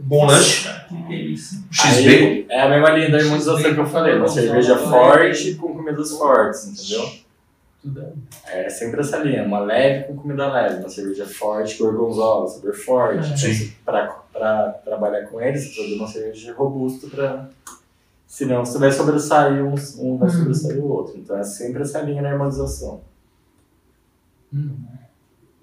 [0.03, 0.69] Bom lanche.
[0.89, 1.59] Que delícia.
[1.71, 2.45] X-Bacon.
[2.49, 6.67] É a mesma linha da harmonização que eu falei, uma cerveja forte com comidas fortes,
[6.67, 7.09] entendeu?
[7.83, 8.13] Tudo
[8.47, 13.47] É sempre essa linha, uma leve com comida leve, uma cerveja forte, gorgonzola, sabor forte.
[13.47, 13.53] É.
[13.53, 17.49] Então, Pra, pra trabalhar com eles, você precisa de uma cerveja robusta pra...
[18.27, 20.35] Senão você vai sobressair um, um vai Uhum.
[20.35, 21.17] sobressair o outro.
[21.17, 23.01] Então é sempre essa linha na harmonização.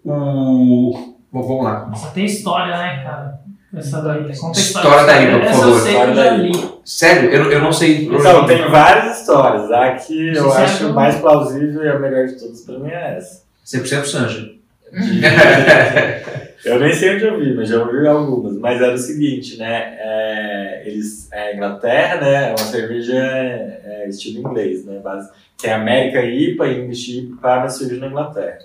[0.06, 1.14] O...
[1.32, 1.94] Bom, vamos lá.
[1.96, 3.42] Só tem história, né, cara?
[3.76, 4.38] Essa daí.
[4.38, 5.82] Conta a História da IPA, por Essa favor.
[5.82, 6.52] que História da li.
[6.86, 8.06] Sério, eu, eu não sei.
[8.06, 9.72] Então, tem várias histórias.
[9.72, 13.18] A que eu Você acho mais plausível e a melhor de todas pra mim é
[13.18, 13.44] essa.
[13.66, 14.52] 100% Sanja.
[16.64, 18.56] Eu nem sei onde eu vi, mas já ouvi algumas.
[18.58, 19.98] Mas era o seguinte, né?
[20.00, 22.46] É, eles, é Inglaterra, né?
[22.46, 25.00] É uma cerveja é, estilo inglês, né?
[25.04, 25.30] Base,
[25.62, 28.60] tem América IPA e English IPA para cerveja na Inglaterra.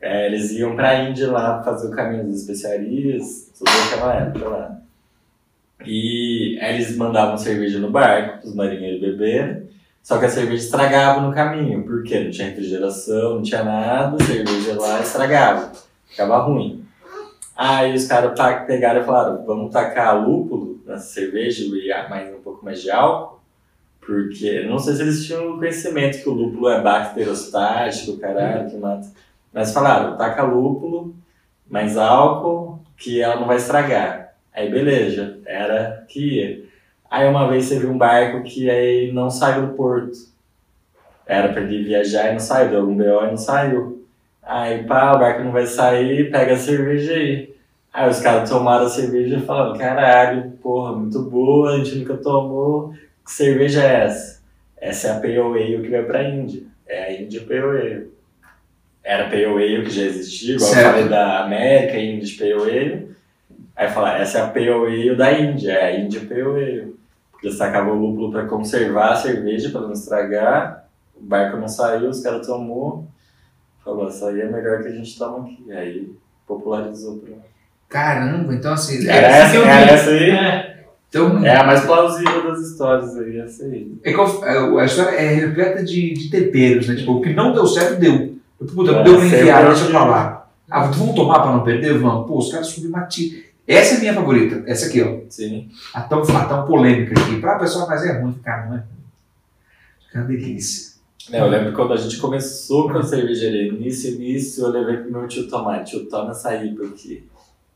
[0.00, 4.48] É, eles iam para a Índia lá fazer o caminho das especiarias, toda aquela época
[4.48, 4.80] lá.
[5.84, 9.68] E aí eles mandavam cerveja no barco os marinheiros beberem.
[10.02, 14.24] Só que a cerveja estragava no caminho, porque não tinha refrigeração, não tinha nada, a
[14.24, 15.72] cerveja lá estragava,
[16.06, 16.84] ficava ruim.
[17.54, 18.32] Aí os caras
[18.66, 23.40] pegaram e falaram, vamos tacar lúpulo nessa cerveja e mais um pouco mais de álcool,
[24.00, 29.06] porque não sei se eles tinham conhecimento que o lúpulo é bacterostático, caralho, que mata.
[29.52, 31.14] Mas falaram, taca lúpulo,
[31.68, 34.34] mais álcool, que ela não vai estragar.
[34.52, 36.64] Aí beleza, era que ia.
[37.10, 40.16] Aí uma vez viu um barco que aí não saiu do porto.
[41.26, 44.06] Era pra ele viajar e não saiu, deu algum BO e não saiu.
[44.42, 47.54] Aí pá, o barco não vai sair, pega a cerveja aí.
[47.92, 52.16] Aí os caras tomaram a cerveja e falaram, caralho, porra, muito boa, a gente nunca
[52.16, 52.92] tomou.
[53.24, 54.40] Que cerveja é essa?
[54.76, 56.62] Essa é a Pale Ale que vai pra Índia.
[56.86, 58.19] É a Índia Pale Ale.
[59.02, 60.86] Era Pale Ale que já existia, igual Certo.
[60.86, 63.10] eu falei da América, Índia Pale Ale.
[63.76, 66.94] Aí falaram, essa é a Pale Ale da Índia, é a Índia Pale Ale.
[67.32, 70.84] Porque eles tacavam o lúpulo pra conservar a cerveja, pra não estragar.
[71.16, 73.06] O barco não saiu, os caras tomou.
[73.82, 75.72] Falou, essa aí é melhor que a gente toma aqui.
[75.72, 76.12] Aí
[76.46, 77.34] popularizou pra.
[77.88, 79.08] Caramba, então assim.
[79.08, 80.30] Era É, essa, que eu era essa aí?
[80.30, 83.92] É, então, É a mais plausível das histórias aí, essa aí.
[84.04, 86.94] é que a história é repleta de, de temperos, né?
[86.96, 88.29] Tipo, o que não deu certo, deu.
[88.60, 90.50] Eu, Puta, não É, deu pra enviar, deixa pra lá.
[90.70, 91.98] Ah, vamos tomar pra não perder?
[91.98, 92.26] Vamos.
[92.28, 93.40] Pô, os caras submatiam.
[93.66, 94.62] Essa é a minha favorita.
[94.66, 95.20] Essa aqui, ó.
[95.28, 95.68] Sim.
[95.94, 97.40] A tão, a tão polêmica aqui.
[97.40, 98.84] Pra pessoa, mas é ruim ficar, não é?
[100.06, 100.90] Fica uma delícia.
[101.32, 105.12] É, eu lembro quando a gente começou com a cervejaria, início, início, eu levei pro
[105.12, 105.84] meu tio tomar.
[105.84, 107.28] Tio, toma essa IPA aqui.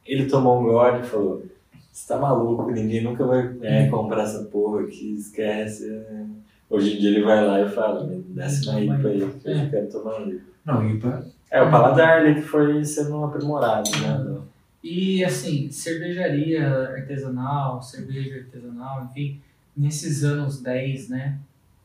[0.05, 1.45] Ele tomou um gole e falou,
[1.93, 5.89] você tá maluco, ninguém nunca vai é, comprar essa porra aqui, esquece.
[5.89, 6.25] é."
[6.69, 9.71] Hoje em dia ele vai lá e fala, me desce uma IPA aí, que eu
[9.71, 10.54] quero tomar IPA.
[10.65, 11.27] Não, IPA.
[11.51, 14.41] É, o paladar ali que foi sendo aprimorado, né?
[14.83, 19.41] E assim, cervejaria artesanal, cerveja artesanal, enfim,
[19.77, 21.39] nesses anos 10, né?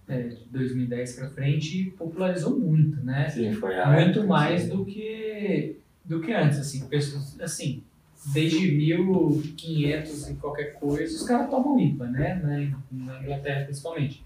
[0.10, 3.30] é, de 2010 para frente, popularizou muito, né?
[3.30, 4.69] Sim, foi a muito época, mais sim.
[4.69, 7.84] do que do que antes, assim, pessoas, assim,
[8.34, 12.41] desde 1500 e qualquer coisa, os caras tomam IPA, né?
[12.91, 14.23] Na, na Inglaterra principalmente.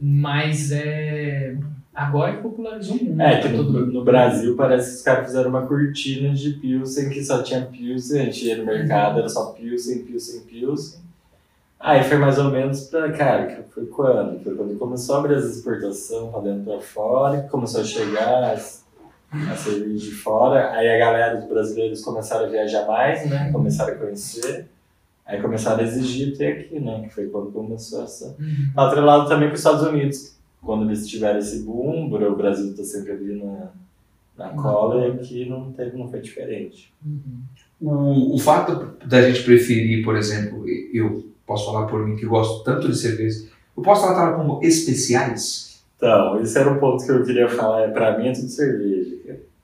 [0.00, 1.58] Mas é
[2.00, 3.20] agora que popularizou muito.
[3.20, 7.10] É, que tá no, no Brasil parece que os caras fizeram uma cortina de Pilsen
[7.10, 11.00] que só tinha Pilsen, a gente ia no mercado, era só Pilsen, Pilsen, Pilsen.
[11.78, 14.42] Aí foi mais ou menos pra, cara, que foi quando?
[14.42, 18.84] Foi quando começou a abrir as exportações pra dentro pra fora, começou a chegar as,
[19.32, 23.94] a cerveja de fora, aí a galera, os brasileiros começaram a viajar mais, né, começaram
[23.94, 24.68] a conhecer,
[25.26, 28.36] aí começaram a exigir ter aqui, né, que foi quando começou essa...
[28.38, 28.70] Uhum.
[28.74, 30.39] Tá atrelado também com os Estados Unidos.
[30.62, 33.68] Quando eles tiveram esse boom, o Brasil tá sempre ali na,
[34.36, 36.92] na cola e aqui não, teve, não foi diferente.
[37.04, 37.40] Uhum.
[37.80, 42.62] O, o fato da gente preferir, por exemplo, eu posso falar por mim que gosto
[42.62, 43.46] tanto de cerveja,
[43.76, 45.82] eu posso tratar como especiais?
[45.96, 47.82] Então, esse era um ponto que eu queria falar.
[47.82, 49.16] é, Pra mim é tudo cerveja.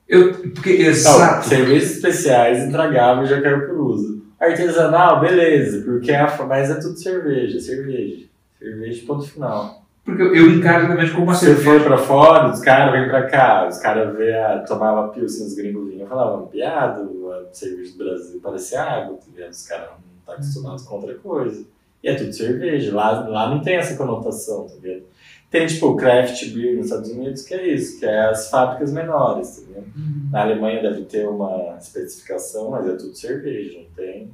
[0.07, 1.47] Eu, porque, Então, exato.
[1.49, 4.21] cervejas especiais, intragáveis, já quero por uso.
[4.39, 8.25] Artesanal, beleza, porque é a, mas é tudo cerveja, cerveja.
[8.59, 9.83] Cerveja, ponto final.
[10.07, 11.69] Porque eu, eu encaro exatamente como uma você cerveja.
[11.69, 15.53] for pra fora, os caras vêm pra cá, os caras vê a, tomava pilsen, os
[15.53, 19.49] gringos vinham, falavam, piada, a cerveja do Brasil parecia água, tá?
[19.49, 21.65] Os caras não estão acostumados com outra coisa.
[22.01, 25.03] E é tudo cerveja, lá, lá não tem essa conotação, tá vendo?
[25.51, 28.93] Tem tipo o craft beer nos Estados Unidos, que é isso, que é as fábricas
[28.93, 29.87] menores, tá vendo?
[29.87, 30.29] Uhum.
[30.31, 34.31] Na Alemanha deve ter uma especificação, mas é tudo cerveja, não tem.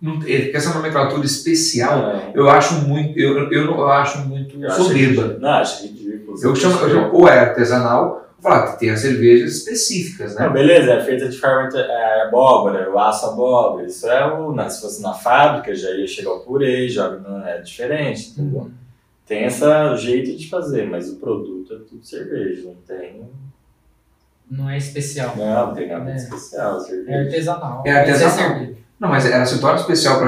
[0.00, 2.32] Não, é, essa nomenclatura especial, Não.
[2.34, 5.38] eu acho muito, eu, eu, não- eu acho muito Eu soberba.
[5.40, 6.36] Não, acho ridículo.
[6.42, 10.48] Eu chamo, eu chamo- ou é artesanal, vou falar tem as cervejas específicas, Não, né?
[10.50, 13.86] beleza, é feita de fermenta, é, abóbora, eu aço abóbora.
[13.86, 14.52] Isso é o.
[14.52, 18.70] na- se fosse na fábrica, já ia chegar o purê, joga, não é diferente, entendeu?
[19.26, 19.64] Tem esse
[19.96, 23.22] jeito de fazer, mas o produto é tudo cerveja, não tem.
[24.50, 25.34] Não é especial.
[25.34, 26.16] Não, não tem nada de É.
[26.16, 27.18] especial, É cerveja.
[27.20, 27.82] artesanal.
[27.86, 28.66] É artesanal.
[28.98, 30.18] Não, mas ela se torna especial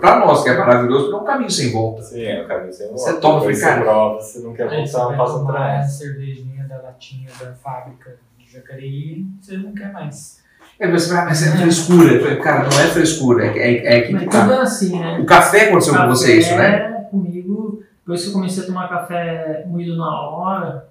[0.00, 2.02] para nós, que é maravilhoso, porque é um caminho sem volta.
[2.02, 3.02] Sim, é o caminho sem volta.
[3.02, 3.54] Você toma, cara.
[3.54, 5.92] Você prova, se não quer você voltar, vai passa atrás.
[5.92, 10.42] cervejinha da latinha da fábrica de Jacareí, você não quer mais.
[10.78, 12.36] É, mas, você vai, mas é frescura.
[12.42, 14.54] Cara, não é frescura, é, é, é que Mas que tudo tá.
[14.54, 15.18] é assim, né?
[15.20, 17.06] O café aconteceu com Café, você isso, né?
[17.10, 20.88] comigo, depois que eu comecei a tomar café moído na hora,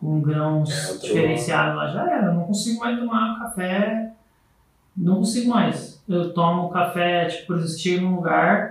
[0.00, 2.26] com grãos É, diferenciados lá, já era.
[2.26, 4.10] Eu não consigo mais tomar café.
[4.96, 6.00] Não consigo mais.
[6.08, 8.70] Eu tomo café, tipo, por exemplo, você chega num lugar.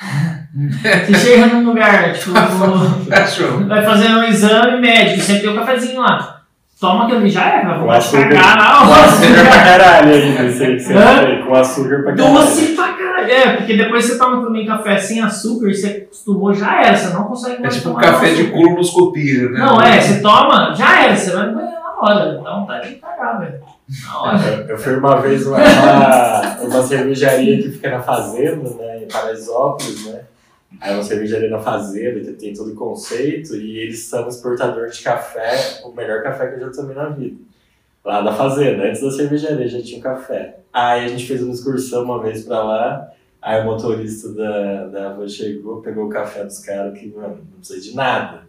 [1.06, 2.32] você chega num lugar, tipo,
[3.12, 3.66] Achou?
[3.66, 6.36] vai fazer um exame médico, sempre tem um cafezinho lá.
[6.80, 8.28] Toma aquilo ali, já era, vou Com te açúcar.
[8.30, 9.02] cagar na Com hora.
[9.04, 11.00] açúcar pra caralho ainda, você Hã?
[11.00, 12.34] falou, com açúcar pra caralho.
[12.34, 13.30] Doce pra caralho.
[13.30, 16.96] É, porque depois você toma também café sem açúcar e você acostumou, já era.
[16.96, 19.58] Você não consegue É mais tipo um café de colonoscopia, né?
[19.58, 21.14] Não, é, você toma, já era.
[21.16, 22.40] Você vai no banheiro na hora.
[22.42, 23.60] Dá vontade de cagar, velho.
[24.46, 25.58] Eu, eu fui uma vez uma,
[26.62, 30.24] uma cervejaria que fica na fazenda, né, em Paraisópolis, né?
[30.80, 34.88] Aí é uma cervejaria na fazenda que tem todo o conceito e eles são exportador
[34.88, 37.36] de café, o melhor café que eu já tomei na vida.
[38.04, 40.60] Lá da fazenda, antes da cervejaria já tinha um café.
[40.72, 43.10] Aí a gente fez uma excursão uma vez pra lá,
[43.42, 47.58] aí o motorista da, da van chegou, pegou o café dos caras que, mano, não
[47.58, 48.42] precisa de nada.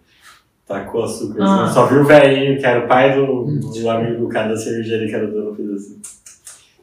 [0.71, 1.63] Tacou açúcar, Ah.
[1.65, 4.57] assim, só viu o velhinho, que era o pai do, do amigo do cara da
[4.57, 6.01] cervejaria, que era o dono, fez assim.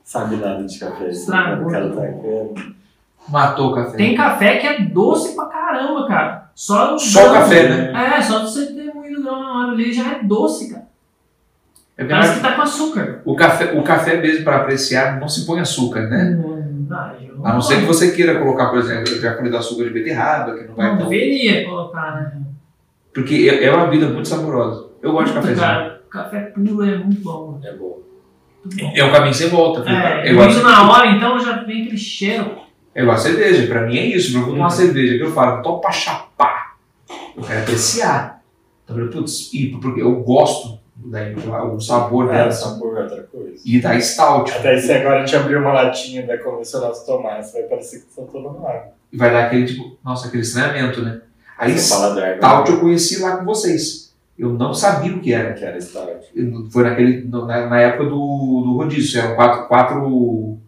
[0.05, 1.67] Sabe nada de café, assim, Estragou.
[1.67, 2.55] o cara tacando.
[3.29, 3.97] Matou o café.
[3.97, 6.51] Tem café que é doce pra caramba, cara.
[6.55, 8.17] Só, o Só o café, né?
[8.17, 10.87] É, só você ter moído grão na hora ali já é doce, cara.
[11.97, 13.23] É Parece que tá com açúcar.
[13.25, 16.39] O café, o café mesmo para apreciar não se põe açúcar, né?
[16.91, 19.91] Ah, eu- A não ser que você queira colocar, por exemplo, eu já açúcar de
[19.91, 22.33] beterraba, que não vai Não deveria colocar, né?
[23.19, 24.89] Porque é é uma bebida muito saborosa.
[25.03, 25.59] Eu gosto de cafezinho.
[25.61, 27.61] cara, café puro é muito bom.
[27.65, 27.99] É bom.
[28.65, 28.93] Bom.
[28.95, 29.89] É um caminho sem volta.
[29.89, 32.59] É, eu gosto moído na hora, então já vem aquele cheiro.
[32.95, 34.37] É igual a cerveja, pra mim é isso.
[34.37, 34.71] Eu vou tomar Uhum.
[34.71, 36.77] cerveja, que eu falo, pra chapar.
[37.37, 38.43] Eu quero apreciar.
[38.85, 42.51] Então, eu, putz, e porque eu gosto daí, o sabor É, dela.
[42.51, 43.63] sabor é outra coisa.
[43.65, 44.51] E da stout.
[44.53, 48.01] Até se agora a gente abrir uma latinha da convencional de tomar, você vai parecer
[48.01, 48.93] que você tá tomando água.
[49.13, 51.21] E vai dar aquele tipo, nossa, aquele estranhamento, né?
[51.59, 54.13] Aí stout eu conheci lá com vocês.
[54.39, 55.53] Eu não sabia o que era.
[55.55, 56.27] Que era stout.
[56.71, 58.11] Foi naquele, na, na época do,
[58.65, 59.21] do rodízio.
[59.21, 60.59] Eram quatro, quatro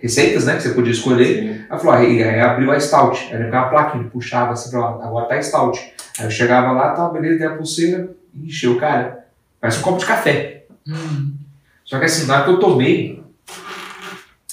[0.00, 0.56] receitas, né?
[0.56, 1.26] Que você podia escolher.
[1.26, 1.64] Sim.
[1.70, 3.18] Aí falou, aí, aí abriu a stout.
[3.18, 5.80] Ficava uma plaquinha, puxava assim pra lá, agora tá stout.
[6.18, 9.26] Aí eu chegava lá, tal, beleza, dei a pulseira e encheu, cara.
[9.60, 10.64] Parece um copo de café.
[10.86, 11.32] Hum.
[11.84, 13.22] Só que assim, na hora que eu tomei,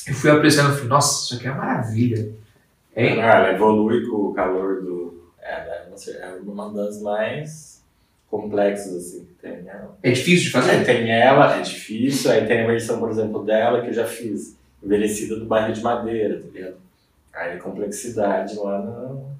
[0.07, 2.29] eu fui apreciando, eu falei, nossa, isso aqui é uma maravilha.
[2.95, 5.24] É, Ah, ela evolui com o calor do.
[5.45, 7.83] É, é uma cer- é uma das mais
[8.29, 9.61] complexas, assim, que tem.
[9.61, 9.79] Né?
[10.03, 10.83] é difícil de É, fazer?
[10.85, 14.55] tem ela, é difícil, aí tem a versão, por exemplo, dela que eu já fiz,
[14.83, 16.75] envelhecida do barril de madeira, tá ligado?
[17.33, 19.35] Aí complexidade lá no.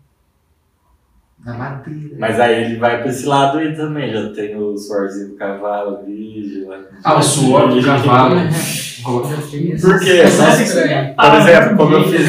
[1.43, 2.15] Na madeira.
[2.17, 6.03] Mas aí ele vai pra esse lado aí também, já tem o suorzinho do cavalo,
[6.05, 6.67] vídeo.
[6.69, 6.79] lá.
[7.03, 8.35] Ah, o suor do cavalo.
[8.39, 9.81] Já fiz.
[9.81, 10.21] Por quê?
[10.23, 11.13] É.
[11.13, 12.27] Por exemplo, como eu fiz.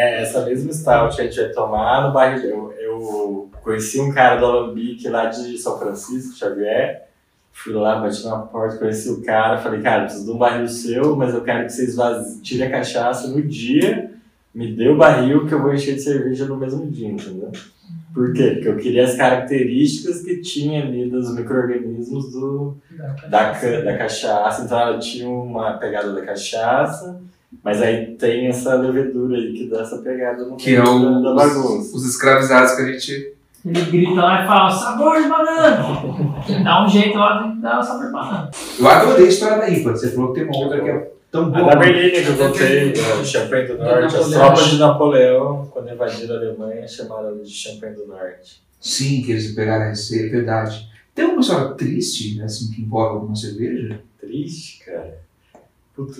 [0.00, 2.42] É, essa mesma stout que a gente vai tomar no barril.
[2.42, 7.08] Eu, eu conheci um cara do Alambique lá de São Francisco, Xavier.
[7.52, 11.16] Fui lá, bati na porta, conheci o cara, falei, cara, preciso de um barril seu,
[11.16, 12.38] mas eu quero que vocês vaz...
[12.42, 14.12] tirem a cachaça no dia,
[14.54, 17.50] me dê o barril que eu vou encher de cerveja no mesmo dia, entendeu?
[18.14, 18.52] Por quê?
[18.54, 22.76] Porque eu queria as características que tinha ali dos micro-organismos do,
[23.28, 27.20] da, ca- da cachaça, então ela tinha uma pegada da cachaça,
[27.62, 31.30] mas aí tem essa levedura aí que dá essa pegada no Que é o- da,
[31.30, 31.96] da bagunça.
[31.96, 33.34] Os escravizados que a gente.
[33.64, 35.84] Ele grita lá e fala, sabor de banana!
[36.64, 38.50] Dá um jeito lá de dar o sabor de banana.
[38.78, 39.90] Eu adorei a história da IPA.
[39.90, 41.66] Você falou que tem uma outra que é tão A boa.
[41.66, 46.36] da Berlina que eu contei, o Champagne do Norte, as tropas de Napoleão, quando invadiram
[46.36, 48.62] a Alemanha, chamaram ela de Champagne do Norte.
[48.80, 50.88] Sim, que eles pegaram a receita, é verdade.
[51.14, 54.00] Tem uma história triste, assim, que envolve alguma cerveja?
[54.18, 55.18] Triste, cara.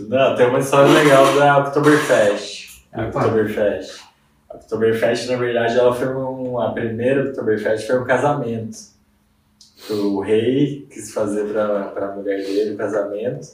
[0.08, 2.84] Não, tem uma história legal da Oktoberfest.
[2.92, 3.06] A.
[3.06, 4.00] Oktoberfest.
[4.48, 8.76] A Oktoberfest, na verdade, ela foi um, a primeira Oktoberfest foi um casamento.
[9.88, 13.48] O rei quis fazer para a mulher dele o casamento.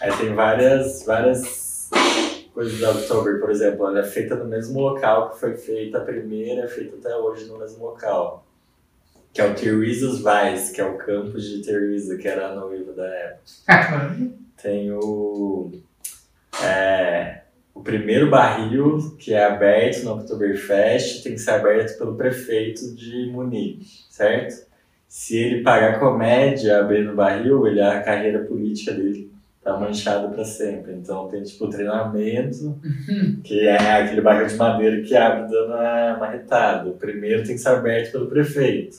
[0.00, 1.88] Aí tem várias, várias
[2.52, 6.02] coisas da Oktober, por exemplo, ela é feita no mesmo local que foi feita a
[6.02, 8.44] primeira, é feita até hoje no mesmo local.
[9.32, 12.92] Que é o Theresa's Weiss, que é o campus de Theresa, que era a noiva
[12.92, 14.16] da época.
[14.60, 15.70] Tem o.
[16.62, 17.40] é,
[17.74, 23.30] o primeiro barril que é aberto no Oktoberfest tem que ser aberto pelo prefeito de
[23.30, 24.68] Munique, certo?
[25.08, 29.30] Se ele pagar comédia abrindo o barril, ele, a carreira política dele
[29.62, 30.92] tá manchada para sempre.
[30.92, 32.78] Então tem tipo treinamento,
[33.42, 36.90] que é aquele barril de madeira que abre dando a marretada.
[36.90, 38.98] O primeiro tem que ser aberto pelo prefeito.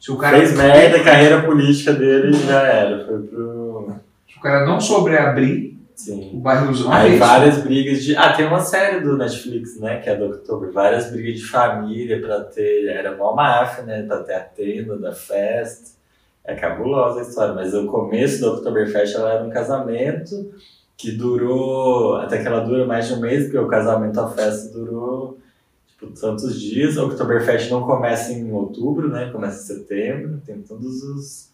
[0.00, 3.04] Se o cara, Fez merda, a carreira política dele já era.
[3.04, 3.94] Foi pro.
[4.26, 6.30] se o cara não souber abrir Sim.
[6.32, 8.16] o barrilzão, Aí é várias brigas de.
[8.16, 9.98] Ah, tem uma série do Netflix, né?
[10.00, 10.72] Que é do October.
[10.72, 12.86] Várias brigas de família pra ter.
[12.88, 14.02] Era mó máfia, né?
[14.04, 15.90] Pra ter a tenda da festa.
[16.46, 17.52] É cabulosa a história.
[17.52, 20.50] Mas o começo do Oktoberfest ela era um casamento
[20.96, 22.16] que durou.
[22.16, 25.38] Até que ela dura mais de um mês, porque o casamento, a festa durou.
[26.00, 26.96] Tipo, tantos dias.
[26.96, 29.30] O Oktoberfest não começa em outubro, né?
[29.30, 30.40] Começa em setembro.
[30.46, 31.50] Tem todos os.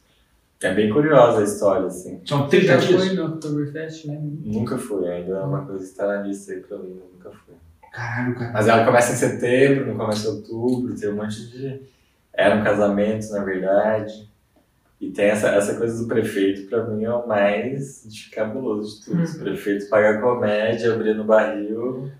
[0.62, 2.20] É bem curiosa a história, assim.
[2.24, 3.04] São 30 Já dias.
[3.04, 4.18] foi no Oktoberfest, né?
[4.22, 7.54] Nunca fui, ainda é uma coisa que está na lista aí pra mim, nunca fui.
[7.92, 8.52] Caralho, cara.
[8.52, 11.80] Mas ela começa em setembro, não começa em outubro, tem um monte de.
[12.32, 14.30] Era um casamento, na verdade.
[14.98, 19.26] E tem essa, essa coisa do prefeito, pra mim, é o mais cabuloso de tudo.
[19.26, 22.10] Se o prefeito pagar comédia, abrir no barril,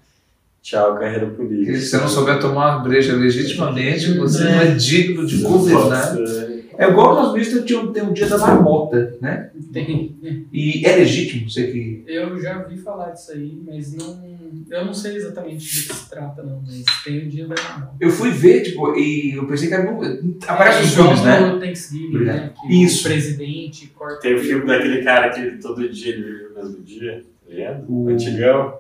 [0.67, 1.79] tchau, carreira política.
[1.79, 4.51] Se você não souber tomar uma breja legitimamente, você É.
[4.53, 6.15] não é digno de governar.
[6.17, 6.57] Pode ser.
[6.79, 9.51] É igual nós mistos tinha um- tem um dia da marmota, né?
[9.73, 10.15] Tem.
[10.53, 12.05] E é legítimo, sei que.
[12.07, 14.37] Eu já ouvi falar disso aí, mas não.
[14.69, 17.93] Eu não sei exatamente do que se trata, não, mas tem o dia da marmota.
[17.99, 19.91] Eu fui ver, tipo, e eu pensei que era.
[19.91, 21.41] no- Aparece É nos igual filmes, né?
[21.41, 22.51] no Thanksgiving, né?
[22.67, 23.01] Que Isso.
[23.07, 24.21] o presidente corta.
[24.21, 27.85] Tem o filme daquele cara que todo dia ele vive o mesmo dia, tá ligado?
[27.89, 28.75] O- Antigão.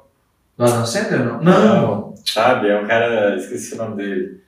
[0.56, 1.42] Do Adam Sandler, não?
[1.42, 2.14] Não!
[2.24, 2.68] Sabe?
[2.68, 3.36] É um cara.
[3.36, 4.40] Esqueci o nome dele.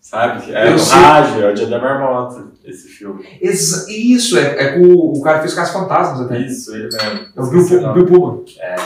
[0.00, 0.52] Sabe?
[0.52, 0.98] É Eu o sei.
[0.98, 3.22] rádio, é o Dia da Marmota, esse filme.
[3.42, 6.38] Exa- Isso, é, é com o, o cara que fez Caça Fantasmas até.
[6.38, 6.98] Isso, ele mesmo.
[7.36, 7.94] É o Bill, Esqueci o Pu- nome.
[7.94, 8.44] Bill Pullman.
[8.58, 8.76] É.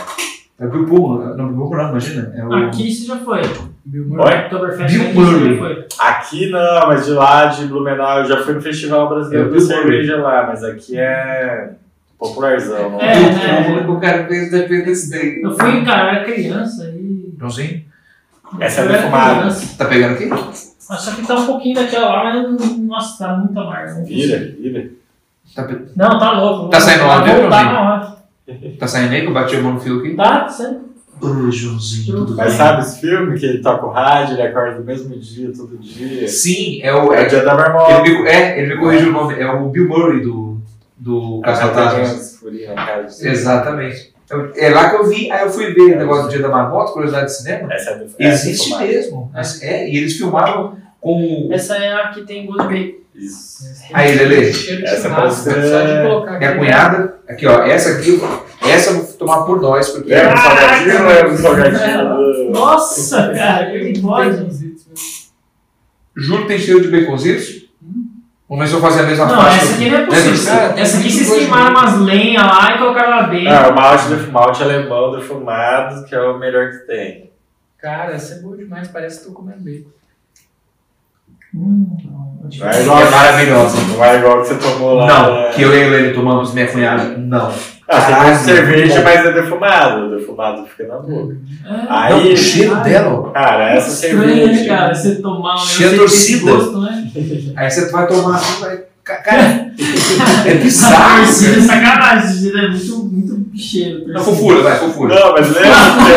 [0.59, 1.37] É o Bill Pullman.
[1.37, 2.33] Não, Bill Pullman não, imagina.
[2.37, 2.53] É o...
[2.55, 3.41] Aqui você já foi.
[3.85, 4.17] Bill Oi?
[4.17, 4.45] Murray.
[4.47, 5.55] Oktoberfest Bill aqui você Murray.
[5.55, 5.87] já foi.
[6.01, 9.53] Aqui não, mas de lá, de Blumenau, eu já fui no Festival É Brasileiro o
[9.53, 11.71] de Cerveja lá, mas aqui é
[12.29, 12.91] popularzão.
[12.91, 13.63] não É, Bill né?
[13.65, 15.43] Pullman que o cara fez Independence Day.
[15.43, 17.35] Eu fui, cara, eu era criança e.
[17.39, 17.83] Joãozinho,
[18.61, 19.55] Essa é era defumada.
[19.79, 20.31] tá pegando aqui?
[20.79, 23.99] Só que tá um pouquinho daquela lá, mas nossa, tá muito amargo.
[24.01, 24.91] não Vira, vira.
[25.55, 26.69] Tá, pe- Não, tá louco.
[26.71, 27.49] Tá saindo Joãozinho?
[27.51, 28.17] na hora.
[28.79, 30.15] tá saindo aí que eu bati a mão no fio aqui?
[30.15, 30.93] Tá, tá saindo.
[31.21, 32.57] Ô, Joãozinho, tudo Mas bem?
[32.57, 36.27] sabe esse filme que ele toca o rádio, ele acorda no mesmo dia, todo dia?
[36.29, 37.13] Sim, é o.
[37.13, 37.93] É o É, Dia da Marmota.
[38.07, 39.35] ele, me, é, ele me corrigiu o nome.
[39.39, 40.52] É o Bill Murray do,
[41.03, 42.37] do Caça Fantasmas.
[42.37, 44.13] Furinho na cara de Exatamente.
[44.31, 46.49] Eu- É lá que eu vi, aí eu fui ver o negócio do Dia da
[46.49, 47.73] Marmota, curiosidade de cinema.
[47.73, 49.31] Essa é do é Existe mesmo.
[49.35, 51.49] Mas É, e eles filmaram com.
[51.53, 53.03] Essa é a que tem gosto de.
[53.15, 53.63] Isso.
[53.93, 56.59] Aí, de Essa colocar Minha aqui.
[56.59, 58.19] cunhada, aqui ó, essa aqui,
[58.67, 62.51] essa eu vou tomar por nós, porque Leva um salgadinho, leva um salgadinho.
[62.53, 64.37] Nossa, cara, que pode.
[64.41, 64.51] Né?
[66.17, 67.62] Juro que tem cheiro de baconzitos.
[68.67, 69.57] Se eu fazer a mesma Não, faixa.
[69.57, 70.53] essa aqui não é possível.
[70.53, 73.49] Cara, tem Essa aqui vocês queimaram umas lenhas lá e colocaram lá dentro.
[73.53, 77.31] Ah, o malte, do, malte alemão defumado, que é o melhor que tem.
[77.79, 79.91] Cara, essa é boa demais, parece que tô comendo bacon.
[81.55, 83.77] Hum, não, Não é igual, É maravilhosa.
[83.81, 85.07] Não é igual que você tomou lá.
[85.07, 85.51] Não, né?
[85.51, 87.53] que eu e a Helene tomamos minha cunhada, não.
[87.95, 89.05] Ah, você toma cerveja, bom.
[89.05, 90.07] mas é defumado.
[90.07, 91.37] O defumado fica na boca.
[91.65, 91.71] É.
[91.71, 93.23] Não, Aí, o cheiro dela, ó.
[93.31, 94.65] cara, essa Estranho, né, cerveja.
[94.75, 94.95] cara?
[94.95, 96.51] Você tomar um sem torcida.
[96.53, 97.05] gosto, né?
[97.57, 98.77] Aí você vai tomar assim, vai.
[99.05, 99.43] ca- Cara,
[100.47, 100.95] é Ah, bizarro.
[101.05, 101.27] cara.
[101.27, 102.29] sacanagem.
[102.29, 104.05] Torcida é muito, muito cheiro.
[104.09, 105.15] Não, fofura, vai, fofura.
[105.15, 106.13] Não, mas lembra que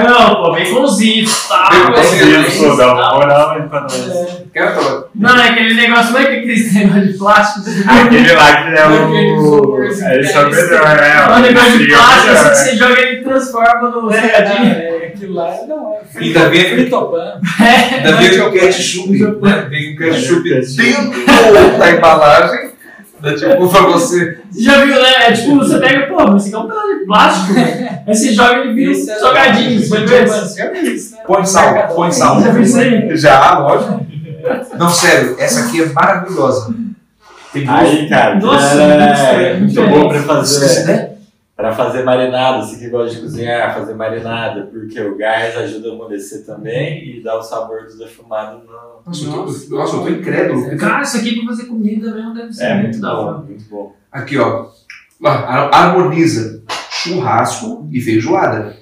[0.00, 1.68] é Não, pô, baconzito, tá?
[1.70, 4.41] Baconzito, um isso, dá uma moral aí pra nós.
[4.52, 5.06] Quero.
[5.14, 7.70] Não, é aquele negócio, não é que aquele negócio de plástico.
[7.88, 9.14] Aquele lá que é o.
[9.38, 10.62] isoporzinho, Esse é o né?
[10.62, 11.10] melhor, é.
[11.10, 14.12] É um negócio de é o plástico, assim, que você joga ele e transforma no
[14.12, 14.72] salgadinho.
[14.72, 16.18] É, aquilo lá não é.
[16.18, 16.94] Ainda bem que-.
[17.96, 19.08] Ainda vem com ketchup,
[19.40, 19.66] né?
[19.70, 20.82] Vem com ketchup Ketchup.
[20.82, 22.72] dentro da embalagem.
[23.20, 24.38] Dá tipo pra você.
[24.50, 25.28] Você já viu, né?
[25.28, 27.88] É tipo, você pega, pô, mas isso aqui é um pedaço de plástico, velho.
[28.06, 28.98] Aí você joga ele e vira um é-
[30.72, 31.22] viu isso, né?
[31.24, 32.40] Põe sal, põe sal.
[32.42, 33.16] Já viu isso aí?
[33.16, 34.11] Já, lógico.
[34.78, 36.74] Não, sério, essa aqui é maravilhosa.
[37.52, 37.78] Tem gosto.
[37.80, 41.12] Aí, cara, Nossa, é muito bom pra Esqueci, fazer, né?
[41.54, 42.62] pra fazer marinada.
[42.62, 47.22] Você que gosta de cozinhar, fazer marinada, porque o gás ajuda a amolecer também e
[47.22, 49.02] dá o sabor do defumado no.
[49.06, 50.76] Nossa, eu tô, nossa, eu tô incrédulo.
[50.78, 53.32] Cara, isso aqui pra fazer comida mesmo deve ser É muito muito da hora.
[53.38, 53.96] bom, muito bom.
[54.10, 54.66] Aqui, ó.
[55.24, 58.76] Har- Harmoniza churrasco e feijoada.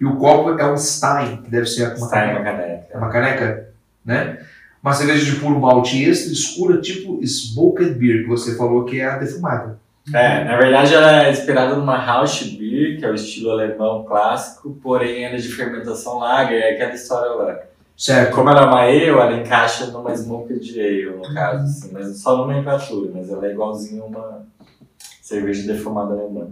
[0.00, 2.42] E o copo é um Stein, que deve ser uma uma caneca.
[2.44, 2.86] caneca.
[2.92, 3.68] É uma caneca,
[4.04, 4.38] né?
[4.82, 9.06] Uma cerveja de puro malte extra, escura, tipo Smoked Beer, que você falou que é
[9.06, 9.78] a defumada.
[10.14, 14.78] É, na verdade ela é inspirada numa House Beer, que é o estilo alemão clássico,
[14.82, 17.58] porém ela é de fermentação lager, é aquela história lá.
[17.96, 18.34] Certo.
[18.34, 22.36] Como ela é uma ale, ela encaixa numa smoked ale, no caso, assim, mas só
[22.36, 24.46] nomenclatura, mas ela é igualzinha a uma
[25.20, 26.48] cerveja defumada alemã.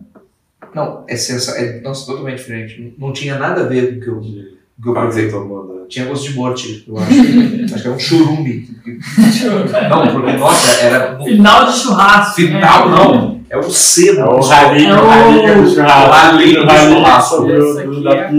[0.75, 1.71] Não, é sensacional.
[1.71, 2.95] É, nossa, totalmente diferente.
[2.99, 5.29] Não tinha nada a ver com o que eu, que eu provei.
[5.31, 5.67] tomou?
[5.67, 7.75] do- Tinha gosto de morte, eu acho.
[7.75, 8.69] acho que é um churume.
[9.89, 11.19] Não, porque, nossa, era.
[11.25, 12.35] Final de churrasco.
[12.37, 12.97] final, né?
[12.97, 13.37] não.
[13.49, 14.21] É o sebo.
[14.21, 16.09] É o ralinho, É o o- ralinho do churrasco.
[16.09, 17.47] o ralinho do churrasco.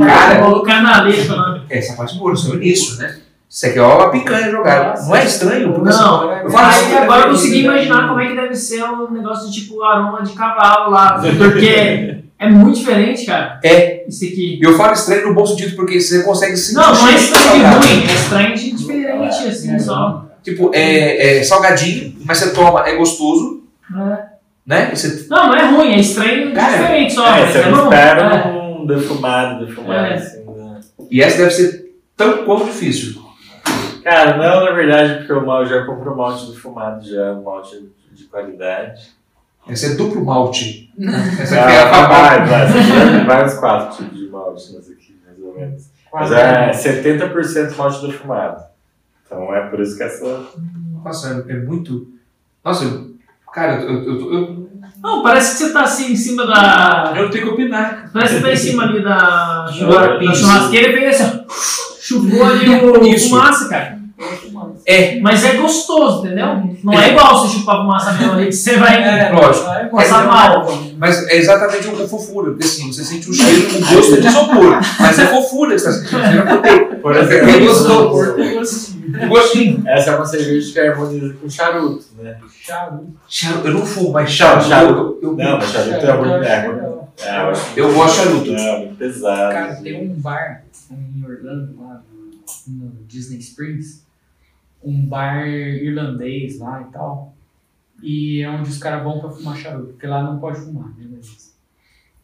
[0.03, 0.05] é.
[0.05, 1.61] Cara, Colocar na letra, né?
[1.69, 3.17] Essa faz molho, isso é o início, né?
[3.49, 4.89] Isso aqui é ó, a picanha jogada.
[4.89, 5.73] Nossa, Não é estranho?
[5.73, 9.09] Porque Não, Eu falo assim, agora eu consegui imaginar como é que deve ser o
[9.09, 11.21] negócio de tipo aroma de cavalo lá.
[11.37, 13.59] Porque é muito diferente, cara.
[13.63, 14.05] É.
[14.07, 14.59] Isso aqui.
[14.61, 17.59] E eu falo estranho no bom sentido, porque você consegue sentir Não, não é estranho
[17.59, 20.25] de ruim, é estranho de diferente, assim, só.
[20.43, 24.23] Tipo, é, é salgadinho, mas você toma, é gostoso, É.
[24.65, 24.89] né?
[24.95, 27.27] Você Não, não é ruim, é estranho Cara, diferente só.
[27.27, 28.47] É, mas você é não espera É.
[28.47, 30.13] um defumado, defumado É.
[30.13, 30.79] assim, né?
[31.11, 33.21] E essa deve ser tão quanto difícil.
[34.03, 37.75] Cara, não, na verdade, porque o mal já comprou malte defumado, já é um malte
[38.13, 39.01] de qualidade.
[39.69, 40.91] Essa é duplo malte.
[41.39, 45.15] Essa aqui é a vai, vai, vai- vai uns quatro tipos de malte nessa aqui,
[45.25, 45.83] mais ou menos.
[46.13, 48.63] Mas é 70% malte defumado.
[49.25, 50.45] Então é por isso que essa.
[51.03, 52.07] Nossa, é, é muito.
[52.63, 53.11] Nossa, eu-
[53.53, 54.69] cara, eu, eu, eu, eu,
[55.03, 57.13] Não, parece que você tá assim em cima da.
[57.17, 58.09] eu tenho que opinar.
[58.13, 59.65] Parece que você tá em cima ali da,
[60.33, 61.53] churrasqueira e fez assim, ó.
[62.07, 63.96] Chupou ali o fumaça, cara.
[64.89, 66.45] É, Mas é gostoso, entendeu?
[66.81, 69.03] Não é igual você chupar fumaça mesmo ali que você vai.
[69.03, 69.69] É, Lógico.
[69.69, 70.65] é, Passar é, mal.
[70.97, 74.27] mas é exatamente o fofura, porque assim, você sente o cheiro, o gosto é de
[74.27, 76.21] isopor, mas é fofura que você está sentindo.
[76.21, 78.35] Você não tem Por É exemplo, gostoso.
[78.39, 79.83] E gostinho.
[79.87, 82.37] essa é uma cerveja que harmoniza com charuto, né?
[82.61, 83.07] Charuto.
[83.27, 84.67] Charuto, eu não fumo, mas charuto.
[84.69, 85.19] Charuto.
[85.21, 87.13] Eu, eu, Não, mas charuto é Charuto, É, muito- legal.
[87.19, 88.55] é, eu gosto de charuto.
[88.55, 89.53] é, muito pesado.
[89.53, 92.01] Cara, tem um bar em Orlando, lá
[92.67, 94.06] no Disney Springs,
[94.83, 97.33] um bar irlandês lá e tal,
[98.01, 101.07] e é onde os caras vão pra fumar charuto, porque lá não pode fumar, né?
[101.09, 101.55] Mas,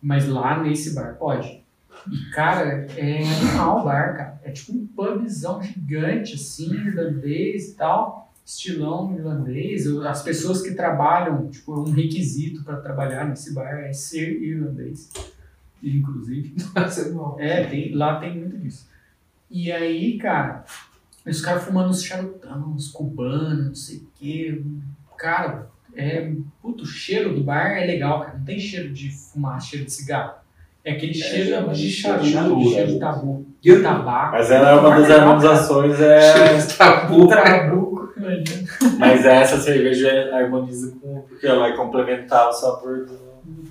[0.01, 1.63] mas lá nesse bar pode.
[2.11, 4.41] E, cara, é animal o bar, cara.
[4.43, 9.87] É tipo um pubzão gigante, assim, irlandês e tal, estilão irlandês.
[10.05, 15.09] As pessoas que trabalham, tipo, um requisito para trabalhar nesse bar é ser irlandês,
[15.81, 16.55] inclusive.
[17.39, 18.87] É, tem, lá tem muito disso.
[19.49, 20.65] E aí, cara,
[21.31, 24.61] os caras fumando uns charutão, uns cubanos, não sei o quê.
[25.17, 26.31] Cara, é.
[26.61, 28.37] Puto, o cheiro do bar é legal, cara.
[28.37, 30.33] Não tem cheiro de fumaça, cheiro de cigarro.
[30.83, 32.99] É aquele É, cheiro de de charuto, cheiro de né?
[32.99, 34.31] tabu, E eu- tabaco.
[34.33, 36.57] Mas ela é uma das harmonizações, é.
[36.77, 37.27] Tabu.
[37.29, 38.69] Trabuco, imagina.
[38.99, 41.21] Mas essa cerveja harmoniza com.
[41.21, 43.13] Porque ela vai complementar o sabor do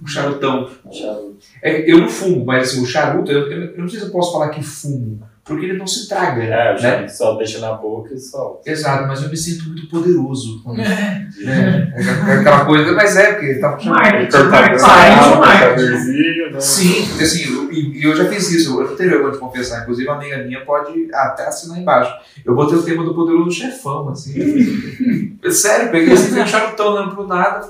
[0.02, 0.70] Um charutão.
[0.90, 1.36] charuto.
[1.60, 4.10] É, eu não fumo, mas assim, o charuto, eu, eu- eu não sei se eu
[4.12, 6.42] posso falar que fumo, porque ele não se traga.
[6.42, 7.08] É, o né?
[7.08, 8.70] só deixa na boca e solta.
[8.70, 10.62] Exato, mas eu me sinto muito poderoso.
[10.62, 11.28] quando- né?
[11.44, 13.92] É aquela coisa, mas é, porque tá puxando.
[13.94, 16.52] Marketing, Cortador, marketing, marketing.
[16.52, 16.60] né?
[16.60, 20.08] Sim, porque assim, eu- eu já fiz isso, eu não tenho vergonha de confessar, inclusive
[20.08, 22.12] uma amiga minha pode até assinar embaixo.
[22.44, 25.36] Eu botei o tema do poderoso chefão, assim.
[25.50, 27.68] Sério, peguei assim, um charutão olhando pro nada.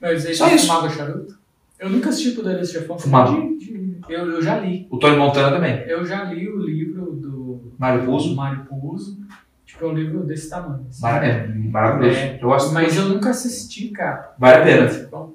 [0.00, 0.66] Mas aí Só já isso.
[0.66, 1.36] fumava charuto?
[1.78, 2.98] Eu nunca assisti o Poderoso Chefão.
[2.98, 3.32] Fumava.
[3.32, 4.86] De- de- Eu, eu já li.
[4.90, 5.82] O Tony Montana também.
[5.86, 8.30] Eu já li o livro do Mário Puzo.
[8.30, 9.18] do Mário Puzo.
[9.64, 10.86] Tipo, é um livro desse tamanho.
[10.88, 11.02] assim.
[11.02, 12.18] Mar- é maravilhoso.
[12.18, 14.32] É, eu gosto Mas eu nunca assisti, cara.
[14.38, 15.32] Vale a pena, Bom,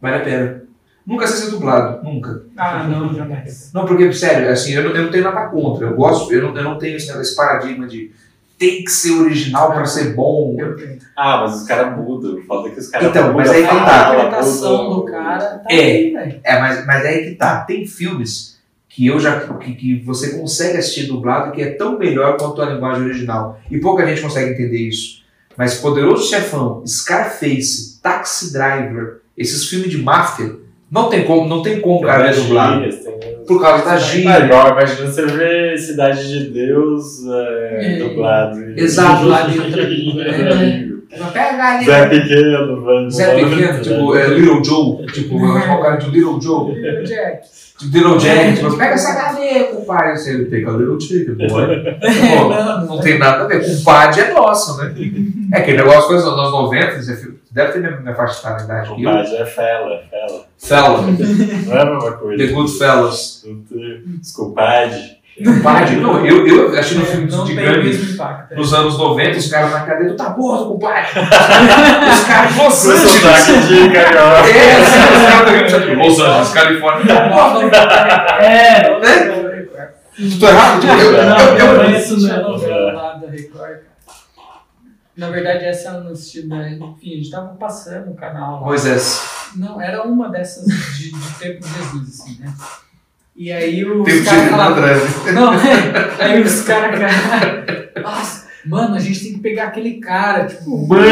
[0.00, 0.62] vale a pena.
[1.06, 2.42] Nunca ser dublado, nunca.
[2.56, 3.72] Ah, não, jamais.
[3.72, 5.86] Não, porque, sério, assim, eu não, eu não tenho nada contra.
[5.86, 8.12] Eu gosto, eu não, eu não tenho esse, esse paradigma de
[8.60, 10.54] tem que ser original pra ser bom.
[10.58, 10.98] Eu tenho.
[11.16, 12.40] Ah, mas os caras mudam.
[12.46, 13.86] Falta que os caras Então, mudam mas aí a que A tá.
[13.86, 15.74] fala, interpretação do cara tá É.
[15.80, 16.40] aí.
[16.44, 17.62] É, mas, mas é aí que tá.
[17.62, 22.36] Tem filmes que eu já que, que você consegue assistir dublado que é tão melhor
[22.36, 23.58] quanto a linguagem original.
[23.70, 25.20] E pouca gente consegue entender isso.
[25.56, 30.56] Mas Poderoso Chefão, Scarface, Taxi Driver, esses filmes de máfia,
[30.90, 32.80] não tem como, não tem como cara Tem dublado.
[32.82, 34.44] tem- Por causa da Ah, gíria.
[34.44, 37.98] igual, imagina você ver Cidade de Deus é, É.
[37.98, 38.60] dublado.
[38.76, 39.22] Exato.
[39.22, 41.32] Dublado em língua, né?
[41.32, 41.84] Pega ali.
[41.84, 43.10] Zé Pequeno, vai.
[43.10, 46.74] Zé Pequeno, tipo, é, Little Joe, tipo, é o cara de Little Joe,
[47.04, 47.48] Jack.
[47.78, 51.66] tipo, Little Jack, tipo, pega essa cadeia, compadre, você pega Little Chicken, boy.
[52.86, 54.94] Não tem nada a ver, compadre é nosso, né?
[55.52, 58.92] É aquele negócio foi nos anos 90, você deve ter minha, minha faixa de idade
[58.92, 59.02] aqui.
[59.02, 60.46] Compadre é fela, fela.
[60.58, 62.52] Fella, Não é a mesma The coisa.
[62.52, 63.44] Good Fellas.
[64.20, 65.19] Desculpade.
[65.44, 67.52] Compadre, não, eu, eu achei no filme Não de
[68.14, 68.54] impacto.
[68.54, 71.06] nos anos 90, os caras na cadeia, tu tá gordo, compadre.
[71.08, 73.24] Os caras de Los Angeles.
[73.94, 77.06] É, os caras de Los Angeles, Califórnia.
[77.14, 77.70] Tá gordo,
[78.42, 79.56] É, né?
[80.38, 80.86] Tô errado?
[80.86, 82.50] Eu, eu, eu, Não, eu, isso Tinha mesmo.
[82.50, 83.80] novela lá da Record, cara.
[85.16, 86.78] Na verdade, essa eu não assisti, né?
[86.78, 88.66] Enfim, a gente tava passando o canal lá.
[88.66, 89.22] Moisés.
[89.56, 92.52] Não, era uma dessas de, de tempo de Jesus, assim, né?
[93.42, 94.82] E aí os de caras na falavam.
[94.82, 95.32] drive.
[95.32, 95.50] Não,
[96.18, 97.90] aí os caras, cara.
[98.02, 100.86] Nossa, mano, a gente tem que pegar aquele cara, tipo.
[100.86, 101.02] Mano!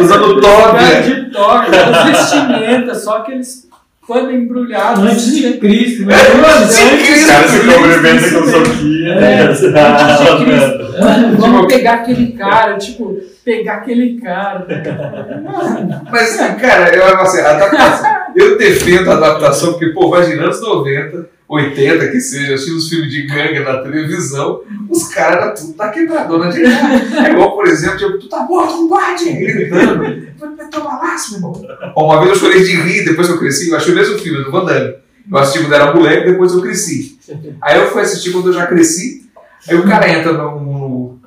[0.00, 1.02] Usando Cara toga.
[1.02, 3.66] de toque, com vestimenta, só que eles
[4.06, 5.04] quando embrulhados.
[5.04, 6.14] Antes de Cristo, né?
[6.14, 7.26] Antes de Os Cristo.
[7.30, 9.12] caras se cumprimentam Isso com soquinha.
[9.14, 9.40] É, né?
[9.42, 10.98] antes de Ah, Cristo.
[11.04, 14.66] Mano, vamos pegar aquele cara, tipo, pegar aquele cara.
[16.10, 18.17] Mas, cara, eu assim, a adaptação.
[18.38, 23.10] Eu defendo a adaptação, porque, pô, imagina anos 90, 80, que seja, assim, os filmes
[23.10, 27.26] de gangue na televisão, os caras eram tudo na quebradona de cara.
[27.28, 29.32] É igual, por exemplo, tipo, tu tá morto, combate!
[29.32, 30.28] Gritando.
[30.56, 31.92] Vai tomar laço, meu irmão.
[31.96, 34.44] Uma vez eu chorei de rir, depois que eu cresci, eu achei o mesmo filme,
[34.44, 34.66] do Van.
[34.70, 37.18] Eu assisti quando era moleque, depois eu cresci.
[37.62, 39.28] Aí eu fui assistir quando eu já cresci,
[39.68, 41.20] aí o cara entra no, no-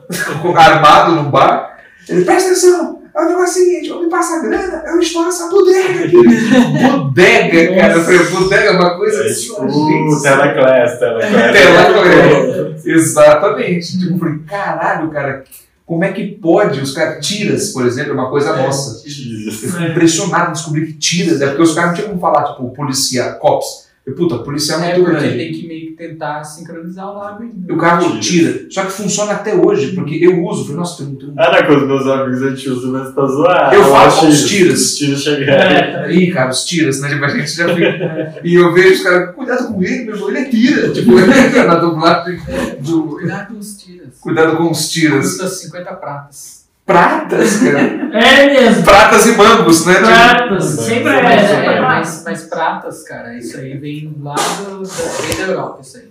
[0.58, 1.78] armado no bar,
[2.10, 5.50] ele presta atenção, é o negócio seguinte, eu me passa a grana, eu estouro essa
[5.50, 6.16] bodega aqui.
[6.88, 7.94] bodega, cara.
[7.94, 11.52] Eu falei, bodega é uma coisa É que tipo só a gente Telaclass, Telaclass.
[11.52, 12.86] Telaclass.
[12.86, 14.00] Exatamente.
[14.00, 15.44] Tipo, eu falei, caralho, cara,
[15.86, 16.80] como é que pode?
[16.80, 19.06] Os caras, tiras, por exemplo, é uma coisa nossa.
[19.08, 19.62] Jesus.
[19.62, 22.54] Eu fui impressionado em descobrir que tiras, é porque os caras não tinham como falar,
[22.54, 23.91] tipo, policial, cops.
[24.06, 25.38] Eu, puta, policial é É muito grande.
[25.38, 27.52] tem que meio que tentar sincronizar o lábio.
[27.68, 28.52] E o carro Tira.
[28.54, 28.66] tira.
[28.72, 30.64] Só que funciona até hoje, porque eu uso.
[30.64, 33.74] Falei, nossa, tem não, com os meus amigos a gente usa, mas pra zoar.
[33.74, 34.82] Eu com os tiras.
[34.82, 35.54] Os tiras chegaram.
[35.54, 37.10] É, Ih, cara, os tiras, né?
[37.10, 38.42] Tipo, a gente já fica.
[38.44, 40.90] E eu vejo os caras, cuidado com ele, meu irmão, ele é tira.
[40.92, 42.40] Tipo, na dublagem
[42.80, 43.04] do.
[43.04, 44.18] Cuidado com os tiras.
[44.20, 45.38] Cuidado com os tiras.
[45.38, 46.61] Custa 50 pratas.
[46.86, 47.80] Pratas, cara.
[47.80, 48.84] é mesmo.
[48.84, 49.94] Pratas e mangos, né?
[49.96, 51.82] Pratas, sempre é, é, é.
[51.82, 56.10] mas, mas pratas, cara, isso aí vem lá do, da, vem da Europa, isso aí.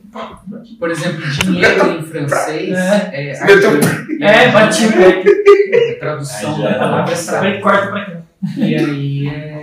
[0.78, 2.76] Por exemplo, dinheiro em francês
[3.12, 5.22] é, meteu- argent- É, bati o pé.
[5.96, 8.12] a tradução da é palavra é corta pra cá.
[8.56, 9.62] E aí é.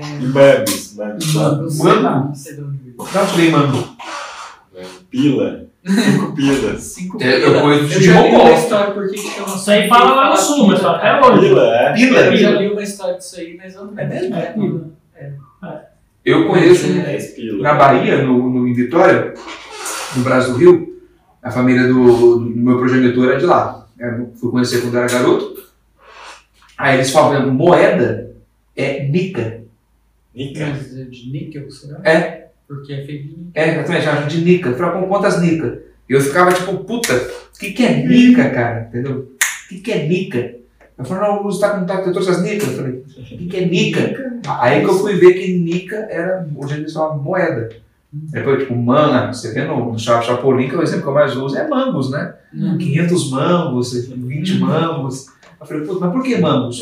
[1.20, 2.96] Sei lá, não sei de onde veio.
[4.74, 6.02] Não, eu Pila.
[6.04, 6.82] Cinco pilas.
[6.84, 7.62] Cinco É, eu pila.
[7.62, 10.38] conheço Eu de já li uma história por que chama Isso aí fala lá no
[10.38, 11.40] sul, mas só até hoje.
[11.48, 11.94] Pila, é?
[11.94, 12.20] Pila?
[12.20, 14.36] Eu já li uma história disso aí, mas eu não É mesmo?
[14.36, 14.88] É, Pila.
[16.26, 17.64] Eu conheço Dez pila.
[17.64, 19.34] na Bahia, no, no, em Vitória,
[20.16, 21.02] no Brasil do Rio,
[21.42, 23.88] a família do, do meu progenitor é de lá.
[23.98, 25.56] Eu fui conhecer quando era garoto.
[26.78, 28.36] Aí eles falam, moeda
[28.76, 29.62] é nica.
[30.36, 30.66] Nica.
[30.66, 32.00] É de níquel, será?
[32.04, 32.47] É.
[32.68, 33.52] Porque é feito de níquel.
[33.54, 34.70] É, exatamente, chamava de Nica.
[34.70, 35.80] Eu falei, com quantas Nica?
[36.10, 38.88] E eu ficava tipo, puta, o que, que é Nica, cara?
[38.90, 39.32] Entendeu?
[39.66, 40.56] O que, que é Nica?
[40.98, 42.66] Eu falei, não, você tá com tá, eu trouxe as Nica.
[42.66, 44.40] Eu falei, o que, que é Nica?
[44.60, 47.70] Aí que eu fui ver que Nica era, hoje eles falam moeda.
[48.12, 51.14] Depois, tipo, mana, você vê no, no Cha- Chapolin, que é o exemplo que eu
[51.14, 52.34] mais uso, é mangos, né?
[52.56, 52.78] Hum.
[52.78, 55.28] 500 mangos, 20 mangos.
[55.60, 56.80] Eu falei, puta, mas por que mangos?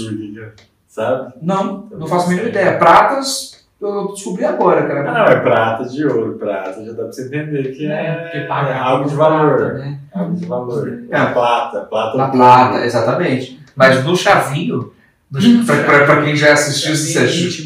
[0.87, 1.33] Sabe?
[1.41, 2.77] Não, não faço a mínima ideia.
[2.77, 3.54] Pratas,
[3.85, 5.03] eu descobri agora, Ah, cara.
[5.11, 6.33] não, é prata de ouro.
[6.37, 9.73] Prata já dá pra você entender que é, porque paga é algo de prata, valor.
[9.75, 9.99] né?
[10.13, 10.99] Algo de valor.
[11.11, 11.15] É.
[11.21, 11.79] É plata.
[11.81, 12.17] Plata.
[12.17, 13.59] Na plata, exatamente.
[13.75, 14.91] Mas no chavinho,
[15.31, 17.13] no, pra, pra- pra quem já assistiu esse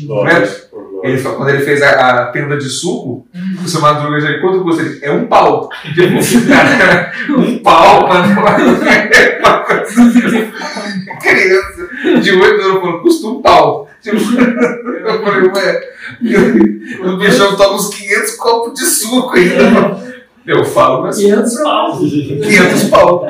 [0.08, 0.70] lógico.
[1.04, 1.90] ele, quando ele fez a,
[2.24, 2.26] a
[2.58, 3.26] de suco,
[3.64, 4.82] o seu Madruga já quanto custa?
[4.82, 5.70] Ele, é um pau.
[6.48, 8.42] Cara, um pau, mano.
[9.40, 10.50] Uma coisa-
[11.22, 13.89] Criança de 8 anos falando, custa um pau.
[14.02, 15.90] Tipo, eu falei, ué,
[17.04, 20.10] o bichão toma uns 500 copos de suco ainda.
[20.46, 21.98] Eu falo, mas 500 pau.
[22.00, 23.26] 500 pau.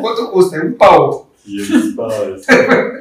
[0.00, 0.56] Quanto custa?
[0.56, 1.28] É um pau.
[1.44, 2.46] 500 paus.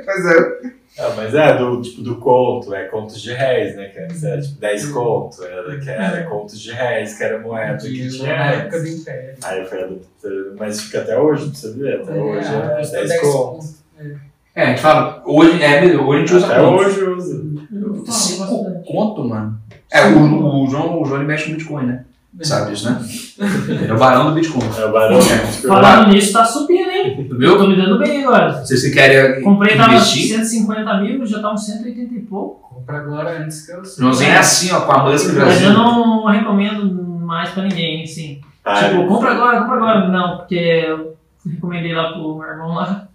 [0.05, 0.79] Mas é.
[0.97, 3.85] Ah, mas é do tipo do conto, é contos de réis, né?
[3.87, 7.77] Que antes era tipo 10 contos, era, que era contos de réis, que era moeda
[7.77, 8.95] que tinha na época antes.
[8.95, 9.35] do Império.
[9.43, 13.09] Aí foi adaptado, mas fica até hoje, pra você ver, até hoje é, custa 10
[13.09, 13.33] 10 contos.
[13.33, 13.75] contos.
[14.59, 16.85] É, a gente fala, hoje, é, hoje a gente usa Até contos.
[16.85, 17.43] hoje usa.
[18.07, 19.57] Cinco conto, mano.
[19.89, 22.03] É, o, o João, o João ele mexe com Bitcoin, né?
[22.41, 22.99] Sabe disso, né?
[23.69, 24.63] Ele é o barão do Bitcoin.
[24.77, 25.17] É o barão.
[25.17, 25.37] É.
[25.65, 27.27] Falando nisso, tá subindo, hein?
[27.29, 27.57] Eu Viu?
[27.57, 28.63] tô me dando bem agora.
[28.65, 32.75] Se você quer Comprei, tava investir, 150 mil, já tá uns 180 e pouco.
[32.75, 35.67] Compra agora antes que eu Joãozinho é assim, ó, com a música do Mas Brasil.
[35.69, 38.41] eu não recomendo mais pra ninguém, assim.
[38.65, 40.07] Ah, Tipo, compra agora, compra agora.
[40.09, 41.15] Não, porque eu
[41.49, 43.08] recomendei lá pro meu irmão lá.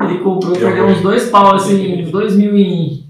[0.00, 3.04] Ele comprou, Eu perdeu uns dois pau, assim, uns dois mil em,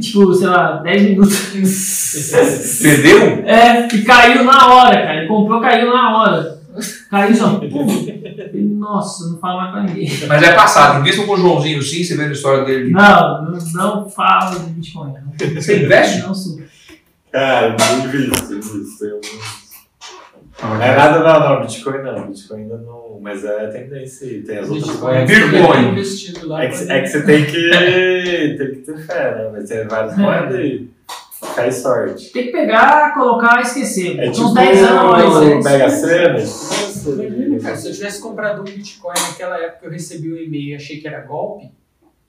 [0.00, 2.80] tipo, sei lá, 10 minutos.
[2.82, 3.44] Perdeu?
[3.46, 5.18] É, e caiu na hora, cara.
[5.18, 6.62] Ele comprou, caiu na hora.
[7.10, 7.60] Caiu só.
[8.78, 10.10] Nossa, não fala mais pra ninguém.
[10.26, 11.00] Mas é passado.
[11.00, 12.90] Invista com o Joãozinho sim, você vê a história dele.
[12.90, 15.12] Não, não, não fala de Bitcoin.
[15.12, 15.54] Não.
[15.54, 16.20] Você investe?
[16.22, 16.60] Não sou.
[17.30, 19.04] Cara, eu invisto, invisto.
[19.04, 19.20] Eu
[20.62, 21.60] não- Não é nada, não, não.
[21.66, 22.26] Bitcoin não.
[22.28, 23.02] Bitcoin ainda não.
[23.20, 24.42] Mas é tendência aí.
[24.42, 25.38] Tem as outras Bitcoin, moedas.
[26.22, 26.60] Bitcoin.
[26.60, 27.70] É que, é que você tem que,
[28.58, 29.50] tem que ter fé, né?
[29.52, 30.88] Mas tem várias moedas aí.
[31.56, 32.32] Cai sorte.
[32.32, 34.18] Tem que pegar, colocar e esquecer.
[34.18, 35.24] É Uns tipo 10 anos.
[35.92, 36.38] Sena.
[37.24, 40.74] Imagina, cara, se eu tivesse comprado um Bitcoin naquela época, eu recebi um e-mail e
[40.76, 41.70] achei que era golpe,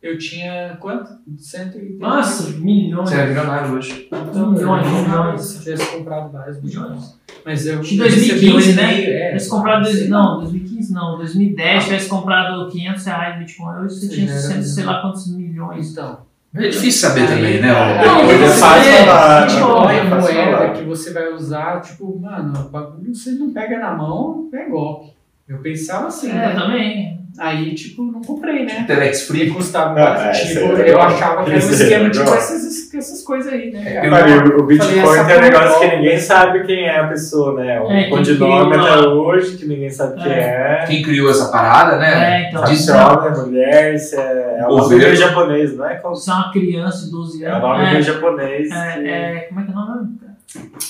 [0.03, 1.09] eu tinha quanto?
[1.37, 3.09] 180 Nossa, milhões.
[3.09, 4.07] Você é milionário hoje.
[4.11, 5.41] Então, milhões, milhões.
[5.41, 7.17] Se eu tivesse comprado vários Bitcoins.
[7.45, 7.77] Mas eu.
[7.79, 9.01] Recebi 2015, um né?
[9.03, 9.83] é, Tivesse comprado.
[9.83, 10.09] dois-.
[10.09, 11.17] Não, 2015 não.
[11.17, 13.75] 2010 tivesse comprado 500 reais de Bitcoin.
[13.85, 15.91] Hoje você Você tinha cento- sei lá quantos milhões.
[15.91, 16.17] Então.
[16.55, 17.69] É difícil saber também, né?
[17.69, 18.05] É, ó.
[18.05, 19.39] Não, é fácil falar.
[19.41, 19.47] né?
[19.47, 23.79] Bitcoin, É fácil moeda que você vai usar, tipo, mano, o bagulho você não pega
[23.79, 25.13] na mão, é golpe.
[25.47, 26.53] Eu pensava assim, É, né?
[26.53, 27.12] também.
[27.39, 28.83] Aí, tipo, não comprei, né?
[28.85, 29.51] Telex Porque Free.
[29.51, 32.33] custava Ah, é, tipo, é eu achava que era um Isso aí é esquema tipo
[32.35, 33.81] essas, essas coisas aí, né?
[33.85, 37.07] É, eu- Sabe, o Bitcoin tem um negócio que é ninguém sabe quem é a
[37.07, 37.81] pessoa, né?
[37.81, 39.07] Um É, codinome até lá.
[39.13, 40.83] hoje que ninguém sabe quem é.
[40.87, 42.43] Quem criou essa parada, né?
[42.45, 42.67] É, então.
[42.67, 45.99] Se é é homem, é mulher, se é, é o nome japonês, não é?
[46.15, 47.61] Se é uma criança de 12 É o anos.
[47.63, 48.67] nome É, japonês.
[48.67, 50.09] que- é, é, como é que é o nome?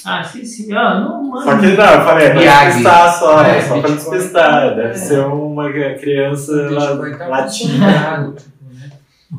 [0.06, 0.74] Ah, esqueci.
[0.75, 1.43] Ah, não, mano.
[1.43, 4.75] Só que não, eu falei, é pra despistar só, É, é, só pra despistar.
[4.75, 4.93] Deve É.
[4.93, 6.69] ser uma criança
[7.17, 8.33] tá latina.
[8.35, 8.92] tipo, né?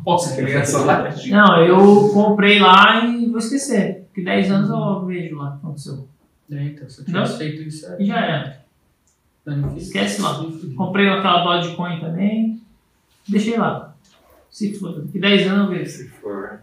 [0.07, 1.09] Nossa, criança lá.
[1.29, 4.05] Não, eu comprei lá e vou esquecer.
[4.07, 6.09] Porque 10 anos eu vejo lá o que aconteceu.
[6.51, 7.39] É, então, se eu tivesse Não.
[7.39, 8.65] feito isso, E já era.
[9.77, 10.43] Esquece lá.
[10.77, 12.63] Comprei aquela Dogecoin também.
[13.29, 13.95] Deixei lá.
[14.51, 15.03] Se for.
[15.03, 15.91] Daqui 10 anos eu vejo.
[15.91, 16.61] Se for.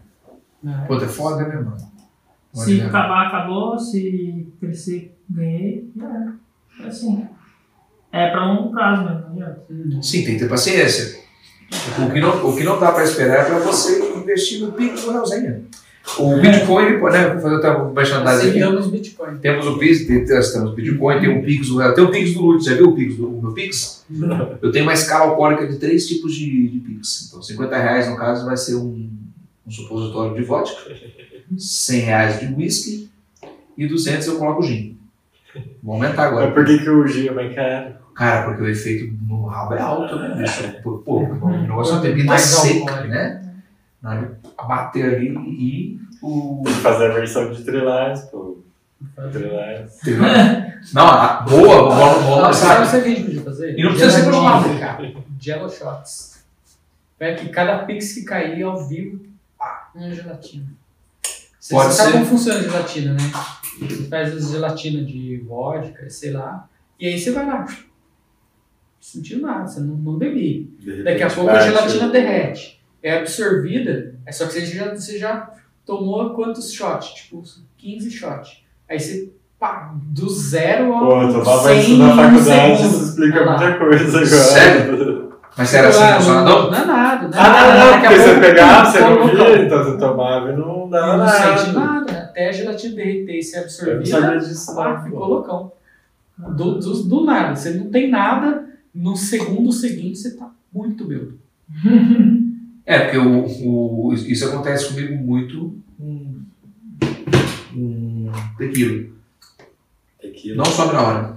[0.62, 1.76] Não, Pô, é foda, né, mano?
[2.52, 3.78] Se acabar, acabou.
[3.78, 5.90] Se crescer, ganhei.
[5.96, 6.34] Já era.
[6.80, 7.26] É assim.
[8.10, 9.64] É pra longo prazo mesmo, não adianta.
[9.70, 10.02] Hum.
[10.02, 11.22] Sim, tem que ter paciência.
[11.98, 15.02] O que não, o que não dá para esperar é para você investir no Pix
[15.02, 15.62] do Realzinha.
[16.18, 17.28] O Bitcoin, ele pode, né?
[17.30, 18.62] Vou fazer até uma merchandising aqui.
[18.62, 19.38] Aceitamos Bitcoin.
[19.38, 21.68] Temos o Pix, temos o Bitcoin, tem o Pix.
[21.94, 24.04] Tem o Pix do Lute, já viu o Pix do meu Pix?
[24.60, 27.28] Eu tenho uma escala alcoólica de três tipos de, de Pix.
[27.28, 29.08] Então, 50 reais, no caso, vai ser um,
[29.66, 30.90] um supositório de vodka,
[31.58, 33.10] 100 reais de whisky
[33.76, 34.98] e 200 eu coloco gin.
[35.82, 36.46] Vou aumentar agora.
[36.46, 37.94] Mas por que, que o gin é mais caro?
[38.14, 40.82] Cara, porque o efeito no rabo é alto, né, bicho?
[40.82, 43.42] Pô, pô, o negócio é uma bebida Mais seca, né?
[44.68, 46.62] Bater ali e o.
[46.82, 48.58] Fazer a versão de trilhões, pô.
[50.92, 53.78] Não, a boa, vamos, vamos Nossa, sabe o que a gente podia fazer?
[53.78, 55.14] E não precisa ser shots, cara.
[55.40, 56.44] Jello shots.
[57.18, 59.20] É que cada pix que cair ao vivo,
[59.94, 60.66] uma gelatina.
[61.62, 62.18] Você, Pode sabe ser.
[62.18, 63.20] como funciona a gelatina, né?
[63.78, 66.68] Você faz as gelatina de vodka, sei lá,
[66.98, 67.60] e aí você vai lá.
[67.60, 67.76] Não
[69.00, 70.74] sentiu nada, você não, não bebi.
[70.80, 72.82] De Daqui a pouco a bate, gelatina derrete.
[73.00, 75.54] É absorvida, é só que você já, você já
[75.86, 77.10] tomou quantos shots?
[77.10, 77.40] Tipo,
[77.78, 78.64] 15 shots.
[78.88, 83.46] Aí você, pá, do zero Pô, ao eu tomava 100 isso na faculdade, isso explica
[83.46, 84.26] muita coisa agora.
[84.26, 85.21] Sério?
[85.56, 86.70] Mas você era assim, Ah, funcionador?
[86.70, 87.74] Não é nada, não é Ah, nada.
[87.78, 91.16] não, não, porque você pouco, pegava, você não via, então você tomava e não dava
[91.18, 91.58] não nada.
[91.58, 94.16] sente nada, até a gelatina derreter e ser não absorvida.
[94.16, 95.04] Ah, não.
[95.04, 95.72] ficou loucão.
[96.38, 97.54] Do, do, do nada.
[97.54, 98.64] Você não tem nada,
[98.94, 101.38] no segundo seguinte você tá muito bêbado.
[102.84, 103.46] É, porque o,
[104.08, 106.34] o- isso acontece comigo muito com,
[107.72, 109.04] com tequila.
[110.20, 110.56] Tequila.
[110.56, 111.36] Não sobe na hora.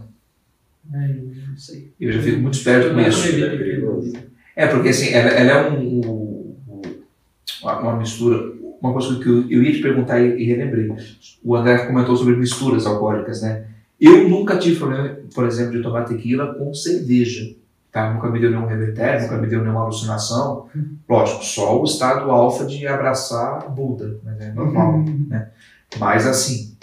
[0.94, 1.92] É, eu não sei.
[2.00, 3.22] Eu já fico muito esperto com isso.
[4.56, 6.56] é porque assim, ela, ela é um, um-
[7.64, 8.54] uma, mistura.
[8.82, 10.92] Uma coisa que eu, eu ia te perguntar e, e relembrei.
[11.44, 13.66] O André comentou sobre misturas alcoólicas, né?
[14.00, 17.56] Eu nunca tive problema, por exemplo, de tomar tequila com cerveja.
[17.92, 18.14] Tá?
[18.14, 20.68] Nunca me deu nenhum revertério, nunca me deu nenhuma alucinação.
[21.08, 25.02] Lógico, só o estado alfa de abraçar Buda, mas é normal.
[25.30, 25.50] né?
[25.98, 26.76] Mas assim,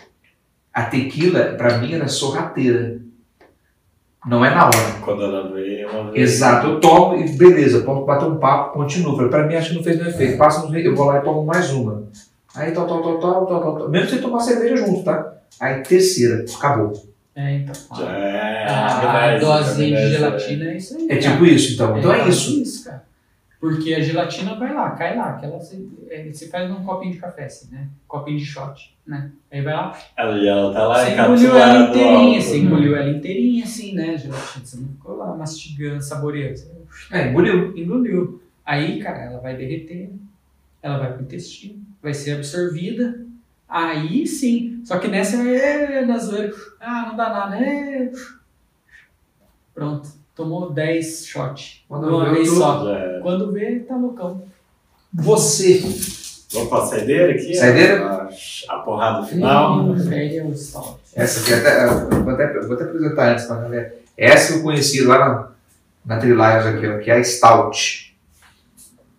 [0.72, 2.98] a tequila, pra mim, ela é sorrateira.
[4.26, 4.76] Não é na hora.
[5.00, 6.32] Quando ela veio, uma vez.
[6.34, 9.16] Exato, eu tomo e beleza, posso bater um papo, continuo.
[9.16, 10.38] Falei, Pra mim acho que não fez nenhum efeito.
[10.38, 12.04] Passa uns eu vou lá e tomo mais uma.
[12.54, 13.88] Aí tal, tal, tal, tal, tal, tal, tal.
[13.88, 15.34] Mesmo sem tomar cerveja junto, tá?
[15.58, 16.92] Aí terceira, acabou.
[17.34, 17.74] É, então.
[17.96, 18.66] Já é.
[18.68, 21.06] A amnésia, dosinha de gelatina é isso aí.
[21.08, 21.32] É cara.
[21.32, 21.98] tipo isso, então.
[21.98, 22.84] Então é quase isso.
[22.84, 23.02] cara.
[23.62, 25.36] Porque a gelatina vai lá, cai lá.
[25.36, 27.86] Aquela você, é, você faz num copinho de café, assim, né?
[28.08, 29.30] Copinho de shot, né?
[29.52, 33.10] Aí vai lá, Ela, e ela tá lá você engoliu ela inteirinha, você engoliu ela
[33.10, 34.18] inteirinha, assim, né?
[34.18, 36.60] Gelatina, você não ficou lá mastigando, saboreando.
[37.12, 37.78] É, engoliu.
[37.78, 38.42] engoliu.
[38.66, 40.10] Aí, cara, ela vai derreter,
[40.82, 43.24] ela vai pro intestino, vai ser absorvida.
[43.68, 44.82] Aí sim.
[44.84, 46.52] Só que nessa é na zoeira.
[46.80, 47.56] Ah, não dá nada.
[47.64, 48.10] É...
[49.72, 50.08] Pronto.
[50.34, 51.84] Tomou 10 shots.
[51.88, 52.90] Quando uma vez tô- só.
[52.94, 53.20] É.
[53.20, 54.42] Quando vê, tá loucão.
[55.12, 55.80] Você.
[56.52, 57.54] Vamos pra saideira aqui?
[57.54, 58.04] Saideira?
[58.06, 58.28] A,
[58.74, 59.80] a porrada final.
[59.80, 59.94] Hum.
[61.14, 63.94] Essa aqui, até, vou, até, vou até apresentar antes pra galera.
[64.16, 65.48] Essa eu conheci lá na,
[66.04, 66.16] na
[66.70, 68.16] aqui, ó, que é a Stout.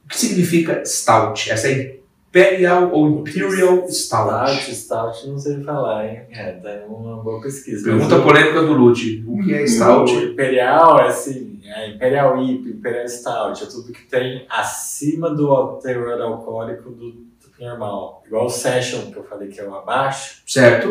[0.06, 1.52] O que significa Stout?
[1.52, 1.98] Essa é
[2.34, 4.56] Imperial ou Imperial Stout.
[4.56, 6.22] Stout, stout, não sei falar, hein?
[6.32, 7.84] É, tá uma boa pesquisa.
[7.84, 9.24] Pergunta o- polêmica do Lute.
[9.28, 10.12] O que é O Stout?
[10.12, 16.20] Imperial é assim, é Imperial IPA, Imperial Stout, é tudo que tem acima do teor
[16.20, 17.24] alcoólico do,
[17.60, 18.24] normal.
[18.26, 20.42] Igual o Session, que eu falei que é o abaixo.
[20.48, 20.88] Certo?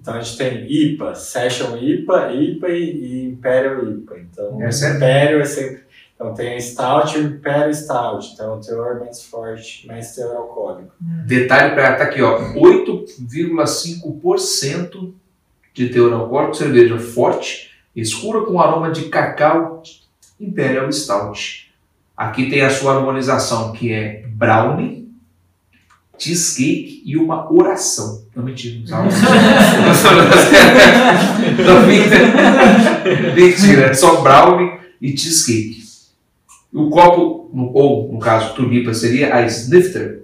[0.00, 4.18] Então a gente tem IPA, Session IPA, IPA e, e Imperial IPA.
[4.18, 5.83] Então é- Imperial é sempre.
[6.24, 8.30] Então tem a Stout e o Imperial Stout.
[8.32, 10.94] Então o teor mais forte, mais teor alcoólico.
[11.26, 15.12] Detalhe para tá aqui, ó, 8,5%
[15.74, 19.82] de teor alcoólico, cerveja forte, escura com aroma de cacau,
[20.40, 21.70] Imperial Stout.
[22.16, 25.12] Aqui tem a sua harmonização, que é brownie,
[26.16, 28.24] cheesecake e uma oração.
[28.34, 29.04] Não mentira, não?
[31.64, 32.32] Não, mentira.
[33.34, 34.72] Mentira, é só brownie
[35.02, 35.83] e cheesecake.
[36.74, 40.22] O copo, ou no caso, tulipa, seria a snifter,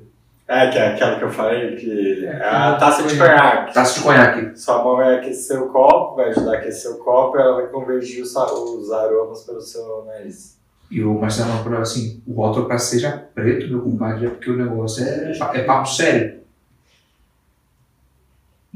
[0.49, 3.73] É, que é aquela que eu falei, que É, é a taça de conhaque.
[3.73, 4.59] taça de conhaque.
[4.59, 7.67] Sua mão vai aquecer o copo, vai ajudar a aquecer o copo e ela vai
[7.69, 10.59] convergir os, os aromas pelo seu nariz.
[10.91, 14.57] E o Marcelo falou assim: o rótulo para seja preto, meu compadre, é porque o
[14.57, 16.41] negócio é, é papo sério.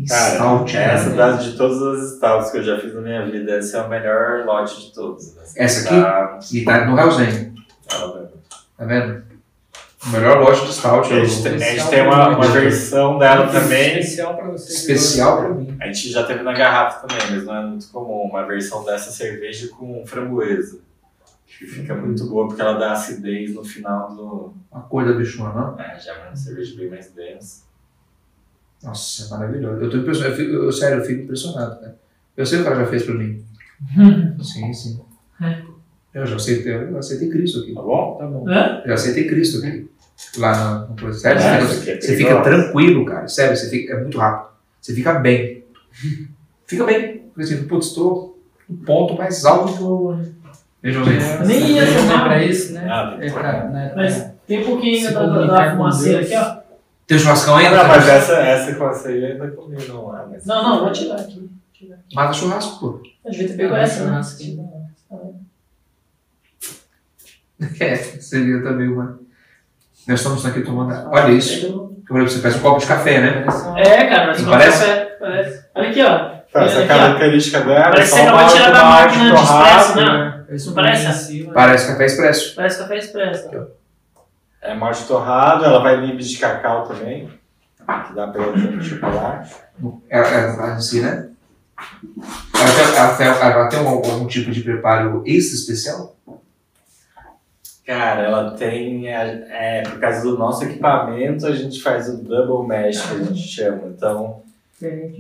[0.09, 1.17] Cara, Stout, essa né?
[1.17, 3.89] das de todas as stouts que eu já fiz na minha vida, esse é o
[3.89, 5.35] melhor lote de todos.
[5.57, 7.03] Essa Tá- E tá no tá-
[8.89, 9.25] tá vendo?
[10.07, 11.13] O melhor lote de Stout.
[11.13, 13.99] A gente, a gente tem uma, uma versão dela também.
[14.01, 14.73] Especial pra você.
[14.73, 15.77] Especial pra mim.
[15.81, 18.29] A gente já teve na garrafa também, mas não é muito comum.
[18.29, 20.81] Uma versão dessa cerveja com framboesa.
[21.47, 24.53] Que fica muito boa porque ela dá acidez no final do.
[24.73, 25.81] A cor da bichona, não?
[25.81, 27.63] É, já é uma cerveja bem mais densa.
[28.83, 29.83] Nossa, é maravilhoso.
[29.85, 30.35] Eu tô impressionado.
[30.35, 31.97] Eu, fico- eu- sério, eu fico impressionado, cara.
[32.37, 33.43] Eu sei o que ela já fez pra mim.
[34.43, 35.01] Sim, sim.
[35.41, 35.63] É.
[36.15, 37.75] Eu já aceitei, eu aceitei Cristo aqui.
[37.75, 38.17] Tá bom?
[38.19, 38.49] Tá bom.
[38.49, 38.83] Hã?
[38.85, 39.91] Eu já aceitei Cristo aqui.
[40.39, 41.19] Lá na, no coisa.
[41.19, 43.27] Sério, É, você é você fica tranquilo, cara.
[43.27, 44.55] Sério, você fica, é muito rápido.
[44.81, 45.65] Você fica bem.
[46.67, 47.25] Fica bem.
[47.35, 50.21] Por exemplo, putz, estou no ponto mais alto que eu.
[50.81, 51.17] Veja bem.
[51.17, 51.83] É, Nem ia.
[51.83, 52.87] É pra isso, né?
[52.89, 56.63] Ah, é pra, né, Mas tem um pouquinho ainda da, da, fumaceira aqui, ó.
[57.07, 57.77] Tem um churrascão ainda?
[57.77, 60.27] Não, mas essa, essa com essa aí ainda comi, não é?
[60.31, 60.47] Mas...
[60.47, 61.51] Não, não, vou tirar aqui.
[61.73, 61.99] Tirar.
[62.15, 63.03] Mata churrasco, pô.
[63.25, 64.23] Eu devia ter pego Ah, essa, né?
[67.81, 69.19] É, seria também uma.
[70.09, 70.93] Nós estamos aqui tomando.
[71.11, 71.95] Olha isso.
[72.09, 73.45] Você peça um copo de café, né?
[73.47, 74.79] Parece É, cara, parece?
[74.81, 75.17] café.
[75.19, 75.65] Parece.
[75.75, 76.35] Olha aqui, ó.
[76.49, 76.87] Então, essa ó.
[76.87, 80.45] característica dela Parece é que você acabou uma de tirar da máquina de expresso, né?
[80.47, 81.25] Parece Não um parece?
[81.25, 81.53] cima.
[81.55, 82.55] Parece café expresso.
[82.55, 83.67] Parece café expresso.
[84.61, 87.29] É malte torrado, ela vai nibs de cacau também,
[88.07, 89.55] que dá pra fazer chocolate.
[90.09, 91.29] Ela, ela, assim, né?
[92.55, 96.14] Ela tem, ela tem, ela tem algum, algum tipo de preparo extra especial?
[97.85, 102.67] Cara, ela tem, é, é, por causa do nosso equipamento, a gente faz o double
[102.67, 103.89] mash, que a gente chama.
[103.89, 104.43] Então,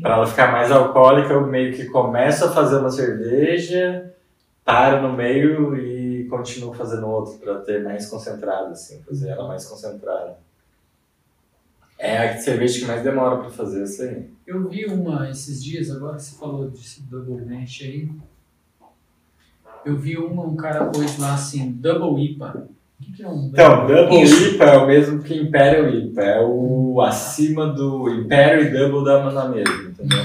[0.01, 4.15] para ela ficar mais alcoólica, eu meio que começo a fazer uma cerveja,
[4.65, 9.67] paro no meio e continuo fazendo outra para ter mais concentrado, assim, fazer ela mais
[9.67, 10.39] concentrada.
[11.99, 14.29] É a cerveja que mais demora para fazer isso aí.
[14.47, 18.09] Eu vi uma esses dias, agora que você falou desse double mash aí.
[19.85, 22.69] Eu vi uma, um cara pôs lá assim, double IPA.
[23.01, 24.55] O que, que é um Então, Double Isso.
[24.55, 29.31] IPA é o mesmo que Imperial IPA, é o acima do Imperial e Double da
[29.31, 30.25] na mesma, entendeu?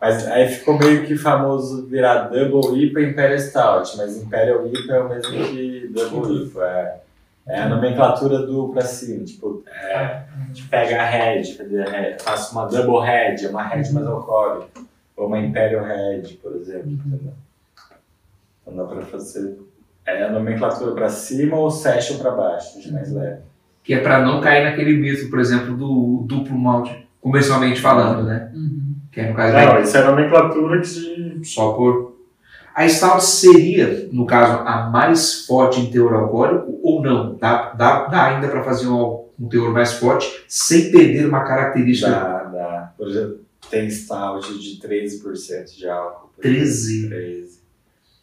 [0.00, 4.94] Mas aí ficou meio que famoso virar Double IPA e Imperial Stout, mas Imperial IPA
[4.94, 6.64] é o mesmo que Double IPA.
[6.64, 7.00] É,
[7.48, 10.26] é a nomenclatura do pra cima, tipo, é, Ah,
[10.70, 12.18] pega a Red, Red?
[12.20, 14.80] faço uma Double Red, é uma Red mais alcoólica,
[15.16, 17.32] ou uma Imperial Red, por exemplo, entendeu?
[18.68, 19.56] Então dá pra fazer
[20.06, 23.42] é a nomenclatura pra cima ou session pra baixo, de mais leve.
[23.82, 28.50] Que é para não cair naquele mito, por exemplo, do duplo malte, comercialmente falando, né?
[28.54, 28.94] Uhum.
[29.12, 32.16] Que é no caso Não, isso é nomenclatura que só por.
[32.74, 37.36] A stout seria, no caso, a mais forte em teor alcoólico ou não?
[37.36, 42.10] Dá, dá, dá ainda para fazer um, um teor mais forte sem perder uma característica
[42.10, 42.94] dá, dá.
[42.96, 46.30] Por exemplo, tem stout de 13% de álcool.
[46.34, 46.98] por 13.
[46.98, 47.57] exemplo, 13.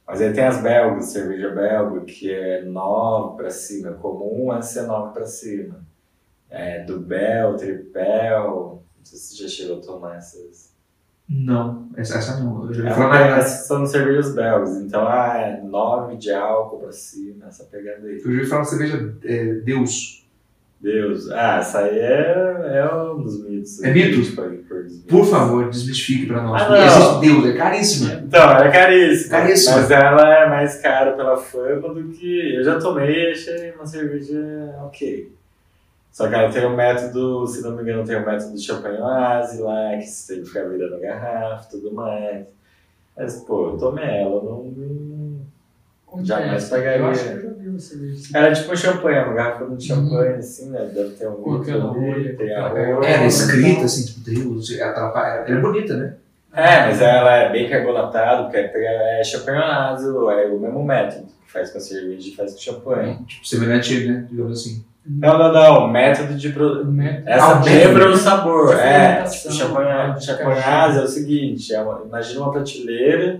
[0.07, 3.93] Mas aí tem as belgas, cerveja belga, que é 9 para cima.
[3.93, 5.83] Comum é ser 9 para cima.
[6.49, 8.83] É, do Bel, Tripel.
[8.97, 10.73] Não sei se você já chegou a tomar essas.
[11.27, 12.67] Não, essa, essa não.
[12.67, 14.77] Eu já É, ouvi falar são cervejas belgas.
[14.77, 18.17] Então, ah, é 9 de álcool para cima, essa pegada aí.
[18.17, 20.24] eu já ouvi falar cerveja é, Deus.
[20.81, 21.31] Deus.
[21.31, 23.83] Ah, essa aí é, é um dos mitos.
[23.83, 24.35] É mito?
[24.35, 24.55] Por-
[25.07, 26.61] por favor, desmistifique para nós.
[26.61, 26.85] Ah, não.
[26.85, 28.13] existe Deus, é caríssima.
[28.23, 29.37] Então, é caríssima.
[29.37, 29.75] Caríssima.
[29.77, 32.55] Mas ela é mais cara pela fama do que.
[32.55, 34.39] Eu já tomei e achei uma cerveja
[34.83, 35.31] ok.
[36.11, 39.61] Só que ela tem um método, se não me engano, tem um método de champanhose
[39.61, 42.45] lá, que você tem que ficar virando a garrafa e tudo mais.
[43.17, 44.63] Mas, pô, eu tomei ela, não.
[44.63, 45.14] não-
[46.23, 48.31] já vi uma cerveja assim.
[48.37, 50.89] Era tipo um champanhe, uma garrafa de champanhe, assim, né?
[50.93, 55.43] Deve ter um aquela ali, tem a é Não, escrita assim, tipo, Deus, ela, atrapalha-
[55.47, 56.13] ela é bonita, né?
[56.53, 61.69] É, mas ela é bem carbonatada, porque é champanhose, é o mesmo método que faz
[61.71, 63.17] com a cerveja e faz com champanhe.
[63.27, 64.25] Tipo, semelhante, né?
[64.29, 64.83] Digamos assim.
[65.07, 65.87] Não, não, não.
[65.91, 66.81] Método de pro...
[66.81, 68.13] O método- Essa Ah, quebra método.
[68.13, 68.73] o sabor.
[68.79, 69.89] É, tipo, champanhe-
[70.99, 73.39] é o seguinte: é uma- imagina uma prateleira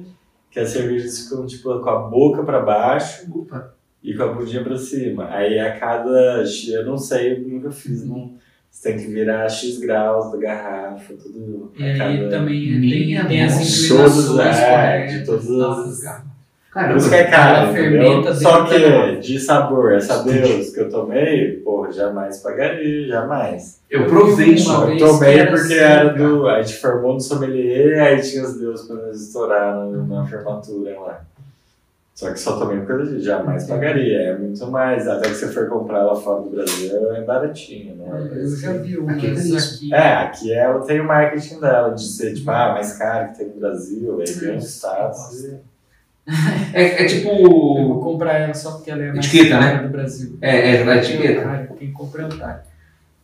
[0.56, 3.75] que as cervejas ficam tipo, com a boca para baixo Opa.
[4.01, 5.27] e com a bundinha para cima.
[5.30, 6.45] Aí a cada.
[6.69, 8.06] Eu não sei, eu nunca fiz.
[8.08, 8.32] Não,
[8.72, 11.74] você tem que virar X graus da garrafa, tudo.
[11.77, 12.30] E a aí cada...
[12.30, 16.24] também tem, tem as inclinações Todos, é, de todas e as-
[16.76, 16.98] Caramba.
[16.98, 21.90] isso que é caro, fermenta Só que de sabor, essa Deus que eu tomei, porra,
[21.90, 23.80] jamais pagaria, jamais.
[23.90, 24.86] Eu provei Uma só.
[24.86, 26.14] vez Eu tomei era porque assim, era cara.
[26.18, 26.48] do.
[26.50, 31.22] A gente formou no sommelier, aí tinha os deuses pra nos estourar na formatura lá.
[32.14, 34.20] Só que só tomei por causa disso, jamais pagaria.
[34.20, 35.08] É muito mais.
[35.08, 38.30] Até que você for comprar lá fora do Brasil é baratinho, né?
[38.36, 39.76] Eu já vi umas Aqui é isso.
[39.78, 39.94] aqui.
[39.94, 43.48] É, aqui ela tem o marketing dela, de ser tipo, ah, mais caro que tem
[43.48, 45.44] no Brasil, aí tem os status.
[45.45, 45.75] e-
[46.74, 47.30] É, é Eu tipo.
[47.30, 49.84] vou comprar ela só porque ela é mais Etiqueta, cara né?
[49.84, 50.38] do Brasil.
[50.42, 51.42] É, é, na etiqueta.
[51.42, 52.62] Cara, Quem compra é otário.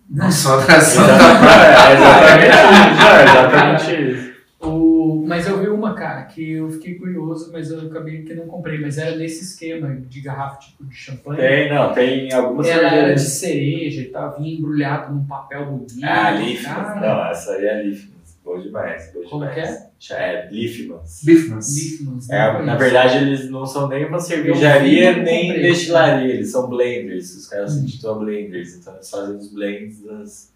[0.09, 3.07] Nossa, atração Exatamente, é, exatamente isso.
[3.07, 4.31] é, exatamente isso.
[4.63, 8.45] O, mas eu vi uma, cara, que eu fiquei curioso, mas eu acabei que não
[8.45, 8.79] comprei.
[8.79, 11.39] Mas era nesse esquema de garrafa tipo de champanhe.
[11.41, 13.31] Tem, não, tem algumas Ela era de cervejas.
[13.31, 15.95] cereja e tal, vinha embrulhado num papel bonito.
[16.03, 16.99] Ah, cara.
[16.99, 18.20] Não, essa aí é Leafmans.
[18.43, 19.87] Boa demais, Como demais.
[19.99, 21.21] Já é Leafmans.
[21.23, 21.75] Bifmans.
[21.75, 25.61] Leafmans, É, na verdade, eles não são nem uma cervejaria, nem comprei.
[25.71, 27.35] destilaria, eles são blenders.
[27.35, 27.79] Os caras Hum.
[27.79, 30.51] se intitulam blenders, então eles fazem os blends das.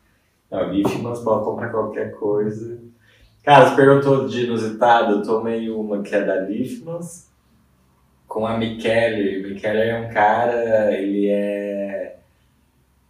[0.49, 2.79] Não, Leafmans pode comprar qualquer coisa.
[3.43, 7.29] Cara, você perguntou de inusitado, eu tomei uma que é da Leafmans
[8.27, 9.47] com a Michele.
[9.47, 12.17] Michele é um cara, ele é.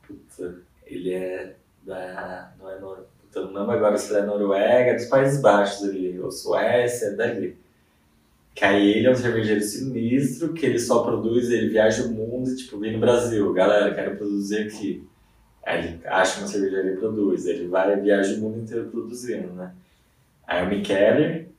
[0.05, 0.55] Puta,
[0.85, 1.55] ele é
[1.85, 2.51] da.
[2.59, 3.07] Não é Nor...
[3.35, 7.57] Puta, não agora se é Noruega, é dos Países Baixos ali, ou Suécia, dali.
[8.53, 12.49] Que aí ele é um cervejeiro sinistro, que ele só produz, ele viaja o mundo
[12.49, 15.05] e tipo, vem no Brasil, galera, quero produzir aqui.
[15.65, 17.45] Aí ele acha uma cervejaria e produz.
[17.45, 19.73] Ele vai viaja o mundo inteiro produzindo, né?
[20.47, 21.49] Aí o Mikkeller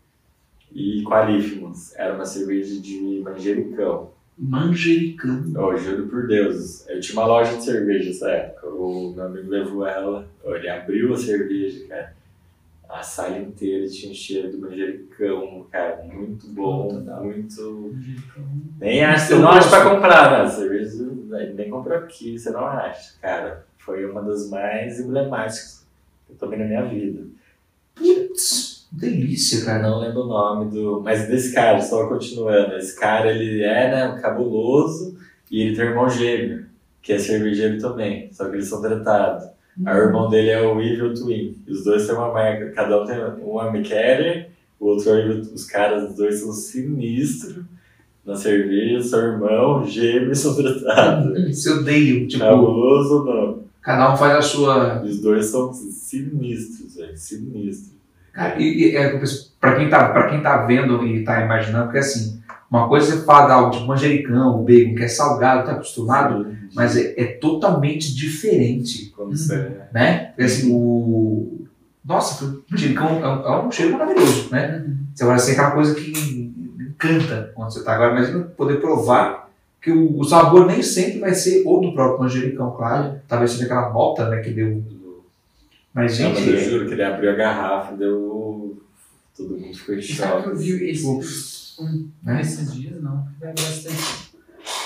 [0.72, 1.94] e Qualífimos.
[1.96, 4.12] Era uma cerveja de manjericão.
[4.38, 5.44] Manjericão.
[5.56, 6.88] Oh, juro por Deus.
[6.88, 8.65] Eu tinha uma loja de cerveja nessa época.
[8.76, 10.28] O meu amigo levou ela.
[10.44, 12.16] Ele abriu a cerveja, cara.
[12.88, 16.04] A sala inteira tinha um cheiro do manjericão, cara.
[16.04, 17.24] Muito bom, Total.
[17.24, 17.94] muito.
[18.78, 20.48] Nem acha, você não acha pra comprar, né?
[20.48, 21.06] Cerveja
[21.54, 23.14] nem comprou aqui, você não acha.
[23.20, 25.84] Cara, foi uma das mais emblemáticas
[26.26, 27.24] que eu tomei na minha vida.
[27.94, 29.82] Putz, delícia, cara.
[29.82, 31.00] Não lembro o nome do.
[31.00, 32.76] Mas desse cara, só continuando.
[32.76, 35.18] Esse cara, ele é, né, um cabuloso
[35.50, 36.65] e ele tem um irmão gêmeo,
[37.06, 39.46] que é cervejeiro também, só que eles são tratados.
[39.84, 41.56] Aí o irmão dele é o Evil Twin.
[41.64, 44.48] E os dois têm uma marca, cada um tem um é Mikkeller,
[44.80, 47.64] o outro é o Os caras, os dois são sinistros
[48.24, 51.62] na cerveja, são irmão, gêmeos são tratados.
[51.62, 53.60] Se odeio, tipo, Cabuloso não?
[53.80, 55.02] cada um faz a sua.
[55.04, 57.16] Os dois são sinistros, velho.
[57.16, 57.94] Sinistros.
[58.32, 59.16] Cara, e, e é,
[59.60, 63.16] pra, quem tá, pra quem tá vendo e tá imaginando, porque assim, uma coisa é
[63.16, 68.14] você fala de tipo manjericão, bacon, que é salgado, tá acostumado, mas é, é totalmente
[68.14, 69.56] diferente, Quando você.
[69.92, 70.26] né?
[70.26, 71.66] Porque assim, o.
[72.04, 74.84] Nossa, o manjericão é um, é um cheiro maravilhoso, né?
[74.86, 74.96] Uhum.
[75.12, 76.12] Você vai ser aquela coisa que
[76.78, 78.12] encanta quando você tá agora.
[78.16, 79.50] Imagina poder provar
[79.82, 83.20] que o, o sabor nem sempre vai ser ou do próprio manjericão, claro.
[83.26, 84.82] Talvez seja aquela nota, né, que deu.
[85.92, 88.80] Mas, Não, mas eu gente, juro que ele abriu a garrafa, deu.
[89.36, 90.62] Todo mundo ficou em E sabe que eu choque.
[90.64, 92.40] vi esse, um, Né?
[92.40, 94.25] esses dias, não, vai bastante.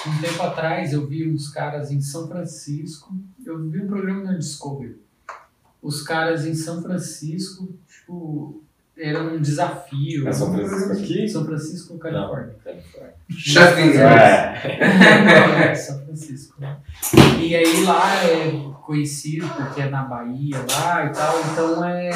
[0.06, 4.32] Um tempo atrás eu vi uns caras em São Francisco, eu vi um programa na
[4.34, 4.96] Discovery.
[5.82, 8.62] Os caras em São Francisco, tipo,
[8.96, 10.28] era um desafio.
[10.28, 11.28] É São Francisco aqui?
[11.28, 12.54] São Francisco, Califórnia.
[13.28, 13.96] já fiz.
[13.96, 15.70] É.
[15.70, 16.60] É São Francisco.
[16.60, 16.76] né?
[17.40, 18.50] E aí lá é
[18.82, 22.10] conhecido porque é na Bahia lá e tal, então é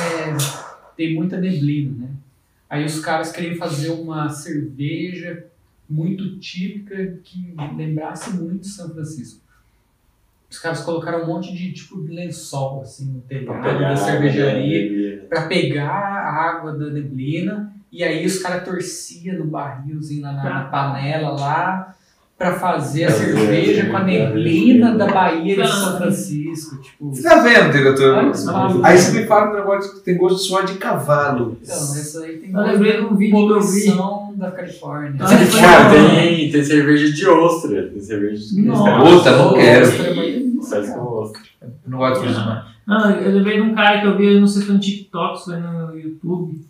[0.97, 2.11] tem muita neblina, né?
[2.69, 5.47] Aí os caras queriam fazer uma cerveja
[5.89, 9.45] muito típica que lembrasse muito São Francisco.
[10.51, 15.49] Os caras colocaram um monte de tipo de lençol assim no telhado da cervejaria para
[15.49, 17.73] pegar a água da neblina.
[17.91, 21.95] E aí os caras torciam no barrilzinho lá na, na panela lá
[22.37, 27.15] para fazer a cerveja a com a neblina da Bahia de São Francisco, tipo.
[27.15, 28.33] Você tá vendo, diretor?
[28.83, 31.57] Aí você me fala que o negócio que tem gosto de suor de cavalo.
[31.63, 34.39] Então, essa aí tem Eu lembrei de um vídeo que eu vi.
[34.39, 35.15] da Califórnia.
[35.21, 37.89] Ah, tem, tem cerveja de ostra.
[37.89, 38.63] Tem cerveja de.
[38.63, 39.87] Puta, não quero.
[41.87, 42.75] Não gosto disso, não.
[42.87, 44.81] Não, eu lembrei de um cara que eu vi, eu não sei se foi no
[44.81, 46.61] TikTok, se foi no YouTube.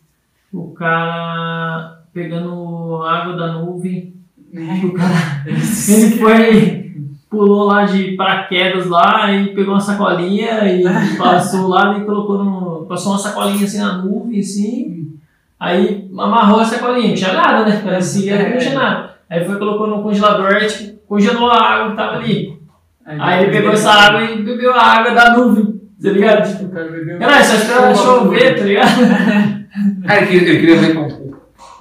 [0.52, 4.14] O cara pegando água da nuvem.
[4.55, 6.92] O cara, ele foi,
[7.28, 10.84] pulou lá de paraquedas lá e pegou uma sacolinha e
[11.18, 12.86] passou lá e colocou no.
[12.86, 15.18] Passou uma sacolinha assim na nuvem, assim.
[15.58, 17.81] Aí amarrou a sacolinha, não tinha nada, né?
[17.83, 19.15] Parecia que não tinha nada.
[19.28, 22.57] Aí foi colocou no congelador e tipo, congelou a água que tava ali.
[23.05, 26.49] Aí ele pegou essa água e bebeu a água da nuvem, tá ligado?
[26.49, 27.18] Tipo, O cara bebeu.
[27.18, 29.65] Caralho, só esperava chover, tá ligado?
[30.07, 31.23] Cara, eu queria, eu queria ver com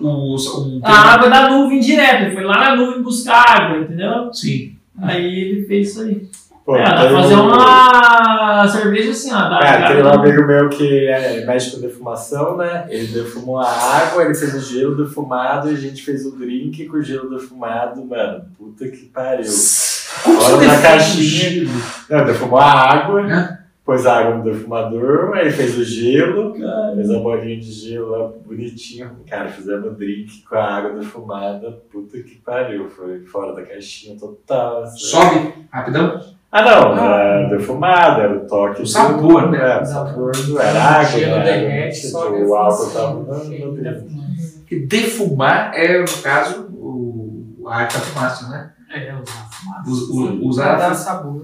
[0.08, 0.36] o.
[0.36, 4.34] o um A água da nuvem direto, ele foi lá na nuvem buscar água, entendeu?
[4.34, 4.76] Sim.
[5.02, 6.28] Aí ele fez isso aí.
[6.66, 9.50] Pô, é, dá pra fazer um- uma cerveja assim, ó.
[9.50, 12.86] Dá, Cara, tem um amigo meu que é médico de defumação, né?
[12.90, 16.86] Ele defumou a água, ele fez o gelo defumado e a gente fez o drink
[16.86, 18.46] com o gelo defumado, mano.
[18.58, 19.44] Puta que pariu.
[19.44, 21.70] Da define caixinha.
[22.10, 23.58] Não, defumou a água, Hã?
[23.86, 26.56] Pôs a água no defumador, aí fez o gelo,
[26.96, 29.12] fez a bolinha de gelo lá bonitinho.
[29.28, 31.72] Cara, fizemos o drink com a água defumada.
[31.92, 32.90] Puta que pariu.
[32.90, 34.84] Foi fora da caixinha total.
[34.84, 35.00] assim.
[35.00, 36.22] Sobe, rapidão.
[36.52, 38.84] Ah, não, era defumado, era o toque.
[38.84, 39.60] O sabor, né?
[39.60, 40.62] É, o sabor do.
[40.62, 41.44] Era água, O gelo né?
[41.44, 44.64] derrete, sobe o álcool função, tava no, fumaça.
[44.68, 48.72] Que defumar é, no caso, o, a arte da fumaça, né?
[48.94, 50.46] É, usar fumaça.
[50.46, 51.42] Usar dar sabor,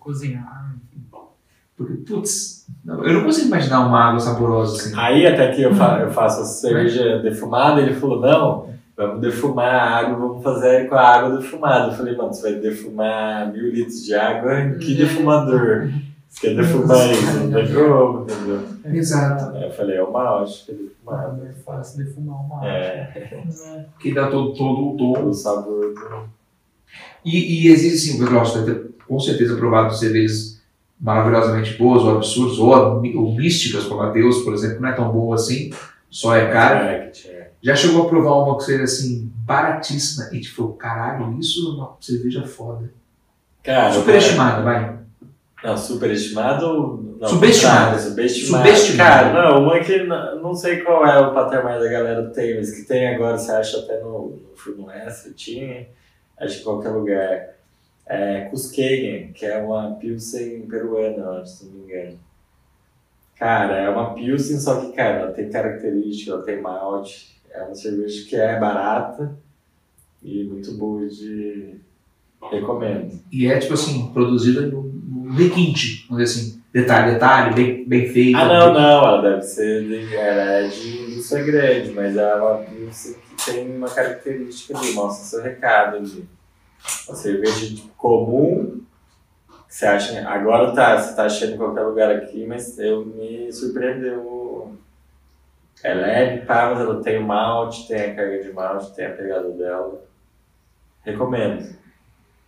[0.00, 0.57] cozinhar.
[1.78, 4.92] Porque, putz, eu não consigo imaginar uma água saborosa assim.
[4.98, 9.72] Aí até que eu, fa eu faço a cerveja defumada, ele falou, não, vamos defumar
[9.72, 11.92] a água, vamos fazer com a água defumada.
[11.92, 15.88] Eu falei, mano, você vai defumar mil litros de água que defumador?
[16.28, 17.38] Você quer defumar isso?
[17.38, 18.62] Não tem como, entendeu?
[18.86, 19.56] Exato.
[19.56, 21.48] Aí eu falei, é uma ótica defumada.
[21.48, 22.68] É fácil defumar uma água.
[22.68, 25.28] É, Que dá todo, todo o tom.
[25.28, 26.38] o sabor do...
[27.24, 30.57] E, e existe sim, eu gosto de ter com certeza provado cervejas
[31.00, 35.10] maravilhosamente boas ou absurdas, ou, ou místicas, como a Deus, por exemplo, não é tão
[35.10, 35.70] boa assim,
[36.10, 37.10] só é cara.
[37.26, 41.70] É, Já chegou a provar uma que seja assim, baratíssima, e tipo, caralho, isso é
[41.74, 42.90] uma cerveja foda.
[43.62, 44.98] Cara, Superestimada, vai.
[45.62, 47.16] Não, superestimado.
[47.20, 47.98] Não, Subestimado.
[47.98, 48.64] Subestimado.
[48.64, 49.32] Subestimado.
[49.32, 52.82] Cara, não, uma que não sei qual é o patamar da galera tem, mas que
[52.82, 55.88] tem agora, você acha até no, no Furnuessa, tinha,
[56.38, 57.57] acho que qualquer lugar.
[58.08, 62.18] É Cusquegan, que é uma Pilsen peruana, se não me engano.
[63.36, 67.38] Cara, é uma Pilsen, só que, cara, ela tem característica, ela tem malte.
[67.50, 69.36] É uma cerveja que é barata
[70.22, 71.76] e muito boa de.
[72.50, 73.20] Recomendo.
[73.32, 76.58] E é, tipo assim, produzida no, no requinte, vamos dizer assim.
[76.72, 78.36] Detalhe, detalhe, bem, bem feito.
[78.36, 82.64] Ah, não, não, ela deve ser de, ela é de grande, mas ela é uma
[82.64, 86.28] que tem uma característica ali, mostra seu recado ali.
[87.06, 88.80] Uma cerveja comum,
[89.66, 93.52] que você acha, agora tá, você tá achando em qualquer lugar aqui, mas eu me
[93.52, 94.72] surpreendeu.
[95.82, 99.10] É leve, pá, mas ela tem o malte, tem a carga de malte, tem a
[99.10, 100.02] pegada dela.
[101.02, 101.76] Recomendo.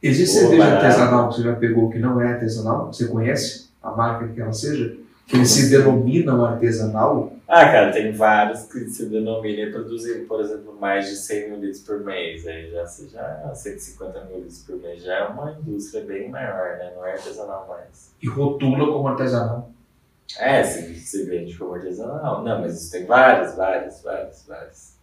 [0.02, 0.86] Existe Boa, cerveja barato.
[0.86, 2.86] artesanal que você já pegou que não é artesanal?
[2.86, 4.96] Você conhece a marca que ela seja?
[5.26, 7.32] Que eles se denominam artesanal?
[7.52, 11.80] Ah, cara, tem vários que se denominam produzem, por exemplo, mais de 100 mil litros
[11.80, 12.46] por mês.
[12.46, 16.92] Aí já, já 150 mil litros por mês já é uma indústria bem maior, né?
[16.94, 18.14] Não é artesanal mais.
[18.22, 19.68] E rotula como artesanal.
[20.38, 22.44] É, se, se vende como artesanal.
[22.44, 24.96] Não, mas isso tem várias, várias, várias, várias.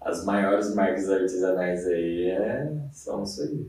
[0.00, 3.68] As maiores marcas artesanais aí é, são isso aí.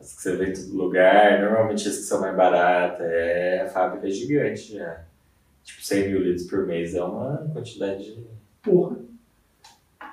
[0.00, 3.68] As que você vê em todo lugar, normalmente as que são mais baratas, é a
[3.68, 5.11] fábrica gigante já.
[5.64, 8.16] Tipo, 100 mil litros por mês é uma quantidade
[8.62, 8.96] Porra.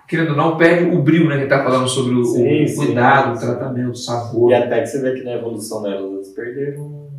[0.07, 1.39] Querendo ou não, perde o brilho, né?
[1.39, 3.45] Que tá falando sobre o, Sim, o sim, cuidado, sim.
[3.45, 4.51] o tratamento, o sabor.
[4.51, 6.81] E até que você vê que na evolução delas elas perderam.
[6.81, 7.09] O...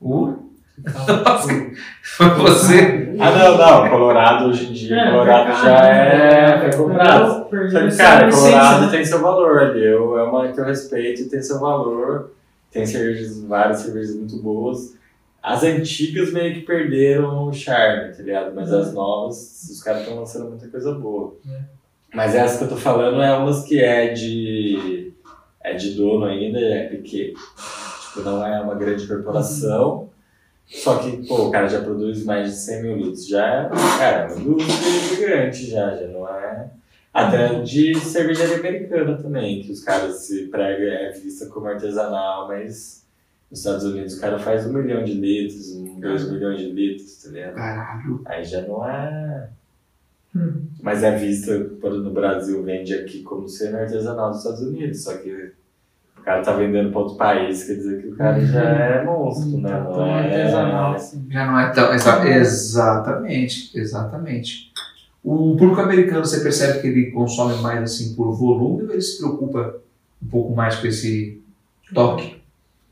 [0.00, 0.40] Calma.
[2.02, 3.14] Foi você.
[3.20, 3.90] Ah, não, não.
[3.90, 6.64] Colorado hoje em dia, É, Colorado já né?
[6.64, 7.32] é, é comprado.
[7.32, 8.90] Só perdeu que, cara, Colorado né?
[8.90, 9.86] tem seu valor ali.
[9.86, 12.32] É uma que eu respeito e tem seu valor.
[12.72, 14.98] Tem cervejas, várias cervejas muito boas.
[15.42, 18.54] As antigas meio que perderam o charme, tá ligado?
[18.54, 21.34] Mas as novas, os caras estão lançando muita coisa boa.
[21.48, 21.60] É.
[22.14, 25.12] Mas essa que eu tô falando é umas que é de.
[25.62, 27.34] é de dono ainda, é pequeno.
[27.34, 30.10] Tipo, não é uma grande corporação.
[30.66, 33.26] Só que, pô, o cara já produz mais de 100 mil litros.
[33.26, 36.70] Já é, cara, é uma indústria gigante já, já não é.
[37.12, 42.99] Até de cervejaria americana também, que os caras se pregam, é vista como artesanal, mas
[43.50, 47.22] nos Estados Unidos o cara faz um milhão de litros, um, dois milhões de litros,
[47.22, 47.54] tá ligado?
[47.54, 48.22] Caralho.
[48.26, 49.48] Aí já não é.
[50.36, 50.62] Hum.
[50.80, 55.02] Mas é vista, por no Brasil, vende aqui como sendo artesanal dos Estados Unidos.
[55.02, 55.52] Só que
[56.16, 59.58] o cara tá vendendo para outro país, quer dizer que o cara já é monstro,
[59.58, 59.68] né?
[59.70, 61.26] Tá Não tão é artesanal assim.
[61.28, 61.92] Já não é tão.
[61.92, 64.70] exa- exatamente, exatamente.
[65.22, 69.18] O público americano, você percebe que ele consome mais assim por volume ou ele se
[69.18, 69.76] preocupa
[70.22, 71.42] um pouco mais com esse
[71.92, 72.39] toque?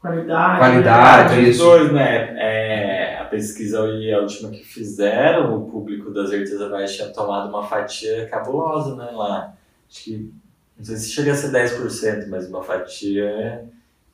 [0.08, 0.58] Qualidade.
[0.58, 1.34] Qualidade.
[1.34, 1.50] Ah, isso.
[1.50, 2.34] os dois, né?
[2.38, 7.62] É, a pesquisa aí, a última que fizeram, o público das artesanais tinha tomado uma
[7.66, 9.10] fatia cabulosa, né?
[9.12, 9.54] Lá.
[9.88, 10.32] Acho que,
[10.76, 13.64] não sei se chega a ser 10%, mas uma fatia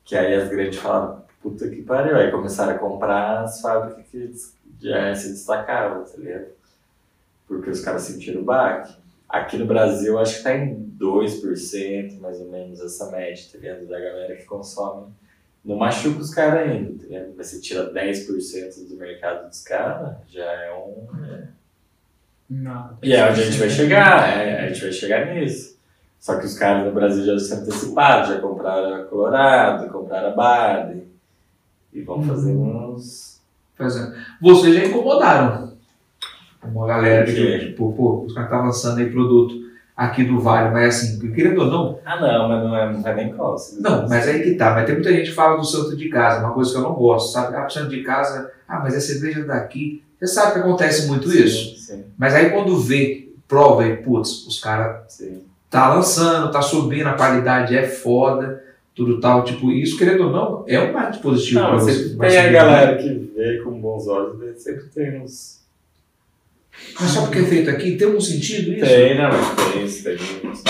[0.03, 2.17] que aí as grandes falaram, puta que pariu.
[2.17, 4.31] Aí começaram a comprar as fábricas que
[4.81, 6.47] já se destacavam, tá ligado?
[7.47, 8.93] Porque os caras sentiram o baque.
[9.27, 13.87] Aqui no Brasil, acho que tá em 2%, mais ou menos, essa média, tá ligado?
[13.87, 15.07] Da galera que consome
[15.65, 17.33] não machuca os caras ainda, tá ligado?
[17.35, 21.07] Mas você tira 10% do mercado dos caras, já é um.
[22.47, 22.97] Não.
[23.01, 25.75] E é onde a gente vai chegar, é, a gente vai chegar nisso.
[26.19, 30.35] Só que os caras no Brasil já se anteciparam, já compraram a Colorado, compraram a
[30.35, 31.03] Baden.
[31.91, 33.41] E vão fazer uns.
[33.75, 34.15] Fazendo.
[34.41, 35.75] Vocês já incomodaram
[36.63, 39.64] uma galera que, tipo, pô, os caras estão lançando aí produto
[39.95, 43.15] aqui do Vale, mas assim, querendo ou não, Ah, não, mas não é, não é
[43.15, 43.77] nem costa.
[43.79, 46.43] não, mas aí que tá, mas tem muita gente que fala do santo de casa,
[46.45, 47.55] uma coisa que eu não gosto, sabe?
[47.55, 50.03] Ah, o santo de casa, ah, mas é cerveja daqui.
[50.19, 51.77] Você sabe que acontece muito isso?
[51.77, 55.41] Sim, Mas aí quando vê, prova e, putz, os caras sim.
[55.69, 58.63] tá lançando, tá subindo, a qualidade é foda,
[58.95, 62.15] tudo tal, tipo, isso, querendo ou não, é um marketing positivo Não, você.
[62.17, 62.51] tem a subir.
[62.53, 64.53] galera que vê com bons olhos, né?
[64.57, 65.59] sempre tem uns.
[66.99, 68.85] Mas só porque é feito aqui, tem um sentido isso?
[68.85, 70.63] Tem, não, mas tem isso, tem isso.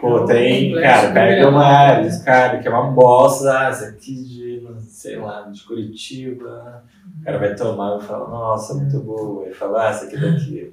[0.00, 1.46] Pô, tem, Complexo, cara, pega né?
[1.46, 6.82] uma, esse cara que é uma bosta, ah, esse aqui de, sei lá, de Curitiba.
[7.20, 9.46] O cara vai tomar e fala, nossa, muito boa.
[9.46, 10.72] Ele fala, ah, essa aqui daqui.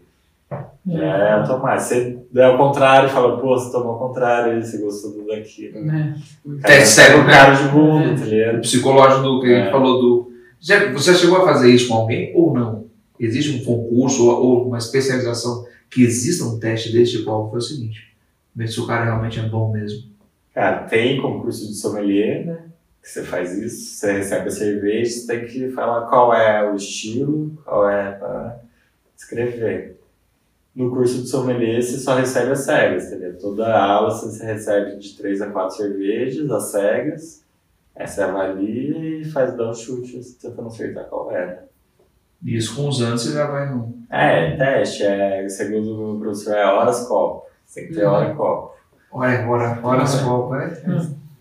[0.85, 1.87] Já é automático.
[1.87, 5.71] Você der ao contrário e fala, pô, você tomou ao contrário, você gostou do daqui.
[5.75, 6.15] Né?
[6.43, 8.59] O cara É, sério, o cara de mundo, tá O ligado?
[8.61, 9.71] psicológico do que a gente É.
[9.71, 10.31] falou do.
[10.93, 12.90] Você chegou a fazer isso com alguém ou não?
[13.23, 17.49] Existe um concurso ou, ou uma especialização que exista um teste desse tipo?
[17.49, 18.15] Foi o seguinte:
[18.55, 20.09] ver se o cara realmente é bom mesmo.
[20.53, 22.71] Cara, tem concurso de sommelier, né?
[23.01, 26.75] que você faz isso, você recebe a cerveja, você tem que falar qual é o
[26.75, 28.61] estilo, qual é para
[29.17, 29.99] escrever.
[30.75, 33.37] No curso de sommelier, você só recebe as cegas, entendeu?
[33.37, 37.43] Toda aula você recebe de 3 a 4 cervejas, as cegas,
[37.95, 41.45] aí você avalia e faz dar um chute tentando acertar qual é.
[41.45, 41.59] né?
[42.43, 44.01] E isso com os anos você já vai no.
[44.09, 47.45] É, teste, é, segundo o professor, é horas copo.
[47.73, 48.75] Tem que ter hora copo.
[49.11, 50.69] Olha, hora, horas qual, é?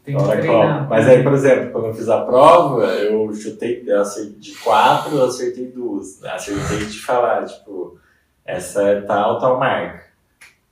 [0.05, 0.79] Tem que Hora treinar.
[0.79, 0.91] copo.
[0.91, 5.17] Mas aí, por exemplo, quando eu fiz a prova, eu chutei, eu acertei de quatro,
[5.17, 6.23] eu acertei duas.
[6.25, 7.99] Acertei de falar, tipo,
[8.45, 10.05] essa é tal, tal marca.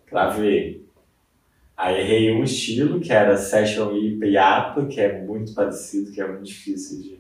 [0.07, 0.87] Cravei.
[1.77, 4.27] Aí errei um estilo, que era Session IPA
[4.81, 7.18] e que é muito parecido, que é muito difícil de...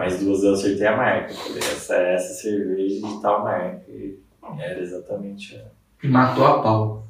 [0.00, 1.34] Mas duas eu acertei a marca.
[1.34, 3.82] Falei, essa é essa cerveja de tal marca.
[3.90, 4.18] E
[4.58, 5.60] era exatamente a...
[6.02, 7.04] E matou a pau.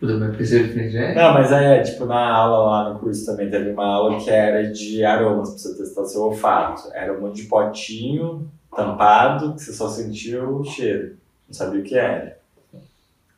[0.00, 0.44] Puta, mas que
[0.90, 1.14] já é?
[1.14, 4.72] Não, mas é, tipo, na aula lá no curso também teve uma aula que era
[4.72, 6.90] de aromas, pra você testar seu olfato.
[6.92, 11.16] Era um monte de potinho tampado, que você só sentia o cheiro.
[11.46, 12.40] Não sabia o que era.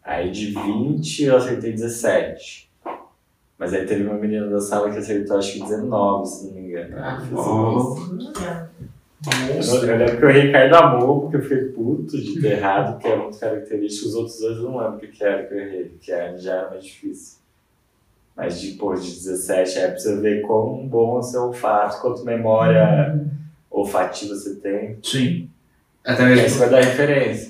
[0.03, 2.70] Aí de 20 eu acertei 17.
[3.61, 6.61] Mas aí teve uma menina da sala que acertou acho que 19, se não me
[6.63, 6.97] engano.
[6.97, 7.23] Ah,
[9.59, 9.85] isso.
[9.85, 13.15] Eu, lembro que o Ricardo amou, porque eu fiquei puto de ter errado, que é
[13.15, 14.09] muito característico.
[14.09, 16.55] Os outros dois eu não lembro o que era que eu errei, que era, já
[16.55, 17.39] era mais difícil.
[18.35, 22.01] Mas de, pô, de 17 é pra você ver quão bom é o seu olfato,
[22.01, 23.27] quanto memória
[23.71, 24.99] olfativa você tem.
[25.03, 25.51] Sim.
[26.03, 26.49] Até aí mesmo.
[26.49, 27.50] você vai dar referência.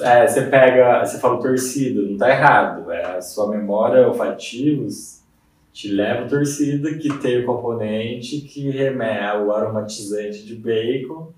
[0.00, 2.90] É, você pega, você fala torcida, não tá errado.
[2.90, 5.22] É a sua memória olfativos
[5.72, 11.32] te leva a torcida que tem o componente que remete o aromatizante de bacon,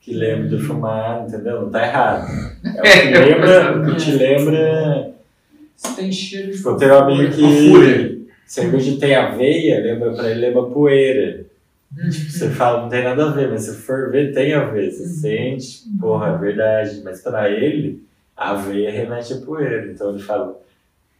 [0.00, 1.62] que lembra do fumar, entendeu?
[1.62, 2.28] Não tá errado.
[2.64, 5.14] É o que lembra, o que te lembra.
[5.76, 10.30] Você tem cheiro de Tipo, eu tenho um amigo que cerveja tem aveia, lembra pra
[10.30, 11.46] ele lembra poeira.
[11.94, 14.90] Tipo, você fala, não tem nada a ver, mas se for ver, tem a ver.
[14.92, 17.00] Você sente, porra, é verdade.
[17.04, 18.04] Mas pra ele,
[18.36, 19.90] a aveia remete a poeira.
[19.90, 20.56] Então ele fala,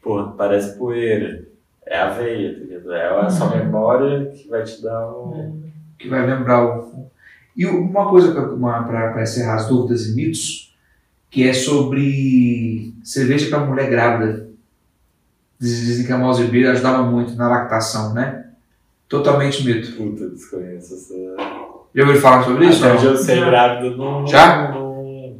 [0.02, 1.44] porra, parece poeira.
[1.86, 2.92] É aveia, tá ligado?
[2.92, 5.60] É a sua memória que vai te dar um.
[5.99, 7.10] Que vai lembrar o.
[7.57, 10.73] E uma coisa para encerrar as dúvidas e mitos,
[11.31, 14.49] que é sobre cerveja para mulher grávida.
[15.58, 18.49] Diz- Dizem que a malzebeira ajudava muito na lactação, né?
[19.10, 19.92] Totalmente mito.
[19.97, 21.14] Puta, desconheço essa.
[21.94, 22.80] Já ouviu falar sobre isso?
[22.80, 22.94] Não?
[23.02, 23.47] eu sei, Já.
[23.50, 24.26] grávida não.
[24.26, 24.72] Já?
[24.72, 25.36] não-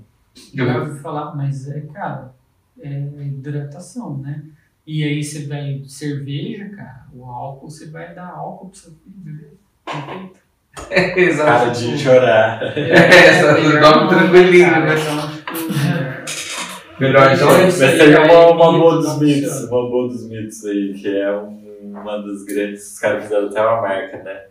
[0.53, 0.91] Já Já ouviu?
[0.91, 2.35] ouvi falar, mas é, cara,
[2.83, 4.43] é hidratação, né?
[4.87, 9.15] E aí você vai cerveja, cara, o álcool, você vai dar álcool pro seu filho
[9.17, 9.53] beber.
[9.87, 11.37] Não tem.
[11.37, 12.63] Cara de chorar.
[12.77, 12.91] É,
[13.29, 14.95] essa dorme tranquilinho, cara, né?
[15.01, 17.49] então, tipo, Melhor então.
[17.49, 21.37] Mas tem uma, aí, uma boa dos mitos, uma boa dos mitos aí, que é
[21.37, 24.45] um- uma das grandes, os caras fizeram até uma marca, né?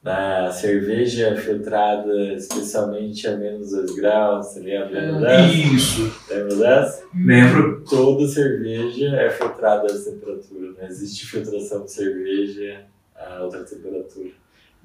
[0.00, 4.92] Na cerveja filtrada especialmente a menos 2 graus, tá ligado?
[4.92, 5.52] Lembra dessa?
[5.52, 6.24] Isso.
[6.30, 7.04] Lembra dessa?
[7.14, 7.84] Lembro.
[7.88, 12.84] Toda cerveja é filtrada a essa temperatura, não existe filtração de cerveja
[13.16, 14.30] a outra temperatura.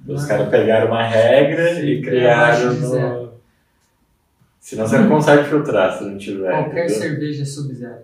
[0.08, 3.34] Os caras pegaram uma regra e criaram no...
[4.60, 7.02] Senão você não consegue filtrar se não tiver, Qualquer entendeu?
[7.02, 8.04] cerveja é sub-zero.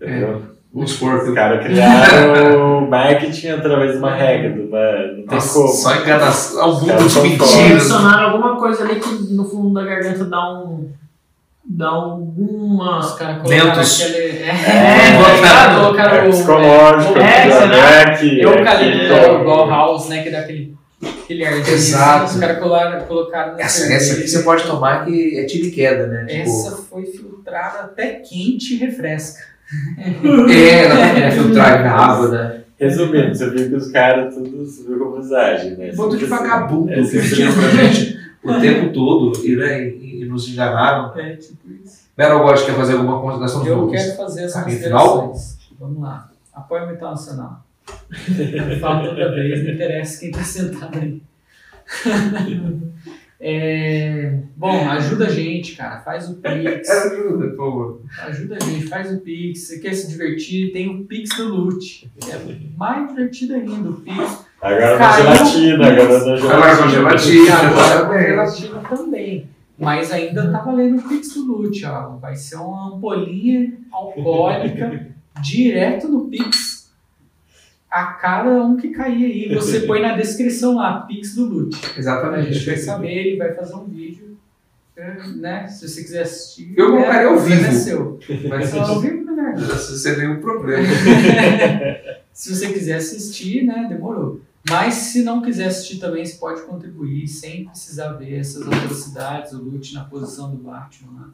[0.00, 0.51] Entendeu?
[0.74, 1.28] Os corpos.
[1.28, 4.92] Os caras criaram o marketing através de uma regra, de uma...
[5.16, 5.68] não tem Nossa, como.
[5.68, 6.72] só enganação.
[6.80, 7.52] Mundo caras de mentiras.
[7.72, 10.88] Adicionaram alguma coisa ali que no fundo da garganta dá um.
[11.64, 13.00] dá alguma.
[13.00, 14.00] Os caras colocaram Ventos.
[14.02, 14.18] aquele.
[14.38, 20.22] É, É, botaram- colocaram É o- psicológico, É, é, aqui, Eucalipto, aqui, igual house, né?
[20.22, 20.74] Que dá aquele,
[21.22, 21.68] aquele arzinho.
[21.76, 22.24] Exato.
[22.24, 25.70] assim, Os caras colocaram, colocaram Essa, essa aqui você pode tomar que é tiro e
[25.70, 26.24] queda, né?
[26.24, 29.51] Tipo, Essa foi filtrada até quente e refresca.
[30.50, 32.62] É, ela é filtrada na água, né?
[32.78, 35.92] Resumindo, você viu que os caras tudo subiu com visagem, né?
[35.92, 37.60] Bando de vagabundo É que sempre mentiram assim.
[37.60, 41.16] pra gente o tempo todo e, né, e, e nos enganaram.
[41.16, 42.02] É tipo isso.
[42.16, 45.58] Belo Gosto quer fazer alguma consideração Eu quero fazer as considerações.
[45.78, 46.28] Vamos lá.
[46.52, 47.64] Apoio mental nacional.
[47.88, 51.22] Eu falo toda vez, não interessa quem está sentado aí.
[53.44, 55.98] É, bom, ajuda a gente, cara.
[55.98, 56.88] Faz o Pix.
[56.88, 58.00] Ajuda, por favor.
[58.20, 59.66] Ajuda a gente, faz o Pix.
[59.66, 60.72] Você quer se divertir?
[60.72, 62.08] Tem o Pix do Lute.
[62.30, 62.38] É
[62.78, 64.46] mais divertido ainda o Pix.
[64.60, 67.54] Agora na gelatina, agora na Agora gelatina.
[67.56, 69.48] Agora gelatina também.
[69.76, 72.10] Mas ainda tá valendo o Pix do Lute, ó.
[72.18, 75.08] Vai ser uma ampolinha alcoólica
[75.42, 76.71] direto no Pix.
[77.92, 81.78] A cada um que cair aí, você põe na descrição lá, Pix do Lute.
[81.94, 82.54] A Exatamente.
[82.54, 84.38] gente vai saber, ele vai fazer um vídeo,
[85.36, 85.68] né?
[85.68, 86.72] Se você quiser assistir.
[86.76, 87.70] Eu colocaria ao o problema vivo.
[87.70, 88.18] É seu.
[88.48, 89.54] Mas Só ao vivo, né?
[89.58, 90.88] sem nenhum problema.
[92.32, 93.86] Se você quiser assistir, né?
[93.90, 94.40] Demorou.
[94.68, 99.58] Mas se não quiser assistir também, você pode contribuir sem precisar ver essas atrocidades, o
[99.58, 101.12] Lute na posição do Batman.
[101.12, 101.26] Né?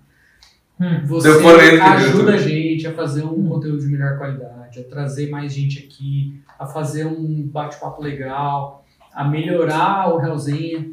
[0.81, 1.05] Hum.
[1.07, 5.81] Você ajuda a gente a fazer um conteúdo de melhor qualidade, a trazer mais gente
[5.81, 10.91] aqui, a fazer um bate-papo legal, a melhorar o Hellzinha,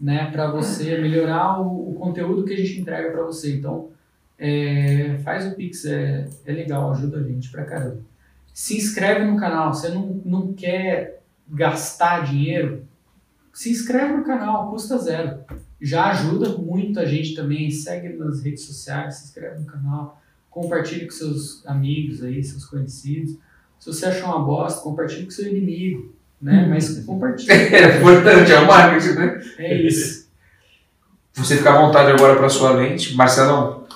[0.00, 3.54] né, para você, melhorar o, o conteúdo que a gente entrega para você.
[3.54, 3.90] Então,
[4.38, 8.00] é, faz o Pix, é, é legal, ajuda a gente pra caramba.
[8.52, 12.84] Se inscreve no canal, você não, não quer gastar dinheiro,
[13.52, 15.40] se inscreve no canal, custa zero
[15.80, 17.70] já ajuda muito a gente também.
[17.70, 23.36] Segue nas redes sociais, se inscreve no canal, compartilhe com seus amigos aí, seus conhecidos.
[23.78, 26.66] Se você achou uma bosta, compartilhe com seu inimigo, né?
[26.68, 27.50] Mas compartilhe.
[27.52, 29.40] É importante, é o marketing, né?
[29.58, 30.28] É isso.
[31.32, 33.14] Você fica à vontade agora para sua lente.
[33.14, 33.86] Marcelão,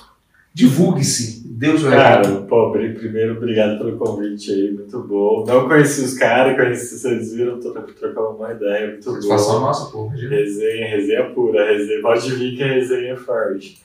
[0.53, 1.44] divulgue-se.
[1.57, 1.89] Deus o.
[1.89, 5.45] Cara, pô, pri- primeiro, obrigado pelo convite aí, muito bom.
[5.47, 9.59] Não conheci os caras, conheci, vocês viram, tô trocando uma ideia, muito Satisfação bom.
[9.61, 10.05] nossa, pô.
[10.07, 10.29] imagina.
[10.35, 13.81] Resenha, resenha pura, resenha, pode vir que a resenha é forte.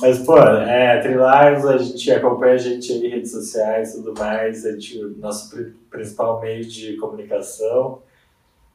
[0.00, 4.12] Mas, pô, é, Trilives, a gente acompanha a gente aí em redes sociais e tudo
[4.18, 8.02] mais, a gente, nosso pri- principal meio de comunicação.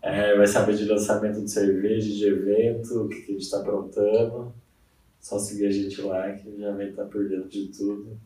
[0.01, 3.59] É, vai saber de lançamento de cerveja, de evento, o que, que a gente está
[3.59, 4.53] aprontando.
[5.19, 8.17] Só seguir a gente lá que já vai estar por dentro de tudo.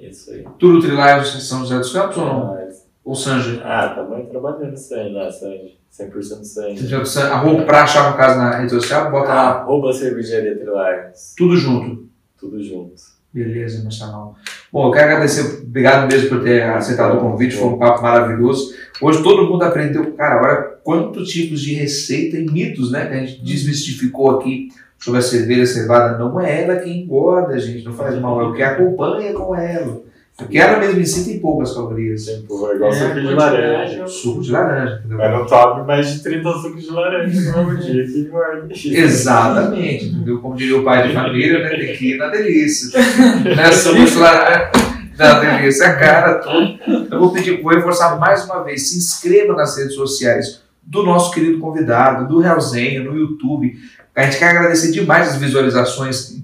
[0.00, 0.44] Isso aí.
[0.58, 2.70] Tudo Trilaios São José dos Campos ou não?
[3.04, 3.60] Ou Sanja?
[3.64, 5.78] ah, também trabalhando aí lá, Sanji.
[5.92, 6.44] 100% Sanji.
[6.44, 7.16] São José dos Campos.
[7.18, 11.34] Arroba pra achar no caso na rede social, bota lá Arroba cervejaria Trilives.
[11.36, 12.08] tudo junto.
[12.38, 12.94] Tudo junto.
[13.32, 14.34] Beleza, Marcelão.
[14.72, 18.74] Bom, eu quero agradecer, obrigado mesmo por ter aceitado o convite, foi um papo maravilhoso.
[19.00, 23.24] Hoje todo mundo aprendeu, cara, olha quantos tipos de receita e mitos, né, que a
[23.24, 24.68] gente desmistificou aqui
[25.00, 26.18] sobre a cerveja cevada.
[26.18, 30.02] Não é ela quem engorda, gente, não faz mal, é o que acompanha com ela.
[30.36, 32.24] Porque ela mesmo em si tem poucas calorias.
[32.24, 34.06] Tipo, é igual É, suco de quantidade, laranja.
[34.06, 35.18] Suco de laranja, entendeu?
[35.18, 38.68] Mas não tome mais de 30 sucos de laranja no mesmo dia, que engorda.
[38.72, 40.40] Exatamente, entendeu?
[40.40, 41.68] Como diria o pai de família, né?
[41.70, 42.98] Tem que ir na delícia.
[43.54, 44.72] Nessa lá,
[45.18, 46.78] na delícia, a cara toda.
[47.10, 51.32] Eu vou pedir, vou reforçar mais uma vez, se inscreva nas redes sociais do nosso
[51.32, 53.76] querido convidado, do Realzenha, no YouTube.
[54.20, 56.36] A gente quer agradecer demais as visualizações.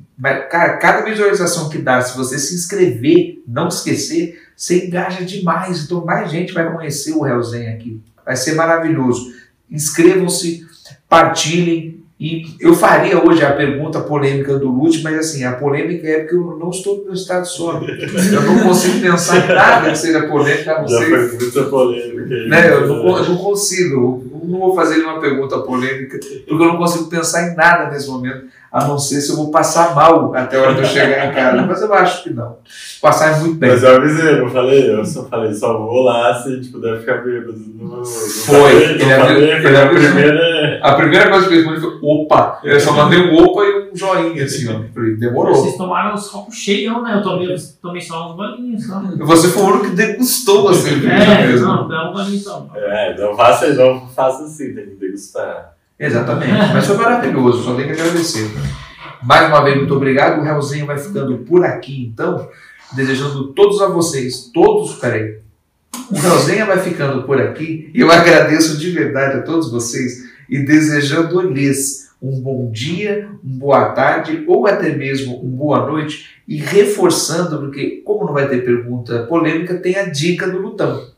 [0.50, 5.84] Cara, cada visualização que dá, se você se inscrever, não esquecer, você engaja demais.
[5.84, 8.00] Então mais gente vai conhecer o Realzenha aqui.
[8.24, 9.30] Vai ser maravilhoso.
[9.70, 10.66] Inscrevam-se,
[11.06, 12.02] partilhem.
[12.18, 16.34] E eu faria hoje a pergunta polêmica do Lute, mas assim, a polêmica é porque
[16.34, 17.86] eu não estou no estado de sono.
[17.86, 21.62] Eu não consigo pensar em nada que seja polêmica, a não Já ser foi muita
[21.64, 22.48] polêmica aí.
[22.48, 22.72] né?
[22.72, 26.78] Eu não, eu não consigo, eu não vou fazer uma pergunta polêmica, porque eu não
[26.78, 28.46] consigo pensar em nada nesse momento,
[28.76, 31.32] a não ser se eu vou passar mal até a hora de eu chegar em
[31.34, 31.62] casa.
[31.62, 32.58] Mas eu acho que não.
[33.00, 33.70] Passar é muito bem.
[33.70, 34.90] Mas eu avisei, não falei?
[34.90, 37.54] Eu só falei, só vou lá se tipo, deve ficar bêbado.
[37.56, 40.80] Não, não Foi, falei, ele não falei, foi ele a primeira.
[40.82, 42.60] A primeira coisa que eu respondi foi opa.
[42.62, 44.82] Eu só mandei um opa e um joinha, assim, ó.
[44.94, 45.54] Falei, demorou.
[45.54, 47.14] Vocês tomaram os copos cheios, né?
[47.16, 49.00] Eu tomei, tomei só uns bolinhos só.
[49.20, 51.66] Você foi o único que degustou a cerveja É, mesmo.
[51.66, 52.66] não, dá um bolinho só.
[52.74, 55.75] É, não faça, não faça assim, tem que degustar.
[55.98, 56.52] Exatamente.
[56.74, 58.50] Mas foi maravilhoso, só tenho que agradecer.
[59.22, 60.40] Mais uma vez, muito obrigado.
[60.40, 62.48] O Realzinho vai ficando por aqui, então,
[62.92, 65.38] desejando todos a vocês, todos, peraí.
[66.10, 70.58] O Realzinha vai ficando por aqui e eu agradeço de verdade a todos vocês e
[70.58, 77.58] desejando-lhes um bom dia, uma boa tarde ou até mesmo uma boa noite e reforçando,
[77.58, 81.08] porque como não vai ter pergunta polêmica, tem a dica do Lutão.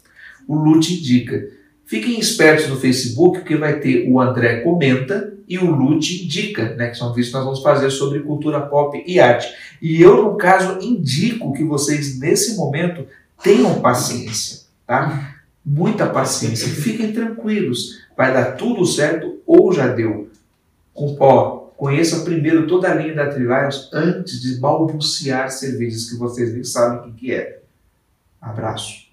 [0.47, 1.58] O Lute Indica.
[1.89, 6.91] Fiquem espertos no Facebook, porque vai ter o André Comenta e o Lute Indica, né,
[6.91, 9.49] que são vídeos que nós vamos fazer sobre cultura pop e arte.
[9.81, 13.07] E eu, no caso, indico que vocês, nesse momento,
[13.43, 15.37] tenham paciência, tá?
[15.65, 16.69] Muita paciência.
[16.69, 18.03] Fiquem tranquilos.
[18.15, 20.29] Vai dar tudo certo ou já deu.
[20.93, 26.53] Com, ó, conheça primeiro toda a linha da Trilions antes de balbuciar cervejas que vocês
[26.53, 27.61] nem sabem o que é.
[28.43, 29.09] Abraço.